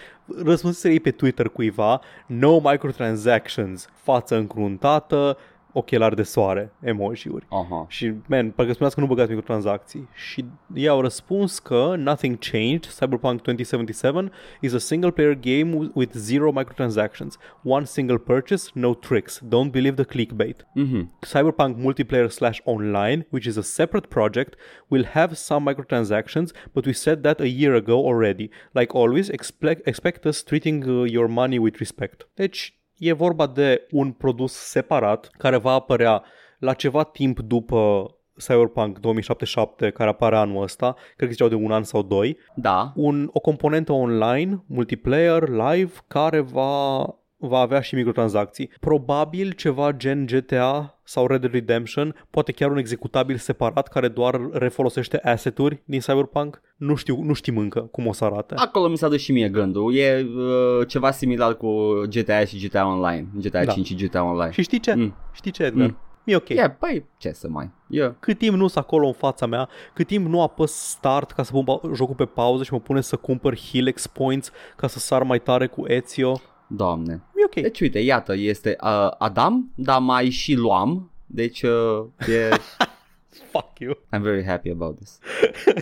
răspunsese 0.43 0.89
ei 0.89 0.99
pe 0.99 1.11
Twitter 1.11 1.49
cuiva, 1.49 2.01
no 2.25 2.59
microtransactions, 2.59 3.89
față 3.93 4.35
încruntată, 4.35 5.37
ochelari 5.73 6.15
de 6.15 6.23
soare, 6.23 6.73
emoji-uri. 6.81 7.45
aha. 7.49 7.85
Și, 7.89 8.13
man, 8.27 8.51
parcă 8.51 8.71
spuneați 8.71 8.95
că 8.95 9.01
nu 9.01 9.07
băgați 9.07 9.29
microtransacții. 9.29 10.07
Și 10.13 10.45
ei 10.75 10.87
au 10.87 11.01
răspuns 11.01 11.59
că 11.59 11.93
nothing 11.97 12.37
changed, 12.51 12.85
Cyberpunk 12.99 13.41
2077 13.41 14.31
is 14.61 14.73
a 14.73 14.77
single 14.77 15.11
player 15.11 15.33
game 15.39 15.75
with- 15.77 15.93
with 15.93 16.13
zero 16.15 16.51
microtransactions. 16.51 17.37
One 17.63 17.85
single 17.85 18.17
purchase, 18.17 18.69
no 18.73 18.93
tricks. 18.93 19.41
Don't 19.47 19.71
believe 19.71 20.03
the 20.03 20.03
clickbait. 20.03 20.65
Mhm. 20.75 21.11
Cyberpunk 21.27 21.75
multiplayer 21.77 22.27
slash 22.29 22.59
online, 22.63 23.27
which 23.31 23.45
is 23.45 23.57
a 23.57 23.61
separate 23.61 24.07
project, 24.07 24.53
will 24.89 25.05
have 25.05 25.33
some 25.33 25.71
microtransactions, 25.73 26.51
but 26.73 26.85
we 26.85 26.91
said 26.91 27.21
that 27.23 27.39
a 27.39 27.45
year 27.45 27.73
ago 27.75 27.93
already. 28.05 28.49
Like 28.71 28.93
always, 28.97 29.29
expect, 29.29 29.87
expect 29.87 30.25
us 30.25 30.43
treating 30.43 30.85
uh, 30.87 31.11
your 31.11 31.27
money 31.29 31.59
with 31.59 31.77
respect. 31.79 32.27
Deci, 32.35 32.79
e 33.01 33.11
vorba 33.13 33.47
de 33.47 33.87
un 33.91 34.11
produs 34.11 34.53
separat 34.53 35.29
care 35.37 35.57
va 35.57 35.71
apărea 35.71 36.23
la 36.59 36.73
ceva 36.73 37.03
timp 37.03 37.39
după 37.39 38.05
Cyberpunk 38.37 38.99
2077 38.99 39.89
care 39.89 40.09
apare 40.09 40.35
anul 40.35 40.63
ăsta, 40.63 40.93
cred 41.15 41.27
că 41.27 41.33
ziceau 41.33 41.47
de 41.47 41.55
un 41.55 41.71
an 41.71 41.83
sau 41.83 42.01
doi, 42.01 42.37
Da. 42.55 42.91
un, 42.95 43.29
o 43.33 43.39
componentă 43.39 43.91
online, 43.91 44.63
multiplayer, 44.67 45.49
live, 45.49 45.91
care 46.07 46.39
va, 46.39 46.99
va 47.37 47.59
avea 47.59 47.81
și 47.81 47.95
microtransacții. 47.95 48.71
Probabil 48.79 49.51
ceva 49.51 49.91
gen 49.91 50.25
GTA 50.25 51.00
sau 51.11 51.27
Red 51.27 51.39
Dead 51.39 51.53
Redemption, 51.53 52.15
poate 52.29 52.51
chiar 52.51 52.71
un 52.71 52.77
executabil 52.77 53.37
separat 53.37 53.87
care 53.87 54.07
doar 54.07 54.41
refolosește 54.51 55.17
asset-uri 55.17 55.81
din 55.85 55.99
Cyberpunk. 55.99 56.61
Nu 56.77 56.95
știu, 56.95 57.21
nu 57.21 57.33
știm 57.33 57.57
încă 57.57 57.79
cum 57.79 58.07
o 58.07 58.13
să 58.13 58.25
arate. 58.25 58.53
Acolo 58.57 58.87
mi 58.87 58.97
s-a 58.97 59.07
dus 59.07 59.21
și 59.21 59.31
mie 59.31 59.49
gândul. 59.49 59.95
E 59.95 60.27
uh, 60.35 60.87
ceva 60.87 61.11
similar 61.11 61.53
cu 61.57 61.67
GTA 62.09 62.45
și 62.45 62.67
GTA 62.67 62.87
Online. 62.87 63.27
GTA 63.35 63.63
Da. 63.63 63.71
5 63.71 63.87
și 63.87 63.95
GTA 63.95 64.23
Online. 64.23 64.51
Și 64.51 64.61
știi 64.61 64.79
ce? 64.79 64.93
Mm. 64.93 65.15
Știi 65.31 65.51
ce, 65.51 65.63
Edgar? 65.63 65.87
Mm. 65.87 65.97
E 66.23 66.35
ok. 66.35 66.49
Yeah, 66.49 66.71
păi, 66.79 67.05
ce 67.17 67.31
să 67.31 67.47
mai... 67.49 67.71
Yeah. 67.87 68.11
Cât 68.19 68.37
timp 68.37 68.55
nu 68.55 68.67
sunt 68.67 68.83
acolo 68.83 69.07
în 69.07 69.13
fața 69.13 69.45
mea, 69.45 69.69
cât 69.93 70.07
timp 70.07 70.27
nu 70.27 70.41
apăs 70.41 70.71
start 70.71 71.31
ca 71.31 71.43
să 71.43 71.51
pun 71.51 71.63
pa- 71.63 71.93
jocul 71.95 72.15
pe 72.15 72.25
pauză 72.25 72.63
și 72.63 72.73
mă 72.73 72.79
pune 72.79 73.01
să 73.01 73.15
cumpăr 73.15 73.57
Helix 73.57 74.07
Points 74.07 74.51
ca 74.75 74.87
să 74.87 74.99
sar 74.99 75.23
mai 75.23 75.39
tare 75.39 75.67
cu 75.67 75.83
Ezio, 75.87 76.41
Doamne. 76.75 77.21
e 77.35 77.43
ok. 77.45 77.53
Deci 77.53 77.79
uite, 77.81 77.99
iată, 77.99 78.35
este 78.35 78.75
uh, 78.83 79.11
Adam, 79.17 79.71
dar 79.75 79.99
mai 79.99 80.29
și 80.29 80.55
luam. 80.55 81.11
Deci 81.25 81.61
uh, 81.61 82.03
e... 82.27 82.49
Fuck 83.51 83.79
you. 83.79 83.93
I'm 83.93 84.21
very 84.21 84.45
happy 84.45 84.69
about 84.69 84.95
this. 84.99 85.19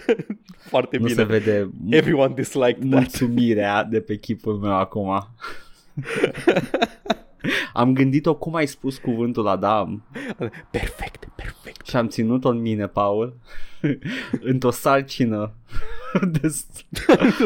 Foarte 0.70 0.98
Nu 0.98 1.04
bine. 1.04 1.16
se 1.16 1.24
vede 1.24 1.70
Everyone 1.90 2.34
disliked 2.34 2.80
that. 2.80 2.90
mulțumirea 2.90 3.84
de 3.84 4.00
pe 4.02 4.16
chipul 4.16 4.54
meu 4.58 4.74
acum. 4.74 5.10
Am 7.74 7.94
gândit-o 7.94 8.36
cum 8.36 8.56
ai 8.56 8.66
spus 8.68 8.98
cuvântul 8.98 9.48
Adam 9.48 10.04
Perfect, 10.72 11.28
perfect. 11.36 11.86
și 11.86 11.96
am 11.96 12.08
ținut-o 12.08 12.50
în 12.50 12.62
mine, 12.62 12.88
Paul, 12.88 13.36
într-o 14.42 14.72
sarcină. 14.72 15.52
de... 16.42 16.54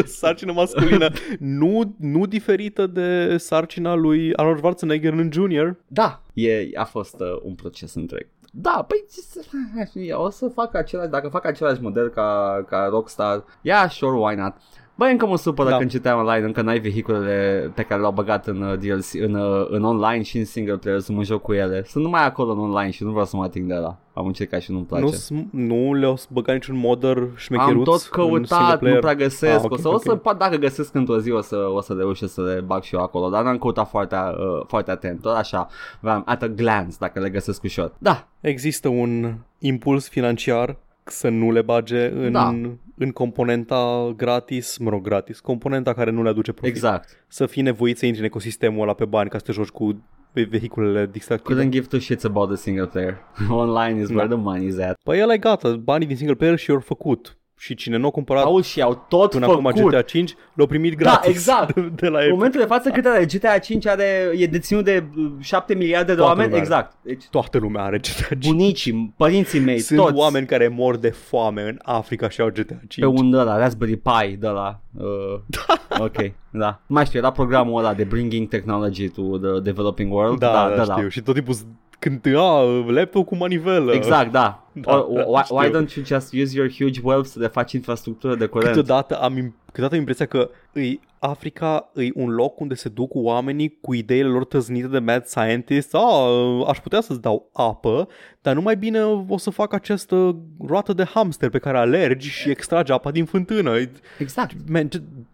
Sarcină 0.06 0.52
masculină 0.52 1.10
nu, 1.40 1.96
nu 2.00 2.26
diferită 2.26 2.88
de 2.88 3.38
sarcina 3.38 3.94
lui 3.96 4.36
Arnold 4.36 4.58
Schwarzenegger 4.58 5.14
în 5.14 5.30
Junior. 5.34 5.76
Da, 5.88 6.22
e, 6.34 6.70
a 6.74 6.84
fost 6.84 7.16
uh, 7.20 7.40
un 7.42 7.54
proces 7.56 7.94
întreg. 7.94 8.28
Da, 8.56 8.86
păi 8.88 9.04
ce 9.14 9.20
să- 9.20 10.16
o 10.18 10.30
să 10.30 10.48
fac 10.48 10.76
același, 10.76 11.10
dacă 11.10 11.28
fac 11.28 11.46
același 11.46 11.82
model 11.82 12.10
ca, 12.10 12.64
ca 12.68 12.88
Rockstar, 12.90 13.44
yeah, 13.62 13.90
sure, 13.90 14.18
why 14.18 14.36
not? 14.36 14.54
Băi, 14.96 15.12
încă 15.12 15.26
mă 15.26 15.38
supără 15.38 15.70
Da. 15.70 15.78
când 15.78 15.90
citeam 15.90 16.20
online, 16.20 16.46
încă 16.46 16.62
n-ai 16.62 16.80
vehiculele 16.80 17.72
pe 17.76 17.82
care 17.84 18.00
le-au 18.00 18.12
băgat 18.12 18.48
în 18.48 18.62
uh, 18.62 18.78
DLC, 18.78 19.14
în, 19.22 19.34
uh, 19.34 19.68
în 19.70 19.84
online 19.84 20.22
și 20.24 20.38
în 20.38 20.46
single 20.46 20.78
player 20.78 21.00
să 21.00 21.12
mă 21.12 21.24
joc 21.24 21.42
cu 21.42 21.54
ele. 21.54 21.84
Sunt 21.88 22.04
numai 22.04 22.26
acolo 22.26 22.52
în 22.52 22.60
online 22.60 22.90
și 22.92 23.04
nu 23.04 23.10
vreau 23.10 23.26
să 23.26 23.36
mă 23.36 23.44
ating 23.44 23.68
de 23.68 23.74
la. 23.74 23.98
Am 24.14 24.26
încercat 24.26 24.62
și 24.62 24.72
nu-mi 24.72 24.86
place. 24.86 25.04
Nu, 25.04 25.10
s- 25.12 25.30
nu 25.50 25.94
le-au 25.94 26.18
băgat 26.30 26.56
niciun 26.56 26.78
modder 26.78 27.28
șmecheruț 27.36 27.72
Am 27.78 27.84
tot 27.84 27.94
în 27.94 28.00
single 28.00 28.48
căutat, 28.48 28.80
player. 28.80 28.96
nu 28.96 29.02
prea 29.02 29.16
găsesc. 29.16 29.54
Ah, 29.58 29.64
ok, 29.64 29.72
o 29.72 29.78
să, 29.78 29.88
o 29.88 29.92
ok. 29.94 30.02
să, 30.02 30.16
pa- 30.16 30.38
dacă 30.38 30.56
găsesc 30.56 30.96
într-o 30.96 31.20
zi, 31.20 31.32
o 31.32 31.42
să, 31.42 31.56
o 31.74 31.82
să 31.82 31.94
reușesc 31.94 32.34
să 32.34 32.42
le 32.42 32.62
bag 32.66 32.82
și 32.84 32.96
eu 32.96 33.02
acolo. 33.02 33.30
Dar 33.30 33.44
n-am 33.44 33.58
căutat 33.58 33.90
foarte, 33.90 34.16
uh, 34.16 34.66
foarte 34.68 34.92
atent. 34.92 35.22
Tot 35.22 35.36
așa, 35.36 35.68
vreau 36.00 36.22
at 36.26 36.42
a 36.44 36.48
glance, 36.48 36.96
dacă 37.00 37.20
le 37.20 37.30
găsesc 37.30 37.64
ușor. 37.64 37.92
Da, 37.98 38.28
Există 38.42 38.88
un 38.88 39.34
impuls 39.60 40.10
financiar 40.10 40.78
să 41.04 41.30
nu 41.30 41.52
le 41.52 41.62
bage 41.62 42.12
în, 42.16 42.32
Da. 42.32 42.56
În 42.98 43.12
componenta 43.12 44.14
gratis, 44.18 44.78
mă 44.78 44.90
rog, 44.90 45.02
gratis, 45.04 45.40
componenta 45.40 45.94
care 45.94 46.12
nu 46.12 46.24
le 46.24 46.30
aduce 46.30 46.52
profit. 46.52 46.76
exact. 46.76 47.26
Să 47.28 47.46
fii 47.46 47.62
nevoit 47.62 47.98
să 47.98 48.06
intri 48.06 48.22
în 48.22 48.28
ecosistemul 48.28 48.82
ăla 48.82 48.94
pe 48.94 49.06
bani 49.06 49.30
ca 49.30 49.38
să 49.38 49.44
te 49.44 49.52
joci 49.52 49.68
cu 49.70 50.04
ve- 50.34 50.48
vehiculele 50.50 51.10
distractive. 51.12 51.64
Couldn't 51.66 51.70
give 51.70 51.86
two 51.88 52.00
shits 52.00 52.24
about 52.24 52.48
the 52.48 52.58
single 52.58 52.86
player. 52.86 53.18
Online 53.50 54.02
is 54.02 54.10
where 54.10 54.28
the 54.28 54.38
money 54.38 54.66
is 54.68 54.78
at. 54.78 54.98
Păi 55.04 55.22
ăla 55.22 55.34
e 55.34 55.38
gata, 55.38 55.76
banii 55.76 56.08
din 56.08 56.16
single 56.18 56.36
player 56.36 56.58
și 56.58 56.70
i-au 56.70 56.80
făcut. 56.80 57.38
Și 57.64 57.76
cine 57.76 57.98
nu 57.98 58.08
a 58.08 58.10
cumpărat 58.12 58.44
Paul 58.44 58.62
și 58.62 58.82
au 58.82 59.06
tot 59.08 59.32
până 59.32 59.46
făcut. 59.46 59.66
acum 59.66 59.88
GTA 59.90 60.02
5, 60.02 60.36
l-au 60.54 60.66
primit 60.68 60.96
gratis. 60.96 61.30
exact. 61.30 61.74
De, 61.76 61.82
de 62.02 62.08
la 62.08 62.18
În 62.18 62.24
Epic. 62.24 62.34
momentul 62.34 62.60
de 62.60 62.66
față 62.66 62.90
cât 62.90 63.06
are 63.06 63.26
GTA 63.26 63.58
5 63.58 63.88
are, 63.88 64.32
e 64.38 64.46
deținut 64.48 64.84
de 64.84 65.04
uh, 65.18 65.32
7 65.40 65.74
miliarde 65.76 66.12
de 66.12 66.18
Toată 66.18 66.30
oameni. 66.32 66.50
lumea 66.52 66.66
are. 66.66 66.78
Exact. 66.78 66.96
Deci 67.02 67.24
Toată 67.30 67.58
lumea 67.58 67.84
are 67.84 67.98
GTA 67.98 68.28
5. 68.36 68.46
bunicii, 68.48 69.14
părinții 69.18 69.60
mei, 69.60 69.80
Sunt 69.80 70.00
toți. 70.00 70.14
oameni 70.16 70.46
care 70.46 70.68
mor 70.68 70.98
de 70.98 71.10
foame 71.10 71.62
în 71.62 71.80
Africa 71.84 72.30
și 72.30 72.42
au 72.42 72.48
GTA 72.48 72.80
5. 72.88 73.00
Pe 73.00 73.06
un 73.06 73.30
de 73.32 73.38
la 73.38 73.58
Raspberry 73.58 73.96
Pi 73.96 74.36
de 74.40 74.48
la 74.48 74.80
uh, 74.98 75.40
Ok, 76.00 76.32
da 76.50 76.82
Mai 76.88 77.06
știu, 77.06 77.20
era 77.20 77.32
programul 77.32 77.78
ăla 77.80 77.94
de 77.94 78.04
Bringing 78.04 78.48
Technology 78.48 79.10
to 79.10 79.22
the 79.38 79.60
Developing 79.62 80.14
World 80.14 80.40
da, 80.40 80.74
da, 80.76 80.84
da, 80.86 80.94
știu. 80.94 81.08
Și 81.08 81.22
tot 81.22 81.34
timpul 81.34 81.56
s- 82.04 82.20
când 82.22 82.36
a, 82.36 82.62
laptop 82.88 83.26
cu 83.26 83.36
manivelă. 83.36 83.94
Exact, 83.94 84.32
da, 84.32 84.58
Da, 84.74 84.96
Or, 84.96 85.14
da, 85.16 85.24
why, 85.28 85.42
știu. 85.44 85.56
why 85.58 85.70
don't 85.70 85.94
you 85.96 86.06
just 86.06 86.34
use 86.44 86.58
your 86.58 86.72
huge 86.72 87.00
wealth 87.04 87.28
să 87.28 87.40
le 87.40 87.48
faci 87.48 87.72
infrastructură 87.72 88.36
de 88.36 88.46
curent? 88.46 88.76
Câteodată 88.76 89.16
am, 89.22 89.38
im- 89.38 89.54
câteodată 89.66 89.94
am 89.94 90.00
impresia 90.00 90.26
că 90.26 90.50
îi, 90.74 91.00
Africa 91.20 91.90
e 91.96 92.10
un 92.14 92.30
loc 92.30 92.60
unde 92.60 92.74
se 92.74 92.90
duc 92.90 93.10
oamenii 93.14 93.78
cu 93.82 93.94
ideile 93.94 94.28
lor 94.28 94.46
tăznite 94.46 94.88
de 94.88 95.00
mad 95.00 95.26
scientists. 95.26 95.94
Ah, 95.94 96.68
aș 96.68 96.78
putea 96.80 97.02
să-ți 97.02 97.22
dau 97.22 97.50
apă, 97.54 98.08
dar 98.42 98.56
numai 98.56 98.76
bine 98.78 99.04
o 99.28 99.38
să 99.38 99.50
fac 99.50 99.74
această 99.74 100.36
roată 100.68 100.94
de 100.94 101.04
hamster 101.04 101.50
pe 101.50 101.58
care 101.60 101.78
alergi 101.78 102.30
și 102.30 102.50
extragi 102.50 102.92
apa 102.92 103.12
din 103.12 103.26
fântână. 103.26 103.72
Exact 104.20 104.56
Man, 104.70 104.88
ce- 104.88 104.98
du- 104.98 105.26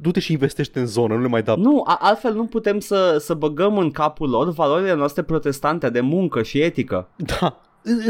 du-te 0.00 0.20
și 0.20 0.32
investește 0.32 0.80
în 0.80 0.86
zonă, 0.86 1.14
nu 1.14 1.20
le 1.20 1.28
mai 1.28 1.42
da 1.42 1.54
Nu, 1.54 1.82
a- 1.86 1.98
altfel 2.00 2.34
nu 2.34 2.44
putem 2.44 2.78
să, 2.80 3.16
să 3.20 3.34
băgăm 3.34 3.78
în 3.78 3.90
capul 3.90 4.28
lor 4.30 4.50
valorile 4.52 4.94
noastre 4.94 5.22
protestante 5.22 5.90
de 5.90 6.00
muncă 6.00 6.42
și 6.42 6.60
etică. 6.60 7.08
Da, 7.16 7.60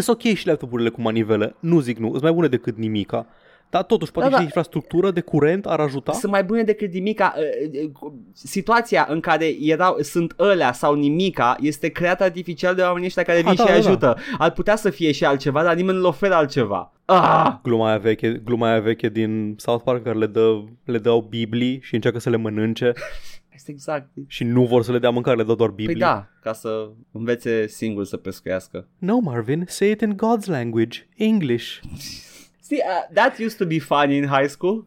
sunt 0.01 0.09
ok 0.09 0.21
și 0.23 0.47
laptopurile 0.47 0.89
cu 0.89 1.01
manivele, 1.01 1.55
nu 1.61 1.81
zic 1.81 1.99
nu, 1.99 2.11
sunt 2.11 2.23
mai 2.23 2.33
bune 2.33 2.49
decât 2.49 2.77
nimica. 2.77 3.27
Dar 3.71 3.83
totuși, 3.83 4.13
poate 4.13 4.29
Da, 4.29 4.35
și 4.35 4.41
da. 4.41 4.45
infrastructură 4.47 5.11
de 5.11 5.21
curent 5.21 5.67
ar 5.67 5.81
ajuta? 5.81 6.13
Sunt 6.13 6.33
mai 6.33 6.45
bune 6.45 6.63
decât 6.63 6.93
nimica. 6.93 7.35
Uh, 7.73 7.81
uh, 8.01 8.13
Situația 8.33 9.07
în 9.11 9.21
care 9.21 9.55
erau, 9.61 9.97
sunt 10.01 10.35
ălea 10.39 10.73
sau 10.73 10.95
nimica 10.95 11.57
este 11.61 11.89
creată 11.89 12.23
artificial 12.23 12.75
de 12.75 12.83
oamenii 12.83 13.07
ăștia 13.07 13.23
care 13.23 13.41
vin 13.41 13.49
Ah, 13.49 13.57
și 13.59 13.65
da, 13.65 13.73
îi 13.75 13.81
da, 13.83 13.83
da. 13.83 13.89
ajută. 13.89 14.17
Ar 14.39 14.51
putea 14.51 14.77
să 14.77 14.91
fie 14.91 15.13
și 15.13 15.25
altceva, 15.25 15.63
dar 15.63 15.75
nimeni 15.75 15.97
nu 15.97 16.03
le 16.03 16.09
oferă 16.09 16.35
altceva. 16.35 16.93
Ah! 17.05 17.55
Gluma 17.63 17.89
aia 17.89 17.99
veche, 17.99 18.41
gluma 18.45 18.69
aia 18.71 18.81
veche 18.81 19.09
din 19.09 19.55
South 19.59 19.85
Park 19.85 20.03
care 20.03 20.19
le, 20.19 20.27
dă, 20.27 20.63
le 20.85 20.99
dau 20.99 21.21
Biblii 21.21 21.81
și 21.83 21.95
încearcă 21.95 22.19
să 22.19 22.31
le 22.31 22.37
mănânce 22.37 22.93
Este 23.55 23.71
exact. 23.71 24.09
și 24.27 24.45
nu 24.45 24.65
vor 24.65 24.83
să 24.83 24.93
le 24.93 24.99
dea 24.99 25.11
mâncare, 25.11 25.37
le 25.37 25.43
dau 25.43 25.55
doar 25.55 25.69
Biblii. 25.71 25.97
Păi 25.97 26.07
da, 26.07 26.29
ca 26.43 26.53
să 26.53 26.89
învețe 27.13 27.67
singur 27.67 28.05
să 28.05 28.17
pescuiască. 28.17 28.89
No, 28.99 29.19
Marvin, 29.19 29.65
say 29.69 29.91
it 29.91 30.01
in 30.01 30.15
God's 30.17 30.45
language, 30.47 30.99
English. 31.17 31.67
See, 32.69 32.79
uh, 32.83 33.15
that 33.15 33.39
used 33.39 33.57
to 33.59 33.65
be 33.67 33.79
funny 33.79 34.17
in 34.17 34.27
high 34.27 34.49
school. 34.49 34.87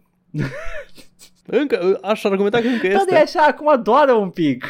Încă, 1.46 2.00
aș 2.02 2.24
argumenta 2.24 2.60
că 2.60 2.68
încă 2.68 2.88
Da, 2.88 2.94
este. 2.94 3.06
de 3.14 3.18
așa, 3.18 3.42
acum 3.42 3.82
doare 3.84 4.12
un 4.14 4.30
pic. 4.30 4.66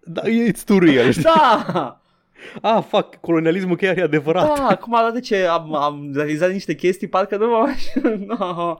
Da, 0.00 0.22
it's 0.22 0.64
too 0.64 0.78
real. 0.78 1.10
știi? 1.10 1.22
da! 1.34 2.00
Ah, 2.62 2.82
fuck, 2.88 3.14
colonialismul 3.14 3.76
chiar 3.76 3.96
e 3.98 4.02
adevărat. 4.02 4.56
Da, 4.56 4.66
acum 4.66 4.96
de 5.12 5.20
ce 5.20 5.44
am, 5.46 5.74
am 5.74 6.10
realizat 6.14 6.50
niște 6.52 6.74
chestii, 6.74 7.06
parcă 7.08 7.36
nu 7.36 7.46
mă 7.46 7.68
no. 8.38 8.78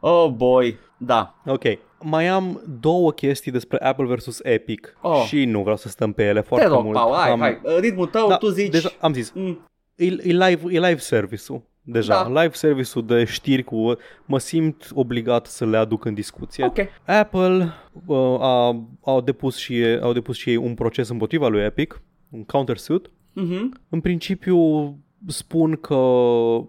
Oh 0.00 0.30
boy, 0.30 0.78
da. 0.96 1.34
Ok, 1.46 1.62
mai 1.98 2.26
am 2.28 2.62
două 2.80 3.12
chestii 3.12 3.52
despre 3.52 3.78
Apple 3.78 4.04
versus 4.06 4.38
Epic 4.42 4.96
Oh. 5.00 5.24
și 5.26 5.44
nu 5.44 5.60
vreau 5.60 5.76
să 5.76 5.88
stăm 5.88 6.12
pe 6.12 6.22
ele 6.24 6.40
Te 6.40 6.46
foarte 6.46 6.66
rog, 6.66 6.82
mult. 6.84 6.96
Paul, 6.96 7.14
hai, 7.14 7.30
Am- 7.30 7.40
hai, 7.40 7.60
ritmul 7.80 8.06
tău, 8.06 8.28
Da, 8.28 8.36
tu 8.36 8.48
zici. 8.48 8.70
Deja, 8.70 8.90
am 9.00 9.12
zis, 9.12 9.32
Mm, 9.34 9.66
e, 9.94 10.04
e, 10.04 10.32
live, 10.32 10.60
e 10.68 10.78
live 10.80 10.96
service-ul. 10.98 11.62
Deja, 11.82 12.22
Da. 12.28 12.42
live 12.42 12.54
service-ul 12.54 13.06
de 13.06 13.24
știri 13.24 13.62
cu 13.62 13.96
mă 14.24 14.38
simt 14.38 14.88
obligat 14.94 15.46
să 15.46 15.66
le 15.66 15.76
aduc 15.76 16.04
în 16.04 16.14
discuție. 16.14 16.64
ok. 16.64 16.78
Apple 17.06 17.72
uh, 18.06 18.16
a, 18.40 18.84
au, 19.02 19.20
depus 19.20 19.56
și, 19.56 19.80
ei- 19.80 20.00
au 20.00 20.12
depus 20.12 20.36
și 20.36 20.50
ei 20.50 20.56
un 20.56 20.74
proces 20.74 21.08
împotriva 21.08 21.48
lui 21.48 21.62
Epic, 21.62 22.02
un 22.30 22.44
countersuit. 22.44 23.10
Mhm. 23.32 23.80
În 23.88 24.00
principiu 24.00 24.58
spun 25.26 25.76
că 25.76 25.98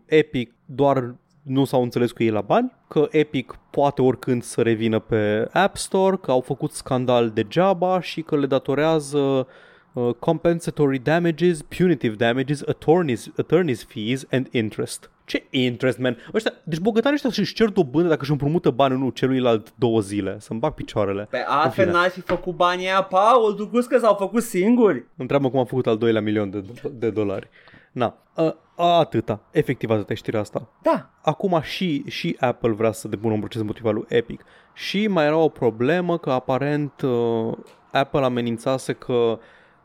Epic 0.05 0.53
doar 0.65 1.15
nu 1.41 1.65
s-au 1.65 1.81
înțeles 1.83 2.11
cu 2.11 2.23
ei 2.23 2.29
la 2.29 2.41
bani, 2.41 2.71
că 2.88 3.07
Epic 3.11 3.59
poate 3.71 4.01
oricând 4.01 4.43
să 4.43 4.61
revină 4.61 4.99
pe 4.99 5.47
App 5.53 5.77
Store, 5.77 6.15
că 6.21 6.31
au 6.31 6.41
făcut 6.41 6.71
scandal 6.71 7.29
degeaba 7.29 8.01
și 8.01 8.21
că 8.21 8.38
le 8.38 8.45
datorează 8.45 9.47
uh, 9.93 10.13
compensatory 10.19 10.99
damages, 10.99 11.61
punitive 11.61 12.15
damages, 12.15 12.61
attorneys, 12.68 13.30
attorneys 13.38 13.84
fees 13.84 14.26
and 14.31 14.47
interest. 14.51 15.11
Ce 15.26 15.43
interest, 15.49 15.97
man? 15.97 16.18
Ăștia, 16.34 16.53
deci 16.63 16.80
bogătanii 16.80 17.15
ăștia 17.15 17.43
și-și 17.43 17.53
cer 17.53 17.69
dobândă 17.69 18.09
dacă 18.09 18.22
își 18.22 18.31
împrumută 18.31 18.69
bani 18.69 18.97
nu 18.97 19.09
celuilalt 19.09 19.73
două 19.76 19.99
zile. 19.99 20.35
Să-mi 20.39 20.59
bag 20.59 20.73
picioarele. 20.73 21.27
Pe 21.30 21.43
altfel 21.47 21.85
fine. 21.85 21.97
n-ar 21.97 22.09
fi 22.09 22.22
făcut 22.22 22.55
banii 22.55 22.85
aia, 22.85 23.01
Paul, 23.01 23.53
tu 23.53 23.65
crezi 23.65 23.88
că 23.88 23.97
s-au 23.97 24.13
făcut 24.13 24.43
singuri? 24.43 25.05
Întreabă 25.18 25.49
cum 25.49 25.59
a 25.59 25.63
făcut 25.63 25.88
al 25.88 25.97
doilea 25.97 26.22
milion 26.22 26.49
de, 26.49 26.63
de 26.91 27.09
dolari. 27.09 27.49
Na, 27.91 28.18
a, 28.34 28.57
a, 28.76 28.97
atâta. 28.97 29.39
Efectiv 29.51 29.89
atâta 29.89 30.13
e 30.13 30.15
știrea 30.15 30.39
asta. 30.39 30.68
Da. 30.81 31.09
Acum 31.22 31.61
și, 31.61 32.03
și 32.07 32.38
Apple 32.39 32.72
vrea 32.72 32.91
să 32.91 33.07
depună 33.07 33.34
un 33.34 33.39
proces 33.39 33.61
împotriva 33.61 33.91
lui 33.91 34.05
Epic. 34.07 34.43
Și 34.73 35.07
mai 35.07 35.26
era 35.26 35.38
o 35.38 35.49
problemă 35.49 36.18
că 36.18 36.31
aparent 36.31 37.01
uh, 37.01 37.53
Apple 37.91 38.23
amenințase 38.23 38.93
că 38.93 39.39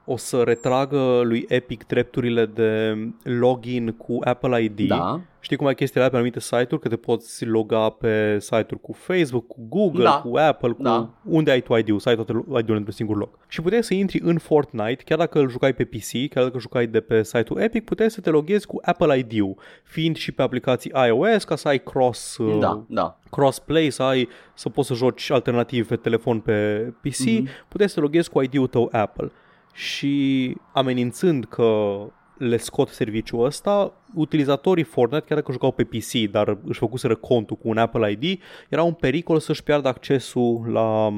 o 0.09 0.17
să 0.17 0.43
retragă 0.43 1.21
lui 1.25 1.45
Epic 1.49 1.87
drepturile 1.87 2.47
de 2.47 2.97
login 3.23 3.93
cu 3.93 4.19
Apple 4.25 4.63
ID. 4.63 4.81
Da. 4.89 5.21
Știi 5.41 5.57
cum 5.57 5.67
ai 5.67 5.75
chestiile 5.75 6.01
alea 6.01 6.11
pe 6.13 6.17
anumite 6.17 6.41
site-uri, 6.41 6.81
că 6.83 6.89
te 6.89 6.97
poți 6.97 7.45
loga 7.45 7.89
pe 7.89 8.39
site-uri 8.41 8.81
cu 8.81 8.93
Facebook, 8.93 9.47
cu 9.47 9.67
Google, 9.69 10.03
Da. 10.03 10.21
cu 10.25 10.37
Apple, 10.37 10.71
cu 10.73 10.83
Da. 10.83 11.11
unde 11.25 11.51
ai 11.51 11.61
tu 11.61 11.77
ID-ul, 11.77 11.99
să 11.99 12.09
ai 12.09 12.15
toate 12.15 12.33
ID-urile 12.33 12.77
într-un 12.77 12.93
singur 12.95 13.17
loc. 13.17 13.39
Și 13.49 13.63
puteai 13.63 13.83
să 13.85 13.95
intri 13.95 14.21
în 14.23 14.39
Fortnite, 14.39 15.03
chiar 15.05 15.19
dacă 15.19 15.39
îl 15.39 15.49
jucai 15.49 15.73
pe 15.73 15.85
PC, 15.85 16.29
chiar 16.31 16.45
dacă 16.45 16.59
jucai 16.59 16.87
de 16.87 17.01
pe 17.01 17.23
site-ul 17.23 17.61
Epic, 17.61 17.85
puteai 17.85 18.11
să 18.11 18.21
te 18.21 18.31
loghezi 18.31 18.67
cu 18.67 18.79
Apple 18.85 19.19
ID-ul, 19.19 19.55
fiind 19.85 20.17
și 20.17 20.33
pe 20.33 20.43
aplicații 20.43 20.93
iOS, 21.07 21.45
ca 21.45 21.57
să 21.57 21.69
ai 21.69 21.79
cross 21.83 22.37
uh, 22.37 22.59
Da, 22.61 22.85
da. 22.89 23.19
crossplay, 23.31 23.91
să 23.91 24.03
ai 24.03 24.29
să 24.55 24.69
poți 24.69 24.89
să 24.89 24.95
joci 24.95 25.31
alternativ 25.31 25.87
pe 25.89 25.97
telefon 25.97 26.41
pe 26.41 26.77
PC, 27.01 27.19
Mhm. 27.19 27.43
mm-hmm. 27.47 27.69
puteai 27.69 27.89
să 27.89 27.95
te 27.95 28.01
loghezi 28.01 28.31
cu 28.31 28.43
ID-ul 28.43 28.67
tău 28.67 28.89
Apple. 28.93 29.31
Și 29.77 30.57
amenințând 30.73 31.45
că 31.45 31.99
le 32.39 32.57
scot 32.57 32.89
serviciul 32.89 33.45
ăsta, 33.45 33.93
utilizatorii 34.15 34.85
Fortnite, 34.85 35.25
chiar 35.27 35.39
dacă 35.39 35.53
jucau 35.53 35.73
pe 35.73 35.85
PC, 35.85 36.31
dar 36.31 36.59
își 36.65 36.79
făcuseră 36.79 37.17
contul 37.17 37.57
cu 37.57 37.69
un 37.69 37.79
Apple 37.79 38.11
ID, 38.11 38.41
era 38.69 38.83
un 38.83 38.93
pericol 38.93 39.39
să-și 39.39 39.63
piardă 39.63 39.89
accesul 39.89 40.67
la, 40.69 41.13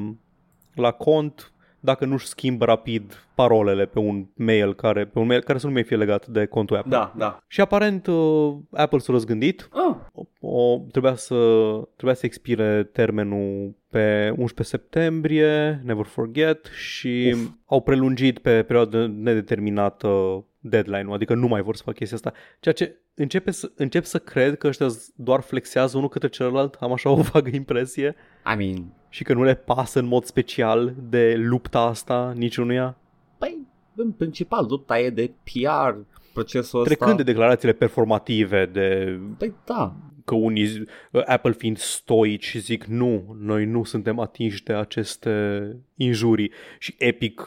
la 0.75 0.91
cont 0.91 1.53
dacă 1.81 2.05
nu-și 2.05 2.27
schimbă 2.27 2.65
rapid 2.65 3.29
parolele 3.35 3.87
pe 3.87 3.99
un 3.99 4.27
mail 4.35 4.75
care, 4.75 5.05
pe 5.05 5.19
un 5.19 5.27
mail 5.27 5.43
care 5.43 5.59
să 5.59 5.67
nu 5.67 5.73
mai 5.73 5.85
fie 5.85 5.97
legat 5.97 6.27
de 6.27 6.47
contul 6.47 6.77
Apple. 6.77 6.91
Da, 6.91 7.13
da. 7.17 7.39
Și 7.47 7.61
aparent 7.61 8.07
uh, 8.07 8.55
Apple 8.73 8.99
s-a 8.99 9.13
răzgândit 9.13 9.69
Oh, 9.73 9.97
o, 10.49 10.79
trebuia, 10.91 11.15
să, 11.15 11.35
trebuia 11.95 12.15
să 12.15 12.27
expire 12.27 12.89
termenul 12.93 13.75
pe 13.91 14.35
11 14.37 14.63
septembrie, 14.77 15.81
never 15.85 16.05
forget, 16.05 16.65
și 16.65 17.35
Uf. 17.35 17.51
au 17.67 17.81
prelungit 17.81 18.39
pe 18.39 18.63
perioadă 18.63 19.07
nedeterminată 19.07 20.45
deadline-ul, 20.61 21.15
adică 21.15 21.35
nu 21.35 21.47
mai 21.47 21.63
vor 21.63 21.77
să 21.77 21.83
facă 21.85 21.97
chestia 21.97 22.17
asta. 22.17 22.33
Ceea 22.61 22.75
ce 22.75 22.97
începe 23.15 23.51
să, 23.51 23.71
încep 23.77 24.05
să 24.05 24.19
cred 24.19 24.57
că 24.57 24.67
ăștia 24.67 24.87
doar 25.15 25.41
flexează 25.41 25.97
unul 25.97 26.09
către 26.09 26.29
celălalt, 26.29 26.75
am 26.75 26.93
așa 26.93 27.11
o 27.11 27.21
vagă 27.33 27.51
impresie, 27.53 28.15
I 28.53 28.57
mean, 28.57 28.93
și 29.09 29.25
că 29.25 29.35
nu 29.35 29.43
le 29.43 29.55
pasă 29.55 29.99
în 29.99 30.07
mod 30.07 30.25
special 30.25 30.95
de 31.09 31.35
lupta 31.37 31.81
asta 31.81 32.33
niciunuia. 32.37 32.97
păi, 33.39 33.59
în 33.95 34.11
principal, 34.11 34.67
lupta 34.69 34.99
e 34.99 35.11
de 35.11 35.31
PR, 35.45 35.95
procesul 36.33 36.81
ăsta. 36.81 36.95
Trecând 36.95 37.17
de 37.17 37.23
declarațiile 37.23 37.73
performative, 37.73 38.67
de 38.67 39.19
Păi 39.39 39.55
da, 39.65 39.97
că 40.29 40.35
unii, 40.35 40.65
zi- 40.67 40.85
Apple 41.25 41.53
fiind 41.53 41.79
stoici, 41.79 42.57
zic 42.57 42.85
nu, 42.85 43.37
noi 43.41 43.65
nu 43.65 43.85
suntem 43.85 44.19
atinși 44.19 44.63
de 44.63 44.73
aceste 44.73 45.77
injurii. 45.95 46.53
Și 46.79 46.95
Epic 46.99 47.45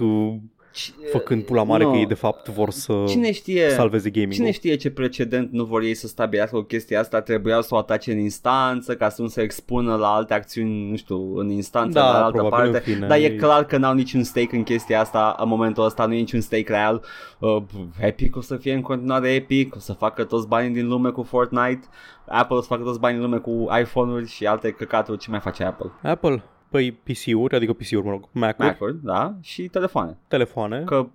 uh, 0.76 1.06
C- 1.08 1.12
făcând 1.12 1.44
pula 1.44 1.64
mare 1.64 1.84
nu. 1.84 1.92
că 1.92 1.98
ei 1.98 2.06
de 2.06 2.14
fapt 2.14 2.48
vor 2.50 2.70
să 2.70 3.04
Cine 3.08 3.32
știe, 3.32 3.70
salveze 3.70 4.10
gaming 4.10 4.32
cine 4.34 4.52
știe 4.52 4.76
ce 4.76 4.90
precedent 4.92 5.52
nu 5.52 5.64
vor 5.64 5.82
ei 5.82 5.94
să 5.94 6.08
stabilească 6.08 6.56
cu 6.56 6.62
chestia 6.62 7.00
asta, 7.00 7.22
trebuia 7.22 7.62
să 7.62 7.76
o 7.76 7.78
atace 7.78 8.12
în 8.12 8.18
instanță 8.20 8.96
ca 8.96 9.10
să 9.10 9.22
nu 9.22 9.28
se 9.28 9.42
expună 9.42 9.96
la 9.96 10.08
alte 10.08 10.34
acțiuni, 10.34 10.90
nu 10.90 10.96
știu, 10.96 11.36
în 11.36 11.50
instanță, 11.50 12.00
Da, 12.00 12.12
la 12.12 12.24
altă 12.26 12.38
probabil, 12.38 12.72
parte. 12.72 12.90
în 12.90 12.94
fine. 12.96 13.08
Dar 13.08 13.18
e 13.18 13.30
clar 13.36 13.66
că 13.66 13.78
n-au 13.78 13.94
niciun 13.94 14.24
stake 14.24 14.56
în 14.56 14.64
chestia 14.64 15.00
asta, 15.00 15.36
în 15.40 15.48
momentul 15.48 15.84
ăsta 15.84 16.06
nu 16.06 16.14
e 16.14 16.18
niciun 16.18 16.42
stake 16.42 16.66
real. 16.72 17.04
Uh, 17.40 17.58
Epic 18.00 18.36
o 18.36 18.42
să 18.42 18.56
fie 18.58 18.74
în 18.74 18.82
continuare 18.82 19.30
Epic, 19.30 19.76
o 19.76 19.80
să 19.80 19.94
facă 19.94 20.24
toți 20.24 20.48
banii 20.48 20.70
din 20.74 20.88
lume 20.88 21.10
cu 21.10 21.24
Fortnite, 21.24 21.82
Apple 22.28 22.56
o 22.56 22.62
să 22.62 22.68
facă 22.68 22.84
toți 22.84 23.00
banii 23.00 23.18
din 23.20 23.26
lume 23.30 23.38
cu 23.42 23.68
iPhone-uri 23.82 24.28
și 24.28 24.46
alte 24.46 24.72
căcaturi, 24.72 25.18
ce 25.18 25.30
mai 25.30 25.40
face 25.40 25.64
Apple? 25.64 25.92
Apple? 26.04 26.44
Păi 26.72 26.92
PC-uri, 26.92 27.56
adică 27.56 27.74
PC-uri, 27.74 28.04
mă 28.06 28.10
rog, 28.12 28.20
Mac-uri, 28.32 28.68
Mac. 28.68 28.80
Mac-uri, 28.80 28.96
da, 29.04 29.36
și 29.42 29.62
telefoane. 29.64 30.18
telefoane, 30.28 30.84
Că 30.86 31.08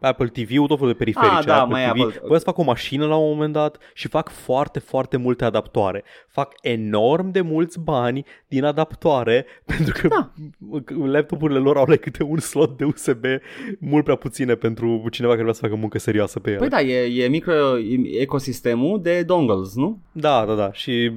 Apple 0.00 0.26
TV-ul, 0.26 0.66
tot 0.66 0.76
felul 0.78 0.92
de 0.92 0.98
periferice, 0.98 1.36
Ah, 1.36 1.44
da, 1.44 1.60
Apple 1.60 1.72
mai 1.72 1.90
TV. 1.92 2.00
Apple- 2.00 2.20
Voia 2.26 2.38
să 2.38 2.44
fac 2.44 2.58
o 2.58 2.62
mașină 2.62 3.06
la 3.06 3.16
un 3.16 3.28
moment 3.32 3.52
dat 3.52 3.78
și 3.94 4.08
fac 4.08 4.28
foarte, 4.28 4.78
foarte 4.78 5.16
multe 5.16 5.44
adaptoare. 5.44 6.04
Fac 6.28 6.52
enorm 6.62 7.30
de 7.30 7.40
mulți 7.40 7.80
bani 7.80 8.24
din 8.48 8.64
adaptoare 8.64 9.46
pentru 9.76 9.94
că 10.00 10.08
Da. 10.08 10.30
laptopurile 11.04 11.58
lor 11.58 11.76
au 11.76 11.84
like 11.86 12.00
câte 12.10 12.22
un 12.22 12.38
slot 12.38 12.76
de 12.76 12.84
USB 12.84 13.24
mult 13.78 14.04
prea 14.04 14.16
puține 14.16 14.54
pentru 14.54 15.04
cineva 15.10 15.32
care 15.32 15.42
vrea 15.42 15.54
să 15.54 15.60
facă 15.66 15.76
muncă 15.76 15.98
serioasă 15.98 16.40
pe 16.40 16.50
ele. 16.50 16.58
Păi 16.58 16.68
da, 16.68 16.80
e, 16.80 17.22
e 17.24 17.28
micro 17.28 17.78
e 17.78 18.20
ecosistemul 18.20 19.02
de 19.02 19.22
dongles, 19.22 19.74
nu? 19.74 19.98
Da, 20.12 20.44
da, 20.46 20.54
da. 20.54 20.72
Și 20.72 21.12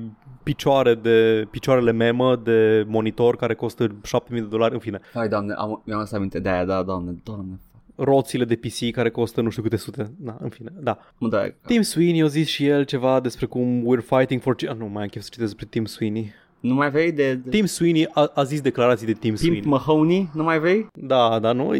picioare 0.48 0.96
de, 0.96 1.48
picioarele 1.52 1.92
memă 1.92 2.36
de 2.36 2.86
monitor 2.88 3.36
care 3.36 3.54
costă 3.54 3.96
7000 4.04 4.42
de 4.42 4.48
dolari, 4.48 4.74
în 4.74 4.80
fine. 4.80 5.00
Hai, 5.14 5.30
doamne, 5.30 5.54
am, 5.54 5.82
mi-am 5.86 6.00
lăsat 6.00 6.18
aminte 6.18 6.40
de 6.40 6.50
aia, 6.50 6.66
da, 6.66 6.84
doamne, 6.84 7.16
doamne. 7.24 7.60
Roțile 7.96 8.46
de 8.46 8.56
PC 8.56 8.92
care 8.92 9.10
costă 9.10 9.42
nu 9.42 9.50
știu 9.50 9.64
câte 9.64 9.76
sute. 9.76 10.12
Da, 10.18 10.38
în 10.40 10.50
fine, 10.50 10.72
da. 10.80 10.98
Mă 11.18 11.28
da, 11.28 11.48
Tim 11.66 11.82
Sweeney 11.82 12.22
a 12.22 12.28
zis 12.28 12.48
și 12.48 12.66
el 12.66 12.84
ceva 12.84 13.20
despre 13.20 13.46
cum 13.46 13.84
we're 13.84 14.06
fighting 14.18 14.42
for... 14.42 14.56
Ah, 14.68 14.76
nu 14.78 14.86
mai 14.86 15.04
am 15.04 15.10
chef 15.10 15.22
să 15.22 15.30
citesc 15.32 15.50
despre 15.50 15.68
Tim 15.70 15.86
Sweeney. 15.86 16.34
nu 16.60 16.74
mai 16.74 16.90
vrei 16.90 17.12
de, 17.12 17.34
de 17.34 17.50
Tim 17.50 17.66
Sweeney 17.66 18.10
a, 18.14 18.32
a 18.34 18.44
zis 18.44 18.62
declarații 18.62 19.06
de 19.06 19.12
Tim 19.12 19.22
Pimp 19.22 19.38
Sweeney. 19.38 19.62
Mahoney? 19.66 20.30
Nu 20.34 20.44
mai 20.44 20.60
vrei? 20.60 20.88
Da, 20.94 21.40
da, 21.40 21.52
nu. 21.52 21.74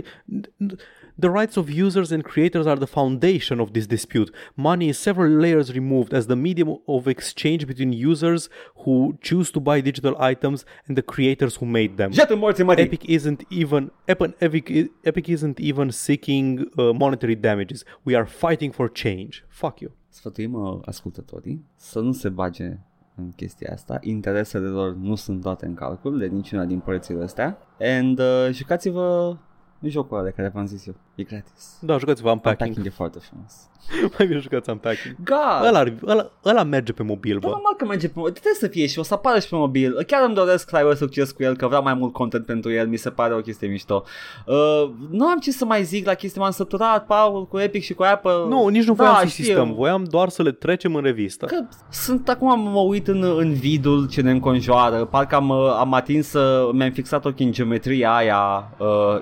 The 1.20 1.32
rights 1.32 1.58
of 1.58 1.68
users 1.68 2.12
and 2.12 2.24
creators 2.24 2.68
are 2.68 2.76
the 2.76 2.86
foundation 2.86 3.60
of 3.60 3.74
this 3.74 3.88
dispute. 3.88 4.32
Money 4.56 4.90
is 4.90 5.00
several 5.00 5.32
layers 5.32 5.74
removed 5.74 6.14
as 6.14 6.28
the 6.28 6.36
medium 6.36 6.78
of 6.88 7.08
exchange 7.08 7.66
between 7.66 7.92
users 7.92 8.50
who 8.84 9.18
choose 9.20 9.50
to 9.52 9.60
buy 9.60 9.82
digital 9.82 10.16
items 10.20 10.64
and 10.88 10.96
the 10.96 11.02
creators 11.02 11.56
who 11.56 11.66
made 11.66 11.98
them. 11.98 12.12
Jetă 12.12 12.36
morții 12.36 12.64
mării! 12.64 12.84
Epic 12.84 13.04
isn't 13.04 13.40
even 13.50 13.92
Epic, 14.06 14.36
Epic, 14.38 14.92
Epic 15.02 15.28
isn't 15.28 15.60
even 15.60 15.90
seeking 15.90 16.60
uh, 16.60 16.92
monetary 16.94 17.36
damages. 17.36 17.84
We 18.04 18.16
are 18.16 18.26
fighting 18.26 18.74
for 18.74 18.92
change. 18.92 19.46
Fuck 19.48 19.80
you. 19.80 19.92
Sfătuim 20.10 20.54
uh, 20.54 20.80
ascultătorii 20.86 21.66
să 21.76 22.00
nu 22.00 22.12
se 22.12 22.30
bage 22.30 22.80
în 23.16 23.32
chestia 23.32 23.74
asta. 23.74 23.98
Interesele 24.02 24.68
lor 24.68 24.96
nu 24.96 25.16
sunt 25.16 25.44
luate 25.44 25.66
în 25.66 25.74
calcul 25.74 26.18
de 26.18 26.26
niciuna 26.26 26.66
din 26.66 26.80
părțile 26.80 27.24
astea. 27.24 27.58
And 27.80 28.20
uh, 28.20 28.50
jucați-vă 28.52 29.38
jocul 29.82 30.18
ăla 30.18 30.26
de 30.26 30.34
care 30.36 30.52
v-am 30.54 30.66
zis 30.66 30.88
eu. 30.88 30.96
E 31.16 31.24
gratis. 31.24 31.78
Da, 31.82 31.98
jucați-vă 31.98 32.30
Unpacking. 32.30 32.62
Unpacking 32.62 32.86
e 32.86 32.96
foarte 32.96 33.20
frumos. 33.20 33.54
Mai 34.18 34.28
bine 34.28 34.40
jucați 34.40 34.70
Unpacking. 34.70 35.16
God! 35.24 35.68
Ăla, 35.68 35.80
ar- 35.80 35.94
ăla, 36.06 36.32
ăla 36.46 36.64
merge 36.64 36.94
pe 36.94 37.04
mobil, 37.04 37.34
Da, 37.34 37.40
bă. 37.48 37.48
normal 37.48 37.74
că 37.78 37.86
merge 37.86 38.08
pe 38.08 38.14
mobil. 38.16 38.32
Trebuie 38.32 38.54
să 38.54 38.68
fie 38.68 38.88
și 38.88 39.00
o 39.00 39.04
să 39.04 39.14
apară 39.14 39.40
și 39.40 39.50
pe 39.50 39.56
mobil. 39.56 40.04
Chiar 40.08 40.22
îmi 40.26 40.36
doresc 40.36 40.70
să 40.70 40.76
aibă 40.76 40.94
succes 40.94 41.32
cu 41.32 41.44
el, 41.44 41.56
că 41.56 41.68
vreau 41.68 41.84
mai 41.84 41.94
mult 41.94 42.14
content 42.14 42.46
pentru 42.46 42.72
el. 42.72 42.88
Mi 42.88 42.98
se 42.98 43.10
pare 43.10 43.34
o 43.34 43.38
chestie 43.40 43.68
mișto. 43.68 44.04
Uh, 44.46 44.90
nu 45.10 45.26
am 45.28 45.38
ce 45.40 45.52
să 45.52 45.66
mai 45.66 45.84
zic 45.84 46.06
la 46.06 46.14
chestia. 46.14 46.42
M-am 46.42 46.52
săturat, 46.52 47.06
Paul, 47.06 47.48
cu 47.48 47.60
Epic 47.60 47.84
și 47.84 47.94
cu 47.94 48.04
Apple. 48.04 48.32
Nu, 48.48 48.68
nici 48.68 48.86
nu 48.86 48.94
voiam 48.94 49.14
da, 49.14 49.20
să 49.20 49.26
știu. 49.28 49.44
insistăm. 49.44 49.74
Voiam 49.74 50.04
doar 50.04 50.30
să 50.30 50.42
le 50.42 50.52
trecem 50.52 50.96
în 50.96 51.04
revistă. 51.04 51.46
Că 51.46 51.66
sunt 51.90 52.30
acum 52.30 52.60
mă 52.60 52.80
uit 52.80 53.08
în, 53.08 53.24
în 53.38 53.54
vidul 53.54 54.08
ce 54.08 54.22
ne 54.22 54.32
înconjoară 54.32 55.06
Parcă 55.06 55.36
am, 55.36 55.50
uh, 55.50 55.76
am 55.80 55.94
atins 55.94 56.28
să 56.28 56.70
Mi-am 56.74 56.92
fixat 56.92 57.26
ochii 57.26 57.46
în 57.46 57.52
geometria 57.52 58.16
aia 58.16 58.72
uh, 58.78 59.18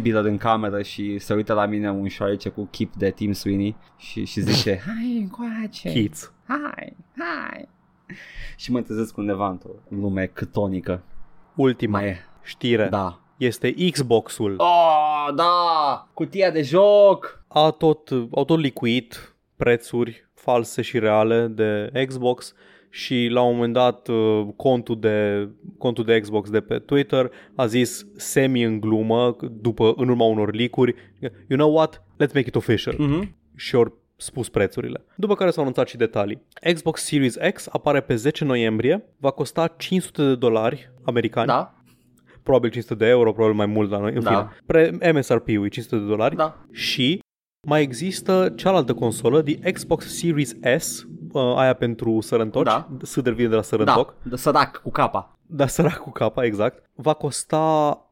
Imposibilă 0.00 0.28
din 0.28 0.38
cameră 0.38 0.82
Și 0.82 1.18
se 1.18 1.34
uită 1.34 1.52
la 1.52 1.66
mine 1.66 1.90
un 1.90 2.08
șoarece 2.08 2.48
cu 2.48 2.68
chip 2.70 2.94
de 2.94 3.10
Tim 3.10 3.32
Sweeney 3.32 3.76
Și, 3.96 4.24
și 4.24 4.40
zice 4.40 4.80
Hai 4.86 5.18
încoace. 5.20 5.90
Kids. 5.90 6.32
Hai, 6.46 6.96
hai. 7.16 7.68
Și 8.56 8.70
mă 8.70 8.80
trezesc 8.80 9.16
undeva 9.16 9.48
într-o 9.48 9.70
lume 9.88 10.26
câtonică. 10.26 11.02
Ultima 11.54 11.98
Mai 11.98 12.08
e. 12.08 12.18
știre. 12.42 12.88
Da. 12.88 13.20
Este 13.36 13.74
Xbox-ul. 13.90 14.54
Oh, 14.58 15.28
da! 15.34 16.08
Cutia 16.14 16.50
de 16.50 16.62
joc! 16.62 17.44
A 17.48 17.70
tot, 17.70 18.10
au 18.10 18.44
tot 18.44 18.58
licuit 18.58 19.34
prețuri 19.56 20.28
false 20.34 20.82
și 20.82 20.98
reale 20.98 21.46
de 21.46 21.92
Xbox 22.06 22.54
și 22.92 23.28
la 23.30 23.42
un 23.42 23.54
moment 23.54 23.72
dat 23.72 24.08
uh, 24.08 24.46
contul 24.56 24.98
de, 25.00 25.48
contul 25.78 26.04
de 26.04 26.20
Xbox 26.20 26.50
de 26.50 26.60
pe 26.60 26.78
Twitter 26.78 27.30
a 27.54 27.66
zis 27.66 28.06
semi 28.16 28.62
în 28.62 28.80
glumă 28.80 29.36
după 29.60 29.92
în 29.96 30.08
urma 30.08 30.24
unor 30.24 30.54
leak-uri 30.54 30.94
You 31.20 31.58
know 31.58 31.74
what? 31.74 32.02
Let's 32.14 32.32
make 32.34 32.46
it 32.48 32.54
official. 32.54 32.94
mm-hmm. 32.94 33.28
și 33.56 33.74
ori 33.74 33.92
spus 34.16 34.48
prețurile. 34.48 35.04
După 35.16 35.34
care 35.34 35.50
s-au 35.50 35.62
anunțat 35.62 35.88
și 35.88 35.96
detalii. 35.96 36.42
Xbox 36.72 37.02
Series 37.04 37.36
X 37.54 37.66
apare 37.70 38.00
pe 38.00 38.14
10 38.14 38.44
noiembrie, 38.44 39.04
va 39.18 39.30
costa 39.30 39.74
500 39.78 40.22
de 40.22 40.34
dolari 40.34 40.92
americani, 41.02 41.46
Da, 41.46 41.74
probabil 42.42 42.70
500 42.70 43.04
de 43.04 43.10
euro, 43.10 43.32
probabil 43.32 43.56
mai 43.56 43.66
mult 43.66 43.90
la 43.90 43.98
noi, 43.98 44.12
în 44.14 44.22
Da. 44.22 44.30
fine. 44.30 44.48
Pre- 44.66 45.12
MSRP-ul 45.12 45.64
e 45.64 45.68
500 45.68 45.96
de 45.96 46.04
dolari 46.06 46.36
da 46.36 46.56
și 46.72 47.20
mai 47.68 47.82
există 47.82 48.52
cealaltă 48.56 48.94
consolă, 48.94 49.42
de 49.42 49.52
Xbox 49.72 50.06
Series 50.18 50.54
S, 50.78 51.06
uh, 51.32 51.54
aia 51.56 51.74
pentru 51.74 52.20
sărăntoci, 52.20 52.64
Da. 52.64 52.88
S 53.02 53.20
devine 53.20 53.48
de 53.48 53.54
la 53.54 53.62
sărăntoc, 53.62 54.14
Da, 54.22 54.28
de 54.30 54.36
sărac 54.36 54.76
cu 54.82 54.90
capa 54.90 55.34
dar 55.52 55.68
sărac 55.78 55.96
cu 55.98 56.10
capa, 56.10 56.44
exact, 56.44 56.90
va 56.94 57.12
costa 57.12 57.58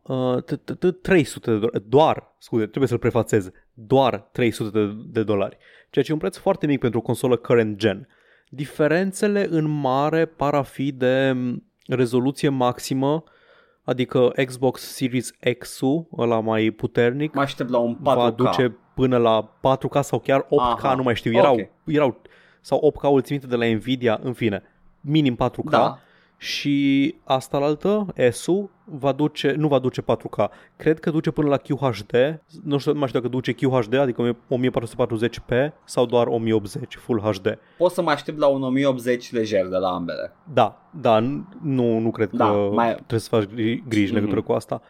uh, 0.03 0.37
t- 0.43 0.57
t- 0.73 0.89
t- 0.89 1.01
300 1.03 1.51
de 1.51 1.57
dolari, 1.59 1.83
doar, 1.89 2.35
scuze, 2.39 2.67
trebuie 2.67 2.89
să-l 2.89 2.99
prefațez, 2.99 3.51
doar 3.75 4.29
300 4.33 4.79
de, 4.79 4.93
de 5.07 5.23
dolari, 5.23 5.57
ceea 5.91 6.05
ce 6.05 6.11
e 6.11 6.15
un 6.15 6.21
preț 6.21 6.37
foarte 6.37 6.67
mic 6.67 6.81
pentru 6.81 6.99
o 6.99 7.03
consolă 7.03 7.37
current 7.37 7.77
gen. 7.77 8.09
Diferențele 8.49 9.47
în 9.51 9.81
mare 9.81 10.25
par 10.27 10.55
a 10.55 10.63
fi 10.63 10.93
de 10.93 11.33
mm, 11.35 11.65
rezoluție 11.87 12.49
maximă, 12.49 13.25
adică 13.85 14.33
Xbox 14.47 14.81
Series 14.81 15.31
X-ul, 15.59 16.07
ăla 16.19 16.41
mai 16.41 16.71
puternic, 16.71 17.35
Mă 17.35 17.41
aștept 17.41 17.71
la 17.71 17.79
un 17.79 17.97
4K. 17.97 18.01
va 18.03 18.31
duce 18.31 18.77
până 18.95 19.17
la 19.17 19.59
4K 19.61 20.01
sau 20.01 20.19
chiar 20.19 20.41
8K, 20.45 20.49
Aha. 20.83 20.95
nu 20.95 21.03
mai 21.03 21.15
știu, 21.17 21.33
erau, 21.33 21.53
Ok. 21.55 21.69
erau 21.85 22.21
sau 22.61 22.93
8K 22.95 23.03
ultimite 23.11 23.47
de 23.47 23.57
la 23.57 23.67
Nvidia, 23.67 24.21
în 24.23 24.33
fine, 24.33 24.63
minim 25.01 25.37
4K 25.37 25.71
Da. 25.71 25.99
și 26.37 27.15
asta 27.25 27.59
la 27.59 27.65
altă, 27.65 28.07
S-ul, 28.31 28.71
va 28.85 29.13
duce, 29.13 29.53
nu 29.53 29.69
va 29.69 29.79
duce 29.79 30.03
4K, 30.03 30.49
cred 30.77 31.01
că 31.01 31.11
duce 31.11 31.31
până 31.31 31.49
la 31.49 31.57
QHD, 31.57 32.41
nu 32.65 32.79
știu, 32.79 32.93
nu 32.93 32.99
mai 32.99 33.09
știu 33.09 33.21
dacă 33.21 33.33
duce 33.33 33.53
QHD, 33.53 33.95
adică 33.95 34.37
1440p 34.49 35.73
sau 35.85 36.07
doar 36.07 36.27
1080 36.27 36.95
Full 36.97 37.21
HD. 37.21 37.59
Pot 37.79 37.91
să 37.93 38.03
mă 38.03 38.11
aștept 38.11 38.39
la 38.39 38.47
un 38.47 38.63
1080 38.63 39.33
lejer 39.33 39.67
de 39.67 39.77
la 39.77 39.89
ambele. 39.89 40.33
Da, 40.53 40.91
da, 41.01 41.21
n- 41.21 41.59
nu, 41.63 41.99
nu 41.99 42.11
cred 42.11 42.31
Da, 42.31 42.45
că 42.51 42.71
mai- 42.73 42.93
trebuie 42.95 43.21
să 43.21 43.29
faci 43.31 43.45
gri- 43.45 43.83
griji 43.89 44.03
în 44.03 44.07
Mhm. 44.07 44.15
legătură 44.15 44.43
cu 44.43 44.53
asta. 44.53 44.83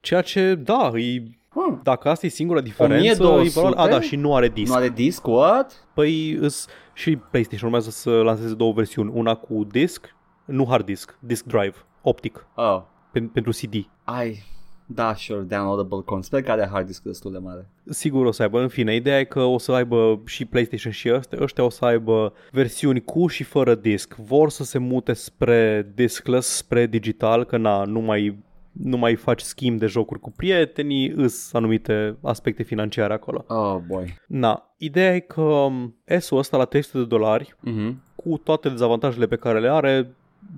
Ceea 0.00 0.20
ce, 0.22 0.54
da, 0.54 0.90
e, 0.94 1.22
Hmm. 1.54 1.80
dacă 1.82 2.08
asta 2.08 2.26
e 2.26 2.28
singura 2.28 2.60
diferență, 2.60 3.22
1200? 3.24 3.58
e 3.58 3.62
valoare, 3.62 3.90
a, 3.94 3.98
da, 3.98 4.00
și 4.00 4.16
nu 4.16 4.34
are 4.34 4.48
disc. 4.48 4.70
Nu 4.70 4.76
are 4.76 4.88
disc? 4.88 5.26
What? 5.26 5.88
Păi 5.94 6.32
îs, 6.32 6.66
și 6.94 7.16
PlayStation 7.16 7.68
urmează 7.68 7.90
să 7.90 8.10
lanseze 8.10 8.54
două 8.54 8.72
versiuni, 8.72 9.10
una 9.14 9.34
cu 9.34 9.64
disc, 9.70 10.14
nu 10.44 10.66
hard 10.68 10.84
disk, 10.84 11.18
disk 11.20 11.44
drive, 11.44 11.74
optic, 12.02 12.46
Oh. 12.54 12.82
pen, 13.12 13.28
pentru 13.28 13.52
CD. 13.52 13.88
Ai, 14.04 14.42
da, 14.86 15.14
sure, 15.14 15.40
downloadable 15.40 16.00
con. 16.04 16.22
Sper 16.22 16.42
că 16.42 16.50
are 16.50 16.68
hard 16.72 16.86
disk 16.86 17.02
destul 17.02 17.32
de 17.32 17.38
mare. 17.38 17.68
Sigur 17.88 18.26
o 18.26 18.30
să 18.30 18.42
aibă, 18.42 18.60
în 18.60 18.68
fine, 18.68 18.94
ideea 18.94 19.18
e 19.18 19.24
că 19.24 19.40
o 19.40 19.58
să 19.58 19.72
aibă 19.72 20.20
și 20.26 20.44
PlayStation 20.44 20.92
și 20.92 21.12
ăștia, 21.14 21.38
ăștia 21.40 21.64
o 21.64 21.70
să 21.70 21.84
aibă 21.84 22.32
versiuni 22.50 23.04
cu 23.04 23.26
și 23.26 23.42
fără 23.42 23.74
disc. 23.74 24.14
Vor 24.14 24.50
să 24.50 24.64
se 24.64 24.78
mute 24.78 25.12
spre 25.12 25.92
discless, 25.94 26.48
spre 26.56 26.86
digital, 26.86 27.44
că 27.44 27.56
na, 27.56 27.84
nu 27.84 28.00
mai, 28.00 28.38
nu 28.72 28.96
mai 28.96 29.14
faci 29.16 29.40
schimb 29.40 29.78
de 29.78 29.86
jocuri 29.86 30.20
cu 30.20 30.30
prietenii, 30.30 31.08
îs 31.10 31.52
anumite 31.52 32.16
aspecte 32.22 32.62
financiare 32.62 33.12
acolo. 33.12 33.44
Oh, 33.48 33.76
boy. 33.86 34.14
Na, 34.26 34.74
ideea 34.78 35.14
e 35.14 35.20
că 35.20 35.40
um, 35.40 35.96
S-ul 36.18 36.38
ăsta 36.38 36.56
la 36.56 36.64
300 36.64 36.98
de 36.98 37.04
dolari 37.04 37.54
Mhm. 37.60 38.02
cu 38.14 38.36
toate 38.38 38.68
dezavantajele 38.68 39.26
pe 39.26 39.36
care 39.36 39.60
le 39.60 39.68
are, 39.70 40.14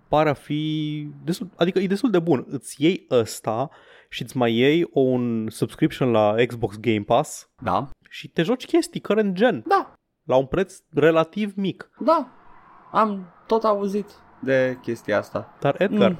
pare 0.08 0.28
a 0.28 0.32
fi 0.32 1.06
destul, 1.24 1.48
adică 1.56 1.78
e 1.78 1.86
destul 1.86 2.10
de 2.10 2.18
bun. 2.18 2.46
Îți 2.48 2.82
iei 2.82 3.06
ăsta 3.10 3.70
și 4.08 4.22
îți 4.22 4.36
mai 4.36 4.52
iei 4.54 4.88
un 4.92 5.46
subscription 5.50 6.10
la 6.10 6.34
Xbox 6.46 6.76
Game 6.80 7.00
Pass 7.06 7.50
Da. 7.62 7.88
și 8.10 8.28
te 8.28 8.42
joci 8.42 8.66
chestii 8.66 9.00
current 9.00 9.34
gen 9.34 9.64
Da, 9.66 9.92
la 10.24 10.36
un 10.36 10.46
preț 10.46 10.78
relativ 10.90 11.52
mic. 11.56 11.90
da. 11.98 12.28
Am 12.92 13.32
tot 13.46 13.64
auzit 13.64 14.06
de 14.42 14.78
chestia 14.82 15.18
asta. 15.18 15.56
Dar 15.60 15.74
Edgar, 15.78 16.10
Mm. 16.10 16.18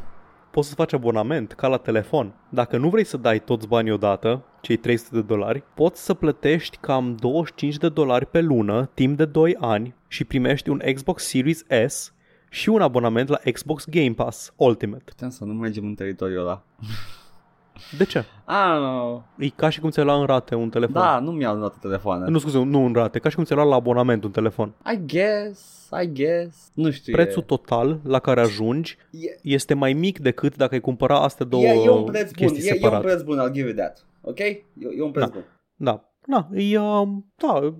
Mm. 0.53 0.61
poți 0.61 0.69
să 0.69 0.75
faci 0.75 0.93
abonament 0.93 1.53
ca 1.53 1.67
la 1.69 1.77
telefon. 1.77 2.35
Dacă 2.49 2.77
nu 2.77 2.89
vrei 2.89 3.05
să 3.05 3.17
dai 3.17 3.39
toți 3.39 3.69
banii 3.69 3.93
odată, 3.93 4.45
cei 4.61 4.77
300 4.77 5.15
de 5.15 5.23
dolari, 5.23 5.63
poți 5.75 6.05
să 6.05 6.15
plătești 6.15 6.77
cam 6.81 7.17
25 7.17 7.77
de 7.77 7.89
dolari 7.89 8.27
pe 8.27 8.41
lună, 8.41 8.91
timp 8.95 9.17
de 9.17 9.25
2 9.25 9.57
ani 9.61 9.95
și 10.09 10.25
primești 10.25 10.69
un 10.69 10.83
Xbox 10.95 11.25
Series 11.25 11.65
S 11.87 12.13
și 12.51 12.69
un 12.69 12.81
abonament 12.81 13.29
la 13.29 13.41
Xbox 13.53 13.85
Game 13.89 14.13
Pass 14.13 14.53
Ultimate. 14.57 15.03
Putem 15.05 15.29
să 15.29 15.45
nu 15.45 15.53
mergem 15.53 15.85
în 15.85 15.95
teritoriul 15.95 16.41
ăla. 16.41 16.63
De 17.99 18.05
ce? 18.05 18.19
I 18.19 18.53
don't 18.53 18.79
know. 18.79 19.25
E 19.39 19.49
ca 19.49 19.69
și 19.69 19.81
cum 19.81 19.91
ți-ai 19.91 20.05
lua 20.05 20.21
în 20.21 20.27
rate 20.27 20.55
un 20.55 20.69
telefon. 20.71 20.95
Da, 21.03 21.19
nu 21.19 21.31
mi-au 21.31 21.57
luat 21.57 21.79
telefoane. 21.79 22.31
Nu, 22.31 22.39
scuze, 22.39 22.59
nu 22.65 22.85
în 22.85 22.93
rate, 22.93 23.19
ca 23.19 23.29
și 23.29 23.35
cum 23.35 23.45
ți-ai 23.45 23.59
lua 23.59 23.69
la 23.69 23.75
abonament 23.75 24.25
un 24.25 24.31
telefon. 24.31 24.75
I 24.93 25.01
guess, 25.07 25.89
I 26.03 26.13
guess. 26.13 26.71
Nu 26.75 26.91
știu. 26.91 27.13
Prețul 27.13 27.43
e, 27.43 27.45
total 27.45 28.01
la 28.05 28.19
care 28.19 28.41
ajungi 28.41 28.97
e, 29.11 29.19
este 29.43 29.75
mai 29.75 29.93
mic 29.93 30.19
decât 30.19 30.57
dacă 30.57 30.75
ai 30.75 30.81
cumpăra 30.81 31.21
astea 31.21 31.47
două 31.47 31.63
e, 31.63 31.85
e 31.85 31.89
un 31.91 32.05
preț 32.05 32.31
bun. 32.33 32.47
chestii 32.47 32.63
E, 32.65 32.69
e 32.69 32.73
un 32.73 32.79
separate. 32.79 33.07
preț 33.07 33.23
bun, 33.23 33.39
I'll 33.49 33.53
give 33.53 33.67
you 33.69 33.77
that. 33.77 34.07
Ok? 34.21 34.39
E, 34.39 34.65
e 34.97 35.03
un 35.03 35.11
preț 35.11 35.25
Da. 35.25 35.31
bun. 35.33 35.45
Da, 35.77 36.05
da, 36.27 36.49
e, 36.59 36.79
uh, 36.79 37.09
da, 37.37 37.75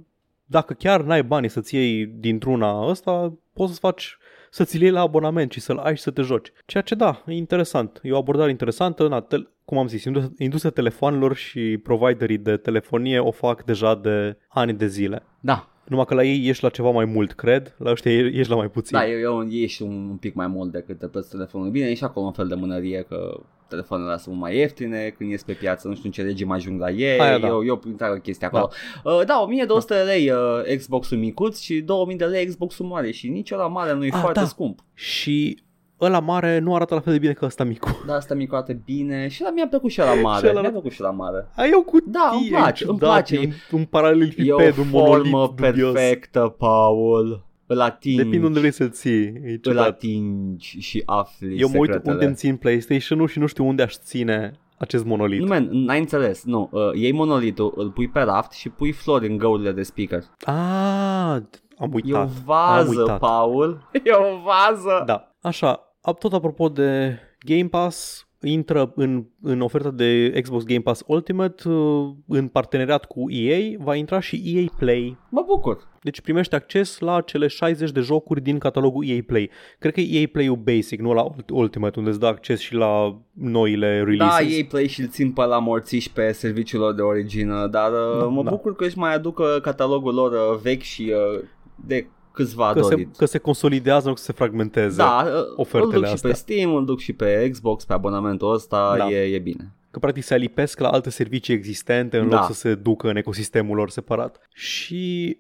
dacă 0.45 0.73
chiar 0.73 1.03
n-ai 1.03 1.23
bani 1.23 1.49
să-ți 1.51 1.75
iei 1.75 2.07
dintr-una 2.07 2.87
ăsta, 2.89 3.33
poți 3.53 3.69
să-ți 3.69 3.81
faci 3.81 4.17
să-ți 4.51 4.81
iei 4.83 4.91
la 4.91 5.01
abonament 5.01 5.53
și 5.53 5.61
să-l 5.61 5.79
ai 5.79 5.97
și 5.97 6.03
să 6.03 6.11
te 6.11 6.23
joci. 6.23 6.53
Ceea 6.67 6.83
ce 6.83 6.95
da, 6.95 7.23
e 7.27 7.33
interesant. 7.33 8.01
E 8.03 8.13
o 8.13 8.17
abordare 8.17 8.51
interesantă. 8.51 9.09
Na, 9.09 9.21
tel- 9.21 9.51
cum 9.73 9.81
am 9.81 9.89
zis, 9.89 10.05
industria, 10.05 10.35
industria 10.39 10.71
telefonelor 10.71 11.35
și 11.37 11.79
providerii 11.83 12.39
de 12.39 12.57
telefonie 12.57 13.19
o 13.19 13.31
fac 13.31 13.65
deja 13.65 13.95
de 13.95 14.37
ani 14.49 14.73
de 14.73 14.87
zile. 14.87 15.23
Da. 15.41 15.69
Numai 15.89 16.05
că 16.05 16.15
la 16.15 16.25
ei 16.25 16.49
ești 16.49 16.63
la 16.63 16.69
ceva 16.69 16.91
mai 16.91 17.05
mult, 17.05 17.33
cred. 17.33 17.75
La 17.79 17.91
ăștia 17.91 18.13
e- 18.13 18.31
ești 18.35 18.51
la 18.51 18.57
mai 18.57 18.69
puțin. 18.71 18.99
Da, 18.99 19.09
eu, 19.09 19.19
eu 19.19 19.43
e 19.51 19.67
și 19.67 19.83
un, 19.83 20.09
un 20.11 20.17
pic 20.17 20.35
mai 20.35 20.47
mult 20.47 20.73
decât 20.73 20.99
de 20.99 21.07
prețul 21.07 21.31
telefonului. 21.39 21.73
Bine, 21.73 21.87
e 21.87 21.95
și 21.95 22.05
acolo 22.05 22.27
un 22.27 22.33
fel 22.33 22.47
de 22.49 22.55
mânărie 22.55 23.05
că 23.09 23.41
telefoanele 23.69 24.11
astea 24.13 24.31
sunt 24.33 24.43
mai 24.43 24.57
ieftine 24.57 25.15
când 25.19 25.31
ies 25.31 25.43
pe 25.43 25.53
piață, 25.53 25.89
nu 25.89 25.95
știu 25.95 26.07
în 26.07 26.13
ce 26.13 26.23
legi 26.23 26.45
mai 26.45 26.57
ajung 26.57 26.81
la 26.81 26.91
ei, 26.91 27.19
Aia 27.21 27.39
da. 27.39 27.47
eu, 27.47 27.65
eu 27.65 27.81
întreagă 27.85 28.17
chestia 28.19 28.47
acolo. 28.47 28.71
Da, 29.05 29.11
uh, 29.13 29.25
da 29.27 29.41
1200 29.43 29.95
de 29.95 30.01
lei 30.01 30.31
uh, 30.31 30.77
Xbox-ul 30.77 31.19
micuț 31.19 31.61
și 31.61 31.81
2000 31.81 32.17
de 32.17 32.25
lei 32.25 32.47
Xbox-ul 32.47 32.87
mare 32.87 33.11
și 33.11 33.29
nici 33.29 33.51
ăla 33.51 33.67
mare 33.67 33.95
nu 33.95 34.05
e 34.05 34.11
Ah, 34.13 34.19
foarte 34.21 34.41
da. 34.41 34.47
scump. 34.47 34.79
Și 34.95 35.63
ăla 36.03 36.21
mare 36.21 36.59
nu 36.59 36.75
arată 36.75 36.95
la 36.95 37.01
fel 37.01 37.13
de 37.13 37.19
bine 37.19 37.33
ca 37.33 37.47
ăsta 37.47 37.65
micu. 37.65 38.03
Da, 38.07 38.15
asta 38.15 38.35
micu 38.35 38.55
arată 38.55 38.73
bine 38.85 39.29
și 39.29 39.43
la 39.43 39.51
mi-a 39.51 39.67
plăcut 39.69 39.91
și 39.91 39.99
la 39.99 40.15
mare. 40.15 40.47
Și 40.47 40.53
ăla- 40.55 40.61
Mi-a 40.61 40.71
plăcut 40.71 40.93
și 40.93 41.01
la 41.01 41.11
mare. 41.11 41.49
Ai 41.57 41.71
o 41.75 41.83
cutie 41.83 42.11
Da, 42.13 42.31
îmi 42.39 42.49
place, 42.49 42.85
îmi 42.89 42.99
place. 42.99 43.39
Un, 43.39 43.51
un 43.73 43.81
E 43.81 43.85
paraleliped, 43.91 44.51
o 44.79 44.81
un 44.81 44.89
monolit 44.91 45.31
formă 45.31 45.55
dubios. 45.57 45.93
perfectă, 45.93 46.55
Paul. 46.59 47.47
Îl 47.67 47.81
atingi, 47.81 48.23
Depinde 48.23 48.47
unde 48.47 48.59
vrei 48.59 48.71
să-l 48.73 48.91
ții. 48.91 49.23
E 49.25 49.41
îl 49.51 49.59
ciudat. 49.63 49.87
atingi 49.87 50.79
și 50.81 51.03
afli 51.07 51.61
Eu 51.61 51.69
mă 51.69 51.79
uit 51.79 51.85
secretele. 51.85 52.13
unde 52.13 52.25
îmi 52.25 52.35
țin 52.35 52.57
PlayStation-ul 52.57 53.29
și 53.29 53.39
nu 53.39 53.47
știu 53.47 53.67
unde 53.67 53.83
aș 53.83 53.95
ține 53.95 54.53
acest 54.79 55.05
monolit. 55.05 55.41
Nu, 55.41 55.47
man, 55.47 55.69
n-ai 55.73 55.99
înțeles. 55.99 56.45
Nu, 56.45 56.69
uh, 56.73 56.81
iei 56.95 57.13
monolitul, 57.13 57.73
îl 57.77 57.91
pui 57.91 58.09
pe 58.09 58.21
raft 58.21 58.53
și 58.53 58.69
pui 58.69 58.93
flori 58.93 59.29
în 59.29 59.37
găurile 59.37 59.73
de 59.73 59.83
speaker. 59.83 60.23
Ah, 60.45 61.37
am 61.79 61.91
E 61.91 61.91
uitat. 61.93 62.25
o 62.27 62.29
vază, 62.45 62.91
am 62.91 62.97
uitat. 62.99 63.19
Paul. 63.19 63.89
E 63.93 64.11
o 64.13 64.41
vază. 64.45 65.03
Da. 65.07 65.35
Așa, 65.41 65.77
ap- 65.79 65.92
tot 66.11 66.33
apropo 66.33 66.69
de 66.69 67.19
Game 67.39 67.69
Pass, 67.69 68.27
intră 68.41 68.93
în, 68.95 69.25
în 69.43 69.61
oferta 69.61 69.91
de 69.91 70.41
Xbox 70.41 70.65
Game 70.65 70.81
Pass 70.81 71.03
Ultimate, 71.07 71.69
uh, 71.69 72.11
în 72.29 72.49
parteneriat 72.49 73.05
cu 73.05 73.31
EA, 73.31 73.77
va 73.79 73.95
intra 73.95 74.21
și 74.21 74.43
EA 74.45 74.65
Play. 74.79 75.17
Mă 75.31 75.43
bucur. 75.47 75.91
Deci 76.03 76.21
primești 76.21 76.55
acces 76.55 76.99
la 76.99 77.21
cele 77.21 77.47
60 77.47 77.91
de 77.91 78.01
jocuri 78.01 78.41
din 78.41 78.59
catalogul 78.59 79.09
EA 79.09 79.19
Play. 79.27 79.51
Cred 79.79 79.93
că 79.93 80.01
e 80.01 80.19
EA 80.19 80.27
Play-ul 80.33 80.57
Basic, 80.57 81.01
nu 81.01 81.13
la 81.13 81.27
Ultimate, 81.53 81.99
unde 81.99 82.11
îți 82.11 82.21
dă 82.21 82.27
acces 82.27 82.61
și 82.61 82.75
la 82.75 83.21
noile 83.33 84.03
releases. 84.03 84.47
Da, 84.47 84.55
ei 84.55 84.65
play 84.65 84.87
și 84.87 85.01
îl 85.01 85.09
țin 85.09 85.33
pe 85.33 85.45
la 85.45 85.59
morțiși 85.59 86.13
pe 86.13 86.33
serviciul 86.33 86.81
lor 86.81 86.95
de 86.95 87.03
origine, 87.03 87.67
dar 87.71 87.91
uh, 87.93 88.19
Da, 88.19 88.25
mă 88.25 88.43
da. 88.43 88.51
bucur 88.51 88.77
că 88.77 88.85
își 88.85 88.99
mai 88.99 89.15
aduc 89.15 89.39
uh, 89.39 89.57
catalogul 89.63 90.15
lor 90.15 90.33
uh, 90.33 90.61
vechi 90.63 90.83
și 90.83 91.13
uh, 91.35 91.45
de 91.75 92.07
câțiva 92.33 92.73
că, 92.73 92.83
se, 92.83 92.89
dorit. 92.89 93.17
că 93.17 93.25
se 93.25 93.39
consolidează, 93.39 94.09
nu 94.09 94.15
că 94.15 94.21
se 94.21 94.33
fragmenteze. 94.33 94.97
Da, 94.97 95.23
uh, 95.27 95.33
îl 95.33 95.53
ofertele 95.57 95.95
duc 95.95 96.07
și 96.07 96.13
astea. 96.13 96.31
pe 96.31 96.37
Steam, 96.37 96.75
îl 96.75 96.85
duc 96.85 96.99
și 97.01 97.13
pe 97.13 97.49
Xbox, 97.51 97.85
pe 97.85 97.93
abonamentul 97.93 98.53
ăsta, 98.53 98.95
Da. 98.99 99.11
e, 99.11 99.35
e 99.35 99.39
bine. 99.39 99.73
Că 99.91 99.99
practic 99.99 100.23
se 100.23 100.35
alipesc 100.35 100.81
la 100.81 100.89
alte 100.89 101.11
servicii 101.11 101.55
existente 101.55 102.19
în 102.19 102.29
Da. 102.29 102.37
loc 102.37 102.47
să 102.47 102.53
se 102.53 102.75
ducă 102.75 103.09
în 103.09 103.17
ecosistemul 103.17 103.77
lor 103.77 103.91
separat. 103.91 104.41
Și 104.53 105.39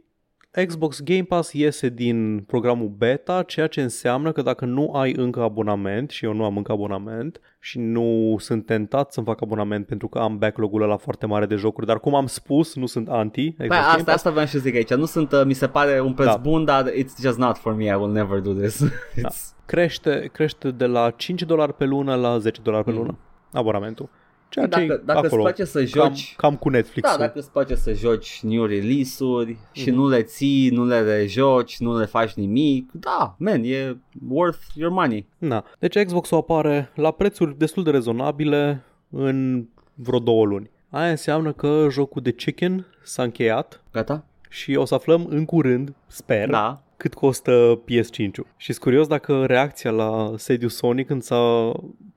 Xbox 0.66 1.00
Game 1.02 1.22
Pass 1.22 1.52
iese 1.52 1.88
din 1.88 2.44
programul 2.46 2.88
beta, 2.98 3.42
ceea 3.42 3.66
ce 3.66 3.82
înseamnă 3.82 4.32
că 4.32 4.42
dacă 4.42 4.64
nu 4.64 4.92
ai 4.94 5.12
încă 5.16 5.40
abonament, 5.42 6.10
și 6.10 6.24
eu 6.24 6.32
nu 6.32 6.44
am 6.44 6.56
încă 6.56 6.72
abonament, 6.72 7.40
și 7.60 7.78
nu 7.78 8.36
sunt 8.38 8.66
tentat 8.66 9.12
să-mi 9.12 9.26
fac 9.26 9.42
abonament 9.42 9.86
pentru 9.86 10.08
că 10.08 10.18
am 10.18 10.38
backlog-ul 10.38 10.82
ăla 10.82 10.96
foarte 10.96 11.26
mare 11.26 11.46
de 11.46 11.54
jocuri, 11.54 11.86
dar 11.86 12.00
cum 12.00 12.14
am 12.14 12.26
spus, 12.26 12.74
nu 12.74 12.86
sunt 12.86 13.08
anti 13.08 13.50
Xbox 13.52 13.56
Păi 13.58 13.68
Game 13.68 13.80
asta, 13.80 13.96
Pass. 13.96 14.08
asta 14.16 14.30
vreau 14.30 14.46
și 14.46 14.52
să 14.52 14.58
zic 14.58 14.74
aici. 14.74 14.94
Nu 14.94 15.04
sunt, 15.04 15.32
uh, 15.32 15.42
mi 15.44 15.52
se 15.54 15.66
pare 15.68 16.00
un 16.00 16.12
preț 16.14 16.26
Da. 16.28 16.36
bun, 16.36 16.64
dar 16.64 16.90
it's 16.90 17.20
just 17.22 17.38
not 17.38 17.56
for 17.56 17.74
me. 17.74 17.84
I 17.84 17.92
will 17.94 18.12
never 18.12 18.38
do 18.40 18.52
this. 18.52 18.82
Da. 19.22 19.28
It's... 19.30 19.64
Crește, 19.66 20.30
crește 20.32 20.70
de 20.70 20.86
la 20.86 21.10
5 21.10 21.42
dolari 21.42 21.74
pe 21.74 21.84
lună 21.84 22.14
la 22.14 22.38
10 22.38 22.60
dolari 22.62 22.84
pe 22.84 22.90
Mhm. 22.90 22.98
lună 23.00 23.18
abonamentul. 23.52 24.08
Ceea 24.52 24.66
ce 24.68 24.86
Dacă, 24.86 25.02
dacă 25.04 25.18
îți 25.18 25.26
acolo, 25.26 25.42
place 25.42 25.64
să 25.64 25.84
cam, 25.84 26.08
joci... 26.08 26.34
cam 26.36 26.56
cu 26.56 26.68
Netflix. 26.68 27.10
Da, 27.10 27.16
dacă 27.18 27.38
îți 27.38 27.50
place 27.50 27.74
să 27.74 27.92
joci 27.92 28.40
new 28.42 28.64
release-uri 28.64 29.56
și 29.72 29.90
Mhm. 29.90 29.98
nu 29.98 30.08
le 30.08 30.22
ții, 30.22 30.68
nu 30.70 30.84
le 30.84 31.00
rejoci, 31.00 31.78
nu 31.78 31.98
le 31.98 32.04
faci 32.04 32.32
nimic, 32.32 32.90
da, 32.92 33.34
man, 33.38 33.62
e 33.64 33.96
worth 34.28 34.60
your 34.74 34.92
money. 34.92 35.26
Na. 35.38 35.64
Deci 35.78 36.04
Xbox-ul 36.04 36.36
apare 36.36 36.90
la 36.94 37.10
prețuri 37.10 37.58
destul 37.58 37.82
de 37.82 37.90
rezonabile 37.90 38.82
în 39.10 39.64
vreo 39.94 40.18
două 40.18 40.44
luni. 40.44 40.70
Aia 40.90 41.10
înseamnă 41.10 41.52
că 41.52 41.86
jocul 41.90 42.22
de 42.22 42.32
Chicken 42.32 42.86
s-a 43.02 43.22
încheiat 43.22 43.82
Gata? 43.92 44.24
și 44.48 44.74
o 44.74 44.84
să 44.84 44.94
aflăm 44.94 45.26
în 45.28 45.44
curând, 45.44 45.94
sper, 46.06 46.48
Da. 46.50 46.82
cât 46.96 47.14
costă 47.14 47.80
PS5-ul. 47.84 48.46
Și 48.56 48.72
sunt 48.72 48.78
curios 48.84 49.06
dacă 49.06 49.44
reacția 49.46 49.90
la 49.90 50.32
sediu 50.36 50.68
Sony 50.68 51.04
când 51.04 51.22
s-a, 51.22 51.72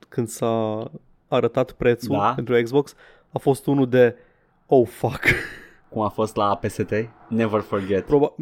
când 0.10 0.28
s-a 0.28 0.92
arătat 1.28 1.72
prețul 1.72 2.18
Da. 2.18 2.34
pentru 2.36 2.62
Xbox 2.62 2.94
a 3.34 3.38
fost 3.38 3.66
unul 3.66 3.90
de 3.90 4.16
oh 4.66 4.88
fuck. 4.88 5.22
Cum 5.90 6.02
a 6.02 6.10
fost 6.10 6.36
la 6.36 6.60
PS3? 6.66 7.08
Never 7.28 7.62
forget. 7.62 8.06
Proba- 8.06 8.36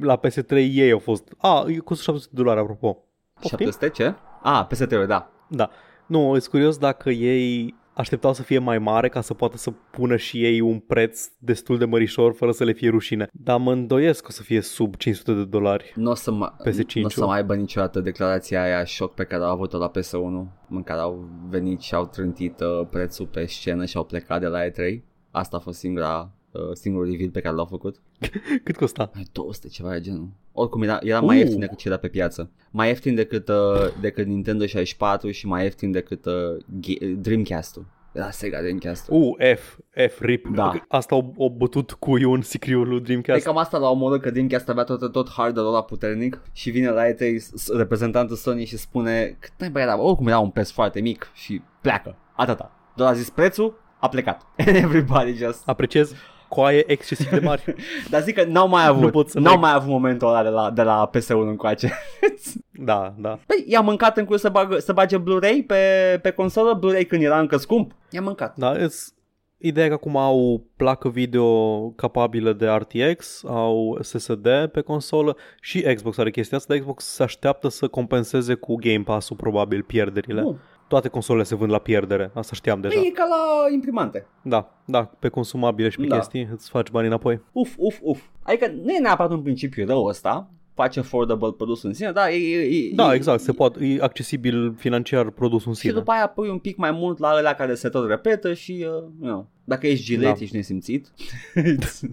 la 0.00 0.20
PS3 0.20 0.50
ei 0.50 0.90
au 0.90 0.98
fost... 0.98 1.28
A, 1.38 1.64
e 1.68 1.76
costă 1.78 2.02
700 2.02 2.30
de 2.34 2.42
dolari 2.42 2.60
apropo. 2.60 2.98
Poftim? 3.40 3.58
700 3.58 3.88
ce? 3.88 4.14
Ah, 4.42 4.66
PS3, 4.66 5.06
da. 5.06 5.30
Da. 5.48 5.70
Nu, 6.06 6.28
sunt 6.30 6.46
curios 6.46 6.76
dacă 6.78 7.10
ei 7.10 7.74
așteptau 7.94 8.32
să 8.32 8.42
fie 8.42 8.58
mai 8.58 8.78
mare 8.78 9.08
ca 9.08 9.20
să 9.20 9.34
poată 9.34 9.56
să 9.56 9.70
pună 9.90 10.16
și 10.16 10.44
ei 10.44 10.60
un 10.60 10.78
preț 10.78 11.28
destul 11.38 11.78
de 11.78 11.84
mărișor 11.84 12.34
fără 12.34 12.52
să 12.52 12.64
le 12.64 12.72
fie 12.72 12.90
rușine. 12.90 13.28
Dar 13.32 13.58
mă 13.58 13.72
îndoiesc 13.72 14.20
că 14.20 14.26
o 14.30 14.32
să 14.32 14.42
fie 14.42 14.60
sub 14.60 14.94
500 14.96 15.32
de 15.32 15.44
dolari. 15.44 15.92
Nu 15.96 16.10
o 16.10 16.14
să, 16.14 16.32
ma- 16.32 16.68
PS5-ul. 16.68 17.02
n-o 17.02 17.08
să 17.08 17.26
mai 17.26 17.36
aibă 17.36 17.54
niciodată 17.54 18.00
declarația 18.00 18.62
aia 18.62 18.84
șoc 18.84 19.14
pe 19.14 19.24
care 19.24 19.42
au 19.42 19.50
avut-o 19.50 19.78
la 19.78 19.90
PS1 19.90 20.52
în 20.68 20.82
care 20.84 21.00
au 21.00 21.28
venit 21.48 21.80
și 21.80 21.94
au 21.94 22.06
trântit 22.06 22.60
uh, 22.60 22.86
prețul 22.90 23.26
pe 23.26 23.46
scenă 23.46 23.84
și 23.84 23.96
au 23.96 24.04
plecat 24.04 24.40
de 24.40 24.46
la 24.46 24.64
E3. 24.64 25.00
Asta 25.30 25.56
a 25.56 25.60
fost 25.60 25.78
singura, 25.78 26.30
uh, 26.50 26.60
singurul 26.72 27.10
reveal 27.10 27.30
pe 27.30 27.40
care 27.40 27.54
l-au 27.54 27.66
făcut. 27.66 27.96
Cât 28.64 28.76
costa? 28.76 29.10
Mai 29.14 29.24
200 29.32 29.68
ceva 29.68 29.92
de 29.92 30.00
genul. 30.00 30.28
Oricum 30.56 30.82
era, 30.82 30.98
era 31.02 31.20
mai 31.20 31.36
Uh. 31.36 31.42
ieftin 31.42 31.60
decât 31.60 31.76
ce 31.78 31.88
era 31.88 31.96
pe 31.96 32.08
piață. 32.08 32.50
Mai 32.70 32.88
ieftin 32.88 33.14
decât, 33.14 33.48
uh, 33.48 33.54
decât 34.00 34.26
Nintendo 34.26 34.66
64 34.66 35.30
și 35.30 35.46
mai 35.46 35.62
ieftin 35.62 35.90
decât 35.90 36.24
uh, 36.26 36.32
Ge- 36.80 37.14
Dreamcast-ul. 37.18 37.86
Era 38.12 38.30
Sega 38.30 38.60
Dreamcast-ul. 38.60 39.16
Uh, 39.40 39.54
F, 39.56 39.78
F, 40.08 40.20
RIP. 40.20 40.46
Da. 40.54 40.72
Asta 40.88 41.14
o, 41.14 41.22
o 41.36 41.50
bătut 41.50 41.92
cuiul 41.92 42.34
în 42.34 42.42
sicriul 42.42 42.88
lui 42.88 42.96
E 42.96 43.00
Dreamcast. 43.00 43.44
cam 43.44 43.56
asta 43.56 43.78
la 43.78 43.88
omorât 43.90 44.20
că 44.22 44.30
Dreamcast 44.30 44.68
avea 44.68 44.84
tot, 44.84 45.12
tot 45.12 45.30
hardware-ul 45.30 45.72
ăla 45.74 45.82
puternic 45.82 46.40
și 46.52 46.70
vine 46.70 46.88
la 46.90 47.02
E3 47.06 47.16
s- 47.36 47.68
reprezentantul 47.76 48.36
Sony 48.36 48.64
și 48.64 48.76
spune 48.76 49.36
cât 49.40 49.72
mai 49.72 49.82
era, 49.82 50.00
oricum 50.00 50.26
era 50.26 50.38
un 50.38 50.50
preț 50.50 50.70
foarte 50.70 51.00
mic 51.00 51.30
și 51.34 51.60
pleacă. 51.80 52.16
Atâta. 52.36 52.70
Doar 52.96 53.10
a 53.10 53.14
zis 53.14 53.30
prețul, 53.30 53.80
a 54.00 54.08
plecat. 54.08 54.42
And 54.66 54.76
everybody 54.86 55.32
just... 55.34 55.62
Apreciez 55.68 56.12
coaie 56.54 56.84
excesiv 56.86 57.30
de 57.30 57.40
mari. 57.40 57.74
Dar 58.10 58.22
zic 58.22 58.34
că 58.34 58.44
n-au 58.44 58.68
mai 58.68 58.84
Nu 58.84 58.90
avut, 58.90 59.10
pot 59.10 59.28
să 59.28 59.38
n-au 59.38 59.52
neg. 59.52 59.62
mai 59.62 59.72
avut 59.72 59.88
momentul 59.88 60.28
ăla 60.28 60.42
de 60.42 60.48
la, 60.48 60.70
de 60.70 60.82
la 60.82 61.10
PS1 61.16 61.28
încoace. 61.28 61.92
da, 62.90 63.14
da. 63.18 63.38
Păi 63.46 63.64
i-a 63.66 63.80
mâncat 63.80 64.16
în 64.16 64.24
curs 64.24 64.40
să, 64.40 64.48
bagă, 64.48 64.78
să 64.78 64.92
bage 64.92 65.16
Blu-ray 65.18 65.64
pe, 65.66 65.76
pe 66.22 66.30
consolă, 66.30 66.72
Blu-ray 66.74 67.04
când 67.04 67.22
era 67.22 67.38
încă 67.38 67.56
scump. 67.56 67.92
I-a 68.10 68.20
mâncat. 68.20 68.56
Da, 68.56 68.70
îs, 68.70 69.14
ideea 69.58 69.86
e 69.86 69.88
că 69.88 69.94
acum 69.94 70.16
au 70.16 70.66
placă 70.76 71.08
video 71.08 71.88
capabilă 71.90 72.52
de 72.52 72.66
RTX, 72.66 73.44
au 73.46 73.98
SSD 74.00 74.48
pe 74.72 74.80
consolă 74.80 75.36
și 75.60 75.80
Xbox 75.94 76.18
are 76.18 76.30
chestia 76.30 76.56
asta, 76.56 76.72
dar 76.72 76.82
Xbox 76.82 77.04
se 77.04 77.22
așteaptă 77.22 77.68
să 77.68 77.88
compenseze 77.88 78.54
cu 78.54 78.74
Game 78.74 79.02
Pass-ul 79.04 79.36
probabil 79.36 79.82
pierderile. 79.82 80.40
Nu. 80.40 80.58
Toate 80.94 81.08
consolele 81.08 81.44
se 81.44 81.54
vând 81.54 81.70
la 81.70 81.78
pierdere, 81.78 82.30
asta 82.34 82.54
știam 82.54 82.80
deja. 82.80 82.94
Păi 82.98 83.06
e 83.06 83.10
ca 83.10 83.24
la 83.26 83.72
imprimante. 83.72 84.26
Da, 84.42 84.70
da, 84.84 85.10
pe 85.18 85.28
consumabile 85.28 85.88
și 85.88 85.96
pe 85.98 86.06
Da. 86.06 86.16
chestii 86.16 86.48
îți 86.52 86.70
faci 86.70 86.90
bani 86.90 87.06
înapoi. 87.06 87.40
Uf, 87.52 87.74
uf, 87.76 87.98
uf. 88.02 88.20
Adică 88.42 88.72
nu 88.82 88.90
e 88.92 88.98
neapărat 88.98 89.30
un 89.32 89.42
principiu 89.42 89.86
rău 89.86 90.04
ăsta, 90.04 90.50
face 90.74 90.98
affordable 91.00 91.52
produsul 91.56 91.88
în 91.88 91.94
sine, 91.94 92.12
dar 92.12 92.28
e, 92.28 92.34
e, 92.34 92.60
e, 92.60 92.92
Da, 92.94 93.12
e, 93.12 93.14
exact, 93.14 93.40
se 93.40 93.52
poate, 93.52 93.84
e 93.86 93.98
accesibil 94.02 94.74
financiar 94.76 95.30
produsul 95.30 95.68
în 95.68 95.74
Și 95.74 95.80
sine. 95.80 95.92
după 95.92 96.10
aia 96.10 96.26
pui 96.26 96.48
un 96.48 96.58
pic 96.58 96.76
mai 96.76 96.90
mult 96.90 97.18
la 97.18 97.34
ăla 97.38 97.52
care 97.54 97.74
se 97.74 97.88
tot 97.88 98.08
repetă 98.08 98.52
și, 98.54 98.86
uh, 98.96 99.10
nu, 99.20 99.48
dacă 99.64 99.86
ești 99.86 100.04
gilet, 100.04 100.34
Da. 100.34 100.40
ești 100.40 100.56
nesimțit. 100.56 101.06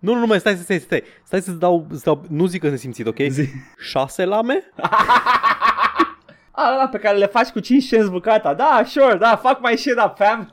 Nu, 0.00 0.12
nu, 0.14 0.18
nu, 0.20 0.26
mai 0.26 0.38
stai, 0.40 0.54
stai, 0.54 0.64
stai, 0.64 0.78
stai, 0.78 1.02
stai 1.24 1.40
să-ți 1.42 1.58
dau, 1.58 1.86
să 1.92 2.00
dau, 2.04 2.24
nu 2.28 2.46
zic 2.46 2.60
că 2.60 2.76
simțit, 2.76 3.06
ok? 3.06 3.18
Zi. 3.28 3.44
Șase 3.90 4.24
lame? 4.24 4.62
A, 6.60 6.72
ăla 6.74 6.88
pe 6.88 6.98
care 6.98 7.16
le 7.16 7.26
faci 7.26 7.48
cu 7.48 7.60
5 7.60 7.86
cenți 7.86 8.10
bucata. 8.10 8.54
Da, 8.54 8.82
sure, 8.86 9.16
da, 9.16 9.36
fuck 9.36 9.58
my 9.68 9.76
shit 9.76 9.98
up, 10.04 10.16
fam. 10.16 10.52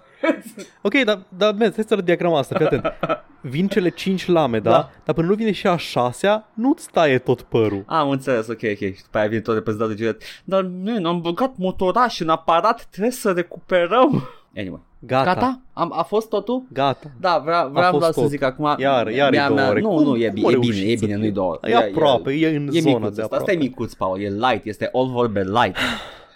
Ok, 0.81 1.03
dar, 1.03 1.19
dar 1.37 1.53
man, 1.53 1.71
stai 1.71 1.83
să 1.87 1.93
arăt 1.93 2.05
diagrama 2.05 2.37
asta, 2.37 2.57
fii 2.57 2.65
atent. 2.65 2.93
Vin 3.41 3.67
cele 3.67 3.89
cinci 3.89 4.27
lame, 4.27 4.59
da? 4.59 4.71
Da. 4.71 4.89
Dar 5.03 5.15
până 5.15 5.27
nu 5.27 5.33
vine 5.33 5.51
și 5.51 5.67
a 5.67 5.77
șasea, 5.77 6.47
nu-ți 6.53 6.89
taie 6.89 7.17
tot 7.17 7.41
părul. 7.41 7.83
Am 7.87 8.09
înțeles, 8.09 8.47
ok, 8.47 8.61
ok. 8.63 8.77
Și 8.77 9.01
după 9.03 9.17
aia 9.17 9.27
vine 9.27 9.41
tot 9.41 9.53
reprezentantul 9.53 9.97
gilet. 9.97 10.21
Dar 10.43 10.61
nu, 10.61 11.09
am 11.09 11.21
băgat 11.21 11.57
motoraș 11.57 12.19
în 12.19 12.29
aparat, 12.29 12.85
trebuie 12.89 13.11
să 13.11 13.31
recuperăm. 13.31 14.29
Anyway. 14.57 14.79
Gata. 15.05 15.23
Gata? 15.33 15.61
Am, 15.73 15.91
a 15.95 16.03
fost 16.03 16.29
totul? 16.29 16.63
Gata. 16.73 17.11
Da, 17.19 17.41
vreau, 17.45 17.69
vreau 17.69 17.89
fost 17.89 17.99
doar 17.99 18.11
să 18.13 18.19
tot. 18.19 18.29
zic 18.29 18.41
acum. 18.43 18.75
Iar- 18.79 19.07
iar 19.07 19.33
e 19.33 19.37
mea- 19.37 19.47
două 19.47 19.59
mea- 19.59 19.69
ore. 19.69 19.81
Nu, 19.81 19.89
Cum- 19.89 20.03
nu, 20.03 20.15
e, 20.15 20.25
cum 20.25 20.33
bine, 20.33 20.47
a 20.47 20.49
e 20.49 20.53
reușit 20.53 20.71
bine, 20.73 20.91
e 20.91 20.95
să 20.97 21.05
bine, 21.05 21.13
fie? 21.17 21.23
nu-i 21.23 21.31
două. 21.33 21.59
E 21.63 21.75
aproape, 21.75 22.31
e 22.33 22.55
în 22.55 22.67
e 22.71 22.79
zonă 22.79 22.95
micuț 22.95 23.15
de 23.15 23.21
ăsta. 23.21 23.21
Asta 23.21 23.35
aproape. 23.35 23.51
e 23.51 23.55
micuț, 23.55 23.93
Paul, 23.93 24.19
e 24.21 24.29
light, 24.29 24.65
este 24.65 24.89
all 24.93 25.09
vorbe 25.09 25.43
light. 25.43 25.75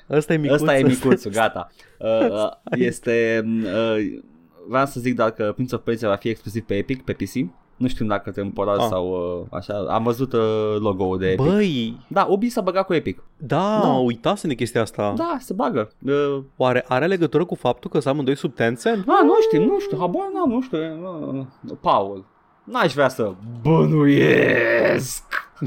Ăsta 0.09 0.33
e 0.33 0.37
micuț. 0.37 0.59
Ăsta 0.59 0.77
e 0.77 0.83
micuțul, 0.83 1.31
gata. 1.31 1.67
Uh, 1.99 2.29
uh, 2.29 2.49
este... 2.71 3.43
Uh, 3.45 4.19
vreau 4.67 4.85
să 4.85 4.99
zic 4.99 5.15
dacă 5.15 5.51
Prince 5.55 5.75
of 5.75 5.81
Persia 5.81 6.07
va 6.07 6.15
fi 6.15 6.29
exclusiv 6.29 6.63
pe 6.63 6.75
Epic, 6.75 7.03
pe 7.03 7.13
PC. 7.13 7.49
Nu 7.79 7.87
știu 7.87 8.05
dacă 8.05 8.31
temporal 8.31 8.79
Ah. 8.79 8.85
sau 8.89 9.07
uh, 9.09 9.57
așa. 9.57 9.73
Am 9.89 10.03
văzut 10.03 10.33
uh, 10.33 10.75
logo-ul 10.79 11.17
de 11.17 11.27
Epic. 11.31 11.45
Băi, 11.45 11.97
Da, 12.07 12.25
Ubi 12.29 12.49
s-a 12.49 12.61
băgat 12.61 12.85
cu 12.85 12.93
Epic. 12.93 13.23
da, 13.37 13.79
Da. 13.81 13.87
uitasem 13.89 14.49
de 14.49 14.55
chestia 14.55 14.81
asta. 14.81 15.13
Da, 15.17 15.37
se 15.39 15.53
bagă. 15.53 15.91
Uh, 16.05 16.37
Oare 16.57 16.85
are 16.87 17.05
legătură 17.07 17.45
cu 17.45 17.55
faptul 17.55 17.89
că 17.89 17.99
sunt 17.99 18.13
amândoi 18.13 18.35
sub 18.37 18.55
Tencent? 18.55 19.03
a, 19.07 19.23
nu 19.23 19.33
știu, 19.41 19.63
nu 19.65 19.79
știu, 19.79 19.97
habar 19.97 20.29
n-am, 20.33 20.49
nu 20.49 20.61
știu. 20.61 20.77
Uh, 21.67 21.75
Paul, 21.81 22.25
n-aș 22.63 22.93
vrea 22.93 23.09
să 23.09 23.31
bănuiesc. 23.61 25.23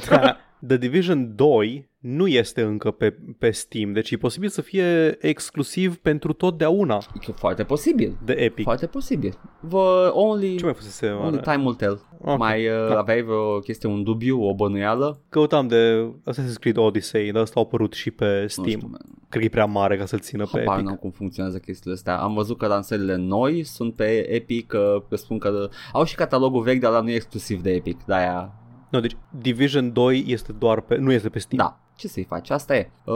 Da. 0.08 0.36
The 0.66 0.76
Division 0.76 1.32
2 1.36 1.90
nu 2.02 2.26
este 2.26 2.62
încă 2.62 2.90
pe, 2.90 3.16
pe 3.38 3.50
Steam, 3.50 3.92
deci 3.92 4.10
e 4.10 4.16
posibil 4.16 4.48
să 4.48 4.60
fie 4.60 5.16
exclusiv 5.26 5.96
pentru 5.96 6.32
totdeauna 6.32 7.02
E 7.28 7.32
foarte 7.32 7.64
posibil. 7.64 8.18
de 8.24 8.32
Epic. 8.32 8.64
Foarte 8.64 8.86
posibil. 8.86 9.38
Vă, 9.60 10.10
only, 10.14 10.56
Ce 10.56 10.64
mai 10.64 10.74
fusese? 10.74 11.06
only 11.06 11.22
oare? 11.22 11.40
time 11.40 11.62
will 11.64 11.74
tell. 11.74 12.00
Ok. 12.24 12.38
Mai 12.38 12.66
uh, 12.66 12.88
Da. 12.88 12.98
aveai 12.98 13.22
vreo 13.22 13.58
chestie, 13.58 13.88
un 13.88 14.02
dubiu, 14.02 14.42
o 14.42 14.54
bănuială? 14.54 15.20
Căutam 15.28 15.68
de 15.68 16.10
Assassin's 16.30 16.58
Creed 16.60 16.76
Odyssey, 16.76 17.30
dar 17.32 17.42
ăsta 17.42 17.60
a 17.60 17.62
apărut 17.62 17.92
și 17.92 18.10
pe 18.10 18.40
Nu 18.40 18.46
Steam. 18.48 18.68
știu, 18.68 18.88
man. 18.90 19.00
Cred 19.28 19.40
că 19.40 19.46
e 19.46 19.50
prea 19.50 19.64
mare 19.64 19.96
ca 19.96 20.04
să-l 20.06 20.18
țină 20.18 20.44
pe 20.52 20.58
Habar 20.58 20.74
Epic. 20.74 20.86
n-am 20.86 20.96
cum 20.96 21.10
funcționează 21.10 21.58
chestiile 21.58 21.94
astea. 21.94 22.18
Am 22.18 22.34
văzut 22.34 22.58
că 22.58 22.66
lansările 22.66 23.16
noi 23.16 23.64
sunt 23.64 23.94
pe 23.94 24.32
Epic, 24.34 24.66
că, 24.66 25.04
că 25.08 25.16
spun 25.16 25.38
că 25.38 25.68
au 25.92 26.04
și 26.04 26.14
catalogul 26.14 26.62
vechi, 26.62 26.80
dar 26.80 26.92
ăla 26.92 27.00
nu 27.00 27.10
e 27.10 27.14
exclusiv 27.14 27.60
de 27.62 27.70
Epic. 27.70 28.02
De-aia, 28.04 28.52
Nu, 28.90 29.00
deci 29.00 29.16
Division 29.40 29.92
2 29.92 30.24
este 30.26 30.52
doar 30.52 30.80
pe, 30.80 30.96
nu 30.96 31.12
este 31.12 31.28
pe 31.28 31.38
Steam. 31.38 31.66
da, 31.66 31.80
ce 32.02 32.08
să-i 32.08 32.24
faci? 32.24 32.50
Asta 32.50 32.76
e. 32.76 32.90
Uh, 33.04 33.14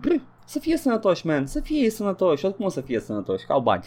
bă, 0.00 0.20
să 0.44 0.58
fie 0.58 0.76
sănătoși, 0.76 1.26
man, 1.26 1.46
să 1.46 1.60
fie 1.60 1.78
ei 1.82 1.90
sănătoși, 1.90 2.44
oricum 2.44 2.64
o 2.64 2.68
să 2.68 2.80
fie 2.80 3.00
sănătoși, 3.00 3.46
că 3.46 3.52
au 3.52 3.60
bani. 3.60 3.84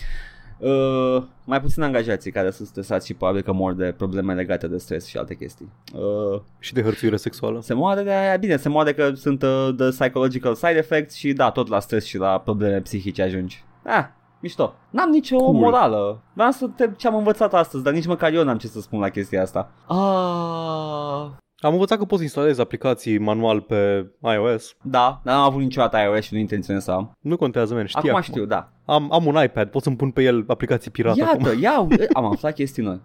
Uh, 0.59 1.23
mai 1.45 1.61
puțin 1.61 1.83
angajații 1.83 2.31
care 2.31 2.49
sunt 2.51 2.67
stresați 2.67 3.05
și 3.05 3.13
probabil 3.13 3.41
că 3.41 3.51
mor 3.51 3.73
de 3.73 3.93
probleme 3.97 4.33
legate 4.33 4.67
de 4.67 4.77
stres 4.77 5.05
și 5.05 5.17
alte 5.17 5.35
chestii. 5.35 5.71
Uh, 5.93 6.41
Și 6.59 6.73
de 6.73 6.81
hărțuire 6.81 7.15
sexuală. 7.15 7.61
se 7.61 7.73
moare 7.73 8.03
de 8.03 8.11
aia, 8.11 8.35
bine, 8.37 8.57
se 8.57 8.69
moare 8.69 8.93
că 8.93 9.11
sunt 9.13 9.41
uh, 9.43 9.69
the 9.77 9.89
psychological 9.89 10.53
side 10.55 10.77
effects 10.77 11.13
și 11.15 11.33
da, 11.33 11.51
tot 11.51 11.67
la 11.67 11.79
stres 11.79 12.05
și 12.05 12.17
la 12.17 12.39
probleme 12.39 12.79
psihice 12.81 13.21
ajungi. 13.21 13.63
Ah, 13.83 14.05
mișto. 14.39 14.73
N-am 14.89 15.09
nicio 15.09 15.35
Cool. 15.35 15.49
cool. 15.51 15.63
morală. 15.63 16.21
Vreau 16.33 16.51
să 16.51 16.67
te 16.75 16.89
ce 16.97 17.07
am 17.07 17.15
învățat 17.15 17.53
astăzi, 17.53 17.83
dar 17.83 17.93
nici 17.93 18.05
măcar 18.07 18.33
eu 18.33 18.43
n-am 18.43 18.57
ce 18.57 18.67
să 18.67 18.81
spun 18.81 18.99
la 18.99 19.09
chestia 19.09 19.41
asta. 19.41 19.69
Ah, 19.87 21.27
Am 21.59 21.73
învățat 21.73 21.97
că 21.97 22.05
poți 22.05 22.23
instalezi 22.23 22.61
aplicații 22.61 23.17
manual 23.17 23.61
pe 23.61 24.11
iOS. 24.21 24.75
da, 24.81 25.21
dar 25.23 25.35
n-am 25.35 25.43
avut 25.43 25.61
niciodată 25.61 25.97
iOS 25.97 26.23
și 26.23 26.33
nu 26.33 26.39
intenționez 26.39 26.83
să 26.83 26.91
am. 26.91 27.17
Nu 27.19 27.37
contează, 27.37 27.73
men, 27.73 27.85
știi 27.85 27.99
acum, 27.99 28.09
acum. 28.09 28.21
știu, 28.21 28.45
da. 28.45 28.71
Am, 28.85 29.13
am 29.13 29.25
un 29.25 29.43
iPad, 29.43 29.69
pot 29.69 29.81
să-mi 29.83 29.95
pun 29.95 30.11
pe 30.11 30.23
el 30.23 30.43
aplicații 30.47 30.91
pirate 30.91 31.19
Iată, 31.19 31.31
acum. 31.47 31.61
iau, 31.61 31.87
am 32.13 32.25
aflat 32.25 32.53
chestii 32.53 32.83
noi. 32.83 32.99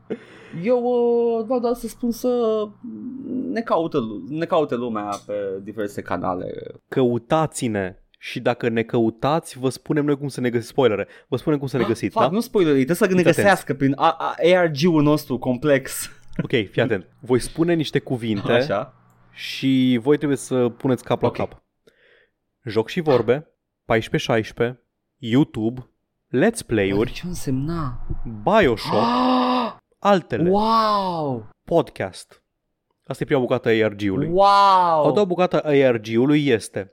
Eu 0.64 0.82
uh, 0.82 1.44
vreau 1.44 1.60
doar 1.60 1.74
să 1.74 1.88
spun 1.88 2.10
să 2.10 2.28
ne 3.52 3.60
caute, 3.60 3.98
ne 4.28 4.44
caute 4.44 4.74
lumea 4.74 5.08
pe 5.26 5.34
diverse 5.62 6.02
canale. 6.02 6.46
Căutați-ne 6.88 7.96
și 8.18 8.40
dacă 8.40 8.68
ne 8.68 8.82
căutați, 8.82 9.58
vă 9.58 9.68
spunem 9.68 10.04
noi 10.04 10.16
cum 10.16 10.28
să 10.28 10.40
ne 10.40 10.50
găsiți 10.50 10.68
spoilere. 10.70 11.06
Vă 11.28 11.36
spunem 11.36 11.58
cum 11.58 11.68
să 11.68 11.76
ne 11.76 11.84
găsiți, 11.84 12.14
Fac, 12.14 12.22
da? 12.24 12.30
nu 12.30 12.40
spoiler, 12.40 12.72
trebuie 12.72 12.96
să 12.96 13.06
ne 13.06 13.12
Fiți 13.12 13.24
găsească 13.24 13.74
prin 13.74 13.92
A- 13.96 14.16
A- 14.18 14.34
ARG-ul 14.56 15.02
nostru 15.02 15.38
complex. 15.38 16.10
Ok, 16.42 16.48
fii 16.48 16.82
atent. 16.82 17.06
Voi 17.20 17.38
spune 17.40 17.74
niște 17.74 17.98
cuvinte 17.98 18.52
Așa. 18.52 18.94
și 19.30 19.98
voi 20.02 20.16
trebuie 20.16 20.38
să 20.38 20.68
puneți 20.68 21.04
cap 21.04 21.22
la 21.22 21.28
Ok. 21.28 21.36
cap. 21.36 21.62
Joc 22.64 22.88
și 22.88 23.00
vorbe, 23.00 23.48
14-16, 23.84 24.76
YouTube, 25.16 25.88
Let's 26.28 26.66
Play-uri, 26.66 27.12
Ce 27.12 27.26
însemna? 27.26 28.06
Bioshock, 28.42 29.06
altele, 29.98 30.50
wow! 30.50 31.48
podcast. 31.64 32.42
Asta 33.06 33.22
e 33.22 33.26
prima 33.26 33.40
bucată 33.40 33.68
a 33.68 33.84
ARG-ului. 33.84 34.28
Wow! 34.28 35.06
A 35.08 35.10
doua 35.12 35.24
bucată 35.24 35.60
a 35.60 35.68
ARG-ului 35.68 36.46
este 36.46 36.92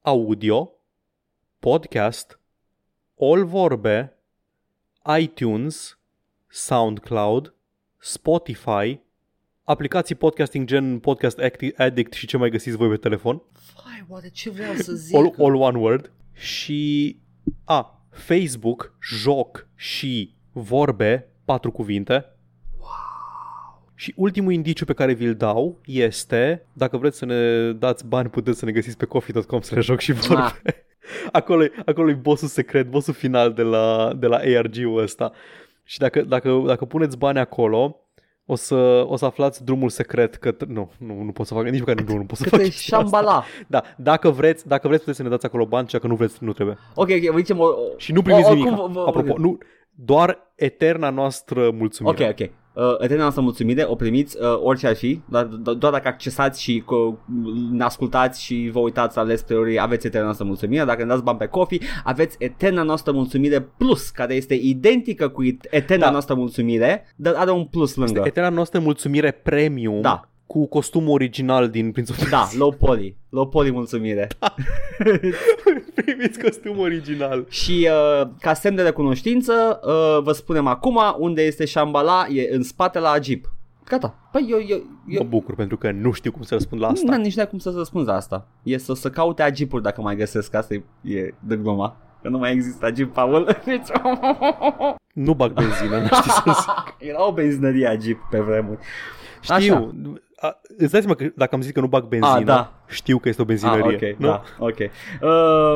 audio, 0.00 0.70
podcast, 1.58 2.40
all 3.20 3.44
vorbe, 3.44 4.16
iTunes, 5.18 5.98
SoundCloud, 6.48 7.54
Spotify, 8.00 9.00
aplicații 9.64 10.14
podcasting 10.14 10.66
gen 10.66 10.98
Podcast 10.98 11.38
Acti- 11.40 11.76
Addict 11.76 12.12
și 12.12 12.26
ce 12.26 12.36
mai 12.36 12.50
găsiți 12.50 12.76
voi 12.76 12.88
pe 12.88 12.96
telefon, 12.96 13.42
Vai, 13.84 14.04
oare 14.08 14.28
ce 14.28 14.50
vreau 14.50 14.74
să 14.74 14.92
zic? 14.92 15.16
all, 15.16 15.34
all 15.38 15.54
one 15.54 15.78
word, 15.78 16.12
și 16.32 17.16
a, 17.64 18.02
Facebook, 18.10 18.96
joc 19.02 19.68
și 19.74 20.34
vorbe, 20.52 21.28
patru 21.44 21.70
cuvinte, 21.72 22.32
și 23.94 24.12
ultimul 24.16 24.52
indiciu 24.52 24.84
pe 24.84 24.92
care 24.92 25.12
vi-l 25.12 25.34
dau 25.34 25.80
este, 25.84 26.66
dacă 26.72 26.96
vreți 26.96 27.18
să 27.18 27.24
ne 27.24 27.72
dați 27.72 28.06
bani, 28.06 28.28
puteți 28.28 28.58
să 28.58 28.64
ne 28.64 28.72
găsiți 28.72 28.96
pe 28.96 29.04
coffee.com 29.04 29.60
să 29.60 29.74
ne 29.74 29.80
joc 29.80 30.00
și 30.00 30.12
vorbe. 30.12 30.42
Ah. 30.64 30.72
acolo, 31.32 31.64
e- 31.64 31.72
acolo 31.86 32.10
e 32.10 32.14
bossul 32.14 32.48
secret, 32.48 32.90
bossul 32.90 33.14
final 33.14 33.52
de 33.52 33.62
la, 33.62 34.14
de 34.18 34.26
la 34.26 34.36
ARG-ul 34.36 35.02
ăsta. 35.02 35.32
Și 35.90 35.98
dacă, 35.98 36.22
dacă, 36.22 36.62
dacă 36.66 36.84
puneți 36.84 37.18
bani 37.18 37.38
acolo, 37.38 37.96
o 38.46 38.54
să, 38.54 39.04
o 39.06 39.16
să 39.16 39.24
aflați 39.24 39.64
drumul 39.64 39.88
secret 39.88 40.34
către... 40.36 40.66
Nu, 40.70 40.90
nu, 40.98 41.22
nu 41.22 41.32
pot 41.32 41.46
să 41.46 41.54
fac, 41.54 41.64
nici 41.64 41.78
măcar 41.78 42.00
nu, 42.00 42.16
nu 42.16 42.24
pot 42.24 42.36
să 42.36 42.42
fac 42.42 42.50
Către 42.52 42.64
chestia 42.68 42.98
asta. 42.98 43.08
Shambhala. 43.08 43.44
Da, 43.66 43.82
dacă 43.96 44.30
vreți, 44.30 44.66
dacă 44.68 44.86
vreți 44.86 45.00
puteți 45.00 45.16
să 45.18 45.24
ne 45.24 45.28
dați 45.34 45.46
acolo 45.46 45.66
bani, 45.66 45.86
și 45.86 45.92
dacă 45.92 46.06
nu 46.06 46.14
vreți, 46.14 46.44
nu 46.44 46.52
trebuie. 46.52 46.76
Ok, 46.94 47.08
ok, 47.10 47.30
vă 47.32 47.38
zicem 47.38 47.58
o... 47.58 47.68
Și 47.96 48.12
nu 48.12 48.22
primiți 48.22 48.50
o- 48.50 48.54
nimic. 48.54 48.66
oricum 48.72 48.92
vă- 48.92 49.00
vă- 49.00 49.06
Apropo, 49.08 49.38
nu, 49.38 49.58
doar 49.90 50.52
eterna 50.54 51.10
noastră 51.10 51.70
mulțumire. 51.70 52.24
Ok, 52.24 52.40
ok. 52.40 52.50
Uh, 52.78 52.94
eterna 52.98 53.22
noastră 53.22 53.42
mulțumire, 53.42 53.84
o 53.86 53.94
primiți 53.94 54.36
uh, 54.40 54.58
orice 54.62 54.86
ar 54.86 54.94
fi, 54.96 55.20
dar 55.28 55.46
do- 55.46 55.78
doar 55.78 55.92
dacă 55.92 56.08
accesați 56.08 56.62
și 56.62 56.82
co- 56.82 57.18
ne 57.70 57.84
ascultați 57.84 58.42
și 58.42 58.68
vă 58.72 58.78
uitați 58.78 59.16
la 59.16 59.24
Let's 59.32 59.46
Play-uri, 59.46 59.78
aveți 59.80 60.06
eterna 60.06 60.24
noastră 60.24 60.44
mulțumire. 60.46 60.84
Dacă 60.84 61.02
ne 61.02 61.08
dați 61.08 61.22
bani 61.22 61.38
pe 61.38 61.46
Coffee, 61.46 61.78
aveți 62.04 62.36
eterna 62.38 62.82
noastră 62.82 63.12
mulțumire 63.12 63.60
plus, 63.60 64.08
care 64.10 64.34
este 64.34 64.54
identică 64.54 65.28
cu 65.28 65.42
eterna 65.70 66.04
Da. 66.04 66.10
noastră 66.10 66.34
mulțumire, 66.34 67.04
dar 67.16 67.34
are 67.36 67.50
un 67.50 67.64
plus 67.64 67.94
lângă. 67.94 68.22
Eterna 68.24 68.48
noastră 68.48 68.80
mulțumire 68.80 69.30
premium 69.30 70.00
Da. 70.00 70.28
Cu 70.48 70.66
costumul 70.66 71.12
original 71.12 71.68
din 71.70 71.92
Prince 71.92 72.12
of 72.12 72.30
Da, 72.30 72.48
low 72.56 72.72
poly. 72.72 73.16
Low 73.28 73.48
poly 73.48 73.70
mulțumire. 73.70 74.28
Primiți 75.94 76.40
costumul 76.42 76.78
original. 76.84 77.46
Și 77.48 77.88
uh, 78.20 78.28
ca 78.40 78.54
semn 78.54 78.76
de 78.76 78.82
recunoștință, 78.82 79.80
uh, 79.82 80.22
vă 80.22 80.32
spunem 80.32 80.66
acum 80.66 81.00
unde 81.18 81.42
este 81.42 81.66
Shambhala, 81.66 82.26
e 82.30 82.54
în 82.54 82.62
spate 82.62 82.98
la 82.98 83.14
Jeep. 83.22 83.52
Gata. 83.84 84.14
Păi 84.32 84.46
eu, 84.50 84.58
eu, 84.68 84.82
eu, 85.08 85.22
Mă 85.22 85.28
bucur 85.28 85.54
pentru 85.54 85.76
că 85.76 85.90
nu 85.90 86.12
știu 86.12 86.32
cum 86.32 86.42
să 86.42 86.54
răspund 86.54 86.80
la 86.80 86.86
Nu 86.86 86.92
asta. 86.92 87.12
am 87.12 87.20
nici 87.20 87.34
de 87.34 87.44
cum 87.44 87.58
să 87.58 87.72
răspunzi 87.76 88.06
la 88.08 88.14
asta. 88.14 88.46
E 88.62 88.78
să, 88.78 88.94
să 88.94 89.10
caute 89.10 89.42
agipuri 89.42 89.82
dacă 89.82 90.00
mai 90.00 90.16
găsesc. 90.16 90.54
Asta 90.54 90.74
e, 90.74 90.82
e 91.02 91.34
de 91.40 91.56
gluma. 91.56 91.96
Că 92.22 92.28
nu 92.28 92.38
mai 92.38 92.52
există 92.52 92.86
agip, 92.86 93.12
Paul. 93.12 93.56
Deci, 93.64 93.86
Nu 95.12 95.34
bag 95.34 95.52
benzină, 95.52 95.98
nu 95.98 96.04
știu 96.06 96.30
să 96.30 96.42
zic. 96.60 97.08
Era 97.08 97.26
o 97.26 97.32
benzinărie 97.32 97.86
agip 97.86 98.18
pe 98.30 98.38
vremuri. 98.40 98.78
Știu. 99.40 99.94
A, 100.40 100.60
îți 100.78 100.90
dai 100.92 101.00
seama 101.00 101.14
că 101.14 101.24
dacă 101.36 101.54
am 101.54 101.60
zis 101.60 101.72
că 101.72 101.80
nu 101.80 101.86
bag 101.86 102.04
benzină, 102.04 102.34
A, 102.36 102.40
da. 102.40 102.72
știu 102.88 103.18
că 103.18 103.28
este 103.28 103.42
o 103.42 103.44
benzinărie. 103.44 103.82
Ah, 103.84 104.12
ok, 104.12 104.18
nu? 104.18 104.26
da, 104.26 104.42
ok. 104.58 104.76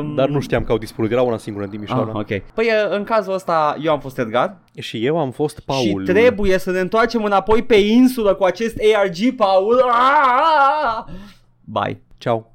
Um, 0.01 0.15
Dar 0.15 0.29
nu 0.29 0.41
știam 0.41 0.65
că 0.65 0.73
au 0.73 0.79
dispărut, 0.79 1.11
era 1.11 1.23
una 1.23 1.37
singură 1.37 1.65
în 1.65 1.71
Timișoara. 1.71 2.11
Ah, 2.11 2.15
ok. 2.15 2.43
Păi 2.55 2.67
uh, 2.67 2.97
în 2.97 3.05
cazul 3.05 3.33
ăsta 3.33 3.77
eu 3.81 3.93
am 3.93 4.01
fost 4.01 4.19
Edgar 4.19 4.57
Și 4.79 5.07
eu 5.07 5.19
am 5.19 5.31
fost 5.31 5.61
Paul. 5.61 5.81
și 5.83 6.13
trebuie 6.13 6.59
să 6.59 6.71
ne 6.71 6.81
întoarcem 6.81 7.25
înapoi 7.25 7.63
pe 7.63 7.75
insulă 7.75 8.35
cu 8.35 8.45
acest 8.45 8.77
ARG, 8.97 9.35
Paul. 9.37 9.81
Ah! 9.91 11.05
Bye. 11.65 12.03
Ciao. 12.19 12.47